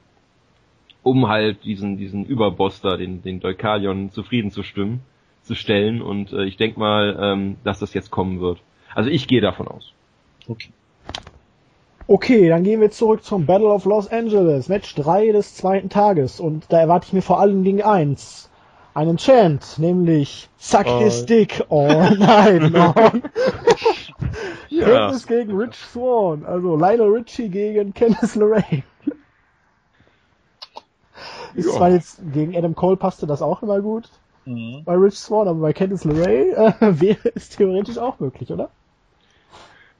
um 1.04 1.28
halt 1.28 1.62
diesen, 1.64 1.96
diesen 1.96 2.24
Überboss 2.24 2.80
da, 2.80 2.96
den, 2.96 3.22
den 3.22 3.38
Deukalion, 3.38 4.10
zufrieden 4.10 4.50
zu 4.50 4.64
stimmen, 4.64 5.02
zu 5.42 5.54
stellen 5.54 6.02
und 6.02 6.32
äh, 6.32 6.44
ich 6.44 6.56
denke 6.56 6.80
mal, 6.80 7.16
ähm, 7.20 7.56
dass 7.62 7.78
das 7.78 7.94
jetzt 7.94 8.10
kommen 8.10 8.40
wird. 8.40 8.58
Also 8.94 9.10
ich 9.10 9.28
gehe 9.28 9.40
davon 9.40 9.68
aus. 9.68 9.92
Okay. 10.48 10.70
Okay, 12.06 12.48
dann 12.48 12.64
gehen 12.64 12.80
wir 12.80 12.90
zurück 12.90 13.22
zum 13.24 13.46
Battle 13.46 13.68
of 13.68 13.84
Los 13.86 14.08
Angeles, 14.08 14.68
Match 14.68 14.94
3 14.94 15.32
des 15.32 15.54
zweiten 15.54 15.88
Tages. 15.88 16.38
Und 16.38 16.66
da 16.70 16.80
erwarte 16.80 17.06
ich 17.06 17.12
mir 17.14 17.22
vor 17.22 17.40
allen 17.40 17.64
Dingen 17.64 17.82
eins. 17.82 18.50
Einen 18.94 19.16
Chant, 19.16 19.78
nämlich 19.78 20.48
Suck 20.56 20.86
Oh. 20.86 21.00
his 21.00 21.26
dick 21.26 21.64
all 21.70 22.16
night 22.16 22.62
long. 22.72 23.22
Ja. 24.68 24.86
Candice 24.86 25.26
gegen 25.26 25.56
Rich 25.56 25.74
Swan, 25.76 26.44
also 26.44 26.76
Lionel 26.76 27.08
Richie 27.08 27.48
gegen 27.48 27.92
Candice 27.94 28.36
LeRae. 28.36 28.82
Ist 31.54 31.66
Ja. 31.66 31.72
zwar 31.72 31.90
jetzt 31.90 32.18
gegen 32.32 32.56
Adam 32.56 32.74
Cole 32.74 32.96
passte 32.96 33.26
das 33.26 33.42
auch 33.42 33.62
immer 33.62 33.80
gut 33.80 34.08
Mhm. 34.46 34.82
bei 34.84 34.94
Rich 34.94 35.18
Swan, 35.18 35.48
aber 35.48 35.60
bei 35.60 35.72
Candice 35.72 36.04
LeRae 36.04 36.50
äh, 36.52 36.72
wäre 37.00 37.32
es 37.34 37.48
theoretisch 37.48 37.98
auch 37.98 38.20
möglich, 38.20 38.52
oder? 38.52 38.70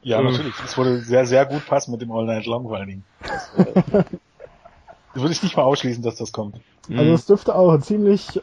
Ja, 0.02 0.20
Mhm. 0.20 0.30
natürlich. 0.30 0.56
Das 0.60 0.76
würde 0.76 1.00
sehr, 1.00 1.26
sehr 1.26 1.46
gut 1.46 1.64
passen 1.66 1.92
mit 1.92 2.02
dem 2.02 2.12
All 2.12 2.26
Night 2.26 2.46
Long 2.46 2.64
vor 2.64 2.76
allen 2.76 2.88
Dingen. 2.88 3.04
würde 5.14 5.32
ich 5.32 5.42
nicht 5.42 5.56
mal 5.56 5.62
ausschließen, 5.62 6.02
dass 6.02 6.16
das 6.16 6.32
kommt. 6.32 6.60
Also 6.88 7.02
Mhm. 7.02 7.14
es 7.14 7.26
dürfte 7.26 7.54
auch 7.54 7.72
ein 7.72 7.82
ziemlich 7.82 8.40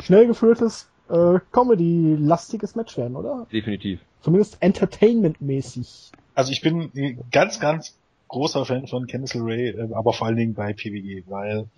schnell 0.00 0.26
geführtes 0.26 0.88
äh, 1.08 1.40
Comedy-lastiges 1.50 2.74
Match 2.76 2.96
werden, 2.96 3.16
oder? 3.16 3.46
Definitiv. 3.52 4.00
Zumindest 4.20 4.62
Entertainment-mäßig. 4.62 6.12
Also 6.34 6.52
ich 6.52 6.60
bin 6.60 6.90
ein 6.94 7.24
ganz, 7.30 7.58
ganz 7.60 7.98
großer 8.28 8.64
Fan 8.64 8.86
von 8.86 9.06
Candice 9.06 9.34
LeRae, 9.34 9.70
äh, 9.70 9.94
aber 9.94 10.12
vor 10.12 10.26
allen 10.26 10.36
Dingen 10.36 10.54
bei 10.54 10.72
PWG, 10.72 11.24
weil 11.26 11.58
ähm, 11.58 11.68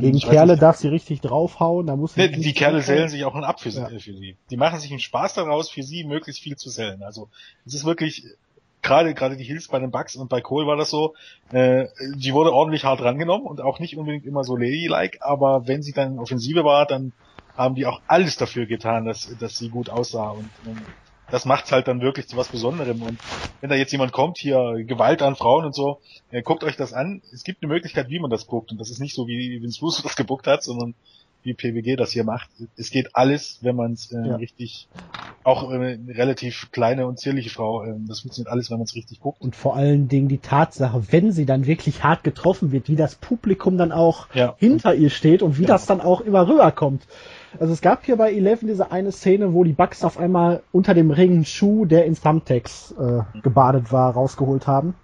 Gegen 0.00 0.16
ich 0.16 0.24
weiß 0.24 0.30
Kerle 0.32 0.52
nicht, 0.54 0.62
darf 0.62 0.76
sie 0.76 0.88
richtig 0.88 1.20
draufhauen, 1.20 1.86
da 1.86 1.94
muss 1.96 2.14
sie 2.14 2.20
Ne, 2.22 2.30
die 2.30 2.52
Kerle 2.54 2.82
sellen 2.82 3.08
sich 3.08 3.24
auch 3.24 3.34
ab 3.36 3.60
für, 3.60 3.70
sie- 3.70 3.80
Ja. 3.80 3.88
äh, 3.88 4.00
für 4.00 4.14
sie. 4.14 4.36
Die 4.50 4.56
machen 4.56 4.80
sich 4.80 4.90
einen 4.90 5.00
Spaß 5.00 5.34
daraus, 5.34 5.70
für 5.70 5.82
sie 5.82 6.04
möglichst 6.04 6.42
viel 6.42 6.56
zu 6.56 6.70
sellen. 6.70 7.02
Also 7.02 7.28
es 7.64 7.74
ist 7.74 7.84
wirklich 7.84 8.24
gerade 8.82 9.14
gerade 9.14 9.36
die 9.36 9.44
Hills 9.44 9.68
bei 9.68 9.78
den 9.78 9.90
Bucks 9.90 10.16
und 10.16 10.28
bei 10.28 10.40
Cole 10.40 10.66
war 10.66 10.76
das 10.76 10.90
so, 10.90 11.14
äh, 11.50 11.86
die 12.16 12.32
wurde 12.34 12.52
ordentlich 12.52 12.84
hart 12.84 13.00
rangenommen 13.00 13.46
und 13.46 13.60
auch 13.60 13.78
nicht 13.78 13.96
unbedingt 13.96 14.26
immer 14.26 14.44
so 14.44 14.56
ladylike, 14.56 15.18
aber 15.22 15.66
wenn 15.68 15.82
sie 15.82 15.92
dann 15.92 16.14
in 16.14 16.18
Offensive 16.18 16.64
war, 16.64 16.86
dann 16.86 17.12
haben 17.56 17.74
die 17.74 17.86
auch 17.86 18.00
alles 18.06 18.36
dafür 18.36 18.66
getan, 18.66 19.04
dass 19.04 19.34
dass 19.38 19.56
sie 19.56 19.68
gut 19.70 19.88
aussah 19.88 20.30
und 20.30 20.48
ähm, 20.66 20.78
das 21.30 21.44
macht's 21.44 21.72
halt 21.72 21.88
dann 21.88 22.00
wirklich 22.00 22.28
zu 22.28 22.36
was 22.36 22.48
Besonderem. 22.48 23.02
Und 23.02 23.18
wenn 23.60 23.70
da 23.70 23.76
jetzt 23.76 23.92
jemand 23.92 24.12
kommt, 24.12 24.38
hier 24.38 24.84
Gewalt 24.86 25.22
an 25.22 25.34
Frauen 25.36 25.64
und 25.64 25.74
so, 25.74 26.00
äh, 26.30 26.42
guckt 26.42 26.62
euch 26.64 26.76
das 26.76 26.92
an. 26.92 27.22
Es 27.32 27.42
gibt 27.42 27.62
eine 27.62 27.72
Möglichkeit, 27.72 28.08
wie 28.08 28.18
man 28.20 28.30
das 28.30 28.46
guckt. 28.46 28.70
Und 28.70 28.80
das 28.80 28.90
ist 28.90 29.00
nicht 29.00 29.14
so, 29.14 29.26
wie 29.26 29.60
Vince 29.62 29.80
Russo 29.80 30.02
das 30.04 30.16
gebuckt 30.16 30.46
hat, 30.46 30.62
sondern 30.62 30.94
wie 31.42 31.54
PWG 31.54 31.96
das 31.96 32.10
hier 32.10 32.24
macht. 32.24 32.48
Es 32.76 32.90
geht 32.90 33.14
alles, 33.14 33.58
wenn 33.62 33.76
man 33.76 33.92
es 33.92 34.10
äh, 34.10 34.16
Ja. 34.16 34.36
richtig, 34.36 34.88
auch 35.44 35.70
äh, 35.70 35.74
eine 35.76 35.98
relativ 36.08 36.70
kleine 36.72 37.06
und 37.06 37.20
zierliche 37.20 37.50
Frau, 37.50 37.84
äh, 37.84 37.94
das 38.08 38.20
funktioniert 38.20 38.50
alles, 38.50 38.68
wenn 38.70 38.78
man 38.78 38.84
es 38.84 38.96
richtig 38.96 39.20
guckt. 39.20 39.40
Und 39.40 39.54
vor 39.54 39.76
allen 39.76 40.08
Dingen 40.08 40.26
die 40.28 40.38
Tatsache, 40.38 41.12
wenn 41.12 41.30
sie 41.30 41.46
dann 41.46 41.66
wirklich 41.66 42.02
hart 42.02 42.24
getroffen 42.24 42.72
wird, 42.72 42.88
wie 42.88 42.96
das 42.96 43.14
Publikum 43.14 43.78
dann 43.78 43.92
auch 43.92 44.26
Ja. 44.34 44.56
hinter 44.58 44.94
ihr 44.96 45.10
steht 45.10 45.42
und 45.42 45.56
wie 45.58 45.62
Ja. 45.62 45.68
das 45.68 45.86
dann 45.86 46.00
auch 46.00 46.20
immer 46.20 46.48
rüberkommt. 46.48 47.06
Also 47.60 47.72
es 47.72 47.80
gab 47.80 48.04
hier 48.04 48.16
bei 48.16 48.32
Eleven 48.32 48.68
diese 48.68 48.90
eine 48.92 49.12
Szene, 49.12 49.52
wo 49.52 49.64
die 49.64 49.72
Bugs 49.72 50.04
auf 50.04 50.18
einmal 50.18 50.62
unter 50.72 50.94
dem 50.94 51.10
Ring 51.10 51.32
einen 51.32 51.44
Schuh, 51.44 51.84
der 51.84 52.04
in 52.04 52.14
Thumbtacks 52.14 52.94
äh, 52.98 53.40
gebadet 53.40 53.92
war, 53.92 54.12
rausgeholt 54.12 54.66
haben. 54.66 54.94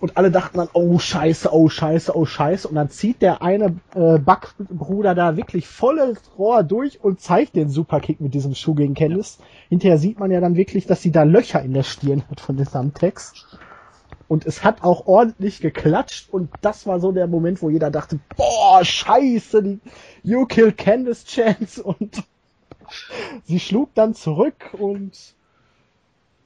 Und 0.00 0.16
alle 0.16 0.30
dachten 0.30 0.58
dann, 0.58 0.68
oh 0.74 0.98
scheiße, 0.98 1.52
oh 1.52 1.68
scheiße, 1.68 2.16
oh 2.16 2.24
scheiße. 2.24 2.68
Und 2.68 2.76
dann 2.76 2.88
zieht 2.88 3.20
der 3.20 3.42
eine 3.42 3.76
äh, 3.94 4.18
Backbruder 4.18 5.14
da 5.14 5.36
wirklich 5.36 5.66
volles 5.66 6.20
Rohr 6.38 6.62
durch 6.62 7.02
und 7.02 7.20
zeigt 7.20 7.56
den 7.56 7.68
Superkick 7.68 8.20
mit 8.20 8.32
diesem 8.32 8.54
Schuh 8.54 8.74
gegen 8.74 8.94
Candice. 8.94 9.38
Hinterher 9.68 9.98
sieht 9.98 10.20
man 10.20 10.30
ja 10.30 10.40
dann 10.40 10.54
wirklich, 10.54 10.86
dass 10.86 11.02
sie 11.02 11.10
da 11.10 11.24
Löcher 11.24 11.62
in 11.62 11.74
der 11.74 11.82
Stirn 11.82 12.22
hat 12.30 12.40
von 12.40 12.56
den 12.56 12.66
Thumbtacks. 12.66 13.58
Und 14.28 14.44
es 14.44 14.62
hat 14.62 14.82
auch 14.82 15.06
ordentlich 15.06 15.60
geklatscht 15.60 16.28
und 16.30 16.50
das 16.60 16.86
war 16.86 17.00
so 17.00 17.12
der 17.12 17.26
Moment, 17.26 17.62
wo 17.62 17.70
jeder 17.70 17.90
dachte, 17.90 18.18
boah, 18.36 18.84
scheiße, 18.84 19.62
die 19.62 19.80
You 20.22 20.44
Kill 20.44 20.72
Candice 20.72 21.24
Chance 21.24 21.82
und 21.82 22.22
sie 23.44 23.58
schlug 23.58 23.94
dann 23.94 24.14
zurück 24.14 24.74
und 24.78 25.12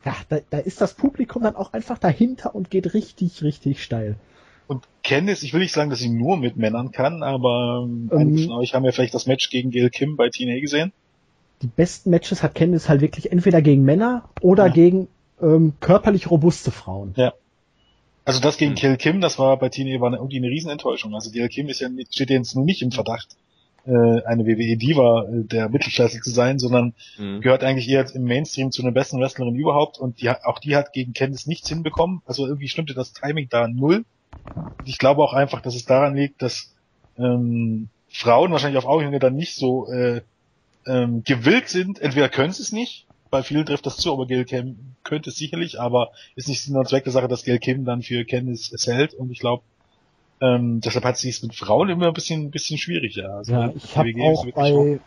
ja, 0.05 0.15
da, 0.29 0.39
da 0.51 0.59
ist 0.59 0.81
das 0.81 0.95
Publikum 0.95 1.43
dann 1.43 1.57
auch 1.57 1.73
einfach 1.73 1.99
dahinter 1.99 2.55
und 2.55 2.71
geht 2.71 2.95
richtig, 2.95 3.43
richtig 3.43 3.83
steil. 3.83 4.17
Und 4.67 4.85
Candice, 5.03 5.43
ich 5.43 5.53
will 5.53 5.61
nicht 5.61 5.73
sagen, 5.73 5.91
dass 5.91 5.99
sie 5.99 6.09
nur 6.09 6.37
mit 6.37 6.57
Männern 6.57 6.93
kann, 6.93 7.23
aber 7.23 7.85
ähm, 7.85 8.11
einige 8.13 8.45
von 8.45 8.59
euch 8.59 8.75
haben 8.75 8.85
ja 8.85 8.93
vielleicht 8.93 9.15
das 9.15 9.27
Match 9.27 9.51
gegen 9.51 9.71
Gail 9.71 9.91
Kim 9.91 10.17
bei 10.17 10.29
TNA 10.29 10.61
gesehen. 10.61 10.93
Die 11.63 11.67
besten 11.67 12.11
Matches 12.11 12.43
hat 12.43 12.55
Candice 12.55 12.89
halt 12.89 13.01
wirklich 13.01 13.31
entweder 13.31 13.61
gegen 13.61 13.83
Männer 13.85 14.29
oder 14.41 14.67
Ja. 14.67 14.73
gegen 14.73 15.09
ähm, 15.41 15.75
körperlich 15.81 16.31
robuste 16.31 16.71
Frauen. 16.71 17.13
Also 18.25 18.41
das 18.41 18.57
gegen 18.57 18.73
Hm. 18.73 18.81
Gail 18.81 18.97
Kim, 18.97 19.21
das 19.21 19.39
war 19.39 19.59
bei 19.59 19.69
TNA 19.69 20.01
war 20.01 20.13
irgendwie 20.13 20.37
eine 20.39 20.49
Riesenenttäuschung. 20.49 21.15
Also 21.15 21.31
Gail 21.31 21.49
Kim 21.49 21.69
ist 21.69 21.81
ja 21.81 21.89
nicht, 21.89 22.15
steht 22.15 22.31
jetzt 22.31 22.55
nun 22.55 22.65
nicht 22.65 22.83
im 22.83 22.93
Verdacht, 22.93 23.37
äh, 23.85 23.91
eine 23.91 24.47
WWE-Diva 24.47 25.25
äh, 25.25 25.45
der 25.45 25.69
Mittelklasse 25.69 26.21
zu 26.21 26.31
sein, 26.31 26.59
sondern 26.59 26.95
Mhm. 27.19 27.41
gehört 27.41 27.65
eigentlich 27.65 27.89
eher 27.89 28.07
im 28.15 28.25
Mainstream 28.25 28.71
zu 28.71 28.83
einer 28.83 28.93
besten 28.93 29.19
Wrestlerin 29.21 29.57
überhaupt 29.57 29.99
und 29.99 30.21
die, 30.21 30.31
auch 30.31 30.59
die 30.61 30.77
hat 30.77 30.93
gegen 30.93 31.13
Candice 31.15 31.49
nichts 31.49 31.69
hinbekommen. 31.69 32.23
Also 32.25 32.47
irgendwie 32.47 32.69
stimmte 32.69 32.95
das 32.95 33.13
Timing 33.13 33.49
da 33.51 33.67
null. 33.69 34.05
Und 34.79 34.89
ich 34.89 34.99
glaube 34.99 35.23
auch 35.23 35.33
einfach, 35.35 35.61
dass 35.61 35.75
es 35.75 35.85
daran 35.85 36.15
liegt, 36.15 36.43
dass 36.43 36.75
ähm, 37.17 37.89
Frauen 38.09 38.53
wahrscheinlich 38.53 38.79
auf 38.79 38.87
Augenhöhe 38.87 39.19
dann 39.19 39.35
nicht 39.35 39.55
so 39.57 39.89
äh, 39.91 40.23
ähm, 40.87 41.23
gewillt 41.25 41.69
sind. 41.69 42.01
Entweder 42.01 42.29
können 42.29 42.53
sie 42.53 42.63
es 42.63 42.73
nicht, 42.73 43.09
bei 43.33 43.43
vielen 43.43 43.65
trifft 43.65 43.87
das 43.87 43.97
zu, 43.97 44.13
aber 44.13 44.27
Gail 44.27 44.45
Kim 44.45 44.95
könnte 45.05 45.31
es 45.31 45.37
sicherlich, 45.37 45.81
aber 45.81 46.11
ist 46.37 46.49
nicht 46.49 46.63
Sinn 46.63 46.77
und 46.77 46.87
Zweck 46.87 47.05
der 47.05 47.15
Sache, 47.15 47.29
dass 47.29 47.45
Gail 47.45 47.59
Kim 47.59 47.85
dann 47.85 48.03
für 48.03 48.25
Candice 48.27 48.73
es 48.75 48.87
hält 48.87 49.15
und 49.15 49.33
ich 49.33 49.41
glaube, 49.41 49.65
ähm, 50.41 50.81
deshalb 50.85 51.05
hat 51.07 51.17
sie 51.17 51.31
es 51.31 51.43
mit 51.43 51.55
Frauen 51.55 51.89
immer 51.89 52.09
ein 52.09 52.13
bisschen, 52.13 52.43
ein 52.43 52.51
bisschen 52.51 52.77
schwierig, 52.77 53.17
ja. 53.17 53.29
Also 53.29 53.53
Ja, 53.53 53.73
ich 53.75 53.97
habe 53.97 54.13
auch 54.21 54.45
bei 54.55 55.01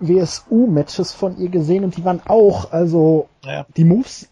WSU-Matches 0.00 1.12
von 1.12 1.38
ihr 1.38 1.50
gesehen 1.50 1.84
und 1.84 1.98
die 1.98 2.04
waren 2.04 2.22
auch, 2.26 2.72
also 2.72 3.28
Ja. 3.44 3.66
die 3.76 3.84
Moves 3.84 4.30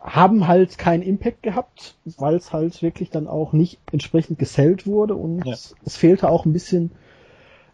haben 0.00 0.48
halt 0.48 0.78
keinen 0.78 1.02
Impact 1.02 1.42
gehabt, 1.42 1.96
weil 2.16 2.36
es 2.36 2.54
halt 2.54 2.82
wirklich 2.82 3.10
dann 3.10 3.28
auch 3.28 3.52
nicht 3.52 3.78
entsprechend 3.92 4.38
gesellt 4.38 4.86
wurde 4.86 5.14
und 5.16 5.44
Ja. 5.44 5.52
es 5.52 5.96
fehlte 5.96 6.30
auch 6.30 6.46
ein 6.46 6.54
bisschen 6.54 6.92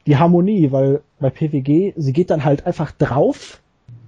die 0.07 0.17
Harmonie, 0.17 0.73
weil 0.73 1.03
bei 1.21 1.31
PWG, 1.31 1.93
sie 1.97 2.13
geht 2.13 2.31
dann 2.31 2.45
halt 2.45 2.67
einfach 2.67 2.91
drauf 2.91 3.62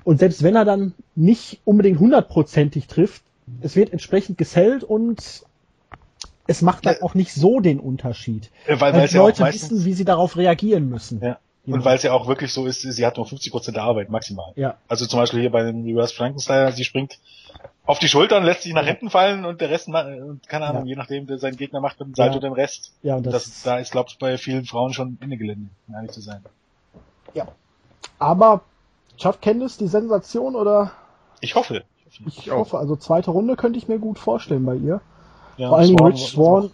und 0.04 0.18
selbst 0.18 0.42
wenn 0.42 0.56
er 0.56 0.64
dann 0.64 0.94
nicht 1.14 1.60
unbedingt 1.64 1.98
hundertprozentig 1.98 2.86
trifft, 2.86 3.22
es 3.60 3.76
wird 3.76 3.92
entsprechend 3.92 4.38
gesellt 4.38 4.84
und 4.84 5.42
es 6.46 6.62
macht 6.62 6.86
dann 6.86 6.96
Ja. 6.96 7.02
auch 7.02 7.14
nicht 7.14 7.32
so 7.32 7.60
den 7.60 7.80
Unterschied. 7.80 8.50
Weil, 8.66 8.80
Weil 8.80 8.92
weil 8.94 9.08
die 9.08 9.14
ja 9.14 9.20
Leute 9.22 9.42
meistens, 9.42 9.70
wissen, 9.70 9.84
wie 9.84 9.92
sie 9.94 10.04
darauf 10.04 10.36
reagieren 10.36 10.88
müssen. 10.88 11.20
Ja. 11.22 11.38
Und 11.66 11.82
weil 11.86 11.96
es 11.96 12.02
ja 12.02 12.12
auch 12.12 12.26
wirklich 12.26 12.52
so 12.52 12.66
ist, 12.66 12.82
sie 12.82 13.06
hat 13.06 13.16
nur 13.16 13.26
50% 13.26 13.72
der 13.72 13.82
Arbeit 13.84 14.10
maximal. 14.10 14.52
Ja. 14.54 14.76
Also 14.86 15.06
zum 15.06 15.18
Beispiel 15.18 15.40
hier 15.40 15.50
bei 15.50 15.62
dem 15.62 15.84
Reverse 15.84 16.14
Frankenstein, 16.14 16.70
sie 16.72 16.84
springt 16.84 17.18
auf 17.86 17.98
die 17.98 18.08
Schultern, 18.08 18.44
lässt 18.44 18.62
sich 18.62 18.74
nach 18.74 18.84
hinten 18.84 19.08
fallen 19.08 19.46
und 19.46 19.60
der 19.62 19.70
Rest, 19.70 19.86
keine 19.86 20.66
Ahnung, 20.66 20.82
Ja. 20.84 20.88
je 20.90 20.96
nachdem, 20.96 21.26
der 21.26 21.38
sein 21.38 21.56
Gegner 21.56 21.80
macht 21.80 21.98
mit 22.00 22.08
dem 22.08 22.14
Salto 22.14 22.34
Ja. 22.34 22.40
den 22.40 22.52
Rest. 22.52 22.92
Ja, 23.02 23.16
und 23.16 23.24
das, 23.26 23.32
das, 23.44 23.62
da 23.62 23.78
ist, 23.78 23.92
glaube 23.92 24.08
ich, 24.10 24.18
bei 24.18 24.36
vielen 24.36 24.66
Frauen 24.66 24.92
schon 24.92 25.16
Ende 25.22 25.38
Gelände, 25.38 25.68
um 25.88 25.94
ehrlich 25.94 26.10
zu 26.12 26.20
sein. 26.20 26.42
aber 28.18 28.62
schafft 29.16 29.42
Candice 29.42 29.78
die 29.78 29.88
Sensation 29.88 30.56
oder 30.56 30.92
Ich 31.40 31.54
hoffe. 31.54 31.84
ich 32.26 32.50
auch. 32.50 32.58
hoffe, 32.58 32.78
also 32.78 32.96
zweite 32.96 33.30
Runde 33.30 33.56
könnte 33.56 33.78
ich 33.78 33.88
mir 33.88 33.98
gut 33.98 34.18
vorstellen 34.18 34.64
bei 34.64 34.76
ihr. 34.76 35.00
Ja, 35.56 35.68
Vor 35.68 35.78
allen 35.78 35.88
Dingen 35.88 36.06
Rich 36.06 36.26
Swan, 36.26 36.70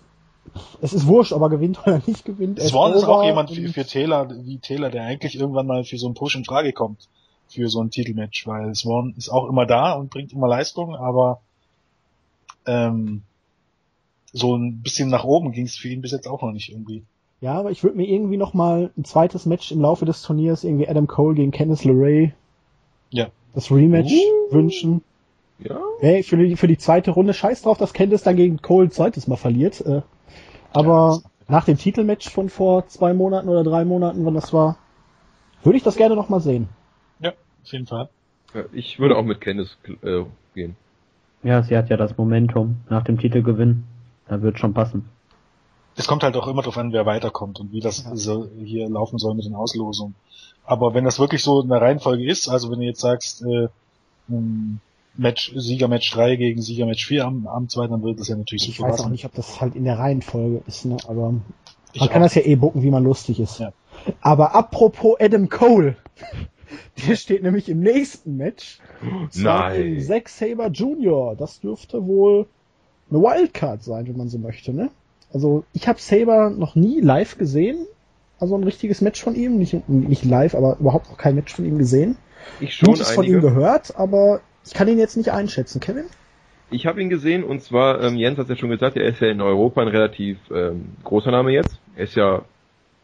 es 0.81 0.93
ist 0.93 1.07
wurscht, 1.07 1.33
ob 1.33 1.43
er 1.43 1.51
gewinnt 1.51 1.79
oder 1.87 2.01
nicht 2.07 2.25
gewinnt. 2.25 2.59
Er 2.59 2.69
Swan 2.69 2.93
ist 2.95 3.05
auch 3.05 3.25
jemand 3.25 3.51
für, 3.51 3.69
für 3.69 3.85
Taylor, 3.87 4.29
wie 4.45 4.59
Taylor, 4.59 4.91
der 4.91 5.05
eigentlich 5.05 5.39
irgendwann 5.39 5.67
mal 5.67 5.85
für 5.85 5.99
so 5.99 6.07
einen 6.07 6.15
Push 6.15 6.37
in 6.37 6.45
Frage 6.45 6.73
kommt. 6.73 7.09
Für 7.49 7.69
so 7.69 7.83
ein 7.83 7.91
Titelmatch, 7.91 8.47
weil 8.47 8.75
Swan 8.77 9.13
ist 9.17 9.29
auch 9.29 9.49
immer 9.49 9.67
da 9.67 9.95
und 9.95 10.11
bringt 10.11 10.33
immer 10.33 10.47
Leistung, 10.47 10.95
aber 10.95 11.41
ähm, 12.65 13.23
so 14.33 14.57
ein 14.57 14.83
bisschen 14.83 15.09
nach 15.09 15.25
oben 15.25 15.51
ging 15.51 15.67
es 15.67 15.77
für 15.77 15.89
ihn 15.89 16.01
bis 16.01 16.13
jetzt 16.13 16.29
auch 16.29 16.43
noch 16.43 16.53
nicht 16.53 16.71
irgendwie. 16.71 17.03
Ja, 17.41 17.55
aber 17.55 17.71
ich 17.71 17.83
würde 17.83 17.97
mir 17.97 18.07
irgendwie 18.07 18.37
noch 18.37 18.53
mal 18.55 18.91
ein 18.99 19.05
zweites 19.05 19.47
Match 19.47 19.73
im 19.73 19.81
Laufe 19.81 20.05
des 20.05 20.23
Turniers, 20.23 20.63
irgendwie 20.65 20.89
Adam 20.89 21.07
Cole 21.07 21.35
gegen 21.35 21.51
Kenneth 21.53 21.85
LeRae, 21.85 22.33
Ja. 23.11 23.29
das 23.55 23.71
Rematch 23.71 24.13
Uh. 24.13 24.55
wünschen. 24.55 25.03
Ja. 25.59 25.79
Hey, 26.01 26.23
für 26.23 26.37
die, 26.37 26.57
für 26.57 26.69
die 26.69 26.79
zweite 26.79 27.11
Runde 27.11 27.33
scheiß 27.35 27.63
drauf, 27.63 27.79
dass 27.79 27.93
Candice 27.93 28.23
dann 28.23 28.37
gegen 28.37 28.61
Cole 28.63 28.87
ein 28.89 28.91
zweites 28.91 29.27
Mal 29.27 29.37
verliert. 29.37 29.81
Äh, 29.85 30.03
aber 30.73 31.21
nach 31.49 31.65
dem 31.65 31.77
Titelmatch 31.79 32.29
von 32.31 32.49
vor 32.49 32.87
zwei 32.89 33.13
Monaten 33.15 33.49
oder 33.49 33.65
drei 33.65 33.85
Monaten, 33.85 34.25
wann 34.25 34.35
das 34.35 34.53
war, 34.53 34.77
würde 35.63 35.77
ich 35.77 35.83
das 35.83 35.97
gerne 35.97 36.17
noch 36.17 36.29
mal 36.29 36.41
sehen. 36.41 36.69
Ja, 37.21 37.31
auf 37.63 37.73
jeden 37.73 37.87
Fall. 37.87 38.09
Ja, 38.55 38.65
Ich 38.73 38.99
würde 38.99 39.17
auch 39.17 39.25
mit 39.25 39.41
Candice 39.41 39.77
äh, 40.03 40.25
gehen. 40.55 40.77
Ja, 41.43 41.63
sie 41.63 41.77
hat 41.77 41.89
ja 41.89 41.97
das 41.97 42.17
Momentum 42.19 42.77
nach 42.91 43.05
dem 43.05 43.19
Titelgewinn. 43.19 43.85
Da 44.29 44.43
wird 44.43 44.59
schon 44.59 44.75
passen. 44.75 45.07
Es 45.97 46.07
kommt 46.07 46.23
halt 46.23 46.37
auch 46.37 46.47
immer 46.49 46.63
darauf 46.63 46.79
an, 46.79 46.93
wer 46.93 47.05
weiterkommt 47.07 47.61
und 47.61 47.73
wie 47.73 47.81
das 47.81 48.05
so 48.15 48.49
hier 48.65 48.89
laufen 48.89 49.19
soll 49.19 49.35
mit 49.35 49.45
den 49.45 49.55
Auslosungen. 49.55 50.15
Aber 50.65 50.95
wenn 50.95 51.05
das 51.05 51.19
wirklich 51.19 51.43
so 51.43 51.63
eine 51.63 51.81
Reihenfolge 51.81 52.25
ist, 52.25 52.49
also 52.49 52.71
wenn 52.71 52.79
du 52.81 52.87
jetzt 52.87 53.01
sagst, 53.01 53.43
äh, 53.43 53.69
Match, 55.17 55.53
Sieger 55.57 55.89
Match 55.89 56.11
3 56.13 56.37
gegen 56.37 56.63
Sieger 56.63 56.87
Match 56.87 57.05
4 57.07 57.25
am, 57.25 57.47
am 57.49 57.69
zweiten, 57.69 57.93
dann 57.93 58.03
wird 58.03 58.21
das 58.21 58.29
ja 58.29 58.37
natürlich 58.37 58.69
Ich 58.69 58.77
super 58.77 58.89
weiß 58.89 58.95
auch 58.95 58.99
passen. 59.05 59.13
nicht, 59.13 59.25
ob 59.25 59.35
das 59.35 59.61
halt 59.61 59.75
in 59.75 59.85
der 59.85 59.99
Reihenfolge 59.99 60.63
ist, 60.67 60.85
ne? 60.85 60.97
aber 61.09 61.35
Ich 61.93 62.01
man 62.01 62.09
kann 62.11 62.23
auch. 62.23 62.27
das 62.27 62.35
ja 62.37 62.43
eh 62.43 62.55
bucken, 62.55 62.83
wie 62.83 62.91
man 62.91 63.05
lustig 63.05 63.41
ist. 63.41 63.59
Ja. 63.59 63.73
Aber 64.21 64.55
apropos 64.55 65.17
Adam 65.21 65.49
Cole, 65.49 65.97
der 67.09 67.17
steht 67.17 67.43
nämlich 67.43 67.69
im 67.69 67.81
nächsten 67.81 68.37
Match. 68.37 68.79
Nein. 69.35 70.01
Zack 70.01 70.29
Saber 70.29 70.69
Jr. 70.69 71.35
Das 71.37 71.61
dürfte 71.61 72.07
wohl 72.07 72.47
eine 73.11 73.21
Wildcard 73.21 73.83
sein, 73.83 74.07
wenn 74.07 74.17
man 74.17 74.29
so 74.29 74.39
möchte, 74.39 74.73
ne? 74.73 74.91
Also 75.33 75.65
ich 75.73 75.89
habe 75.89 76.01
Saber 76.01 76.51
noch 76.51 76.75
nie 76.75 77.01
live 77.01 77.39
gesehen. 77.39 77.87
Also 78.39 78.57
ein 78.57 78.65
richtiges 78.65 79.01
Match 79.01 79.23
von 79.23 79.35
ihm, 79.35 79.59
nicht, 79.59 79.89
nicht 79.89 80.25
live, 80.25 80.55
aber 80.55 80.79
überhaupt 80.81 81.11
noch 81.11 81.19
kein 81.19 81.35
Match 81.35 81.55
von 81.55 81.65
ihm 81.67 81.79
gesehen. 81.79 82.17
Ich 82.59 82.75
schon 82.75 82.89
Gutes 82.89 83.11
von 83.11 83.25
ihm 83.25 83.41
gehört, 83.41 83.97
aber 83.97 84.41
ich 84.65 84.73
kann 84.73 84.89
ihn 84.89 84.99
jetzt 84.99 85.17
nicht 85.17 85.31
einschätzen. 85.31 85.81
Kevin? 85.81 86.05
Ich 86.71 86.87
habe 86.87 87.03
ihn 87.03 87.11
gesehen 87.11 87.45
und 87.45 87.63
zwar, 87.63 88.03
ähm, 88.03 88.17
Jens 88.17 88.39
hat 88.39 88.49
ja 88.49 88.57
schon 88.57 88.71
gesagt, 88.71 88.97
er 88.97 89.05
ist 89.05 89.21
ja 89.21 89.29
in 89.29 89.41
Europa 89.41 89.83
ein 89.83 89.89
relativ 89.89 90.39
ähm, 90.51 90.91
großer 91.05 91.31
Name 91.31 91.53
jetzt. 91.53 91.81
Er 91.97 92.05
ist 92.05 92.15
ja 92.15 92.43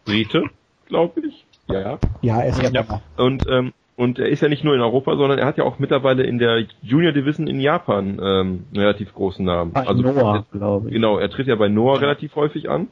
Brite, 0.04 0.44
glaube 0.86 1.20
ich. 1.26 1.44
Ja. 1.68 1.98
Ja, 2.22 2.40
er 2.40 2.48
ist 2.48 2.62
ja. 2.62 2.70
ja. 2.70 3.02
Und 3.16 3.44
ähm, 3.50 3.72
und 3.96 4.18
er 4.18 4.28
ist 4.28 4.42
ja 4.42 4.48
nicht 4.48 4.62
nur 4.62 4.74
in 4.74 4.80
Europa, 4.82 5.16
sondern 5.16 5.38
er 5.38 5.46
hat 5.46 5.56
ja 5.56 5.64
auch 5.64 5.78
mittlerweile 5.78 6.22
in 6.22 6.38
der 6.38 6.66
Junior 6.82 7.12
Division 7.12 7.46
in 7.46 7.60
Japan 7.60 8.18
ähm, 8.20 8.20
einen 8.20 8.64
relativ 8.74 9.14
großen 9.14 9.44
Namen. 9.44 9.72
Bei 9.72 9.86
also 9.86 10.02
Noah, 10.02 10.44
glaube 10.52 10.88
ich. 10.88 10.94
Genau, 10.94 11.18
er 11.18 11.30
tritt 11.30 11.46
ja 11.46 11.56
bei 11.56 11.68
Noah 11.68 12.00
relativ 12.00 12.36
häufig 12.36 12.68
an. 12.68 12.88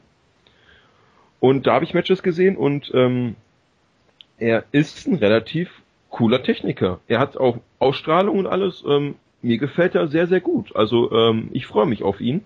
Und 1.39 1.67
da 1.67 1.73
habe 1.73 1.85
ich 1.85 1.93
Matches 1.93 2.23
gesehen 2.23 2.57
und 2.57 2.91
ähm, 2.95 3.35
er 4.39 4.63
ist 4.71 5.07
ein 5.07 5.15
relativ 5.15 5.69
cooler 6.09 6.41
Techniker. 6.41 6.99
Er 7.07 7.19
hat 7.19 7.37
auch 7.37 7.59
Ausstrahlung 7.77 8.39
und 8.39 8.47
alles. 8.47 8.83
Ähm, 8.87 9.15
mir 9.43 9.59
gefällt 9.59 9.93
er 9.93 10.07
sehr, 10.07 10.25
sehr 10.25 10.41
gut. 10.41 10.75
Also 10.75 11.11
ähm, 11.11 11.49
ich 11.51 11.67
freue 11.67 11.85
mich 11.85 12.01
auf 12.01 12.19
ihn. 12.19 12.43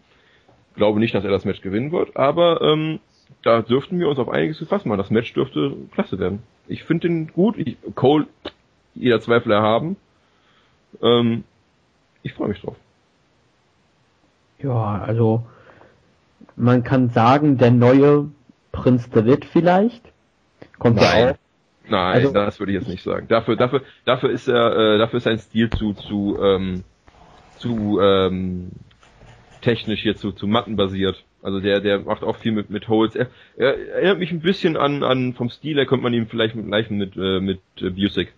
Glaube 0.76 1.00
nicht, 1.00 1.16
dass 1.16 1.24
er 1.24 1.32
das 1.32 1.46
Match 1.46 1.62
gewinnen 1.62 1.94
wird, 1.94 2.18
aber 2.18 2.62
ähm, 2.62 3.00
da 3.42 3.62
dürften 3.62 4.00
wir 4.00 4.10
uns 4.10 4.20
auf 4.20 4.28
einiges 4.28 4.60
gefassen 4.60 4.90
machen. 4.90 4.98
Das 4.98 5.12
Match 5.12 5.34
dürfte 5.34 5.78
klasse 5.94 6.20
werden. 6.20 6.44
Ich 6.70 6.84
finde 6.84 7.08
ihn 7.08 7.28
gut. 7.34 7.58
Ich, 7.58 7.78
Cole, 7.96 8.28
jeder 8.94 9.20
Zweifel 9.20 9.52
erhaben. 9.52 9.98
Ähm, 11.02 11.44
ich 12.22 12.34
freue 12.34 12.50
mich 12.50 12.62
drauf. 12.62 12.76
Ja, 14.60 15.02
also 15.02 15.44
man 16.56 16.84
kann 16.84 17.10
sagen, 17.10 17.58
der 17.58 17.72
neue 17.72 18.30
Prinz 18.72 19.10
David 19.10 19.46
vielleicht. 19.46 20.04
Kommt 20.78 20.98
Nein. 20.98 21.20
ja 21.26 21.32
auch. 21.32 21.36
Nein, 21.90 22.16
Also- 22.18 22.34
das 22.34 22.60
würde 22.60 22.72
ich 22.74 22.80
jetzt 22.80 22.88
nicht 22.88 23.04
sagen. 23.04 23.28
Dafür, 23.28 23.56
dafür, 23.56 23.82
dafür 24.06 24.30
ist 24.30 24.48
er, 24.48 24.76
äh, 24.76 24.98
dafür 25.00 25.18
ist 25.18 25.24
sein 25.24 25.40
Stil 25.40 25.72
zu, 25.72 25.94
zu, 25.94 26.38
ähm, 26.40 26.84
zu 27.58 28.00
ähm, 28.00 28.70
technisch 29.62 30.02
hier 30.02 30.16
zu, 30.16 30.32
zu 30.34 30.46
Matten 30.46 30.76
basiert. 30.76 31.24
Also 31.42 31.60
der, 31.60 31.80
der 31.80 32.00
macht 32.00 32.24
auch 32.24 32.36
viel 32.36 32.52
mit, 32.52 32.70
mit 32.70 32.88
Holes. 32.90 33.16
Er, 33.16 33.28
er 33.58 33.94
erinnert 33.94 34.20
mich 34.20 34.32
ein 34.32 34.42
bisschen 34.42 34.76
an, 34.76 35.04
an 35.04 35.34
vom 35.34 35.50
Stil 35.50 35.78
her 35.78 35.86
könnte 35.86 36.04
man 36.04 36.14
ihn 36.14 36.28
vielleicht 36.28 36.54
vergleichen 36.54 36.98
mit, 36.98 37.16
äh, 37.16 37.40
mit 37.40 37.62
äh, 37.82 37.90
Busick. 37.90 38.34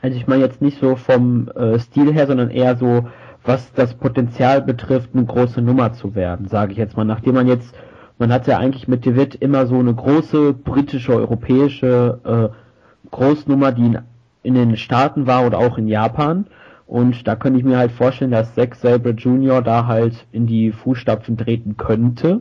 Also 0.00 0.16
ich 0.16 0.26
meine 0.26 0.44
jetzt 0.44 0.62
nicht 0.62 0.78
so 0.80 0.96
vom 0.96 1.48
äh, 1.48 1.78
Stil 1.78 2.12
her, 2.12 2.26
sondern 2.26 2.50
eher 2.50 2.76
so, 2.76 3.08
was 3.44 3.72
das 3.74 3.94
Potenzial 3.94 4.62
betrifft, 4.62 5.10
eine 5.14 5.24
große 5.24 5.60
Nummer 5.60 5.92
zu 5.92 6.14
werden, 6.14 6.48
sage 6.48 6.72
ich 6.72 6.78
jetzt 6.78 6.96
mal. 6.96 7.04
Nachdem 7.04 7.34
man 7.34 7.48
jetzt, 7.48 7.74
man 8.18 8.32
hat 8.32 8.46
ja 8.46 8.58
eigentlich 8.58 8.88
mit 8.88 9.04
David 9.04 9.34
immer 9.36 9.66
so 9.66 9.78
eine 9.78 9.94
große 9.94 10.54
britische, 10.54 11.14
europäische 11.14 12.20
äh, 12.24 13.10
Großnummer, 13.10 13.72
die 13.72 13.86
in, 13.86 13.98
in 14.42 14.54
den 14.54 14.76
Staaten 14.76 15.26
war 15.26 15.46
oder 15.46 15.58
auch 15.58 15.78
in 15.78 15.88
Japan. 15.88 16.46
Und 16.88 17.28
da 17.28 17.36
könnte 17.36 17.58
ich 17.58 17.66
mir 17.66 17.76
halt 17.76 17.92
vorstellen, 17.92 18.30
dass 18.30 18.54
Zack 18.54 18.74
Sabre 18.74 19.10
Jr. 19.10 19.60
da 19.60 19.86
halt 19.86 20.26
in 20.32 20.46
die 20.46 20.72
Fußstapfen 20.72 21.36
treten 21.36 21.76
könnte. 21.76 22.40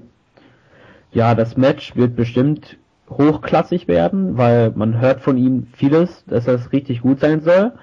Ja, 1.12 1.36
das 1.36 1.58
Match 1.58 1.98
wird 1.98 2.16
bestimmt 2.16 2.78
hochklassig 3.10 3.90
werden, 3.90 4.38
weil 4.38 4.72
man 4.74 5.02
hört 5.02 5.20
von 5.20 5.38
ihm 5.38 5.68
vieles, 5.74 6.24
dass 6.28 6.46
das 6.46 6.72
richtig 6.72 7.02
gut 7.02 7.20
sein 7.20 7.42
soll. 7.42 7.74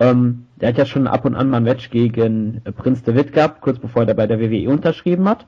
Ähm, 0.00 0.46
der 0.60 0.70
hat 0.70 0.78
ja 0.78 0.86
schon 0.86 1.06
ab 1.06 1.24
und 1.24 1.36
an 1.36 1.48
mal 1.48 1.58
ein 1.58 1.62
Match 1.62 1.88
gegen 1.90 2.62
Prinz 2.76 3.04
David 3.04 3.32
gehabt, 3.32 3.60
kurz 3.60 3.78
bevor 3.78 4.04
er 4.04 4.14
bei 4.14 4.26
der 4.26 4.40
WWE 4.40 4.70
unterschrieben 4.70 5.28
hat. 5.28 5.46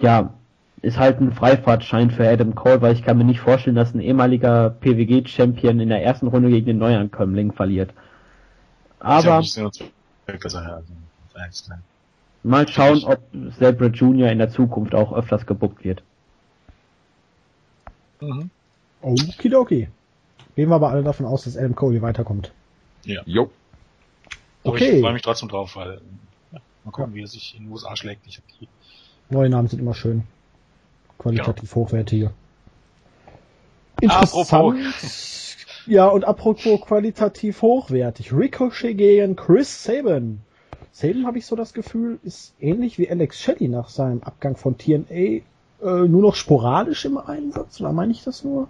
Ja, 0.00 0.34
ist 0.82 0.98
halt 0.98 1.18
ein 1.18 1.32
Freifahrtschein 1.32 2.10
für 2.10 2.28
Adam 2.28 2.54
Cole, 2.54 2.82
weil 2.82 2.92
ich 2.92 3.02
kann 3.02 3.16
mir 3.16 3.24
nicht 3.24 3.40
vorstellen, 3.40 3.76
dass 3.76 3.94
ein 3.94 4.00
ehemaliger 4.00 4.68
PWG-Champion 4.68 5.80
in 5.80 5.88
der 5.88 6.04
ersten 6.04 6.26
Runde 6.26 6.50
gegen 6.50 6.66
den 6.66 6.78
Neuankömmling 6.78 7.52
verliert. 7.52 7.90
Aber 9.00 9.24
ja 9.24 9.40
er 9.40 9.42
ja, 9.42 10.76
also, 11.44 11.72
mal 12.42 12.68
schauen, 12.68 13.04
ob 13.04 13.20
Sabre 13.58 13.86
Jr. 13.86 14.30
in 14.30 14.38
der 14.38 14.50
Zukunft 14.50 14.94
auch 14.94 15.12
öfters 15.12 15.46
gebuckt 15.46 15.84
wird. 15.84 16.02
Mhm. 18.20 18.50
Okidoki. 19.00 19.88
Gehen 20.56 20.68
wir 20.68 20.74
aber 20.74 20.90
alle 20.90 21.02
davon 21.02 21.26
aus, 21.26 21.44
dass 21.44 21.56
Adam 21.56 21.74
Cole 21.74 22.02
weiterkommt. 22.02 22.52
Jo. 23.04 23.50
Aber 24.64 24.74
Okay. 24.74 24.96
ich 24.96 25.00
freue 25.00 25.12
mich 25.12 25.22
trotzdem 25.22 25.48
drauf, 25.48 25.76
weil 25.76 26.00
ja, 26.52 26.60
mal 26.84 26.90
gucken, 26.90 27.14
wie 27.14 27.22
er 27.22 27.28
sich 27.28 27.54
in 27.56 27.64
den 27.64 27.72
USA 27.72 27.96
schlägt. 27.96 28.26
Ich 28.26 28.38
hab 28.38 28.44
die 28.60 28.68
Neue 29.30 29.50
Namen 29.50 29.68
sind 29.68 29.78
immer 29.78 29.94
schön. 29.94 30.24
Qualitativ 31.18 31.74
hochwertige. 31.74 32.32
Apropos. 34.06 34.74
Ja, 35.88 36.06
und 36.08 36.24
apropos 36.24 36.80
qualitativ 36.80 37.62
hochwertig. 37.62 38.32
Ricochet 38.32 38.96
gegen 38.96 39.36
Chris 39.36 39.84
Sabin. 39.84 40.40
Sabin, 40.92 41.26
habe 41.26 41.38
ich 41.38 41.46
so 41.46 41.56
das 41.56 41.72
Gefühl, 41.72 42.18
ist 42.22 42.54
ähnlich 42.60 42.98
wie 42.98 43.10
Alex 43.10 43.40
Shelley 43.40 43.68
nach 43.68 43.88
seinem 43.88 44.22
Abgang 44.22 44.56
von 44.56 44.76
TNA 44.76 45.06
äh, 45.10 45.42
nur 45.80 46.22
noch 46.22 46.34
sporadisch 46.34 47.04
im 47.04 47.18
Einsatz. 47.18 47.80
Oder 47.80 47.92
meine 47.92 48.12
ich 48.12 48.24
das 48.24 48.44
nur? 48.44 48.68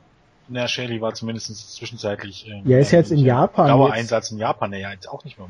Na, 0.49 0.69
Shelly 0.69 1.01
war 1.01 1.15
zumindest 1.15 1.74
zwischenzeitlich. 1.77 2.47
Ähm, 2.49 2.62
Ja, 2.65 2.78
ist 2.78 2.90
jetzt 2.93 3.11
in 3.12 3.19
Japan 3.19 3.69
Dauereinsatz 3.69 4.31
in 4.31 4.39
Japan, 4.39 4.73
ja, 4.73 4.93
jetzt 4.93 5.09
auch 5.09 5.24
nicht 5.24 5.39
mehr. 5.39 5.49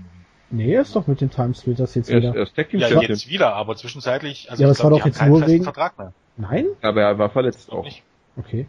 Nee, 0.51 0.73
er 0.75 0.83
ist 0.83 0.97
doch 0.97 1.07
mit 1.07 1.21
den 1.21 1.31
Timesplitters 1.31 1.95
jetzt 1.95 2.09
Er 2.11 2.19
ist, 2.19 2.23
wieder. 2.25 2.35
er 2.35 2.81
Ja, 2.81 2.89
Champion. 2.89 3.03
jetzt 3.13 3.29
wieder, 3.29 3.55
aber 3.55 3.77
zwischenzeitlich, 3.77 4.51
also 4.51 4.63
Ja, 4.63 4.69
aber 4.69 4.73
ich 4.73 4.79
es 4.79 4.85
war 4.85 4.91
doch 4.91 5.05
jetzt 5.05 5.23
nur 5.23 5.47
wegen- 5.47 5.65
Vertrag 5.65 5.99
mehr. 5.99 6.13
Nein? 6.37 6.67
Aber 6.81 7.03
er 7.03 7.19
war 7.19 7.29
verletzt 7.31 7.71
auch. 7.71 7.85
Nicht. 7.85 8.03
Okay. 8.37 8.67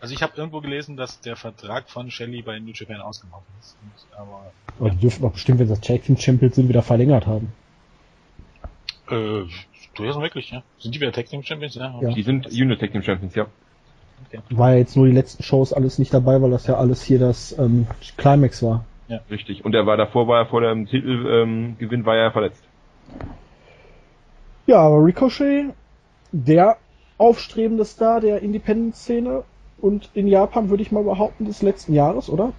Also 0.00 0.14
ich 0.14 0.22
habe 0.22 0.32
irgendwo 0.36 0.60
gelesen, 0.60 0.96
dass 0.96 1.20
der 1.20 1.36
Vertrag 1.36 1.90
von 1.90 2.10
Shelly 2.10 2.42
bei 2.42 2.58
New 2.60 2.72
Japan 2.72 3.00
ausgelaufen 3.00 3.46
ist. 3.60 3.76
Und, 3.82 4.18
aber 4.18 4.52
Aber 4.78 4.90
die 4.90 4.96
dürfen 4.98 5.22
doch 5.22 5.32
bestimmt, 5.32 5.58
wenn 5.58 5.68
das 5.68 5.80
Tag 5.80 6.04
Team 6.04 6.16
Champions 6.16 6.54
sind, 6.54 6.68
wieder 6.68 6.82
verlängert 6.82 7.26
haben. 7.26 7.52
äh, 9.10 9.42
durchaus 9.94 10.18
möglich, 10.18 10.50
ja. 10.50 10.62
Sind 10.78 10.94
die 10.94 11.00
wieder 11.00 11.12
Tag 11.12 11.26
Team 11.26 11.42
Champions? 11.42 11.74
Ja. 11.74 11.98
Ja. 12.00 12.10
Die 12.12 12.22
sind 12.22 12.46
Junior 12.52 12.78
Tag 12.78 12.92
Team 12.92 13.02
Champions, 13.02 13.34
ja. 13.34 13.46
War 14.50 14.72
ja 14.72 14.78
jetzt 14.78 14.96
nur 14.96 15.06
die 15.06 15.12
letzten 15.12 15.42
Shows 15.42 15.72
alles 15.72 15.98
nicht 15.98 16.12
dabei, 16.12 16.40
weil 16.42 16.50
das 16.50 16.66
ja 16.66 16.76
alles 16.76 17.02
hier 17.02 17.18
das 17.18 17.56
ähm, 17.58 17.86
Climax 18.16 18.62
war. 18.62 18.84
Richtig. 19.30 19.64
Und 19.64 19.74
er 19.74 19.86
war 19.86 19.96
davor, 19.96 20.28
war 20.28 20.40
er 20.40 20.46
vor 20.46 20.60
dem 20.60 20.86
Titelgewinn, 20.86 22.00
ähm, 22.00 22.04
war 22.04 22.16
er 22.16 22.30
verletzt. 22.30 22.62
Ja, 24.66 24.80
aber 24.80 25.02
Ricochet, 25.02 25.72
der 26.30 26.76
aufstrebende 27.16 27.84
Star 27.86 28.20
der 28.20 28.42
Independent-Szene 28.42 29.44
und 29.80 30.10
in 30.14 30.26
Japan 30.26 30.70
würde 30.70 30.82
ich 30.82 30.92
mal 30.92 31.04
behaupten 31.04 31.44
des 31.44 31.62
letzten 31.62 31.94
Jahres, 31.94 32.28
oder? 32.28 32.52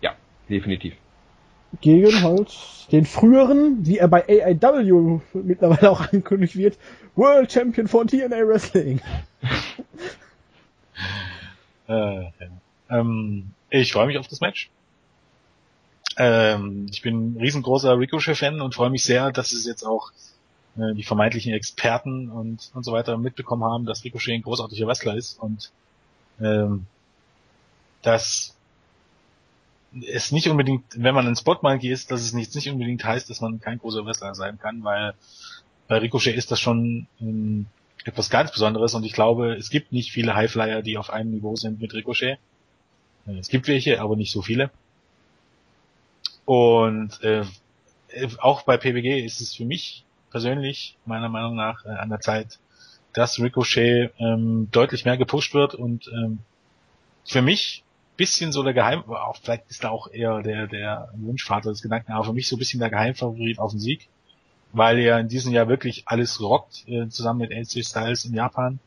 Ja, 0.00 0.14
definitiv. 0.48 0.94
Gegen 1.80 2.22
halt 2.22 2.56
den 2.92 3.04
früheren, 3.04 3.84
wie 3.84 3.98
er 3.98 4.08
bei 4.08 4.24
AIW 4.28 5.20
mittlerweile 5.34 5.90
auch 5.90 6.00
angekündigt 6.00 6.56
wird, 6.56 6.78
World 7.16 7.50
Champion 7.50 7.88
von 7.88 8.06
TNA 8.06 8.46
Wrestling. 8.46 9.00
Äh, 11.88 12.32
ähm, 12.90 13.50
ich 13.70 13.92
freue 13.92 14.08
mich 14.08 14.18
auf 14.18 14.26
das 14.26 14.40
Match. 14.40 14.70
Ähm, 16.16 16.86
ich 16.90 17.02
bin 17.02 17.34
ein 17.34 17.40
riesengroßer 17.40 17.98
Ricochet-Fan 17.98 18.60
und 18.60 18.74
freue 18.74 18.90
mich 18.90 19.04
sehr, 19.04 19.30
dass 19.30 19.52
es 19.52 19.66
jetzt 19.66 19.84
auch 19.84 20.10
äh, 20.76 20.94
die 20.94 21.02
vermeintlichen 21.02 21.52
Experten 21.52 22.30
und, 22.30 22.70
und 22.74 22.84
so 22.84 22.92
weiter 22.92 23.16
mitbekommen 23.18 23.64
haben, 23.64 23.86
dass 23.86 24.04
Ricochet 24.04 24.34
ein 24.34 24.42
großartiger 24.42 24.86
Wrestler 24.86 25.16
ist 25.16 25.40
und 25.40 25.70
ähm, 26.40 26.86
dass 28.02 28.56
es 30.06 30.32
nicht 30.32 30.48
unbedingt, 30.48 30.84
wenn 30.96 31.14
man 31.14 31.26
ins 31.26 31.40
Spotmonkey 31.40 31.90
ist, 31.90 32.10
dass 32.10 32.20
es 32.20 32.32
nicht, 32.32 32.54
nicht 32.54 32.68
unbedingt 32.68 33.04
heißt, 33.04 33.30
dass 33.30 33.40
man 33.40 33.60
kein 33.60 33.78
großer 33.78 34.04
Wrestler 34.04 34.34
sein 34.34 34.58
kann, 34.58 34.84
weil 34.84 35.14
bei 35.88 35.98
Ricochet 35.98 36.34
ist 36.36 36.50
das 36.50 36.60
schon 36.60 37.06
ähm, 37.20 37.66
etwas 38.04 38.30
ganz 38.30 38.52
Besonderes 38.52 38.94
und 38.94 39.04
ich 39.04 39.12
glaube, 39.12 39.54
es 39.54 39.70
gibt 39.70 39.92
nicht 39.92 40.12
viele 40.12 40.34
Highflyer, 40.34 40.82
die 40.82 40.98
auf 40.98 41.10
einem 41.10 41.30
Niveau 41.30 41.56
sind 41.56 41.80
mit 41.80 41.94
Ricochet. 41.94 42.38
Äh, 43.26 43.38
Es 43.38 43.48
gibt 43.48 43.68
welche, 43.68 44.00
aber 44.00 44.16
nicht 44.16 44.32
so 44.32 44.42
viele. 44.42 44.70
Und 46.44 47.22
äh, 47.22 47.44
auch 48.38 48.62
bei 48.62 48.76
PWG 48.76 49.24
ist 49.24 49.40
es 49.40 49.54
für 49.54 49.64
mich 49.64 50.04
persönlich, 50.30 50.96
meiner 51.06 51.28
Meinung 51.28 51.56
nach, 51.56 51.84
äh, 51.84 51.88
an 51.88 52.08
der 52.08 52.20
Zeit, 52.20 52.58
dass 53.16 53.40
Ricochet 53.40 54.12
ähm, 54.18 54.68
deutlich 54.72 55.06
mehr 55.06 55.16
gepusht 55.16 55.54
wird 55.54 55.74
und 55.74 56.06
ähm, 56.08 56.40
für 57.24 57.40
mich 57.40 57.82
bisschen 58.18 58.52
so 58.52 58.62
der 58.62 58.74
Geheim, 58.74 59.04
auch 59.08 59.36
vielleicht 59.36 59.70
ist 59.70 59.84
da 59.84 59.88
auch 59.88 60.12
eher 60.12 60.42
der, 60.42 60.66
der 60.66 61.08
Wunschvater 61.14 61.70
des 61.70 61.80
Gedanken, 61.80 62.12
aber 62.12 62.24
für 62.24 62.32
mich 62.34 62.46
so 62.46 62.56
ein 62.56 62.58
bisschen 62.58 62.78
der 62.78 62.90
Geheimfavorit 62.90 63.58
auf 63.58 63.70
den 63.70 63.80
Sieg, 63.80 64.08
weil 64.72 64.98
er 64.98 65.18
in 65.18 65.28
diesem 65.28 65.52
Jahr 65.52 65.66
wirklich 65.66 66.02
alles 66.06 66.40
rockt, 66.42 66.86
äh, 66.88 67.08
zusammen 67.08 67.40
mit 67.40 67.52
AJ 67.52 67.84
Styles 67.84 68.26
in 68.26 68.34
Japan, 68.34 68.80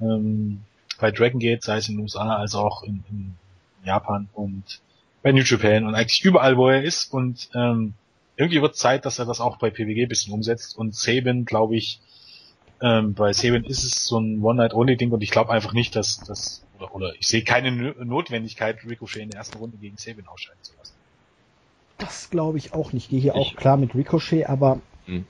ähm, 0.00 0.62
bei 0.98 1.12
Dragon 1.12 1.38
Gate, 1.38 1.62
sei 1.62 1.76
es 1.76 1.88
in 1.88 1.96
den 1.96 2.02
USA 2.02 2.34
als 2.34 2.56
auch 2.56 2.82
in, 2.82 3.04
in 3.10 3.34
Japan 3.84 4.28
und 4.32 4.80
bei 5.22 5.30
New 5.30 5.42
Japan 5.42 5.86
und 5.86 5.94
eigentlich 5.94 6.24
überall, 6.24 6.56
wo 6.56 6.68
er 6.68 6.82
ist 6.82 7.12
und 7.12 7.48
ähm, 7.54 7.94
irgendwie 8.36 8.60
wird 8.60 8.74
Zeit, 8.74 9.06
dass 9.06 9.20
er 9.20 9.24
das 9.24 9.40
auch 9.40 9.58
bei 9.58 9.70
PWG 9.70 10.06
bisschen 10.06 10.32
umsetzt 10.32 10.76
und 10.76 10.96
Saban, 10.96 11.44
glaube 11.44 11.76
ich, 11.76 12.00
ähm, 12.82 13.14
bei 13.14 13.32
Saban 13.32 13.64
ist 13.64 13.84
es 13.84 14.06
so 14.06 14.18
ein 14.18 14.42
One-Night-Only-Ding 14.42 15.10
und 15.12 15.22
ich 15.22 15.30
glaube 15.30 15.50
einfach 15.52 15.72
nicht, 15.72 15.94
dass 15.96 16.24
das 16.26 16.66
oder, 16.74 16.94
oder 16.94 17.12
ich 17.18 17.26
sehe 17.28 17.44
keine 17.44 17.70
Notwendigkeit, 18.04 18.76
Ricochet 18.84 19.22
in 19.22 19.30
der 19.30 19.38
ersten 19.38 19.58
Runde 19.58 19.78
gegen 19.78 19.96
Saban 19.96 20.26
ausscheiden 20.26 20.62
zu 20.62 20.74
lassen. 20.76 20.94
Das 21.98 22.30
glaube 22.30 22.58
ich 22.58 22.74
auch 22.74 22.92
nicht. 22.92 23.08
Gehe 23.10 23.20
hier 23.20 23.36
auch 23.36 23.52
Ich- 23.52 23.56
klar 23.56 23.76
mit 23.76 23.94
Ricochet, 23.94 24.48
aber 24.48 24.80
Hm. 25.06 25.24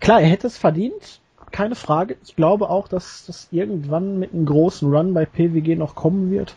klar, 0.00 0.20
er 0.20 0.28
hätte 0.28 0.48
es 0.48 0.58
verdient, 0.58 1.20
keine 1.52 1.76
Frage. 1.76 2.16
Ich 2.24 2.34
glaube 2.34 2.68
auch, 2.70 2.88
dass 2.88 3.24
das 3.26 3.48
irgendwann 3.52 4.18
mit 4.18 4.32
einem 4.32 4.44
großen 4.46 4.92
Run 4.92 5.14
bei 5.14 5.24
PWG 5.24 5.76
noch 5.76 5.94
kommen 5.94 6.30
wird. 6.32 6.56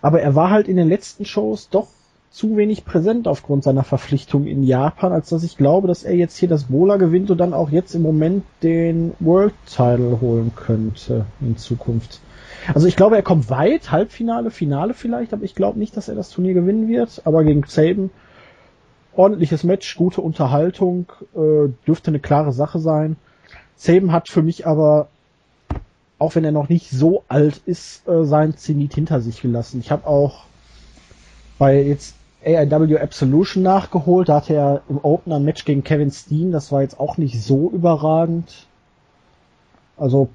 Aber 0.00 0.22
er 0.22 0.34
war 0.34 0.50
halt 0.50 0.68
in 0.68 0.76
den 0.76 0.88
letzten 0.88 1.26
Shows 1.26 1.68
doch 1.68 1.88
zu 2.32 2.56
wenig 2.56 2.86
präsent 2.86 3.28
aufgrund 3.28 3.62
seiner 3.62 3.84
Verpflichtung 3.84 4.46
in 4.46 4.62
Japan, 4.62 5.12
als 5.12 5.28
dass 5.28 5.44
ich 5.44 5.58
glaube, 5.58 5.86
dass 5.86 6.02
er 6.02 6.14
jetzt 6.14 6.38
hier 6.38 6.48
das 6.48 6.64
Bola 6.64 6.96
gewinnt 6.96 7.30
und 7.30 7.38
dann 7.38 7.52
auch 7.52 7.70
jetzt 7.70 7.94
im 7.94 8.00
Moment 8.00 8.44
den 8.62 9.12
World 9.20 9.52
Title 9.66 10.18
holen 10.20 10.52
könnte 10.56 11.26
in 11.42 11.58
Zukunft. 11.58 12.20
Also 12.74 12.86
ich 12.86 12.96
glaube, 12.96 13.16
er 13.16 13.22
kommt 13.22 13.50
weit, 13.50 13.90
Halbfinale, 13.90 14.50
Finale 14.50 14.94
vielleicht, 14.94 15.34
aber 15.34 15.44
ich 15.44 15.54
glaube 15.54 15.78
nicht, 15.78 15.94
dass 15.96 16.08
er 16.08 16.14
das 16.14 16.30
Turnier 16.30 16.54
gewinnen 16.54 16.88
wird. 16.88 17.20
Aber 17.24 17.44
gegen 17.44 17.64
Saban 17.66 18.10
ordentliches 19.14 19.62
Match, 19.62 19.94
gute 19.96 20.22
Unterhaltung, 20.22 21.12
äh, 21.34 21.68
dürfte 21.86 22.10
eine 22.10 22.20
klare 22.20 22.52
Sache 22.52 22.78
sein. 22.78 23.16
Saban 23.76 24.10
hat 24.10 24.28
für 24.30 24.42
mich 24.42 24.66
aber, 24.66 25.08
auch 26.18 26.34
wenn 26.34 26.44
er 26.44 26.52
noch 26.52 26.70
nicht 26.70 26.88
so 26.88 27.24
alt 27.28 27.60
ist, 27.66 28.08
äh, 28.08 28.24
sein 28.24 28.56
Zenit 28.56 28.94
hinter 28.94 29.20
sich 29.20 29.42
gelassen. 29.42 29.80
Ich 29.80 29.90
habe 29.90 30.06
auch 30.06 30.44
bei 31.58 31.82
jetzt 31.82 32.14
AIW 32.44 32.98
Absolution 32.98 33.62
nachgeholt. 33.62 34.28
Da 34.28 34.36
hatte 34.36 34.54
er 34.54 34.82
im 34.88 34.98
Opener 35.02 35.36
ein 35.36 35.44
Match 35.44 35.64
gegen 35.64 35.84
Kevin 35.84 36.10
Steen. 36.10 36.52
Das 36.52 36.72
war 36.72 36.82
jetzt 36.82 36.98
auch 36.98 37.16
nicht 37.16 37.42
so 37.42 37.70
überragend. 37.70 38.66
Also, 39.96 40.28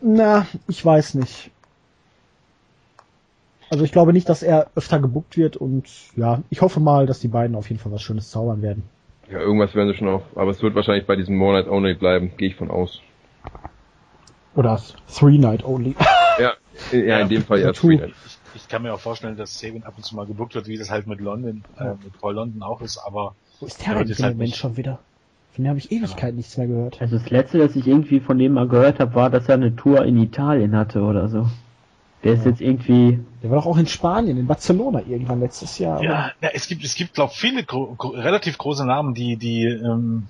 na, 0.00 0.46
ich 0.66 0.84
weiß 0.84 1.14
nicht. 1.14 1.50
Also 3.70 3.84
ich 3.84 3.92
glaube 3.92 4.12
nicht, 4.12 4.28
dass 4.28 4.42
er 4.42 4.70
öfter 4.74 4.98
gebuckt 4.98 5.36
wird 5.36 5.56
und 5.56 5.86
ja, 6.16 6.42
ich 6.48 6.62
hoffe 6.62 6.80
mal, 6.80 7.06
dass 7.06 7.20
die 7.20 7.28
beiden 7.28 7.54
auf 7.54 7.68
jeden 7.68 7.80
Fall 7.80 7.92
was 7.92 8.00
Schönes 8.00 8.30
zaubern 8.30 8.62
werden. 8.62 8.84
Ja, 9.30 9.40
irgendwas 9.40 9.74
werden 9.74 9.92
sie 9.92 9.98
schon 9.98 10.08
auf, 10.08 10.22
aber 10.36 10.50
es 10.50 10.62
wird 10.62 10.74
wahrscheinlich 10.74 11.06
bei 11.06 11.16
diesem 11.16 11.40
One 11.40 11.58
Night 11.58 11.68
Only 11.68 11.94
bleiben, 11.94 12.32
gehe 12.38 12.48
ich 12.48 12.56
von 12.56 12.70
aus. 12.70 13.02
Oder 14.54 14.80
Three 15.14 15.36
Night 15.36 15.64
Only. 15.64 15.94
Ja, 16.38 16.54
ja, 16.92 16.98
ja 16.98 17.18
in 17.18 17.28
dem 17.28 17.42
Fall 17.42 17.60
ja 17.60 17.72
Three 17.72 17.96
Night 17.96 18.14
ich 18.54 18.68
kann 18.68 18.82
mir 18.82 18.94
auch 18.94 19.00
vorstellen, 19.00 19.36
dass 19.36 19.58
Sabin 19.58 19.84
ab 19.84 19.94
und 19.96 20.04
zu 20.04 20.16
mal 20.16 20.26
gebuckt 20.26 20.54
wird, 20.54 20.66
wie 20.68 20.76
das 20.76 20.90
halt 20.90 21.06
mit 21.06 21.20
London, 21.20 21.62
äh, 21.78 21.90
mit 22.02 22.18
Paul 22.20 22.34
London 22.34 22.62
auch 22.62 22.80
ist, 22.80 22.98
aber. 22.98 23.34
Wo 23.60 23.66
ist 23.66 23.84
der 23.84 23.96
eigentlich 23.96 24.22
halt 24.22 24.36
Mensch 24.36 24.56
schon 24.56 24.76
wieder? 24.76 24.98
Von 25.54 25.64
dem 25.64 25.70
habe 25.70 25.78
ich 25.78 25.90
Ewigkeit 25.90 26.30
ja. 26.30 26.36
nichts 26.36 26.56
mehr 26.56 26.66
gehört. 26.66 27.00
Also 27.00 27.18
das 27.18 27.30
letzte, 27.30 27.58
das 27.58 27.74
ich 27.74 27.86
irgendwie 27.86 28.20
von 28.20 28.38
dem 28.38 28.52
mal 28.52 28.68
gehört 28.68 29.00
habe, 29.00 29.14
war, 29.14 29.30
dass 29.30 29.48
er 29.48 29.54
eine 29.54 29.74
Tour 29.74 30.04
in 30.04 30.16
Italien 30.22 30.76
hatte 30.76 31.02
oder 31.02 31.28
so. 31.28 31.48
Der 32.24 32.34
ist 32.34 32.44
ja. 32.44 32.50
jetzt 32.50 32.60
irgendwie. 32.60 33.20
Der 33.42 33.50
war 33.50 33.58
doch 33.58 33.66
auch 33.66 33.78
in 33.78 33.86
Spanien, 33.86 34.38
in 34.38 34.46
Barcelona 34.46 35.02
irgendwann 35.06 35.40
letztes 35.40 35.78
Jahr. 35.78 36.02
Ja, 36.02 36.32
ja 36.40 36.50
es 36.52 36.68
gibt, 36.68 36.84
es 36.84 36.94
gibt, 36.94 37.14
glaube 37.14 37.32
viele 37.34 37.64
gro 37.64 37.94
gro 37.96 38.08
relativ 38.10 38.58
große 38.58 38.84
Namen, 38.84 39.14
die, 39.14 39.36
die, 39.36 39.64
ähm, 39.64 40.26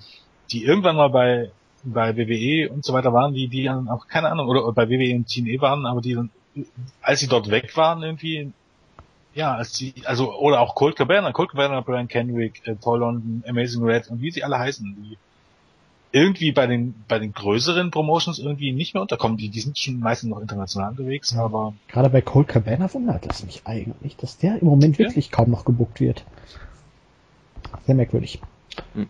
die 0.51 0.63
irgendwann 0.63 0.95
mal 0.95 1.09
bei 1.09 1.51
bei 1.83 2.17
WWE 2.17 2.69
und 2.71 2.83
so 2.83 2.93
weiter 2.93 3.13
waren, 3.13 3.33
die, 3.33 3.47
die 3.47 3.63
dann 3.63 3.87
auch 3.87 4.07
keine 4.07 4.29
Ahnung 4.29 4.47
oder 4.47 4.71
bei 4.73 4.89
WWE 4.89 5.15
und 5.15 5.27
TNE 5.27 5.61
waren, 5.61 5.85
aber 5.85 6.01
die 6.01 6.13
dann 6.13 6.29
als 7.01 7.19
sie 7.19 7.27
dort 7.27 7.49
weg 7.49 7.75
waren, 7.77 8.03
irgendwie, 8.03 8.51
ja, 9.33 9.55
als 9.55 9.75
sie, 9.75 9.93
also, 10.05 10.33
oder 10.33 10.59
auch 10.61 10.75
Colt 10.75 10.95
Cabana, 10.95 11.31
Colt 11.31 11.51
Cabana, 11.51 11.81
Brian 11.81 12.07
Kendrick, 12.07 12.61
äh, 12.65 12.75
Paul 12.75 12.99
London, 12.99 13.43
Amazing 13.47 13.83
Red 13.83 14.09
und 14.09 14.21
wie 14.21 14.31
sie 14.31 14.43
alle 14.43 14.59
heißen, 14.59 14.95
die 14.97 15.17
irgendwie 16.11 16.51
bei 16.51 16.65
den, 16.65 16.95
bei 17.07 17.19
den 17.19 17.33
größeren 17.33 17.91
Promotions 17.91 18.39
irgendwie 18.39 18.71
nicht 18.71 18.95
mehr 18.95 19.01
unterkommen. 19.01 19.37
Die, 19.37 19.49
die 19.49 19.59
sind 19.59 19.77
schon 19.77 19.99
meistens 19.99 20.29
noch 20.31 20.41
international 20.41 20.91
unterwegs, 20.91 21.31
ja. 21.33 21.43
aber. 21.43 21.73
Gerade 21.87 22.09
bei 22.09 22.21
Colt 22.21 22.47
Cabana 22.47 22.91
wundert 22.93 23.27
es 23.29 23.45
mich 23.45 23.61
eigentlich, 23.65 24.15
dass 24.17 24.37
der 24.37 24.59
im 24.59 24.67
Moment 24.67 24.97
ja. 24.97 25.05
wirklich 25.05 25.29
kaum 25.29 25.51
noch 25.51 25.65
gebuckt 25.65 25.99
wird. 25.99 26.25
Sehr 27.85 27.95
merkwürdig. 27.95 28.41
Hm. 28.95 29.07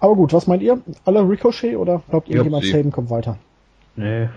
Aber 0.00 0.16
gut, 0.16 0.32
was 0.32 0.46
meint 0.46 0.62
ihr? 0.62 0.80
Alle 1.04 1.20
Ricochet 1.20 1.76
oder 1.76 2.02
glaubt 2.08 2.28
ihr, 2.28 2.42
jemand 2.42 2.64
Saban 2.64 2.90
kommt 2.90 3.10
weiter? 3.10 3.38
Nee, 3.96 4.28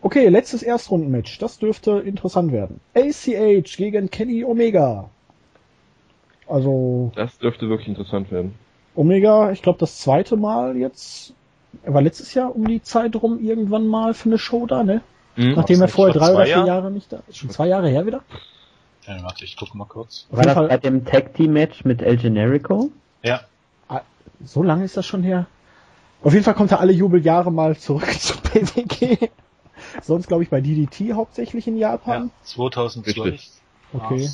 Okay, 0.00 0.28
letztes 0.28 0.62
Erstrundenmatch. 0.62 1.38
Das 1.38 1.58
dürfte 1.58 1.98
interessant 2.00 2.52
werden. 2.52 2.80
ACH 2.94 3.76
gegen 3.76 4.10
Kenny 4.10 4.44
Omega. 4.44 5.10
Also. 6.46 7.12
Das 7.14 7.38
dürfte 7.38 7.68
wirklich 7.68 7.88
interessant 7.88 8.30
werden. 8.30 8.54
Omega, 8.94 9.50
ich 9.52 9.62
glaube, 9.62 9.78
das 9.78 9.98
zweite 9.98 10.36
Mal 10.36 10.76
jetzt. 10.76 11.34
Er 11.82 11.94
war 11.94 12.02
letztes 12.02 12.32
Jahr 12.34 12.54
um 12.54 12.66
die 12.66 12.82
Zeit 12.82 13.14
rum 13.16 13.38
irgendwann 13.40 13.86
mal 13.86 14.14
für 14.14 14.28
eine 14.28 14.38
Show 14.38 14.66
da, 14.66 14.82
ne? 14.82 15.02
Mhm. 15.36 15.52
Nachdem 15.54 15.82
er 15.82 15.88
vorher 15.88 16.14
drei 16.14 16.34
oder 16.34 16.44
vier 16.44 16.56
Jahre? 16.56 16.66
Jahre 16.66 16.90
nicht 16.90 17.12
da 17.12 17.20
ist. 17.28 17.36
Schon 17.36 17.50
zwei 17.50 17.68
Jahre 17.68 17.88
her 17.88 18.06
wieder? 18.06 18.22
Ja, 19.06 19.22
warte, 19.22 19.44
ich 19.44 19.56
gucke 19.56 19.76
mal 19.76 19.84
kurz. 19.84 20.26
War 20.30 20.44
das 20.44 20.54
bei 20.54 20.76
dem 20.78 21.04
Tag 21.04 21.34
Team 21.34 21.52
Match 21.52 21.84
mit 21.84 22.02
El 22.02 22.16
Generico? 22.16 22.90
Ja. 23.22 23.42
Ah, 23.88 24.00
so 24.44 24.62
lange 24.62 24.84
ist 24.84 24.96
das 24.96 25.06
schon 25.06 25.22
her? 25.22 25.46
Auf 26.22 26.32
jeden 26.32 26.44
Fall 26.44 26.54
kommt 26.54 26.72
er 26.72 26.80
alle 26.80 26.92
Jubeljahre 26.92 27.52
mal 27.52 27.76
zurück 27.76 28.10
zu 28.20 28.36
PWG. 28.38 29.28
Sonst 30.02 30.28
glaube 30.28 30.42
ich 30.42 30.50
bei 30.50 30.60
DDT 30.60 31.12
hauptsächlich 31.14 31.66
in 31.66 31.76
Japan. 31.76 32.24
Ja, 32.24 32.44
2012. 32.44 33.26
Richtig. 33.26 33.50
Okay. 33.92 34.28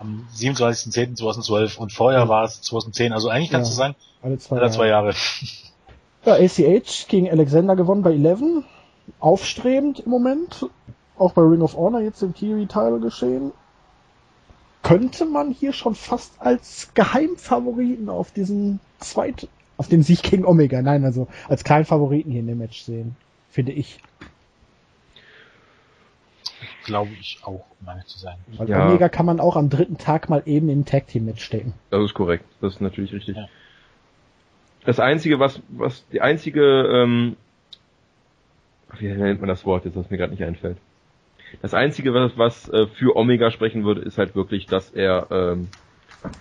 Am 0.00 0.26
27.10.2012 0.34 1.78
und 1.78 1.92
vorher 1.92 2.28
war 2.28 2.44
es 2.44 2.60
2010. 2.62 3.12
Also 3.12 3.28
eigentlich 3.28 3.50
kannst 3.50 3.70
ja, 3.70 3.74
du 3.74 3.76
sagen, 3.76 3.94
alle 4.22 4.38
zwei, 4.38 4.56
alle 4.56 4.70
zwei 4.70 4.88
Jahre. 4.88 5.14
Ja, 6.24 6.34
ACH 6.34 7.08
gegen 7.08 7.28
Alexander 7.28 7.76
gewonnen 7.76 8.02
bei 8.02 8.12
11. 8.12 8.64
Aufstrebend 9.18 10.00
im 10.00 10.10
Moment. 10.10 10.66
Auch 11.18 11.32
bei 11.32 11.42
Ring 11.42 11.62
of 11.62 11.76
Honor 11.76 12.00
jetzt 12.00 12.22
im 12.22 12.32
Kiwi-Teil 12.32 13.00
geschehen. 13.00 13.52
Könnte 14.82 15.24
man 15.24 15.50
hier 15.50 15.72
schon 15.72 15.94
fast 15.94 16.32
als 16.40 16.90
Geheimfavoriten 16.94 18.08
auf 18.08 18.32
diesen 18.32 18.80
zweiten, 18.98 19.48
auf 19.76 19.88
den 19.88 20.02
Sieg 20.02 20.22
gegen 20.22 20.44
Omega, 20.44 20.82
nein, 20.82 21.04
also 21.04 21.28
als 21.48 21.62
kleinen 21.62 21.84
Favoriten 21.84 22.30
hier 22.30 22.40
in 22.40 22.48
dem 22.48 22.58
Match 22.58 22.82
sehen, 22.82 23.16
finde 23.48 23.72
ich. 23.72 24.00
Glaube 26.84 27.10
ich 27.20 27.38
auch, 27.42 27.64
um 27.80 27.88
ehrlich 27.88 28.06
zu 28.06 28.18
sein. 28.18 28.36
Weil 28.56 28.68
ja. 28.68 28.86
Omega 28.86 29.08
kann 29.08 29.26
man 29.26 29.40
auch 29.40 29.56
am 29.56 29.70
dritten 29.70 29.98
Tag 29.98 30.28
mal 30.28 30.42
eben 30.46 30.68
in 30.68 30.84
Tag 30.84 31.06
Team 31.06 31.24
mitstecken. 31.24 31.74
Das 31.90 32.02
ist 32.02 32.14
korrekt. 32.14 32.44
Das 32.60 32.74
ist 32.74 32.80
natürlich 32.80 33.12
richtig. 33.12 33.36
Ja. 33.36 33.48
Das 34.84 34.98
einzige, 34.98 35.38
was, 35.38 35.60
was, 35.68 36.06
die 36.08 36.20
einzige, 36.20 36.62
ähm, 36.62 37.36
wie 38.98 39.08
nennt 39.08 39.40
man 39.40 39.48
das 39.48 39.64
Wort 39.64 39.84
jetzt, 39.84 39.96
was 39.96 40.10
mir 40.10 40.16
gerade 40.18 40.32
nicht 40.32 40.42
einfällt? 40.42 40.76
Das 41.60 41.74
einzige, 41.74 42.14
was, 42.14 42.36
was 42.36 42.68
äh, 42.70 42.86
für 42.86 43.16
Omega 43.16 43.50
sprechen 43.50 43.84
würde, 43.84 44.00
ist 44.00 44.18
halt 44.18 44.34
wirklich, 44.34 44.66
dass 44.66 44.90
er 44.90 45.26
ähm, 45.30 45.68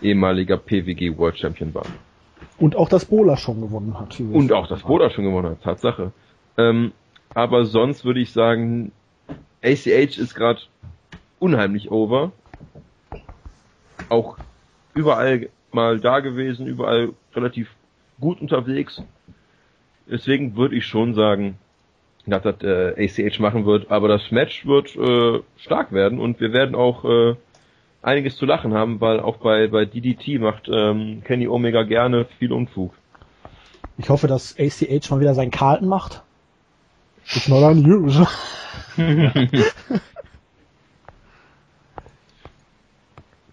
ehemaliger 0.01 0.57
PWG 0.57 1.17
World 1.17 1.37
Champion 1.37 1.73
war. 1.73 1.85
Und 2.57 2.75
auch 2.75 2.89
das 2.89 3.05
Bola 3.05 3.37
schon 3.37 3.61
gewonnen 3.61 3.99
hat. 3.99 4.19
Und 4.19 4.51
auch 4.53 4.67
das 4.67 4.83
Bola 4.83 5.09
schon 5.09 5.25
gewonnen 5.25 5.51
hat, 5.51 5.63
Tatsache. 5.63 6.11
Ähm, 6.57 6.93
aber 7.33 7.65
sonst 7.65 8.05
würde 8.05 8.19
ich 8.19 8.31
sagen, 8.31 8.91
ACH 9.63 10.17
ist 10.17 10.35
gerade 10.35 10.61
unheimlich 11.39 11.91
over. 11.91 12.31
Auch 14.09 14.37
überall 14.93 15.49
mal 15.71 15.99
da 15.99 16.19
gewesen, 16.19 16.67
überall 16.67 17.13
relativ 17.35 17.69
gut 18.19 18.41
unterwegs. 18.41 19.01
Deswegen 20.09 20.55
würde 20.55 20.75
ich 20.75 20.85
schon 20.85 21.13
sagen, 21.13 21.57
dass 22.25 22.43
das 22.43 22.61
äh, 22.61 23.05
ACH 23.05 23.39
machen 23.39 23.65
wird, 23.65 23.89
aber 23.89 24.07
das 24.07 24.31
Match 24.31 24.65
wird 24.65 24.95
äh, 24.95 25.41
stark 25.57 25.91
werden 25.91 26.19
und 26.19 26.39
wir 26.39 26.53
werden 26.53 26.75
auch 26.75 27.05
äh, 27.05 27.35
einiges 28.01 28.37
zu 28.37 28.45
lachen 28.45 28.73
haben, 28.73 29.01
weil 29.01 29.19
auch 29.19 29.37
bei, 29.37 29.67
bei 29.67 29.85
DDT 29.85 30.39
macht 30.39 30.67
ähm, 30.71 31.21
Kenny 31.23 31.47
Omega 31.47 31.83
gerne 31.83 32.25
viel 32.39 32.51
Unfug. 32.51 32.93
Ich 33.97 34.09
hoffe, 34.09 34.27
dass 34.27 34.55
ACH 34.57 35.09
mal 35.09 35.19
wieder 35.19 35.35
seinen 35.35 35.51
Karten 35.51 35.87
macht. 35.87 36.23
It's 37.33 37.47
not 37.47 37.63
unusual. 37.71 38.27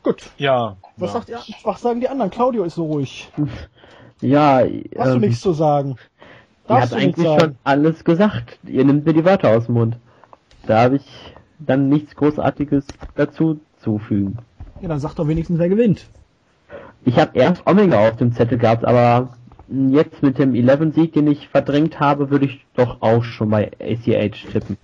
Gut. 0.03 0.31
Ja. 0.37 0.77
Was, 0.97 1.13
ja. 1.13 1.19
Sagt 1.19 1.29
ihr, 1.29 1.39
was 1.65 1.81
sagen 1.83 2.01
die 2.01 2.09
anderen? 2.09 2.31
Claudio 2.31 2.65
ist 2.65 2.75
so 2.75 2.87
ruhig. 2.87 3.31
Ja. 4.21 4.63
Hast 4.99 5.09
ähm, 5.09 5.21
du 5.21 5.27
nichts 5.29 5.41
zu 5.43 5.53
sagen? 5.53 5.97
Darfst 6.67 6.93
ihr 6.93 6.97
habt 6.97 7.05
eigentlich 7.05 7.41
schon 7.41 7.57
alles 7.65 8.05
gesagt. 8.05 8.59
Ihr 8.65 8.85
nehmt 8.85 9.07
mir 9.07 9.15
die 9.15 9.25
Wörter 9.25 9.51
aus 9.57 9.67
dem 9.67 9.75
Mund. 9.75 9.97
Da 10.67 10.83
habe 10.83 10.97
ich 10.97 11.05
dann 11.59 11.89
nichts 11.89 12.17
Großartiges 12.17 12.85
dazu 13.15 13.61
zufügen. 13.79 14.39
Ja, 14.81 14.89
dann 14.89 14.99
sag 15.01 15.15
doch 15.15 15.29
wenigstens, 15.29 15.59
wer 15.59 15.69
gewinnt. 15.69 16.07
Ich 17.05 17.17
habe 17.19 17.39
erst 17.39 17.67
Omega 17.67 18.09
auf 18.09 18.17
dem 18.17 18.33
Zettel 18.33 18.59
gehabt, 18.59 18.85
aber 18.85 19.31
jetzt 19.69 20.23
mit 20.23 20.39
dem 20.39 20.53
11-Sieg, 20.53 21.13
den 21.13 21.27
ich 21.27 21.49
verdrängt 21.49 22.01
habe, 22.01 22.31
würde 22.31 22.47
ich 22.47 22.65
doch 22.75 23.03
auch 23.03 23.25
schon 23.25 23.51
bei 23.51 23.71
ACH 23.79 24.51
tippen. 24.53 24.77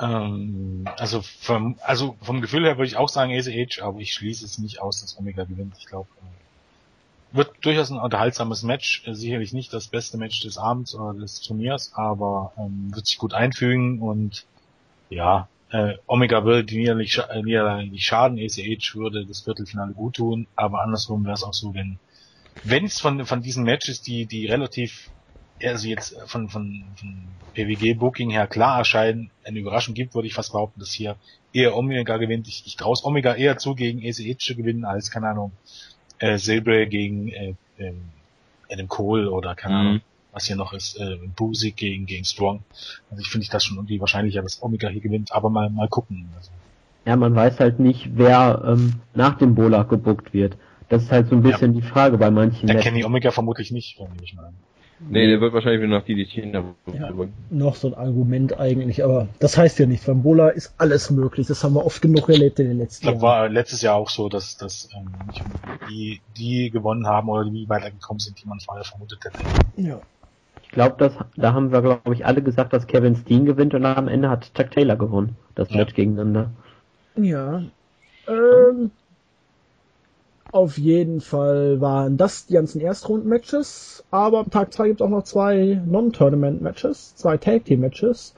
Ähm, 0.00 0.84
also 0.96 1.22
vom, 1.22 1.76
also 1.82 2.16
vom 2.22 2.40
Gefühl 2.40 2.64
her 2.64 2.76
würde 2.76 2.86
ich 2.86 2.96
auch 2.96 3.08
sagen 3.08 3.32
ACH, 3.32 3.82
aber 3.82 4.00
ich 4.00 4.12
schließe 4.12 4.44
es 4.44 4.58
nicht 4.58 4.80
aus, 4.80 5.00
dass 5.00 5.18
Omega 5.18 5.44
gewinnt. 5.44 5.74
Ich 5.78 5.86
glaube, 5.86 6.08
äh, 6.20 7.36
wird 7.36 7.52
durchaus 7.62 7.90
ein 7.90 7.98
unterhaltsames 7.98 8.62
Match. 8.62 9.06
Äh, 9.06 9.14
sicherlich 9.14 9.52
nicht 9.52 9.72
das 9.72 9.88
beste 9.88 10.18
Match 10.18 10.40
des 10.40 10.58
Abends 10.58 10.94
oder 10.94 11.18
des 11.18 11.40
Turniers, 11.40 11.92
aber 11.94 12.52
ähm, 12.56 12.90
wird 12.94 13.06
sich 13.06 13.18
gut 13.18 13.34
einfügen 13.34 14.00
und 14.00 14.44
ja, 15.10 15.48
äh, 15.70 15.94
Omega 16.06 16.44
würde 16.44 16.64
die 16.64 16.78
Niederlage 16.78 17.88
nicht 17.88 18.04
schaden, 18.04 18.38
ACH 18.38 18.94
würde 18.94 19.24
das 19.24 19.40
Viertelfinale 19.40 19.92
gut 19.92 20.16
tun, 20.16 20.46
aber 20.56 20.82
andersrum 20.82 21.24
wäre 21.24 21.34
es 21.34 21.44
auch 21.44 21.54
so, 21.54 21.74
wenn 21.74 21.98
wenn 22.64 22.84
es 22.84 23.00
von, 23.00 23.24
von 23.26 23.42
diesen 23.42 23.64
Matches, 23.64 24.02
die, 24.02 24.26
die 24.26 24.46
relativ, 24.46 25.10
also 25.62 25.88
jetzt 25.88 26.16
von, 26.26 26.48
von, 26.48 26.84
von 26.96 27.24
PWG-Booking 27.54 28.30
her 28.30 28.46
klar 28.46 28.78
erscheinen, 28.78 29.30
eine 29.44 29.58
Überraschung 29.58 29.94
gibt, 29.94 30.14
würde 30.14 30.28
ich 30.28 30.34
fast 30.34 30.52
behaupten, 30.52 30.80
dass 30.80 30.92
hier 30.92 31.16
eher 31.52 31.76
Omega 31.76 32.16
gewinnt. 32.16 32.48
Ich, 32.48 32.64
ich 32.66 32.76
traue 32.76 32.96
Omega 33.02 33.34
eher 33.34 33.58
zu, 33.58 33.74
gegen 33.74 34.00
Ace 34.06 34.22
zu 34.38 34.54
gewinnen, 34.56 34.84
als, 34.84 35.10
keine 35.10 35.28
Ahnung, 35.28 35.52
äh, 36.18 36.38
Silbre 36.38 36.86
gegen 36.86 37.28
äh, 37.28 37.54
äh, 37.78 37.92
Adam 38.70 38.88
Cole 38.88 39.30
oder 39.30 39.54
keine 39.54 39.74
Ahnung, 39.74 40.00
was 40.32 40.46
hier 40.46 40.56
noch 40.56 40.72
ist, 40.72 40.98
äh, 40.98 41.18
Busik 41.36 41.76
gegen, 41.76 42.06
gegen 42.06 42.24
Strong. 42.24 42.62
Also 43.10 43.20
ich 43.20 43.28
finde 43.28 43.42
ich 43.42 43.50
das 43.50 43.64
schon 43.64 43.76
irgendwie 43.76 44.00
wahrscheinlicher, 44.00 44.42
dass 44.42 44.62
Omega 44.62 44.88
hier 44.88 45.02
gewinnt, 45.02 45.32
aber 45.32 45.50
mal, 45.50 45.68
mal 45.68 45.88
gucken. 45.88 46.28
Also. 46.36 46.50
Ja, 47.04 47.16
man 47.16 47.34
weiß 47.34 47.60
halt 47.60 47.80
nicht, 47.80 48.10
wer 48.14 48.62
ähm, 48.66 49.00
nach 49.14 49.36
dem 49.36 49.54
Bola 49.54 49.82
gebuckt 49.82 50.32
wird. 50.32 50.56
Das 50.92 51.04
ist 51.04 51.10
halt 51.10 51.28
so 51.28 51.36
ein 51.36 51.42
bisschen 51.42 51.72
ja. 51.72 51.80
die 51.80 51.86
Frage 51.86 52.18
bei 52.18 52.30
manchen. 52.30 52.66
Der 52.66 52.76
Kenny 52.76 53.02
Omega 53.02 53.30
vermutlich 53.30 53.70
nicht, 53.70 53.98
nehme 53.98 54.12
ich 54.22 54.34
mal 54.34 54.44
an. 54.44 54.54
Nee, 55.08 55.26
der 55.26 55.40
wird 55.40 55.54
wahrscheinlich 55.54 55.80
wieder 55.80 55.98
nach 55.98 56.04
DDT 56.04 56.52
ja, 56.52 57.12
Noch 57.48 57.76
so 57.76 57.88
ein 57.88 57.94
Argument 57.94 58.60
eigentlich, 58.60 59.02
aber 59.02 59.26
das 59.38 59.56
heißt 59.56 59.78
ja 59.78 59.86
nichts. 59.86 60.04
Beim 60.04 60.22
Bola 60.22 60.50
ist 60.50 60.74
alles 60.76 61.10
möglich. 61.10 61.46
Das 61.46 61.64
haben 61.64 61.72
wir 61.72 61.86
oft 61.86 62.02
genug 62.02 62.28
erlebt 62.28 62.60
in 62.60 62.68
den 62.68 62.78
letzten 62.78 63.06
Jahren. 63.06 63.14
Ich 63.14 63.20
glaube, 63.20 63.32
war 63.32 63.48
letztes 63.48 63.80
Jahr 63.80 63.94
auch 63.94 64.10
so, 64.10 64.28
dass, 64.28 64.58
dass 64.58 64.90
ähm, 64.94 65.10
die, 65.88 66.20
die 66.36 66.68
gewonnen 66.70 67.06
haben 67.06 67.30
oder 67.30 67.48
die 67.48 67.66
weitergekommen 67.70 68.20
sind, 68.20 68.38
die 68.42 68.46
man 68.46 68.60
vorher 68.60 68.84
vermutet 68.84 69.24
hätte. 69.24 69.38
Ja. 69.78 69.98
Ich 70.62 70.68
glaube, 70.72 71.10
da 71.36 71.52
haben 71.54 71.72
wir, 71.72 71.80
glaube 71.80 72.12
ich, 72.12 72.26
alle 72.26 72.42
gesagt, 72.42 72.74
dass 72.74 72.86
Kevin 72.86 73.16
Steen 73.16 73.46
gewinnt 73.46 73.72
und 73.72 73.86
am 73.86 74.08
Ende 74.08 74.28
hat 74.28 74.52
Chuck 74.52 74.70
Taylor 74.70 74.96
gewonnen. 74.96 75.36
Das 75.54 75.70
ja. 75.70 75.78
Match 75.78 75.94
gegeneinander. 75.94 76.50
Ja. 77.16 77.62
Ähm, 78.28 78.90
auf 80.52 80.76
jeden 80.76 81.22
Fall 81.22 81.80
waren 81.80 82.18
das 82.18 82.46
die 82.46 82.52
ganzen 82.52 82.80
Erstrunden-Matches, 82.80 84.04
aber 84.10 84.40
am 84.40 84.50
Tag 84.50 84.72
2 84.72 84.88
gibt 84.88 85.00
es 85.00 85.04
auch 85.04 85.10
noch 85.10 85.24
zwei 85.24 85.80
Non-Tournament-Matches, 85.86 87.16
zwei 87.16 87.38
Tag-Team-Matches. 87.38 88.34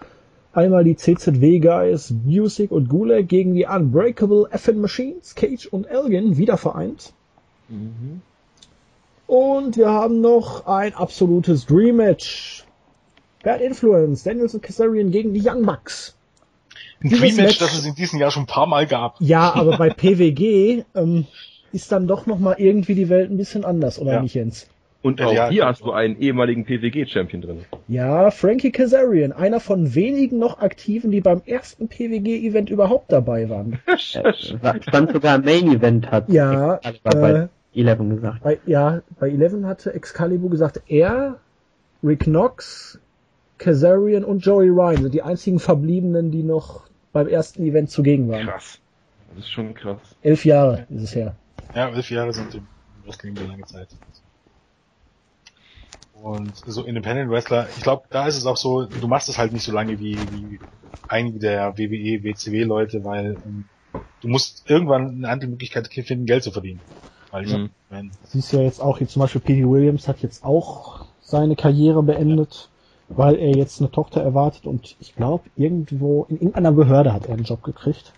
Einmal 0.53 0.85
die 0.85 0.95
CZW 0.95 1.59
Guys 1.59 2.15
Music 2.25 2.71
und 2.71 2.89
Gulag 2.89 3.27
gegen 3.27 3.55
die 3.55 3.67
Unbreakable 3.67 4.47
FN 4.53 4.81
Machines, 4.81 5.35
Cage 5.35 5.67
und 5.67 5.87
Elgin, 5.87 6.37
wieder 6.37 6.57
vereint. 6.57 7.13
Mhm. 7.69 8.23
Und 9.27 9.77
wir 9.77 9.91
haben 9.91 10.21
noch 10.21 10.67
ein 10.67 10.95
absolutes 10.95 11.67
Dream 11.67 11.97
Match. 11.97 12.65
Bad 13.43 13.61
Influence, 13.61 14.23
Daniels 14.23 14.55
und 14.55 14.63
Kazarian 14.63 15.11
gegen 15.11 15.35
die 15.35 15.43
Young 15.45 15.67
Bucks. 15.67 16.15
Ein 17.03 17.11
Dream 17.11 17.35
Match, 17.35 17.59
das 17.59 17.77
es 17.77 17.85
in 17.85 17.97
diesem 17.97 18.21
Jahr 18.21 18.31
schon 18.31 18.45
ein 18.45 18.47
paar 18.47 18.69
Mal 18.69 18.87
gab. 18.87 19.17
Ja, 19.21 19.53
aber 19.53 19.77
bei 19.77 19.91
PWG 19.91 20.85
ähm, 20.95 21.27
ist 21.75 21.93
dann 21.93 22.07
doch 22.07 22.27
nochmal 22.27 22.55
irgendwie 22.59 22.95
die 22.95 23.09
Welt 23.09 23.31
ein 23.31 23.37
bisschen 23.37 23.65
anders, 23.65 23.99
oder 23.99 24.15
ja. 24.15 24.23
nicht, 24.23 24.35
Jens? 24.35 24.69
Und 25.03 25.21
auch 25.21 25.35
ja, 25.35 25.51
hier 25.51 25.67
hast 25.67 25.83
du 25.83 25.93
einen 25.93 26.19
ehemaligen 26.19 26.65
PWG-Champion 26.65 27.43
drin. 27.43 27.59
Ja, 27.89 28.31
Frankie 28.31 28.71
Kazarian, 28.71 29.33
einer 29.33 29.61
von 29.61 29.95
wenigen 29.95 30.39
noch 30.39 30.61
Aktiven, 30.61 31.11
die 31.11 31.21
beim 31.21 31.43
ersten 31.45 31.89
PWG-Event 31.89 32.71
überhaupt 32.71 33.13
dabei 33.13 33.51
waren. 33.51 33.81
Stand 33.99 35.13
sogar 35.13 35.35
im 35.37 35.45
Main-Event 35.45 36.11
hat 36.11 36.31
ja, 36.31 36.81
bei 37.03 37.31
äh, 37.31 37.49
Eleven 37.79 38.09
gesagt. 38.17 38.43
Bei, 38.43 38.59
ja, 38.65 39.03
bei 39.21 39.29
Eleven 39.29 39.67
hatte 39.67 39.93
Excalibur 39.93 40.49
gesagt, 40.49 40.81
er, 40.87 41.37
Rick 42.03 42.21
Knox, 42.21 42.99
Kazarian 43.59 44.25
und 44.25 44.39
Joey 44.39 44.71
Ryan 44.71 45.03
sind 45.03 45.13
die 45.13 45.23
einzigen 45.23 45.59
Verbliebenen, 45.59 46.31
die 46.31 46.43
noch 46.43 46.85
beim 47.13 47.29
ersten 47.29 47.63
Event 47.65 47.91
zugegen 47.91 48.31
waren. 48.31 48.47
Krass. 48.47 48.81
Das 49.35 49.45
ist 49.45 49.51
schon 49.51 49.75
krass. 49.75 49.99
Elf 50.23 50.47
Jahre 50.47 50.87
ist 50.89 51.03
es 51.03 51.15
her. 51.15 51.37
Ja, 51.75 51.89
elf 51.89 52.11
Jahre 52.11 52.33
sind 52.33 52.55
im 52.55 52.67
Wrestling 53.05 53.37
eine 53.37 53.49
lange 53.49 53.65
Zeit. 53.65 53.89
Und 56.23 56.53
so 56.67 56.85
Independent 56.85 57.31
Wrestler, 57.31 57.69
ich 57.77 57.83
glaube, 57.83 58.05
da 58.11 58.27
ist 58.27 58.37
es 58.37 58.47
auch 58.47 58.57
so, 58.57 58.87
du 58.87 59.09
machst 59.09 59.29
es 59.29 59.37
halt 59.37 59.53
nicht 59.53 59.65
so 59.65 59.73
lange 59.73 59.99
wie, 59.99 60.17
wie 60.33 60.61
einige 61.09 61.39
der 61.39 61.77
WWE, 61.77 62.23
WCW-Leute, 62.23 63.05
weil 63.05 63.37
ähm, 63.45 63.65
du 64.21 64.29
musst 64.29 64.69
irgendwann 64.71 65.09
eine 65.09 65.29
andere 65.29 65.51
Möglichkeit 65.51 65.89
finden, 65.89 66.27
Geld 66.27 66.45
zu 66.45 66.51
verdienen. 66.51 66.81
Weil 67.31 67.45
ich 67.45 67.53
mhm. 67.53 67.71
mein, 67.91 68.11
Siehst 68.25 68.53
du 68.53 68.59
ja 68.59 68.63
jetzt 68.63 68.81
auch, 68.81 68.99
hier 68.99 69.09
zum 69.09 69.21
Beispiel 69.21 69.41
P.D. 69.41 69.69
Williams 69.69 70.07
hat 70.07 70.21
jetzt 70.23 70.45
auch 70.45 71.07
seine 71.21 71.57
Karriere 71.57 72.03
beendet, 72.03 72.71
ja. 73.09 73.19
weil 73.19 73.35
er 73.35 73.57
jetzt 73.57 73.81
eine 73.81 73.91
Tochter 73.91 74.23
erwartet 74.23 74.67
und 74.67 74.97
ich 75.01 75.17
glaube, 75.17 75.51
irgendwo 75.57 76.27
in 76.29 76.37
irgendeiner 76.37 76.73
Behörde 76.73 77.13
hat 77.13 77.27
er 77.27 77.35
einen 77.35 77.45
Job 77.45 77.63
gekriegt. 77.63 78.13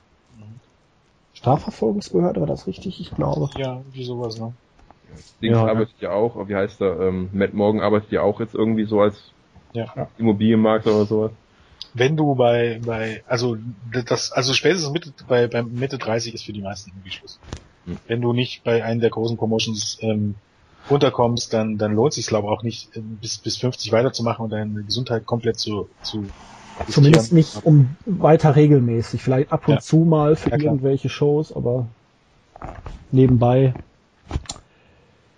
Strafverfolgungsbehörde, 1.47 2.41
war 2.41 2.49
das 2.49 2.67
richtig? 2.67 3.01
Ich 3.01 3.15
glaube. 3.15 3.49
Ja, 3.55 3.81
wie 3.93 4.05
sowas, 4.05 4.37
ne? 4.37 4.53
Dings 5.41 5.57
ja, 5.57 5.65
arbeitet 5.65 5.95
ja 6.01 6.11
auch, 6.11 6.49
wie 6.49 6.57
heißt 6.57 6.81
er, 6.81 6.99
ähm, 7.01 7.31
Matt 7.33 7.55
Morgan 7.55 7.81
arbeitet 7.81 8.11
ja 8.11 8.23
auch 8.23 8.41
jetzt 8.41 8.57
irgendwie 8.57 8.85
so 8.85 9.01
als 9.01 9.17
ja. 9.73 10.09
Immobilienmakler 10.19 10.93
oder 10.93 11.07
sowas. 11.07 11.31
Wenn 11.95 12.17
du 12.17 12.35
bei, 12.35 12.81
bei, 12.85 13.23
also, 13.29 13.57
das, 14.09 14.33
also 14.33 14.55
spätestens 14.55 14.91
Mitte, 14.93 15.13
bei, 15.29 15.47
bei 15.47 15.63
Mitte 15.63 15.99
30 15.99 16.35
ist 16.35 16.45
für 16.45 16.53
die 16.53 16.63
meisten 16.63 16.91
irgendwie 16.91 17.11
Schluss. 17.11 17.39
Hm. 17.85 18.01
Wenn 18.09 18.21
du 18.21 18.33
nicht 18.33 18.65
bei 18.65 18.83
einem 18.83 19.01
der 19.01 19.11
großen 19.11 19.37
Promotions, 19.37 19.99
ähm, 20.01 20.35
runterkommst, 20.91 21.53
dann, 21.53 21.79
dann 21.79 21.95
lohnt 21.95 22.13
sich 22.13 22.27
glaube 22.27 22.49
auch 22.49 22.63
nicht, 22.63 22.91
bis, 23.21 23.39
bis 23.39 23.57
50 23.59 23.93
weiterzumachen 23.93 24.45
und 24.45 24.51
deine 24.51 24.83
Gesundheit 24.83 25.27
komplett 25.27 25.59
zu, 25.59 25.89
zu 26.03 26.33
Zumindest 26.89 27.33
nicht 27.33 27.65
um 27.65 27.97
weiter 28.05 28.57
regelmäßig. 28.57 29.23
Vielleicht 29.23 29.53
ab 29.53 29.67
und 29.67 29.75
ja. 29.75 29.81
zu 29.81 29.99
mal 29.99 30.37
für 30.37 30.51
ja, 30.51 30.59
irgendwelche 30.59 31.09
Shows, 31.09 31.55
aber 31.55 31.87
nebenbei. 33.13 33.75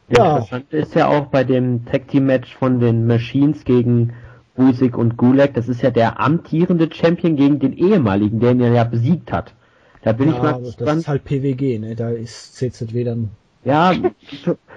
Ja. 0.08 0.38
Interessant 0.38 0.72
ist 0.72 0.94
ja 0.94 1.08
auch 1.08 1.26
bei 1.26 1.44
dem 1.44 1.84
Tag 1.86 2.08
Team 2.08 2.26
Match 2.26 2.54
von 2.54 2.80
den 2.80 3.06
Machines 3.06 3.64
gegen 3.64 4.14
Busik 4.58 4.98
und 4.98 5.16
Gulag, 5.16 5.54
das 5.54 5.68
ist 5.68 5.82
ja 5.82 5.90
der 5.90 6.20
amtierende 6.20 6.88
Champion 6.92 7.36
gegen 7.36 7.60
den 7.60 7.72
ehemaligen, 7.74 8.40
der 8.40 8.52
ihn 8.52 8.60
ja 8.60 8.84
besiegt 8.84 9.30
hat. 9.30 9.54
Da 10.02 10.12
bin 10.12 10.28
ja, 10.28 10.34
ich 10.34 10.42
mal 10.42 10.60
gespannt. 10.60 10.88
Das 10.88 10.96
ist 10.96 11.08
halt 11.08 11.24
PWG, 11.24 11.78
ne? 11.78 11.94
Da 11.94 12.10
ist 12.10 12.56
CZW 12.56 13.04
dann. 13.04 13.30
Ja, 13.64 13.92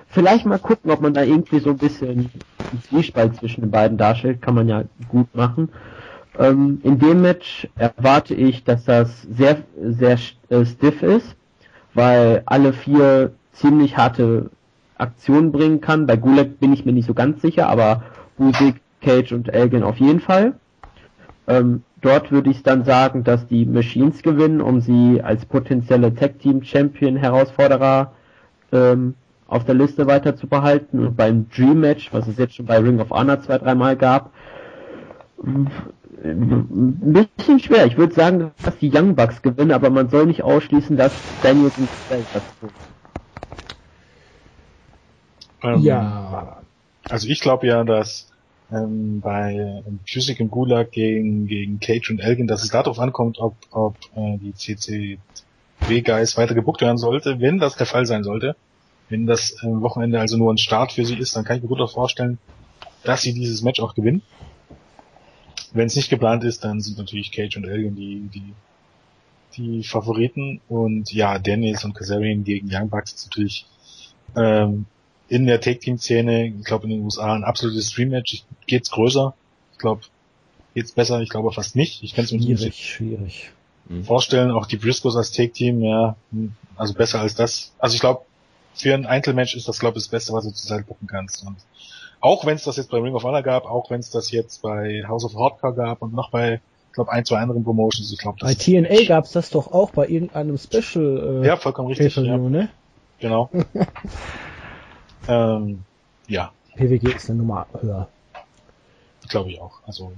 vielleicht 0.07 0.45
mal 0.45 0.59
gucken, 0.59 0.91
ob 0.91 1.01
man 1.01 1.13
da 1.13 1.23
irgendwie 1.23 1.59
so 1.59 1.71
ein 1.71 1.77
bisschen 1.77 2.09
einen 2.09 2.83
Zwiespalt 2.89 3.35
zwischen 3.37 3.61
den 3.61 3.71
beiden 3.71 3.97
darstellt. 3.97 4.41
Kann 4.41 4.55
man 4.55 4.67
ja 4.67 4.83
gut 5.09 5.33
machen. 5.33 5.69
Ähm, 6.41 6.79
in 6.81 6.97
dem 6.97 7.21
Match 7.21 7.67
erwarte 7.77 8.33
ich, 8.33 8.63
dass 8.63 8.83
das 8.85 9.21
sehr, 9.21 9.57
sehr 9.79 10.17
äh, 10.49 10.65
stiff 10.65 11.03
ist, 11.03 11.35
weil 11.93 12.41
alle 12.47 12.73
vier 12.73 13.33
ziemlich 13.51 13.95
harte 13.95 14.49
Aktionen 14.97 15.51
bringen 15.51 15.81
kann. 15.81 16.07
Bei 16.07 16.15
Gulag 16.15 16.59
bin 16.59 16.73
ich 16.73 16.83
mir 16.83 16.93
nicht 16.93 17.05
so 17.05 17.13
ganz 17.13 17.43
sicher, 17.43 17.69
aber 17.69 18.03
Usyk, 18.39 18.77
Cage 19.01 19.33
und 19.33 19.53
Elgin 19.53 19.83
auf 19.83 19.97
jeden 19.97 20.19
Fall. 20.19 20.53
Ähm, 21.47 21.83
dort 22.01 22.31
würde 22.31 22.49
ich 22.49 22.63
dann 22.63 22.85
sagen, 22.85 23.23
dass 23.23 23.45
die 23.45 23.65
Machines 23.67 24.23
gewinnen, 24.23 24.61
um 24.61 24.81
sie 24.81 25.21
als 25.21 25.45
potenzielle 25.45 26.13
Tag 26.15 26.39
Team 26.39 26.63
Champion 26.63 27.17
Herausforderer 27.17 28.13
ähm, 28.71 29.13
auf 29.47 29.63
der 29.65 29.75
Liste 29.75 30.07
weiter 30.07 30.35
zu 30.35 30.47
behalten. 30.47 31.05
Und 31.05 31.17
beim 31.17 31.47
Dream 31.49 31.81
Match, 31.81 32.11
was 32.11 32.27
es 32.27 32.37
jetzt 32.37 32.55
schon 32.55 32.65
bei 32.65 32.79
Ring 32.79 32.99
of 32.99 33.11
Honor 33.11 33.41
zwei, 33.41 33.59
dreimal 33.59 33.95
gab, 33.95 34.31
ein 36.23 37.13
bisschen 37.13 37.59
schwer. 37.59 37.85
Ich 37.85 37.97
würde 37.97 38.13
sagen, 38.13 38.51
dass 38.63 38.77
die 38.77 38.91
Young 38.93 39.15
Bucks 39.15 39.41
gewinnen, 39.41 39.71
aber 39.71 39.89
man 39.89 40.09
soll 40.09 40.27
nicht 40.27 40.43
ausschließen, 40.43 40.97
dass 40.97 41.11
Daniels 41.41 41.73
ein 41.77 41.87
das 42.09 42.43
tut. 42.59 42.71
Ähm, 45.63 45.79
ja. 45.81 46.61
Also 47.09 47.27
ich 47.27 47.39
glaube 47.41 47.67
ja, 47.67 47.83
dass 47.83 48.31
ähm, 48.71 49.19
bei 49.21 49.83
Music 50.13 50.39
im 50.39 50.49
Gulag 50.49 50.91
gegen, 50.91 51.47
gegen 51.47 51.79
Cage 51.79 52.11
und 52.11 52.19
Elgin, 52.19 52.47
dass 52.47 52.63
es 52.63 52.69
darauf 52.69 52.99
ankommt, 52.99 53.39
ob, 53.39 53.55
ob 53.71 53.95
äh, 54.15 54.37
die 54.37 54.53
CCW 54.53 56.01
Guys 56.01 56.37
weiter 56.37 56.55
gebuckt 56.55 56.81
werden 56.81 56.97
sollte. 56.97 57.39
Wenn 57.39 57.59
das 57.59 57.75
der 57.75 57.87
Fall 57.87 58.05
sein 58.05 58.23
sollte, 58.23 58.55
wenn 59.09 59.25
das 59.25 59.51
äh, 59.61 59.67
Wochenende 59.67 60.19
also 60.19 60.37
nur 60.37 60.53
ein 60.53 60.57
Start 60.57 60.93
für 60.93 61.05
sie 61.05 61.17
ist, 61.17 61.35
dann 61.35 61.43
kann 61.43 61.57
ich 61.57 61.63
mir 61.63 61.69
gut 61.69 61.81
auch 61.81 61.91
vorstellen, 61.91 62.37
dass 63.03 63.21
sie 63.21 63.33
dieses 63.33 63.61
Match 63.61 63.79
auch 63.79 63.93
gewinnen. 63.93 64.21
Wenn 65.73 65.87
es 65.87 65.95
nicht 65.95 66.09
geplant 66.09 66.43
ist, 66.43 66.63
dann 66.63 66.81
sind 66.81 66.97
natürlich 66.97 67.31
Cage 67.31 67.57
und 67.57 67.65
Elgin 67.65 67.95
die, 67.95 68.29
die, 68.33 68.53
die 69.55 69.83
Favoriten. 69.83 70.61
Und 70.67 71.11
ja, 71.13 71.39
Daniels 71.39 71.85
und 71.85 71.93
Kazarian 71.93 72.43
gegen 72.43 72.69
Young 72.71 72.89
Bucks 72.89 73.13
ist 73.13 73.27
natürlich 73.27 73.65
ähm, 74.35 74.85
in 75.27 75.45
der 75.45 75.61
Take-Team-Szene, 75.61 76.47
ich 76.47 76.65
glaube 76.65 76.85
in 76.85 76.91
den 76.91 77.01
USA, 77.01 77.33
ein 77.33 77.43
absolutes 77.43 77.91
Stream-Match. 77.91 78.43
Geht's 78.67 78.91
größer? 78.91 79.33
Ich 79.73 79.77
glaube, 79.77 80.01
geht's 80.75 80.91
besser? 80.91 81.21
Ich 81.21 81.29
glaube 81.29 81.51
fast 81.51 81.75
nicht. 81.75 82.03
Ich 82.03 82.13
kann 82.13 82.25
es 82.25 82.31
mir 82.31 82.39
nicht 82.39 82.75
schwierig. 82.75 83.51
Mhm. 83.91 84.03
vorstellen. 84.03 84.51
Auch 84.51 84.65
die 84.65 84.77
Briscoes 84.77 85.15
als 85.15 85.31
Take-Team, 85.31 85.81
ja, 85.81 86.15
also 86.75 86.93
besser 86.93 87.19
als 87.19 87.35
das. 87.35 87.73
Also 87.79 87.95
ich 87.95 88.01
glaube, 88.01 88.21
für 88.73 88.93
ein 88.93 89.05
Einzelmatch 89.05 89.55
ist 89.55 89.67
das, 89.67 89.79
glaube 89.79 89.97
ich, 89.97 90.05
das 90.05 90.11
Beste, 90.11 90.33
was 90.33 90.45
du 90.45 90.51
zurzeit 90.51 90.87
gucken 90.87 91.07
kannst. 91.07 91.45
Und 91.45 91.57
auch 92.21 92.45
wenn 92.45 92.55
es 92.55 92.63
das 92.63 92.77
jetzt 92.77 92.89
bei 92.89 92.99
Ring 92.99 93.13
of 93.15 93.23
Honor 93.23 93.41
gab, 93.43 93.65
auch 93.65 93.89
wenn 93.89 93.99
es 93.99 94.09
das 94.09 94.31
jetzt 94.31 94.61
bei 94.61 95.03
House 95.07 95.25
of 95.25 95.35
Hardcore 95.35 95.73
gab 95.73 96.01
und 96.01 96.13
noch 96.13 96.29
bei, 96.29 96.61
ich 96.87 96.93
glaube, 96.93 97.11
ein, 97.11 97.25
zwei 97.25 97.37
anderen 97.37 97.63
Promotions. 97.63 98.11
Ich 98.11 98.19
glaube, 98.19 98.37
Bei 98.41 98.53
TNA 98.53 99.05
gab 99.07 99.25
es 99.25 99.31
das 99.31 99.49
doch 99.49 99.71
auch 99.71 99.91
bei 99.91 100.07
irgendeinem 100.07 100.57
Special. 100.57 101.41
Äh, 101.43 101.47
ja, 101.47 101.57
vollkommen 101.57 101.89
richtig. 101.89 102.15
Ja. 102.15 102.37
Ne? 102.37 102.69
Genau. 103.19 103.49
Ähm, 105.27 105.83
ja, 106.27 106.51
PWG 106.75 107.15
ist 107.15 107.29
eine 107.29 107.39
Nummer 107.39 107.67
höher. 107.79 108.07
glaube 109.29 109.51
ich 109.51 109.61
auch. 109.61 109.81
Also 109.85 110.13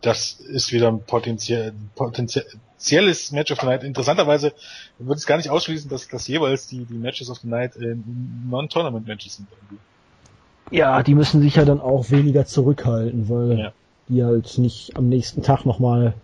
das 0.00 0.32
ist 0.40 0.72
wieder 0.72 0.88
ein 0.88 1.02
potenziell, 1.02 1.72
potenzielles 1.94 3.32
Match 3.32 3.52
of 3.52 3.60
the 3.60 3.66
Night. 3.66 3.84
Interessanterweise 3.84 4.52
würde 4.98 5.18
es 5.18 5.26
gar 5.26 5.36
nicht 5.36 5.50
ausschließen, 5.50 5.88
dass 5.90 6.08
das 6.08 6.26
jeweils 6.28 6.66
die, 6.66 6.84
die 6.84 6.94
Matches 6.94 7.30
of 7.30 7.38
the 7.38 7.48
Night 7.48 7.76
äh, 7.76 7.96
Non-Tournament-Matches 8.48 9.36
sind. 9.36 9.48
Irgendwie. 9.50 9.82
Ja, 10.70 11.02
die 11.02 11.14
müssen 11.14 11.40
sich 11.40 11.56
ja 11.56 11.64
dann 11.64 11.80
auch 11.80 12.10
weniger 12.10 12.46
zurückhalten, 12.46 13.28
weil 13.28 13.58
Ja. 13.58 13.72
die 14.08 14.24
halt 14.24 14.58
nicht 14.58 14.96
am 14.96 15.08
nächsten 15.08 15.42
Tag 15.42 15.64
nochmal 15.66 16.14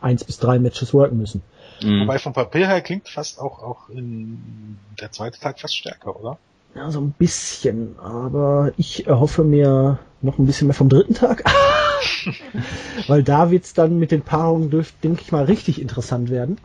eins 0.00 0.24
bis 0.24 0.38
drei 0.38 0.58
Matches 0.58 0.94
worken 0.94 1.18
müssen. 1.18 1.42
Mhm. 1.82 2.00
Wobei 2.00 2.18
vom 2.18 2.32
Papier 2.32 2.66
her 2.68 2.80
klingt 2.80 3.08
fast 3.08 3.38
auch, 3.38 3.62
auch 3.62 3.88
in 3.88 4.78
der 5.00 5.12
zweite 5.12 5.38
Tag 5.38 5.60
fast 5.60 5.76
stärker, 5.76 6.18
oder? 6.18 6.38
Ja, 6.74 6.90
so 6.90 7.00
ein 7.00 7.12
bisschen, 7.12 7.98
aber 7.98 8.72
ich 8.78 9.06
erhoffe 9.06 9.44
mir 9.44 9.98
noch 10.22 10.38
ein 10.38 10.46
bisschen 10.46 10.68
mehr 10.68 10.74
vom 10.74 10.88
dritten 10.88 11.14
Tag. 11.14 11.44
Weil 13.08 13.22
da 13.22 13.50
wird's 13.50 13.74
dann 13.74 13.98
mit 13.98 14.10
den 14.10 14.22
Paarungen, 14.22 14.70
dürft, 14.70 15.02
denke 15.04 15.22
ich 15.22 15.32
mal, 15.32 15.44
richtig 15.44 15.80
interessant 15.80 16.30
werden. 16.30 16.56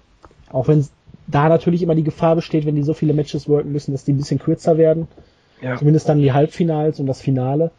Auch 0.50 0.68
wenn 0.68 0.88
da 1.28 1.50
natürlich 1.50 1.82
immer 1.82 1.96
die 1.96 2.04
Gefahr 2.04 2.36
besteht, 2.36 2.66
wenn 2.66 2.76
die 2.76 2.84
so 2.84 2.94
viele 2.94 3.14
Matches 3.14 3.50
worken 3.50 3.72
müssen, 3.72 3.92
dass 3.92 4.06
die 4.06 4.14
ein 4.14 4.18
bisschen 4.18 4.40
kürzer 4.40 4.78
werden. 4.78 5.08
Ja. 5.62 5.76
Zumindest 5.78 6.08
dann 6.08 6.20
die 6.20 6.34
Halbfinals 6.34 7.00
und 7.00 7.08
das 7.08 7.22
Finale. 7.22 7.72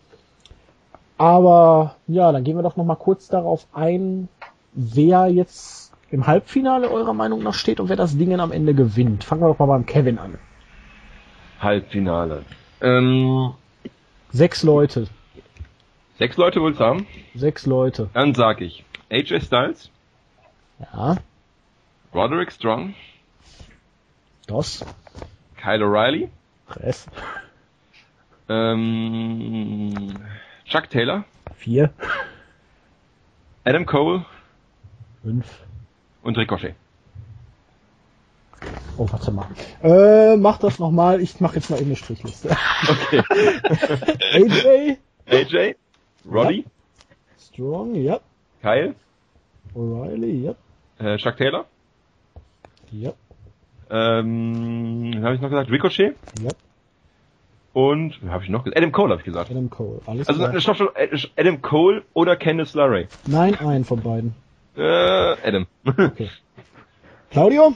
Aber 1.16 1.96
ja, 2.06 2.30
dann 2.32 2.44
gehen 2.44 2.56
wir 2.56 2.62
doch 2.62 2.76
noch 2.76 2.84
mal 2.84 2.96
kurz 2.96 3.28
darauf 3.28 3.66
ein, 3.72 4.28
wer 4.72 5.26
jetzt 5.28 5.92
im 6.10 6.26
Halbfinale 6.26 6.90
eurer 6.90 7.12
Meinung 7.12 7.42
nach 7.42 7.54
steht 7.54 7.80
und 7.80 7.88
wer 7.88 7.96
das 7.96 8.16
Ding 8.16 8.38
am 8.38 8.52
Ende 8.52 8.74
gewinnt. 8.74 9.24
Fangen 9.24 9.42
wir 9.42 9.48
doch 9.48 9.58
mal 9.58 9.66
beim 9.66 9.84
Kevin 9.86 10.18
an. 10.18 10.38
Halbfinale. 11.60 12.44
Ähm, 12.80 13.52
Sechs 14.30 14.62
Leute. 14.62 15.08
sechs 16.18 16.36
Leute 16.36 16.60
wollt's 16.60 16.78
haben. 16.80 17.06
Sechs 17.34 17.66
Leute. 17.66 18.10
Dann 18.14 18.34
sag 18.34 18.60
ich 18.60 18.84
AJ 19.10 19.40
Styles, 19.40 19.90
Ja, 20.80 21.16
Roderick 22.14 22.52
Strong, 22.52 22.94
das. 24.46 24.84
Kyle 25.60 25.84
O'Reilly, 25.84 26.28
Press. 26.66 27.06
Ähm, 28.48 30.14
Chuck 30.64 30.88
Taylor, 30.90 31.24
Vier. 31.56 31.92
Adam 33.64 33.84
Cole 33.86 34.24
Fünf. 35.22 35.46
und 36.22 36.38
Ricochet. 36.38 36.74
Oh, 38.96 39.06
warte 39.10 39.30
mal. 39.30 39.46
Äh, 39.82 40.36
mach 40.36 40.58
das 40.58 40.78
nochmal. 40.80 41.20
Ich 41.20 41.40
mach 41.40 41.54
jetzt 41.54 41.70
mal 41.70 41.76
eben 41.76 41.86
eine 41.86 41.96
Strichliste. 41.96 42.50
Okay. 42.88 43.22
AJ, 44.32 44.98
AJ, 45.30 45.74
Roddy, 46.28 46.64
Strong, 47.38 47.94
ja. 47.94 48.18
Kyle, 48.60 48.94
O'Reilly, 49.74 50.42
ja. 50.44 50.54
äh, 50.98 51.16
Chuck 51.18 51.36
Taylor, 51.36 51.66
Ja, 52.90 53.12
ähm, 53.90 55.12
habe 55.22 55.34
ich 55.36 55.40
noch 55.40 55.50
gesagt? 55.50 55.70
Ricochet 55.70 56.16
ja. 56.42 56.50
Und 57.78 58.18
habe 58.28 58.42
ich 58.42 58.50
noch 58.50 58.64
gesagt? 58.64 58.76
Adam 58.76 58.90
Cole 58.90 59.10
habe 59.12 59.20
ich 59.20 59.24
gesagt. 59.24 59.50
Adam 59.52 59.70
Cole. 59.70 60.00
Alles 60.06 60.26
Also 60.28 60.40
klar. 60.48 60.60
stopp, 60.60 60.74
stopp, 60.76 60.96
äh, 60.98 61.16
Adam 61.36 61.62
Cole 61.62 62.02
oder 62.12 62.34
Candice 62.34 62.74
LeRae? 62.74 63.06
Nein, 63.26 63.54
ein 63.60 63.84
von 63.84 64.00
beiden. 64.00 64.34
Äh, 64.76 64.82
Adam. 64.82 65.66
Okay. 65.84 66.28
Claudio? 67.30 67.74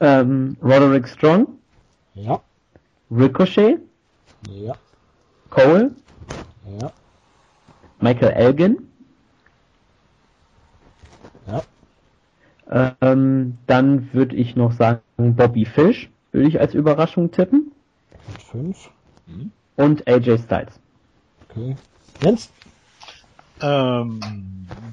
Ähm, 0.00 0.56
Roderick 0.62 1.08
Strong, 1.08 1.46
Ja. 2.14 2.40
Ricochet, 3.10 3.78
Ja. 4.50 4.74
Cole, 5.48 5.92
Ja. 6.80 6.92
Michael 8.00 8.32
Elgin. 8.32 8.76
Ja. 11.46 12.94
Ähm, 13.00 13.56
dann 13.66 14.12
würde 14.12 14.36
ich 14.36 14.54
noch 14.54 14.72
sagen 14.72 15.00
Bobby 15.16 15.64
Fish, 15.64 16.10
würde 16.32 16.46
ich 16.48 16.60
als 16.60 16.74
Überraschung 16.74 17.30
tippen. 17.30 17.72
Und 18.28 18.42
fünf. 18.42 18.90
Und 19.76 20.08
AJ 20.08 20.38
Styles. 20.38 20.72
Okay. 21.48 21.76
Jens? 22.22 22.50
Ähm, 23.60 24.20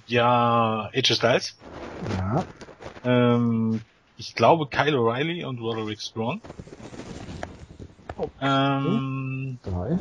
ja, 0.07 0.89
AJ 0.93 1.15
Styles. 1.15 1.57
Ja. 2.17 2.45
Ähm, 3.03 3.81
ich 4.17 4.35
glaube 4.35 4.67
Kyle 4.67 4.97
O'Reilly 4.97 5.45
und 5.45 5.59
Roderick 5.59 6.01
Strong. 6.01 6.41
Oh. 8.17 8.29
Ähm, 8.41 9.59
Drei. 9.63 9.99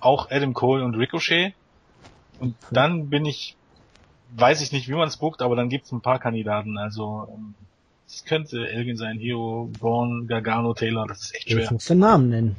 auch 0.00 0.30
Adam 0.30 0.54
Cole 0.54 0.84
und 0.84 0.94
Ricochet. 0.94 1.54
Und 2.38 2.54
dann 2.70 3.08
bin 3.08 3.24
ich, 3.24 3.56
weiß 4.36 4.60
ich 4.60 4.72
nicht, 4.72 4.88
wie 4.88 4.94
man 4.94 5.08
es 5.08 5.16
bookt, 5.16 5.42
aber 5.42 5.56
dann 5.56 5.68
gibt 5.68 5.86
es 5.86 5.92
ein 5.92 6.00
paar 6.00 6.18
Kandidaten. 6.18 6.78
Also 6.78 7.28
ähm, 7.32 7.54
es 8.06 8.24
könnte 8.24 8.68
Elgin 8.68 8.96
sein, 8.96 9.18
Hero, 9.18 9.70
Bourne, 9.80 10.26
Gargano, 10.26 10.74
Taylor, 10.74 11.06
das 11.06 11.22
ist 11.22 11.34
echt 11.34 11.50
schwer. 11.50 11.72
musst 11.72 11.88
du 11.88 11.94
den 11.94 12.00
Namen 12.00 12.28
nennen. 12.28 12.56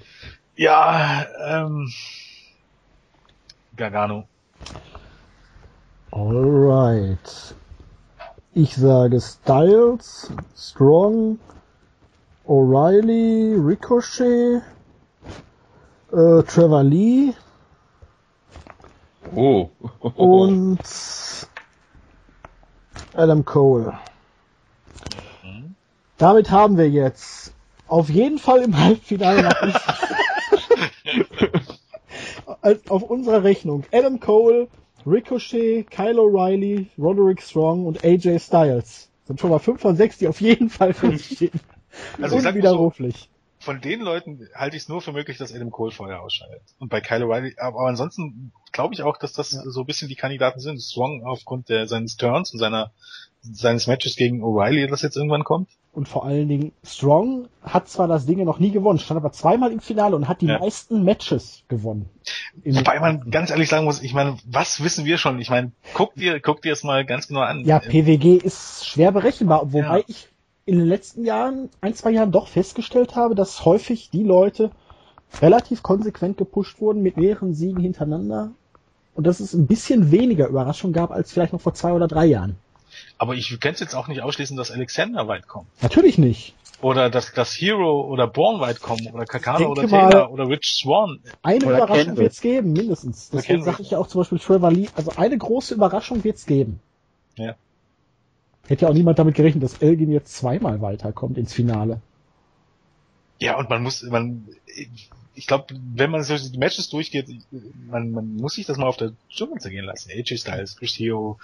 Ja, 0.56 1.26
ähm, 1.46 1.92
Gargano. 3.76 4.28
Alright. 6.12 7.56
Ich 8.54 8.74
sage 8.76 9.20
Styles, 9.20 10.32
Strong, 10.56 11.40
O'Reilly, 12.48 13.56
Ricochet, 13.58 14.62
äh, 16.14 16.44
Trevor 16.44 16.84
Lee 16.84 17.34
Oh. 19.36 19.70
und 20.16 20.80
Adam 23.14 23.44
Cole. 23.44 23.92
Mhm. 25.44 25.76
Damit 26.18 26.50
haben 26.50 26.78
wir 26.78 26.90
jetzt 26.90 27.52
auf 27.88 28.10
jeden 28.10 28.40
Fall 28.40 28.62
im 28.62 28.80
Halbfinale 28.80 29.44
nach 29.44 29.62
als 32.66 32.90
auf 32.90 33.04
unserer 33.04 33.44
Rechnung 33.44 33.86
Adam 33.94 34.20
Cole, 34.20 34.68
Ricochet, 35.06 35.84
Kyle 35.90 36.20
O'Reilly, 36.20 36.88
Roderick 36.98 37.42
Strong 37.42 37.86
und 37.86 38.04
AJ 38.04 38.40
Styles. 38.40 39.10
Sind 39.26 39.40
schon 39.40 39.52
mal 39.52 39.60
fünf 39.60 39.82
von 39.82 39.96
sechs, 39.96 40.18
die 40.18 40.28
auf 40.28 40.42
jeden 40.42 40.70
Fall 40.70 40.94
feststehen. 40.96 41.60
Also 42.22 42.38
ich 42.38 42.42
sag 42.42 42.56
mal 42.56 42.62
so, 42.64 42.70
Unwiderruflich. 42.70 43.30
von 43.60 43.82
den 43.82 44.02
Leuten 44.02 44.48
halte 44.56 44.78
ich 44.78 44.84
es 44.84 44.90
nur 44.90 45.02
für 45.02 45.12
möglich, 45.12 45.38
dass 45.38 45.54
Adam 45.54 45.70
Cole 45.70 45.92
vorher 45.92 46.22
ausscheidet. 46.22 46.64
Und 46.80 46.90
bei 46.90 47.02
Kyle 47.02 47.26
O'Reilly, 47.26 47.60
aber, 47.60 47.82
ansonsten 47.82 48.52
glaube 48.72 48.96
ich 48.96 49.04
auch, 49.04 49.18
dass 49.18 49.34
das 49.34 49.52
so 49.52 49.82
ein 49.82 49.86
bisschen 49.86 50.10
die 50.10 50.16
Kandidaten 50.16 50.60
sind. 50.60 50.82
Strong 50.82 51.24
aufgrund 51.24 51.70
der, 51.70 51.88
seines 51.88 52.18
Turns 52.18 52.52
und 52.52 52.60
seiner, 52.60 52.92
seines 53.54 53.88
Matches 53.88 54.16
gegen 54.16 54.44
O'Reilly, 54.44 54.88
das 54.88 55.02
jetzt 55.02 55.16
irgendwann 55.16 55.44
kommt. 55.44 55.70
Und 55.94 56.08
vor 56.10 56.26
allen 56.26 56.50
Dingen, 56.50 56.72
Strong 56.84 57.48
hat 57.62 57.88
zwar 57.88 58.08
das 58.08 58.26
Ding 58.26 58.44
noch 58.44 58.60
nie 58.60 58.72
gewonnen, 58.72 59.00
stand 59.00 59.18
aber 59.18 59.32
zweimal 59.32 59.72
im 59.72 59.80
Finale 59.80 60.16
und 60.16 60.28
hat 60.28 60.42
die 60.42 60.48
Ja. 60.48 60.60
meisten 60.60 61.04
Matches 61.04 61.64
gewonnen. 61.70 62.10
Wobei 62.66 63.00
man 63.00 63.30
ganz 63.32 63.50
ehrlich 63.50 63.70
sagen 63.70 63.86
muss, 63.86 64.02
ich 64.04 64.14
meine, 64.14 64.38
was 64.46 64.84
wissen 64.84 65.06
wir 65.06 65.18
schon? 65.18 65.40
Ich 65.40 65.50
meine, 65.50 65.72
guck 65.94 66.16
dir, 66.16 66.40
guck 66.42 66.62
dir 66.62 66.74
es 66.74 66.84
mal 66.84 67.06
ganz 67.06 67.28
genau 67.28 67.42
an. 67.42 67.64
Ja, 67.66 67.80
PWG 67.80 68.36
ist 68.44 68.86
schwer 68.86 69.12
berechenbar, 69.12 69.72
wobei 69.72 70.00
Ja. 70.00 70.04
ich 70.08 70.28
in 70.66 70.80
den 70.80 70.88
letzten 70.88 71.24
Jahren, 71.24 71.70
ein, 71.82 71.94
zwei 71.94 72.12
Jahren 72.12 72.32
doch 72.32 72.48
festgestellt 72.48 73.16
habe, 73.16 73.36
dass 73.36 73.64
häufig 73.66 74.10
die 74.10 74.24
Leute 74.24 74.72
relativ 75.42 75.84
konsequent 75.84 76.38
gepusht 76.38 76.82
wurden 76.82 77.02
mit 77.04 77.18
mehreren 77.18 77.54
Siegen 77.54 77.82
hintereinander 77.82 78.52
und 79.14 79.28
dass 79.28 79.40
es 79.40 79.54
ein 79.54 79.68
bisschen 79.68 80.12
weniger 80.12 80.48
Überraschung 80.48 80.92
gab 80.92 81.12
als 81.12 81.32
vielleicht 81.32 81.54
noch 81.54 81.62
vor 81.62 81.74
zwei 81.74 81.94
oder 81.94 82.08
drei 82.08 82.26
Jahren. 82.26 82.58
Aber 83.18 83.36
ich 83.36 83.60
könnte 83.60 83.84
jetzt 83.84 83.96
auch 83.96 84.08
nicht 84.08 84.22
ausschließen, 84.22 84.58
dass 84.58 84.72
Alexander 84.72 85.28
weit 85.28 85.48
kommt. 85.48 85.68
Natürlich 85.82 86.18
nicht. 86.18 86.54
Oder 86.82 87.10
dass, 87.10 87.32
dass 87.34 87.54
Hero 87.54 88.02
oder 88.02 88.28
Bourne 88.28 88.60
weit 88.60 88.82
kommen. 88.82 89.08
Oder 89.14 89.26
Kakano 89.26 89.74
denke 89.74 89.82
oder 89.82 89.88
Taylor 89.88 90.32
oder 90.32 90.50
Rich 90.50 90.74
Swan. 90.74 91.20
Eine 91.42 91.66
Oder 91.66 91.78
Überraschung 91.78 92.18
wird 92.18 92.34
es 92.34 92.42
geben, 92.42 92.74
mindestens. 92.74 93.30
Deswegen 93.30 93.64
sage 93.64 93.82
ich 93.82 93.92
ja 93.92 93.98
auch 93.98 94.08
zum 94.08 94.22
Beispiel 94.22 94.40
Trevor 94.40 94.72
Lee, 94.72 94.90
also 94.96 95.12
eine 95.16 95.38
große 95.38 95.74
Überraschung 95.74 96.24
wird 96.24 96.38
es 96.38 96.46
geben. 96.46 96.82
Ja. 97.38 97.56
Hätte 98.68 98.86
ja 98.86 98.92
auch 98.92 98.94
niemand 98.94 99.20
damit 99.20 99.36
gerechnet, 99.36 99.64
dass 99.64 99.82
Elgin 99.82 100.12
jetzt 100.12 100.36
zweimal 100.36 100.82
weiterkommt 100.82 101.38
ins 101.38 101.54
Finale. 101.54 102.02
Ja, 103.40 103.58
und 103.58 103.70
man 103.70 103.84
muss, 103.84 104.04
man, 104.04 104.48
ich 105.36 105.48
glaube, 105.48 105.76
wenn 105.94 106.12
man 106.12 106.24
so 106.24 106.38
die 106.38 106.58
Matches 106.58 106.90
durchgeht, 106.90 107.28
man, 107.90 108.12
man 108.12 108.36
muss 108.36 108.56
sich 108.56 108.66
das 108.66 108.78
mal 108.78 108.88
auf 108.88 108.98
der 108.98 109.14
Zunge 109.30 109.60
zergehen 109.60 109.86
lassen. 109.86 110.12
AJ 110.12 110.38
Styles, 110.38 110.78
Chris 110.78 110.98
Hero, 110.98 111.38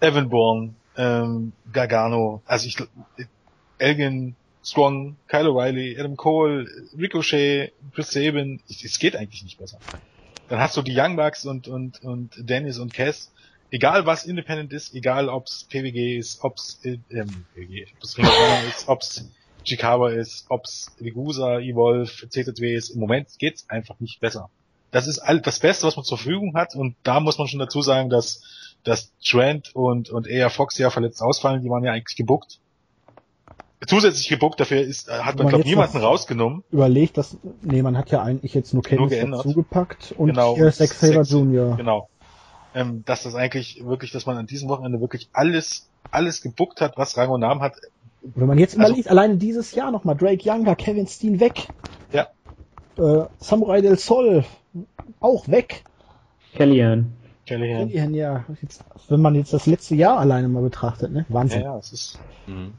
Evan 0.00 0.28
Bourne, 0.28 0.74
ähm, 0.96 1.52
Gargano, 1.72 2.42
also 2.46 2.66
ich, 2.66 2.76
Elgin, 3.78 4.36
Strong, 4.62 5.16
Kyle 5.26 5.48
O'Reilly, 5.48 5.98
Adam 5.98 6.16
Cole, 6.16 6.66
Ricochet, 6.96 7.72
Chris 7.94 8.10
Sabin, 8.10 8.60
es 8.68 8.98
geht 8.98 9.16
eigentlich 9.16 9.42
nicht 9.42 9.58
besser. 9.58 9.78
Dann 10.48 10.60
hast 10.60 10.76
du 10.76 10.82
die 10.82 10.94
Young 10.96 11.16
Bucks 11.16 11.46
und, 11.46 11.68
und, 11.68 12.02
und 12.02 12.32
Dennis 12.36 12.78
und 12.78 12.92
Cass, 12.92 13.32
egal 13.70 14.04
was 14.04 14.26
Independent 14.26 14.72
ist, 14.72 14.94
egal 14.94 15.28
ob's 15.28 15.64
PWG 15.64 16.18
ist, 16.18 16.42
ob's, 16.42 16.80
äh, 16.84 16.98
ähm, 17.10 17.46
PWG, 17.54 17.86
ob's 17.96 18.18
ist, 18.18 18.88
ob's 18.88 19.30
Chikawa 19.64 20.10
ist, 20.10 20.46
ob's 20.48 20.94
Ligusa, 20.98 21.60
Evolve, 21.60 22.28
CZW 22.28 22.74
ist, 22.74 22.90
im 22.90 23.00
Moment 23.00 23.28
geht's 23.38 23.68
einfach 23.68 23.98
nicht 24.00 24.20
besser. 24.20 24.50
Das 24.90 25.06
ist 25.06 25.20
all, 25.20 25.40
das 25.40 25.60
Beste, 25.60 25.86
was 25.86 25.96
man 25.96 26.04
zur 26.04 26.18
Verfügung 26.18 26.54
hat 26.54 26.74
und 26.74 26.96
da 27.04 27.20
muss 27.20 27.38
man 27.38 27.46
schon 27.46 27.60
dazu 27.60 27.80
sagen, 27.80 28.10
dass, 28.10 28.42
dass 28.84 29.12
Trent 29.24 29.74
und, 29.74 30.10
und 30.10 30.26
eher 30.26 30.50
Fox 30.50 30.78
ja 30.78 30.90
verletzt 30.90 31.22
ausfallen, 31.22 31.62
die 31.62 31.70
waren 31.70 31.84
ja 31.84 31.92
eigentlich 31.92 32.16
gebuckt. 32.16 32.60
Zusätzlich 33.86 34.28
gebuckt, 34.28 34.60
dafür 34.60 34.82
ist, 34.82 35.08
äh, 35.08 35.12
hat 35.12 35.36
man, 35.36 35.44
man 35.44 35.48
glaube 35.54 35.64
niemanden 35.64 35.98
rausgenommen. 35.98 36.62
Überlegt, 36.70 37.16
dass, 37.16 37.38
nee, 37.62 37.80
man 37.82 37.96
hat 37.96 38.10
ja 38.10 38.22
eigentlich 38.22 38.52
jetzt 38.52 38.74
nur 38.74 38.82
geändert. 38.82 39.40
dazugepackt 39.40 40.12
und 40.18 40.28
Genau, 40.28 40.54
hier 40.54 40.70
Zack 40.70 40.90
Saber 40.90 41.22
Jr. 41.22 41.76
Genau. 41.76 42.08
Ähm, 42.74 43.02
dass 43.06 43.22
das 43.22 43.34
eigentlich 43.34 43.82
wirklich, 43.84 44.12
dass 44.12 44.26
man 44.26 44.36
an 44.36 44.46
diesem 44.46 44.68
Wochenende 44.68 45.00
wirklich 45.00 45.28
alles, 45.32 45.88
alles 46.10 46.42
gebuckt 46.42 46.80
hat, 46.82 46.98
was 46.98 47.16
Rang 47.16 47.30
und 47.30 47.40
Namen 47.40 47.62
hat. 47.62 47.74
Wenn 48.22 48.46
man 48.46 48.58
jetzt 48.58 48.78
Also- 48.78 48.88
überlegt, 48.90 49.08
alleine 49.08 49.36
dieses 49.38 49.74
Jahr 49.74 49.90
nochmal, 49.90 50.14
Drake 50.14 50.46
Younger, 50.48 50.76
Kevin 50.76 51.06
Steen 51.06 51.40
weg. 51.40 51.68
Ja. 52.12 52.28
Äh, 52.98 53.26
Samurai 53.38 53.80
del 53.80 53.96
Sol 53.98 54.44
auch 55.20 55.48
weg. 55.48 55.84
Kellyanne. 56.54 57.06
Callahan. 57.50 57.88
Ja, 57.90 58.04
ja, 58.06 58.44
jetzt, 58.62 58.84
wenn 59.08 59.20
man 59.20 59.34
jetzt 59.34 59.52
das 59.52 59.66
letzte 59.66 59.94
Jahr 59.96 60.18
alleine 60.18 60.48
mal 60.48 60.62
betrachtet, 60.62 61.10
ne? 61.12 61.26
Ja, 61.28 61.34
Wahnsinn. 61.34 61.62
ja, 61.62 61.76
es 61.78 61.92
ist, 61.92 62.20
Mhm. 62.46 62.72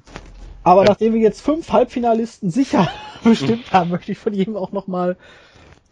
Aber 0.63 0.83
Ja. 0.83 0.89
nachdem 0.91 1.13
wir 1.13 1.21
jetzt 1.21 1.41
fünf 1.41 1.71
Halbfinalisten 1.71 2.49
sicher 2.51 2.87
bestimmt 3.23 3.71
haben, 3.73 3.89
möchte 3.89 4.11
ich 4.11 4.17
von 4.17 4.33
jedem 4.33 4.55
auch 4.55 4.71
nochmal, 4.71 5.17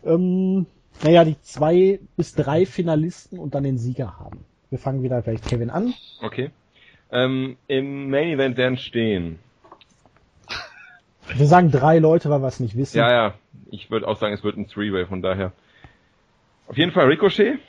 ähm, 0.06 0.66
naja, 1.04 1.24
die 1.26 1.36
zwei 1.42 2.00
bis 2.18 2.36
drei 2.36 2.66
Finalisten 2.66 3.38
und 3.40 3.54
dann 3.56 3.64
den 3.64 3.78
Sieger 3.78 4.18
haben. 4.20 4.40
Wir 4.70 4.80
fangen 4.80 5.02
wieder 5.04 5.22
gleich 5.22 5.42
Kevin 5.42 5.70
an. 5.70 5.94
Okay. 6.22 6.52
Ähm, 7.12 7.58
Im 7.68 8.10
Main 8.10 8.30
Event 8.30 8.58
werden 8.58 8.78
stehen. 8.78 9.40
Wir 11.36 11.48
sagen 11.48 11.72
drei 11.72 12.00
Leute, 12.00 12.30
weil 12.30 12.42
wir 12.42 12.48
es 12.48 12.60
nicht 12.60 12.76
wissen. 12.78 12.98
Ja, 12.98 13.12
ja. 13.12 13.34
Ich 13.72 13.92
würde 13.92 14.08
auch 14.08 14.18
sagen, 14.20 14.34
es 14.34 14.44
wird 14.44 14.58
ein 14.58 14.68
Three-Way, 14.68 15.06
von 15.08 15.22
daher. 15.22 15.52
Auf 16.68 16.78
jeden 16.78 16.92
Fall 16.92 17.06
Ricochet. 17.08 17.60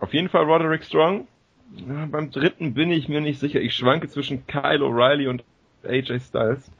Auf 0.00 0.14
jeden 0.14 0.28
Fall 0.28 0.44
Roderick 0.44 0.84
Strong. 0.84 1.26
Ja, 1.76 2.06
beim 2.06 2.30
dritten 2.30 2.74
bin 2.74 2.90
ich 2.90 3.08
mir 3.08 3.20
nicht 3.20 3.40
sicher. 3.40 3.60
Ich 3.60 3.74
schwanke 3.74 4.08
zwischen 4.08 4.46
Kyle 4.46 4.84
O'Reilly 4.84 5.28
und 5.28 5.44
AJ 5.84 6.20
Styles. 6.20 6.70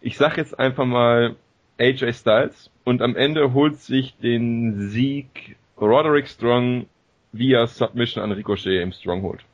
Ich 0.00 0.16
sag 0.16 0.36
jetzt 0.36 0.58
einfach 0.58 0.84
mal 0.84 1.36
AJ 1.78 2.12
Styles 2.12 2.70
und 2.84 3.02
am 3.02 3.16
Ende 3.16 3.52
holt 3.52 3.80
sich 3.80 4.16
den 4.18 4.88
Sieg 4.90 5.56
Roderick 5.80 6.28
Strong 6.28 6.86
via 7.32 7.66
Submission 7.66 8.22
an 8.22 8.32
Ricochet 8.32 8.82
im 8.82 8.92
Stronghold. 8.92 9.44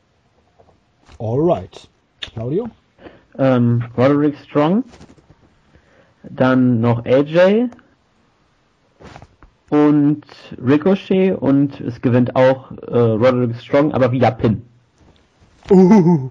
Alright. 1.19 1.89
Claudio? 2.21 2.69
Ähm, 3.39 3.85
Roderick 3.97 4.37
Strong. 4.39 4.85
Dann 6.23 6.81
noch 6.81 7.05
AJ. 7.05 7.69
Und 9.75 10.23
Ricochet. 10.65 11.33
Und 11.33 11.81
es 11.81 12.01
gewinnt 12.01 12.37
auch 12.37 12.71
äh, 12.71 12.97
Roderick 12.97 13.57
Strong, 13.61 13.93
aber 13.93 14.13
via 14.13 14.31
Pin. 14.31 14.63
Uh. 15.71 16.31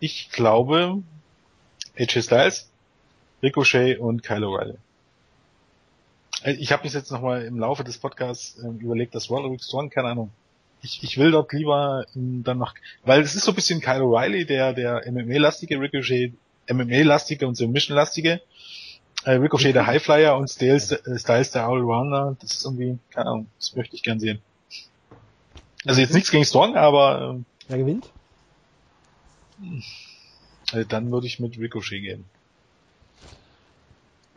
ich 0.00 0.30
glaube, 0.30 1.02
AJ 1.98 2.22
Styles, 2.22 2.70
Ricochet 3.42 3.98
und 3.98 4.22
Kyle 4.22 4.46
O'Reilly. 4.46 4.76
Äh, 6.42 6.52
Ich 6.52 6.72
habe 6.72 6.84
mich 6.84 6.94
jetzt 6.94 7.10
nochmal 7.10 7.44
im 7.44 7.58
Laufe 7.58 7.84
des 7.84 7.98
Podcasts 7.98 8.58
ähm, 8.62 8.78
überlegt, 8.78 9.14
dass 9.14 9.28
Roderick 9.28 9.62
Strong, 9.62 9.90
keine 9.90 10.08
Ahnung. 10.08 10.30
Ich, 10.82 11.02
ich 11.02 11.18
will 11.18 11.32
dort 11.32 11.52
lieber 11.52 12.06
ähm, 12.14 12.44
dann 12.44 12.58
noch, 12.58 12.74
weil 13.04 13.20
es 13.20 13.34
ist 13.34 13.44
so 13.44 13.52
ein 13.52 13.56
bisschen 13.56 13.80
Kyle 13.80 14.02
O'Reilly, 14.02 14.46
der, 14.46 14.72
der 14.72 15.02
MMA-lastige, 15.10 15.80
Ricochet 15.80 16.32
MMA-lastige 16.72 17.46
und 17.46 17.56
Submission-lastige, 17.56 18.30
äh, 18.32 18.40
Ricochet 19.24 19.74
der 19.74 19.86
Highflyer 19.86 20.36
und 20.36 20.48
Styles, 20.48 20.92
äh, 20.92 21.18
Styles 21.18 21.50
der 21.50 21.66
Allrounder. 21.66 22.36
Das 22.40 22.52
ist 22.52 22.64
irgendwie, 22.64 22.98
keine 23.10 23.30
Ahnung, 23.30 23.46
das 23.58 23.74
möchte 23.74 23.96
ich 23.96 24.02
gern 24.02 24.20
sehen. 24.20 24.40
Also 25.84 26.00
jetzt 26.00 26.14
nichts 26.14 26.30
gegen 26.30 26.44
Strong, 26.44 26.76
aber 26.76 27.34
ähm, 27.34 27.44
Wer 27.68 27.78
gewinnt? 27.78 28.10
äh, 30.72 30.84
dann 30.84 31.10
würde 31.10 31.26
ich 31.26 31.40
mit 31.40 31.58
Ricochet 31.58 32.02
gehen. 32.02 32.24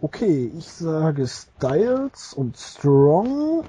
Okay, 0.02 0.52
ich 0.58 0.66
sage 0.66 1.28
Styles 1.28 2.34
und 2.34 2.58
Strong 2.58 3.66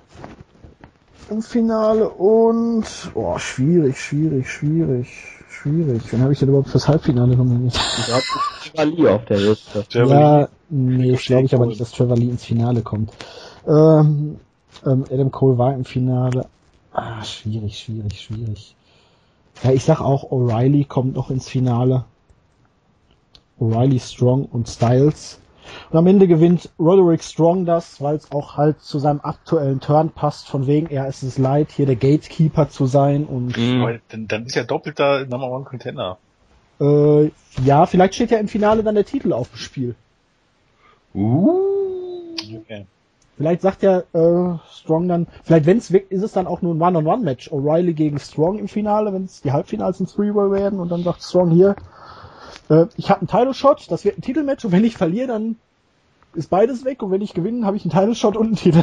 im 1.28 1.42
Finale 1.42 2.08
und 2.08 2.84
oh, 3.14 3.38
schwierig, 3.38 3.98
schwierig, 3.98 4.48
schwierig, 4.48 5.08
schwierig. 5.48 6.02
Wen 6.12 6.22
habe 6.22 6.32
ich 6.32 6.38
denn 6.38 6.48
überhaupt 6.48 6.70
fürs 6.70 6.88
Halbfinale 6.88 7.36
nominiert? 7.36 7.74
Ich 7.74 8.04
glaube, 8.06 8.22
Trevor 8.62 8.84
Lee 8.86 9.08
auf 9.08 9.24
der 9.26 9.38
Liste. 9.38 9.84
Ja, 9.90 10.48
nee, 10.68 11.10
Ricochet, 11.10 11.26
glaube 11.26 11.44
ich 11.46 11.54
aber 11.54 11.66
nicht, 11.66 11.80
dass 11.80 11.92
Trevor 11.92 12.16
Lee 12.16 12.30
ins 12.30 12.44
Finale 12.44 12.82
kommt. 12.82 13.12
Ähm, 13.66 14.38
ähm, 14.86 15.04
Adam 15.10 15.30
Cole 15.30 15.58
war 15.58 15.74
im 15.74 15.84
Finale. 15.84 16.46
Ah, 16.92 17.22
schwierig, 17.22 17.78
schwierig, 17.78 18.20
schwierig. 18.20 18.74
Ja, 19.62 19.72
ich 19.72 19.84
sag 19.84 20.00
auch, 20.00 20.30
O'Reilly 20.30 20.86
kommt 20.86 21.14
noch 21.14 21.30
ins 21.30 21.48
Finale. 21.48 22.04
O'Reilly, 23.60 24.00
Strong 24.00 24.46
und 24.46 24.68
Styles. 24.68 25.38
Und 25.90 25.98
am 25.98 26.06
Ende 26.06 26.26
gewinnt 26.26 26.70
Roderick 26.78 27.22
Strong 27.22 27.64
das, 27.64 28.00
weil 28.00 28.16
es 28.16 28.30
auch 28.32 28.56
halt 28.56 28.80
zu 28.80 28.98
seinem 28.98 29.20
aktuellen 29.22 29.80
Turn 29.80 30.10
passt, 30.10 30.48
von 30.48 30.66
wegen, 30.66 30.88
er 30.88 31.06
ist 31.08 31.22
es 31.22 31.38
leid, 31.38 31.70
hier 31.70 31.86
der 31.86 31.96
Gatekeeper 31.96 32.68
zu 32.68 32.86
sein 32.86 33.24
und 33.24 33.56
Aber 33.56 33.98
dann, 34.08 34.28
dann 34.28 34.46
ist 34.46 34.54
ja 34.54 34.64
doppelter 34.64 35.26
Number 35.26 35.50
One 35.50 35.64
Contender. 35.64 36.18
äh, 36.80 37.30
ja, 37.64 37.86
vielleicht 37.86 38.14
steht 38.14 38.30
ja 38.30 38.38
im 38.38 38.48
Finale 38.48 38.82
dann 38.82 38.94
der 38.94 39.04
Titel 39.04 39.32
auf 39.32 39.48
dem 39.50 39.58
Spiel. 39.58 39.94
Uh. 41.14 42.36
Okay. 42.62 42.86
Vielleicht 43.36 43.62
sagt 43.62 43.82
ja 43.82 44.00
äh, 44.12 44.58
Strong 44.70 45.08
dann, 45.08 45.26
vielleicht 45.44 45.64
wenn's 45.64 45.92
weg 45.92 46.10
ist 46.10 46.22
es 46.22 46.32
dann 46.32 46.46
auch 46.46 46.60
nur 46.60 46.74
ein 46.74 46.82
One-on-One-Match. 46.82 47.50
O'Reilly 47.50 47.94
gegen 47.94 48.18
Strong 48.18 48.58
im 48.58 48.68
Finale, 48.68 49.14
wenn 49.14 49.24
es 49.24 49.40
die 49.40 49.52
Halbfinals 49.52 49.98
ein 49.98 50.06
Three-Way 50.06 50.50
werden 50.50 50.78
und 50.78 50.90
dann 50.90 51.02
sagt 51.02 51.22
Strong 51.22 51.50
hier, 51.50 51.74
äh, 52.68 52.86
ich 52.96 53.10
habe 53.10 53.20
einen 53.20 53.28
Title-Shot, 53.28 53.90
das 53.90 54.04
wird 54.04 54.18
ein 54.18 54.22
Titelmatch 54.22 54.64
und 54.64 54.72
wenn 54.72 54.84
ich 54.84 54.96
verliere, 54.96 55.28
dann 55.28 55.56
ist 56.34 56.50
beides 56.50 56.84
weg 56.84 57.02
und 57.02 57.10
wenn 57.10 57.22
ich 57.22 57.34
gewinne, 57.34 57.66
habe 57.66 57.76
ich 57.76 57.84
einen 57.84 57.92
Title-Shot 57.92 58.36
und 58.36 58.46
einen 58.46 58.56
Titel. 58.56 58.82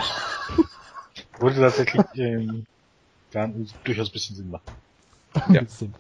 Würde 1.40 1.60
tatsächlich 1.60 2.06
ähm, 2.16 2.66
gar, 3.32 3.50
durchaus 3.84 4.10
ein 4.10 4.14
bisschen 4.14 4.36
Sinn 4.36 4.50
machen. 4.50 4.64
Ja. 5.54 5.62
Bisschen. 5.62 5.94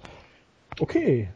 Okay. 0.80 1.30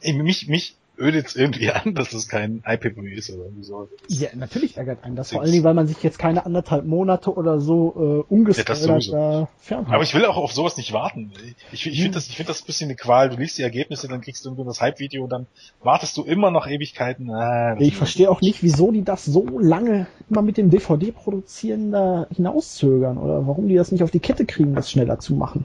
Ey, 0.00 0.12
mich, 0.14 0.48
mich 0.48 0.76
ödet 1.02 1.26
es 1.26 1.36
irgendwie 1.36 1.70
an, 1.72 1.94
dass 1.94 2.12
es 2.12 2.28
kein 2.28 2.62
IPV 2.66 3.02
ist 3.02 3.30
oder 3.30 3.44
irgendwie 3.44 3.64
so. 3.64 3.88
Ja, 4.08 4.28
natürlich 4.34 4.76
ärgert 4.76 5.04
einen 5.04 5.16
das. 5.16 5.32
Vor 5.32 5.42
allen 5.42 5.50
Dingen, 5.52 5.64
weil 5.64 5.74
man 5.74 5.86
sich 5.88 6.02
jetzt 6.02 6.18
keine 6.18 6.46
anderthalb 6.46 6.86
Monate 6.86 7.34
oder 7.34 7.60
so 7.60 8.24
äh, 8.28 8.32
ungespoilert 8.32 9.12
da 9.12 9.48
fernhält. 9.60 9.92
Aber 9.94 10.02
ich 10.02 10.14
will 10.14 10.24
auch 10.24 10.36
auf 10.36 10.52
sowas 10.52 10.76
nicht 10.76 10.92
warten. 10.92 11.32
Ich, 11.72 11.86
ich 11.86 11.98
finde 12.00 12.14
das, 12.14 12.28
ich 12.28 12.36
finde 12.36 12.48
das 12.52 12.62
ein 12.62 12.66
bisschen 12.66 12.88
eine 12.88 12.96
Qual. 12.96 13.28
Du 13.30 13.36
liest 13.36 13.58
die 13.58 13.62
Ergebnisse, 13.62 14.08
dann 14.08 14.20
kriegst 14.20 14.44
du 14.44 14.50
irgendwie 14.50 14.64
das 14.64 14.80
Hype-Video 14.80 15.24
und 15.24 15.30
dann 15.30 15.46
wartest 15.82 16.16
du 16.16 16.22
immer 16.22 16.50
noch 16.50 16.66
Ewigkeiten. 16.66 17.30
Ah, 17.30 17.74
das- 17.74 17.86
Ich 17.86 17.96
verstehe 17.96 18.30
auch 18.30 18.40
nicht, 18.40 18.62
wieso 18.62 18.92
die 18.92 19.02
das 19.02 19.24
so 19.24 19.58
lange 19.58 20.06
immer 20.30 20.42
mit 20.42 20.56
dem 20.56 20.70
DVD-Produzieren 20.70 21.92
da 21.92 22.26
hinauszögern 22.34 23.18
oder 23.18 23.46
warum 23.46 23.68
die 23.68 23.74
das 23.74 23.92
nicht 23.92 24.02
auf 24.02 24.10
die 24.10 24.20
Kette 24.20 24.44
kriegen, 24.46 24.74
das 24.74 24.90
schneller 24.90 25.18
zu 25.18 25.34
machen. 25.34 25.64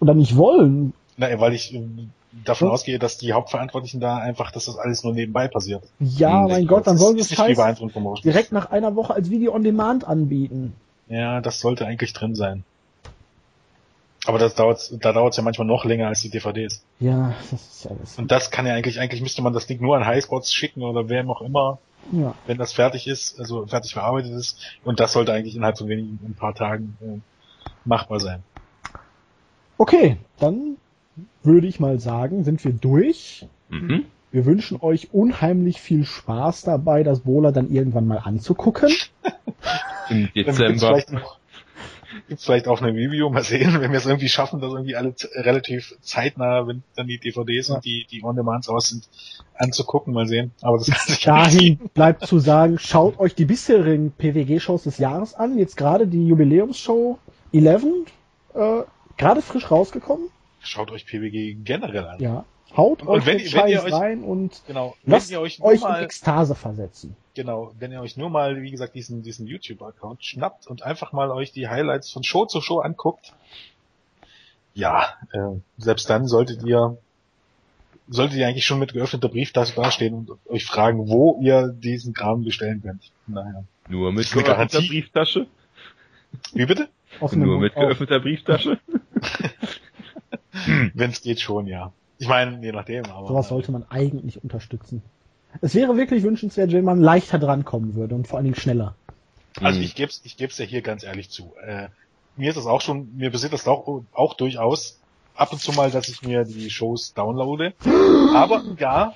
Oder 0.00 0.14
nicht 0.14 0.36
wollen. 0.36 0.92
Na, 1.16 1.28
weil 1.40 1.54
ich 1.54 1.72
ähm, 1.74 2.10
davon 2.44 2.68
ausgehe, 2.68 2.98
dass 2.98 3.18
die 3.18 3.32
Hauptverantwortlichen 3.32 4.00
da 4.00 4.16
einfach, 4.18 4.50
dass 4.50 4.64
das 4.66 4.76
alles 4.76 5.04
nur 5.04 5.12
nebenbei 5.14 5.48
passiert. 5.48 5.84
Ja, 6.00 6.42
Hm, 6.42 6.48
mein 6.50 6.62
ich 6.62 6.68
Gott, 6.68 6.86
dann 6.86 6.98
sollen 6.98 7.16
ist 7.18 7.30
es 7.32 8.22
direkt 8.22 8.52
nach 8.52 8.70
einer 8.70 8.96
Woche 8.96 9.14
als 9.14 9.30
Video 9.30 9.54
on 9.54 9.62
Demand 9.62 10.04
anbieten. 10.04 10.74
Ja, 11.08 11.40
das 11.40 11.60
sollte 11.60 11.86
eigentlich 11.86 12.12
drin 12.12 12.34
sein. 12.34 12.64
Aber 14.26 14.38
das 14.38 14.54
dauert, 14.54 14.90
da 15.04 15.12
dauert 15.12 15.32
es 15.32 15.36
ja 15.36 15.42
manchmal 15.42 15.66
noch 15.66 15.84
länger 15.84 16.08
als 16.08 16.22
die 16.22 16.30
DVDs. 16.30 16.82
Ja, 16.98 17.34
das 17.50 17.60
ist 17.60 17.84
ja 17.84 17.90
das. 17.94 18.18
Und 18.18 18.30
das 18.30 18.50
kann 18.50 18.66
ja 18.66 18.72
eigentlich, 18.74 18.98
eigentlich 18.98 19.20
müsste 19.20 19.42
man 19.42 19.52
das 19.52 19.66
Ding 19.66 19.82
nur 19.82 19.96
an 19.96 20.06
Highspots 20.06 20.52
schicken 20.52 20.82
oder 20.82 21.08
wem 21.10 21.30
auch 21.30 21.42
immer, 21.42 21.78
Ja. 22.10 22.34
wenn 22.46 22.56
das 22.56 22.72
fertig 22.72 23.06
ist, 23.06 23.38
also 23.38 23.66
fertig 23.66 23.92
verarbeitet 23.92 24.32
ist. 24.32 24.58
Und 24.82 24.98
das 24.98 25.12
sollte 25.12 25.32
eigentlich 25.34 25.56
innerhalb 25.56 25.76
von 25.76 25.88
wenigen, 25.88 26.18
ein 26.24 26.34
paar 26.34 26.54
Tagen 26.54 26.96
äh, 27.02 27.20
machbar 27.84 28.18
sein. 28.18 28.42
Okay, 29.76 30.16
dann 30.38 30.78
würde 31.42 31.66
ich 31.66 31.80
mal 31.80 31.98
sagen, 32.00 32.44
sind 32.44 32.64
wir 32.64 32.72
durch. 32.72 33.46
Mhm. 33.68 34.04
Wir 34.30 34.46
wünschen 34.46 34.80
euch 34.80 35.12
unheimlich 35.12 35.80
viel 35.80 36.04
Spaß 36.04 36.62
dabei, 36.62 37.04
das 37.04 37.20
Bowler 37.20 37.52
dann 37.52 37.70
irgendwann 37.70 38.06
mal 38.06 38.18
anzugucken. 38.18 38.90
Im 40.10 40.28
Dezember. 40.34 40.74
vielleicht, 40.88 41.12
noch, 41.12 41.38
gibt's 42.28 42.44
vielleicht 42.44 42.66
auch 42.66 42.82
eine 42.82 42.92
Review, 42.92 43.30
mal 43.30 43.44
sehen, 43.44 43.74
wenn 43.80 43.92
wir 43.92 43.98
es 43.98 44.06
irgendwie 44.06 44.28
schaffen, 44.28 44.60
dass 44.60 44.72
irgendwie 44.72 44.96
alle 44.96 45.14
relativ 45.36 45.94
zeitnah, 46.00 46.66
wenn 46.66 46.82
dann 46.96 47.06
die 47.06 47.18
DVDs 47.18 47.68
Ja. 47.68 47.76
und 47.76 47.84
die, 47.84 48.06
die 48.10 48.24
On-Demands 48.24 48.68
aus 48.68 48.88
sind, 48.88 49.08
anzugucken, 49.56 50.12
mal 50.12 50.26
sehen. 50.26 50.50
Aber 50.62 50.78
das 50.78 50.88
kann 50.88 50.98
sich 51.06 51.24
Dahin 51.24 51.78
bleibt 51.94 52.26
zu 52.26 52.40
sagen, 52.40 52.78
schaut 52.80 53.18
euch 53.20 53.36
die 53.36 53.44
bisherigen 53.44 54.10
PWG-Shows 54.10 54.82
des 54.82 54.98
Jahres 54.98 55.34
an. 55.34 55.58
Jetzt 55.58 55.76
gerade 55.76 56.08
die 56.08 56.26
Jubiläumsshow 56.26 57.18
11, 57.52 57.84
äh, 58.54 58.82
gerade 59.16 59.42
frisch 59.42 59.70
rausgekommen. 59.70 60.28
Schaut 60.64 60.90
euch 60.90 61.06
PWG 61.06 61.54
generell 61.64 62.06
an. 62.06 62.20
Ja. 62.20 62.44
Haut 62.76 63.02
Und 63.02 63.08
euch 63.08 63.26
wenn 63.26 63.38
den 63.38 63.52
wenn 63.52 63.68
ihr 63.68 63.78
Scheiß 63.78 63.84
euch- 63.84 63.92
rein 63.92 64.24
und 64.24 64.62
Genau. 64.66 64.96
lasst 65.04 65.28
wenn 65.30 65.36
ihr 65.36 65.40
euch 65.40 65.58
nur 65.60 65.68
euch 65.68 65.76
in 65.76 65.80
mal, 65.82 66.02
Ekstase 66.02 66.54
versetzen. 66.56 67.14
genau, 67.34 67.72
wenn 67.78 67.92
ihr 67.92 68.00
euch 68.00 68.16
nur 68.16 68.30
mal, 68.30 68.60
wie 68.62 68.70
gesagt, 68.72 68.94
diesen, 68.96 69.22
diesen 69.22 69.46
YouTube-Account 69.46 70.24
schnappt 70.24 70.66
und 70.66 70.82
einfach 70.82 71.12
mal 71.12 71.30
euch 71.30 71.52
die 71.52 71.68
Highlights 71.68 72.10
von 72.10 72.24
Show 72.24 72.46
zu 72.46 72.60
Show 72.60 72.80
anguckt, 72.80 73.32
ja, 74.74 75.04
äh, 75.32 75.38
selbst 75.78 76.10
dann 76.10 76.26
solltet 76.26 76.64
ihr, 76.64 76.96
solltet 78.08 78.38
ihr 78.38 78.48
eigentlich 78.48 78.66
schon 78.66 78.80
mit 78.80 78.92
geöffneter 78.92 79.28
Brieftasche 79.28 79.74
dastehen 79.76 80.14
und 80.14 80.30
euch 80.50 80.64
fragen, 80.64 81.08
wo 81.08 81.38
ihr 81.40 81.68
diesen 81.68 82.12
Kram 82.12 82.42
bestellen 82.42 82.82
könnt. 82.82 83.12
Naja. 83.28 83.62
Nur 83.88 84.12
mit 84.12 84.32
geöffneter? 84.32 84.80
Brieftasche? 84.80 85.46
Wie 86.54 86.66
bitte? 86.66 86.88
Offene 87.20 87.44
Nur 87.46 87.58
Mund 87.58 87.62
mit 87.62 87.76
auf. 87.76 87.82
geöffneter 87.98 88.18
Brieftasche? 90.54 90.90
Wenn 90.94 91.10
es 91.10 91.20
geht 91.22 91.40
schon, 91.40 91.66
ja. 91.66 91.92
Ich 92.18 92.28
meine, 92.28 92.60
je 92.64 92.72
nachdem, 92.72 93.04
aber. 93.06 93.28
Sowas 93.28 93.48
sollte 93.48 93.72
man 93.72 93.84
eigentlich 93.90 94.42
unterstützen. 94.42 95.02
Es 95.60 95.74
wäre 95.74 95.96
wirklich 95.96 96.22
wünschenswert, 96.22 96.72
wenn 96.72 96.84
man 96.84 97.00
leichter 97.00 97.38
drankommen 97.38 97.94
würde 97.94 98.14
und 98.14 98.26
vor 98.26 98.38
allen 98.38 98.44
Dingen 98.44 98.56
schneller. 98.56 98.94
Also 99.60 99.78
Hm. 99.78 99.84
ich 99.84 99.94
geb's, 99.94 100.20
ich 100.24 100.36
geb's 100.36 100.58
ja 100.58 100.64
hier 100.64 100.82
ganz 100.82 101.04
ehrlich 101.04 101.30
zu. 101.30 101.52
Äh, 101.64 101.88
mir 102.36 102.48
ist 102.48 102.56
das 102.56 102.66
auch 102.66 102.80
schon, 102.80 103.16
mir 103.16 103.30
passiert 103.30 103.52
das 103.52 103.66
auch, 103.68 104.02
auch 104.12 104.34
durchaus 104.34 104.98
ab 105.36 105.52
und 105.52 105.60
zu 105.60 105.72
mal, 105.72 105.90
dass 105.90 106.08
ich 106.08 106.22
mir 106.22 106.44
die 106.44 106.70
Shows 106.70 107.14
downloade. 107.14 107.72
Aber 108.34 108.62
ja, 108.78 109.14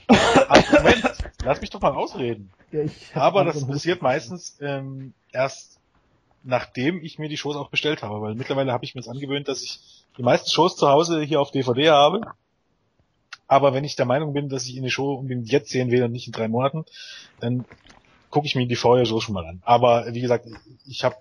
aber 0.48 0.62
Moment, 0.78 1.04
lass 1.44 1.60
mich 1.60 1.70
doch 1.70 1.80
mal 1.80 1.92
ausreden. 1.92 2.50
Ja, 2.70 2.82
Aber 3.14 3.44
das 3.44 3.66
passiert 3.66 4.02
meistens 4.02 4.56
ähm, 4.60 5.14
erst 5.32 5.77
nachdem 6.42 7.04
ich 7.04 7.18
mir 7.18 7.28
die 7.28 7.36
Shows 7.36 7.56
auch 7.56 7.70
bestellt 7.70 8.02
habe, 8.02 8.20
weil 8.20 8.34
mittlerweile 8.34 8.72
habe 8.72 8.84
ich 8.84 8.94
mir 8.94 9.00
es 9.00 9.08
angewöhnt, 9.08 9.48
dass 9.48 9.62
ich 9.62 9.80
die 10.16 10.22
meisten 10.22 10.50
Shows 10.50 10.76
zu 10.76 10.88
Hause 10.88 11.22
hier 11.22 11.40
auf 11.40 11.50
DVD 11.50 11.90
habe. 11.90 12.20
Aber 13.46 13.72
wenn 13.72 13.84
ich 13.84 13.96
der 13.96 14.06
Meinung 14.06 14.34
bin, 14.34 14.48
dass 14.48 14.66
ich 14.66 14.76
eine 14.76 14.90
Show 14.90 15.14
unbedingt 15.14 15.50
jetzt 15.50 15.70
sehen 15.70 15.90
will 15.90 16.02
und 16.02 16.12
nicht 16.12 16.26
in 16.26 16.32
drei 16.32 16.48
Monaten, 16.48 16.84
dann 17.40 17.64
gucke 18.30 18.46
ich 18.46 18.54
mir 18.54 18.66
die 18.66 18.76
vorher 18.76 19.06
so 19.06 19.20
schon 19.20 19.34
mal 19.34 19.46
an. 19.46 19.62
Aber 19.64 20.12
wie 20.12 20.20
gesagt, 20.20 20.46
ich 20.86 21.04
habe 21.04 21.16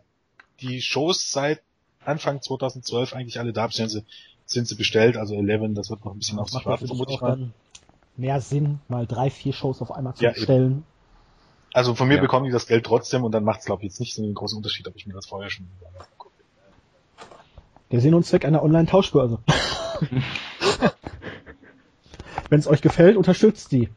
die 0.60 0.82
Shows 0.82 1.32
seit 1.32 1.62
Anfang 2.04 2.42
2012 2.42 3.14
eigentlich 3.14 3.40
alle 3.40 3.54
da, 3.54 3.68
beziehungsweise 3.68 4.06
sind 4.46 4.68
sie 4.68 4.76
bestellt, 4.76 5.18
also 5.18 5.36
Eleven, 5.36 5.76
das 5.76 5.90
wird 5.90 6.04
noch 6.06 6.14
ein 6.14 6.20
bisschen 6.20 6.40
auf 6.40 6.50
sich 6.50 6.66
warten, 6.66 6.88
vermute 6.88 7.14
ich 7.14 7.22
mal. 7.22 7.32
dann 7.32 7.54
mehr 8.16 8.42
Sinn, 8.42 8.80
mal 8.88 9.06
drei, 9.06 9.30
vier 9.30 9.54
Shows 9.54 9.82
auf 9.82 9.92
einmal 9.92 10.16
zu 10.16 10.24
Ja, 10.24 10.36
eben. 10.36 10.84
Also 11.74 11.94
von 11.96 12.08
mir 12.08 12.16
Ja. 12.16 12.22
bekommen 12.22 12.46
die 12.46 12.52
das 12.52 12.66
Geld 12.68 12.86
trotzdem 12.86 13.24
und 13.24 13.32
dann 13.34 13.44
macht 13.44 13.60
es, 13.60 13.66
glaube 13.66 13.84
ich, 13.84 13.90
jetzt 13.90 14.00
nicht 14.00 14.16
so 14.16 14.24
einen 14.24 14.34
großen 14.34 14.58
Unterschied, 14.58 14.88
ob 14.88 14.96
ich 14.96 15.06
mir 15.06 15.14
das 15.14 15.26
vorher 15.28 15.50
schon 15.50 15.68
angucke. 16.00 16.34
Der 17.92 18.02
Sinn 18.02 18.14
und 18.14 18.26
Zweck 18.26 18.46
einer 18.46 18.64
Online-Tauschbörse. 18.64 19.40
Wenn 22.50 22.60
es 22.60 22.68
euch 22.68 22.82
gefällt, 22.82 23.18
unterstützt 23.18 23.72
die. 23.72 23.90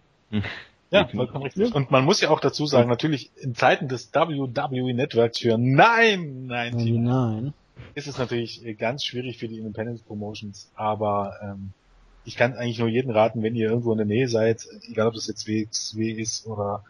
Ja, 0.90 1.06
vollkommen 1.06 1.44
richtig. 1.44 1.72
Und 1.74 1.90
man 1.90 2.04
muss 2.04 2.20
ja 2.20 2.30
auch 2.30 2.40
dazu 2.40 2.66
sagen, 2.66 2.88
natürlich 2.88 3.30
in 3.36 3.54
Zeiten 3.54 3.88
des 3.88 4.12
WWE 4.12 4.94
Networks 4.94 5.38
für 5.38 5.56
nein, 5.56 6.46
nein, 6.46 6.74
Nein, 6.74 6.78
Team, 6.78 7.04
nein. 7.04 7.54
ist 7.94 8.08
es 8.08 8.18
natürlich 8.18 8.64
äh, 8.64 8.74
ganz 8.74 9.04
schwierig 9.04 9.38
für 9.38 9.46
die 9.48 9.58
Independent 9.58 10.04
Promotions, 10.04 10.70
aber 10.74 11.34
ähm, 11.42 11.72
ich 12.24 12.34
kann 12.36 12.54
eigentlich 12.54 12.78
nur 12.80 12.88
jeden 12.88 13.10
raten, 13.12 13.42
wenn 13.42 13.54
ihr 13.54 13.68
irgendwo 13.70 13.92
in 13.92 13.98
der 13.98 14.06
Nähe 14.06 14.28
seid, 14.28 14.66
egal 14.88 15.06
ob 15.06 15.14
das 15.14 15.28
jetzt 15.28 15.46
WXW 15.46 16.10
ist 16.10 16.44
oder 16.46 16.84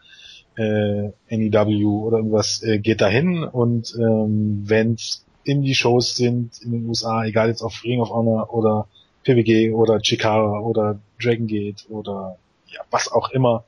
äh, 0.57 1.11
NEW 1.29 2.05
oder 2.05 2.17
irgendwas, 2.17 2.61
äh, 2.63 2.79
geht 2.79 3.01
dahin 3.01 3.43
und 3.43 3.95
ähm, 3.97 4.63
wenn 4.65 4.97
Indie-Shows 5.43 6.15
sind 6.15 6.61
in 6.61 6.71
den 6.71 6.85
USA, 6.87 7.25
egal 7.25 7.49
jetzt 7.49 7.61
auf 7.61 7.83
Ring 7.83 8.01
of 8.01 8.09
Honor 8.09 8.53
oder 8.53 8.87
PWG 9.23 9.71
oder 9.71 9.99
Chikara 9.99 10.59
oder 10.59 10.99
Dragon 11.21 11.47
Gate 11.47 11.85
oder 11.89 12.37
ja, 12.67 12.81
was 12.89 13.11
auch 13.11 13.29
immer, 13.31 13.63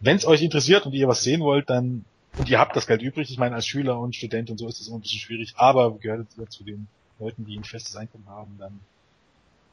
wenn 0.00 0.16
es 0.16 0.26
euch 0.26 0.42
interessiert 0.42 0.86
und 0.86 0.92
ihr 0.92 1.08
was 1.08 1.22
sehen 1.22 1.40
wollt, 1.40 1.70
dann 1.70 2.04
und 2.36 2.48
ihr 2.48 2.58
habt 2.58 2.76
das 2.76 2.86
Geld 2.86 3.02
übrig, 3.02 3.30
ich 3.30 3.38
meine 3.38 3.56
als 3.56 3.66
Schüler 3.66 3.98
und 3.98 4.14
Student 4.14 4.50
und 4.50 4.58
so 4.58 4.68
ist 4.68 4.78
das 4.78 4.88
immer 4.88 4.98
ein 4.98 5.02
bisschen 5.02 5.18
schwierig, 5.20 5.54
aber 5.56 5.98
gehört 5.98 6.26
ihr 6.38 6.48
zu 6.48 6.62
den 6.62 6.86
Leuten, 7.18 7.44
die 7.44 7.56
ein 7.56 7.64
festes 7.64 7.96
Einkommen 7.96 8.28
haben, 8.28 8.56
dann 8.58 8.80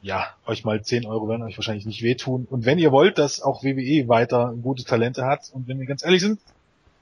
ja, 0.06 0.28
euch 0.46 0.64
mal 0.64 0.80
10 0.80 1.04
Euro 1.04 1.28
werden 1.28 1.42
euch 1.42 1.58
wahrscheinlich 1.58 1.84
nicht 1.84 2.00
wehtun. 2.02 2.46
Und 2.48 2.64
wenn 2.64 2.78
ihr 2.78 2.92
wollt, 2.92 3.18
dass 3.18 3.42
auch 3.42 3.64
WWE 3.64 4.06
weiter 4.06 4.54
gute 4.62 4.84
Talente 4.84 5.24
hat, 5.24 5.50
und 5.52 5.66
wenn 5.66 5.80
wir 5.80 5.86
ganz 5.86 6.04
ehrlich 6.04 6.22
sind, 6.22 6.40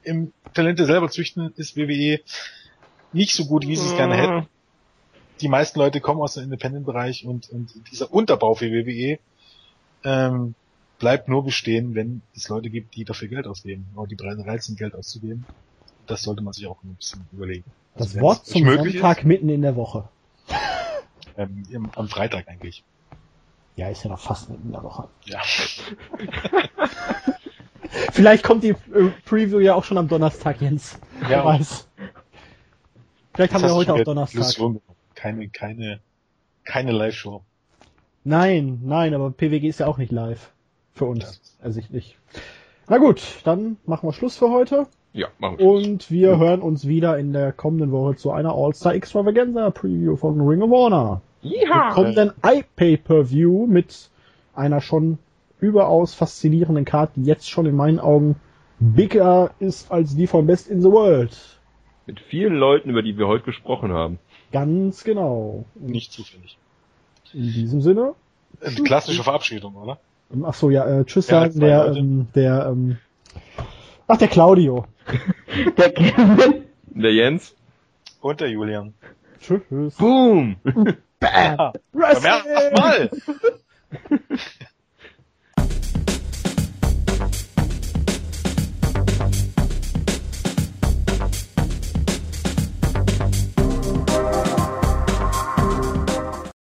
im 0.04 0.32
Talente 0.54 0.86
selber 0.86 1.10
züchten 1.10 1.52
ist 1.56 1.76
WWE 1.76 2.20
nicht 3.12 3.34
so 3.34 3.44
gut, 3.44 3.66
wie 3.66 3.76
sie 3.76 3.86
es 3.86 3.96
gerne 3.96 4.16
hätten. 4.16 4.48
Die 5.42 5.48
meisten 5.48 5.78
Leute 5.78 6.00
kommen 6.00 6.22
aus 6.22 6.34
dem 6.34 6.44
Independent-Bereich 6.44 7.26
und, 7.26 7.50
und 7.50 7.74
dieser 7.92 8.10
Unterbau 8.10 8.54
für 8.54 8.70
WWE 8.70 9.18
ähm, 10.04 10.54
bleibt 10.98 11.28
nur 11.28 11.44
bestehen, 11.44 11.94
wenn 11.94 12.22
es 12.34 12.48
Leute 12.48 12.70
gibt, 12.70 12.96
die 12.96 13.04
dafür 13.04 13.28
Geld 13.28 13.46
ausgeben, 13.46 13.86
oder 13.96 14.06
die 14.06 14.14
bereit 14.14 14.62
sind, 14.62 14.78
Geld 14.78 14.94
auszugeben. 14.94 15.44
Das 16.06 16.22
sollte 16.22 16.42
man 16.42 16.54
sich 16.54 16.66
auch 16.66 16.82
ein 16.82 16.94
bisschen 16.94 17.26
überlegen. 17.32 17.64
Das 17.96 18.08
Also, 18.08 18.20
Wort 18.20 18.46
zum 18.46 18.66
Sonntag 18.66 19.24
mitten 19.24 19.50
in 19.50 19.60
der 19.60 19.76
Woche. 19.76 20.08
Ist, 20.48 20.54
ähm, 21.36 21.64
im, 21.70 21.90
am 21.94 22.08
Freitag 22.08 22.48
eigentlich. 22.48 22.82
Ja, 23.76 23.88
ist 23.88 24.04
ja 24.04 24.10
noch 24.10 24.20
fast 24.20 24.50
mitten 24.50 24.66
in 24.66 24.72
der 24.72 24.82
Woche. 24.82 25.08
Ja. 25.24 25.40
Vielleicht 28.12 28.44
kommt 28.44 28.64
die 28.64 28.70
äh, 28.70 28.76
Preview 29.24 29.58
ja 29.58 29.74
auch 29.74 29.84
schon 29.84 29.98
am 29.98 30.08
Donnerstag, 30.08 30.60
Jens. 30.60 30.98
Ja, 31.28 31.44
weiß. 31.44 31.88
Vielleicht 33.34 33.52
haben 33.52 33.62
Das 33.62 33.70
wir 33.70 33.74
hast 33.76 33.88
heute 33.88 33.94
auch 33.94 34.04
Donnerstag. 34.04 34.42
Illusion. 34.42 34.80
Keine, 35.14 35.48
keine, 35.48 36.00
keine 36.64 36.92
Live-Show. 36.92 37.42
Nein, 38.24 38.80
nein, 38.84 39.14
aber 39.14 39.30
PWG 39.30 39.68
ist 39.68 39.80
ja 39.80 39.86
auch 39.86 39.98
nicht 39.98 40.12
live. 40.12 40.52
Für 40.92 41.06
uns, 41.06 41.58
ersichtlich. 41.60 42.16
Na 42.88 42.98
gut, 42.98 43.22
dann 43.44 43.76
machen 43.86 44.08
wir 44.08 44.12
Schluss 44.12 44.36
für 44.36 44.50
heute. 44.50 44.86
Ja, 45.12 45.28
machen 45.38 45.58
wir. 45.58 45.64
Schluss. 45.64 45.84
Und 45.86 46.10
wir 46.10 46.38
hören 46.38 46.62
uns 46.62 46.86
wieder 46.86 47.18
in 47.18 47.32
der 47.32 47.52
kommenden 47.52 47.90
Woche 47.90 48.16
zu 48.16 48.30
einer 48.30 48.54
All-Star 48.54 48.94
Extravaganza 48.94 49.70
Preview 49.70 50.16
von 50.16 50.40
Ring 50.40 50.62
of 50.62 50.70
Honor. 50.70 51.20
Ja. 51.44 51.90
kommenden 51.92 52.32
iPay-Per-View 52.42 53.66
mit 53.66 54.10
einer 54.54 54.80
schon 54.80 55.18
überaus 55.60 56.14
faszinierenden 56.14 56.84
Karte, 56.84 57.12
die 57.16 57.24
jetzt 57.24 57.48
schon 57.48 57.66
in 57.66 57.76
meinen 57.76 58.00
Augen 58.00 58.36
bigger 58.80 59.52
ist 59.60 59.90
als 59.90 60.16
die 60.16 60.26
von 60.26 60.46
Best 60.46 60.68
in 60.68 60.82
the 60.82 60.90
World. 60.90 61.36
Mit 62.06 62.20
vielen 62.20 62.54
Leuten, 62.54 62.90
über 62.90 63.02
die 63.02 63.16
wir 63.16 63.26
heute 63.26 63.44
gesprochen 63.44 63.92
haben. 63.92 64.18
Ganz 64.52 65.04
genau. 65.04 65.64
Und 65.74 65.88
Nicht 65.90 66.12
zufällig. 66.12 66.58
in 67.32 67.42
diesem 67.52 67.80
Sinne. 67.80 68.14
Eine 68.60 68.74
klassische 68.76 69.22
Verabschiedung, 69.22 69.74
oder? 69.74 69.98
Ach 70.44 70.54
so, 70.54 70.70
ja, 70.70 70.84
äh, 71.00 71.04
tschüss 71.04 71.28
Ja, 71.28 71.40
sagen 71.42 71.60
der, 71.60 71.86
ähm, 71.96 72.26
der, 72.34 72.66
ähm, 72.70 72.98
ach, 74.06 74.18
der 74.18 74.28
Claudio. 74.28 74.86
Der 75.76 75.90
Kevin. 75.92 76.64
Der 76.86 77.12
Jens. 77.12 77.54
Und 78.20 78.40
der 78.40 78.48
Julian. 78.48 78.94
Tschüss. 79.40 79.94
Boom! 79.96 80.56
Bam! 81.24 81.56
Ja. 81.58 81.72
Wrestling! 81.92 82.72
Mal! 82.72 83.10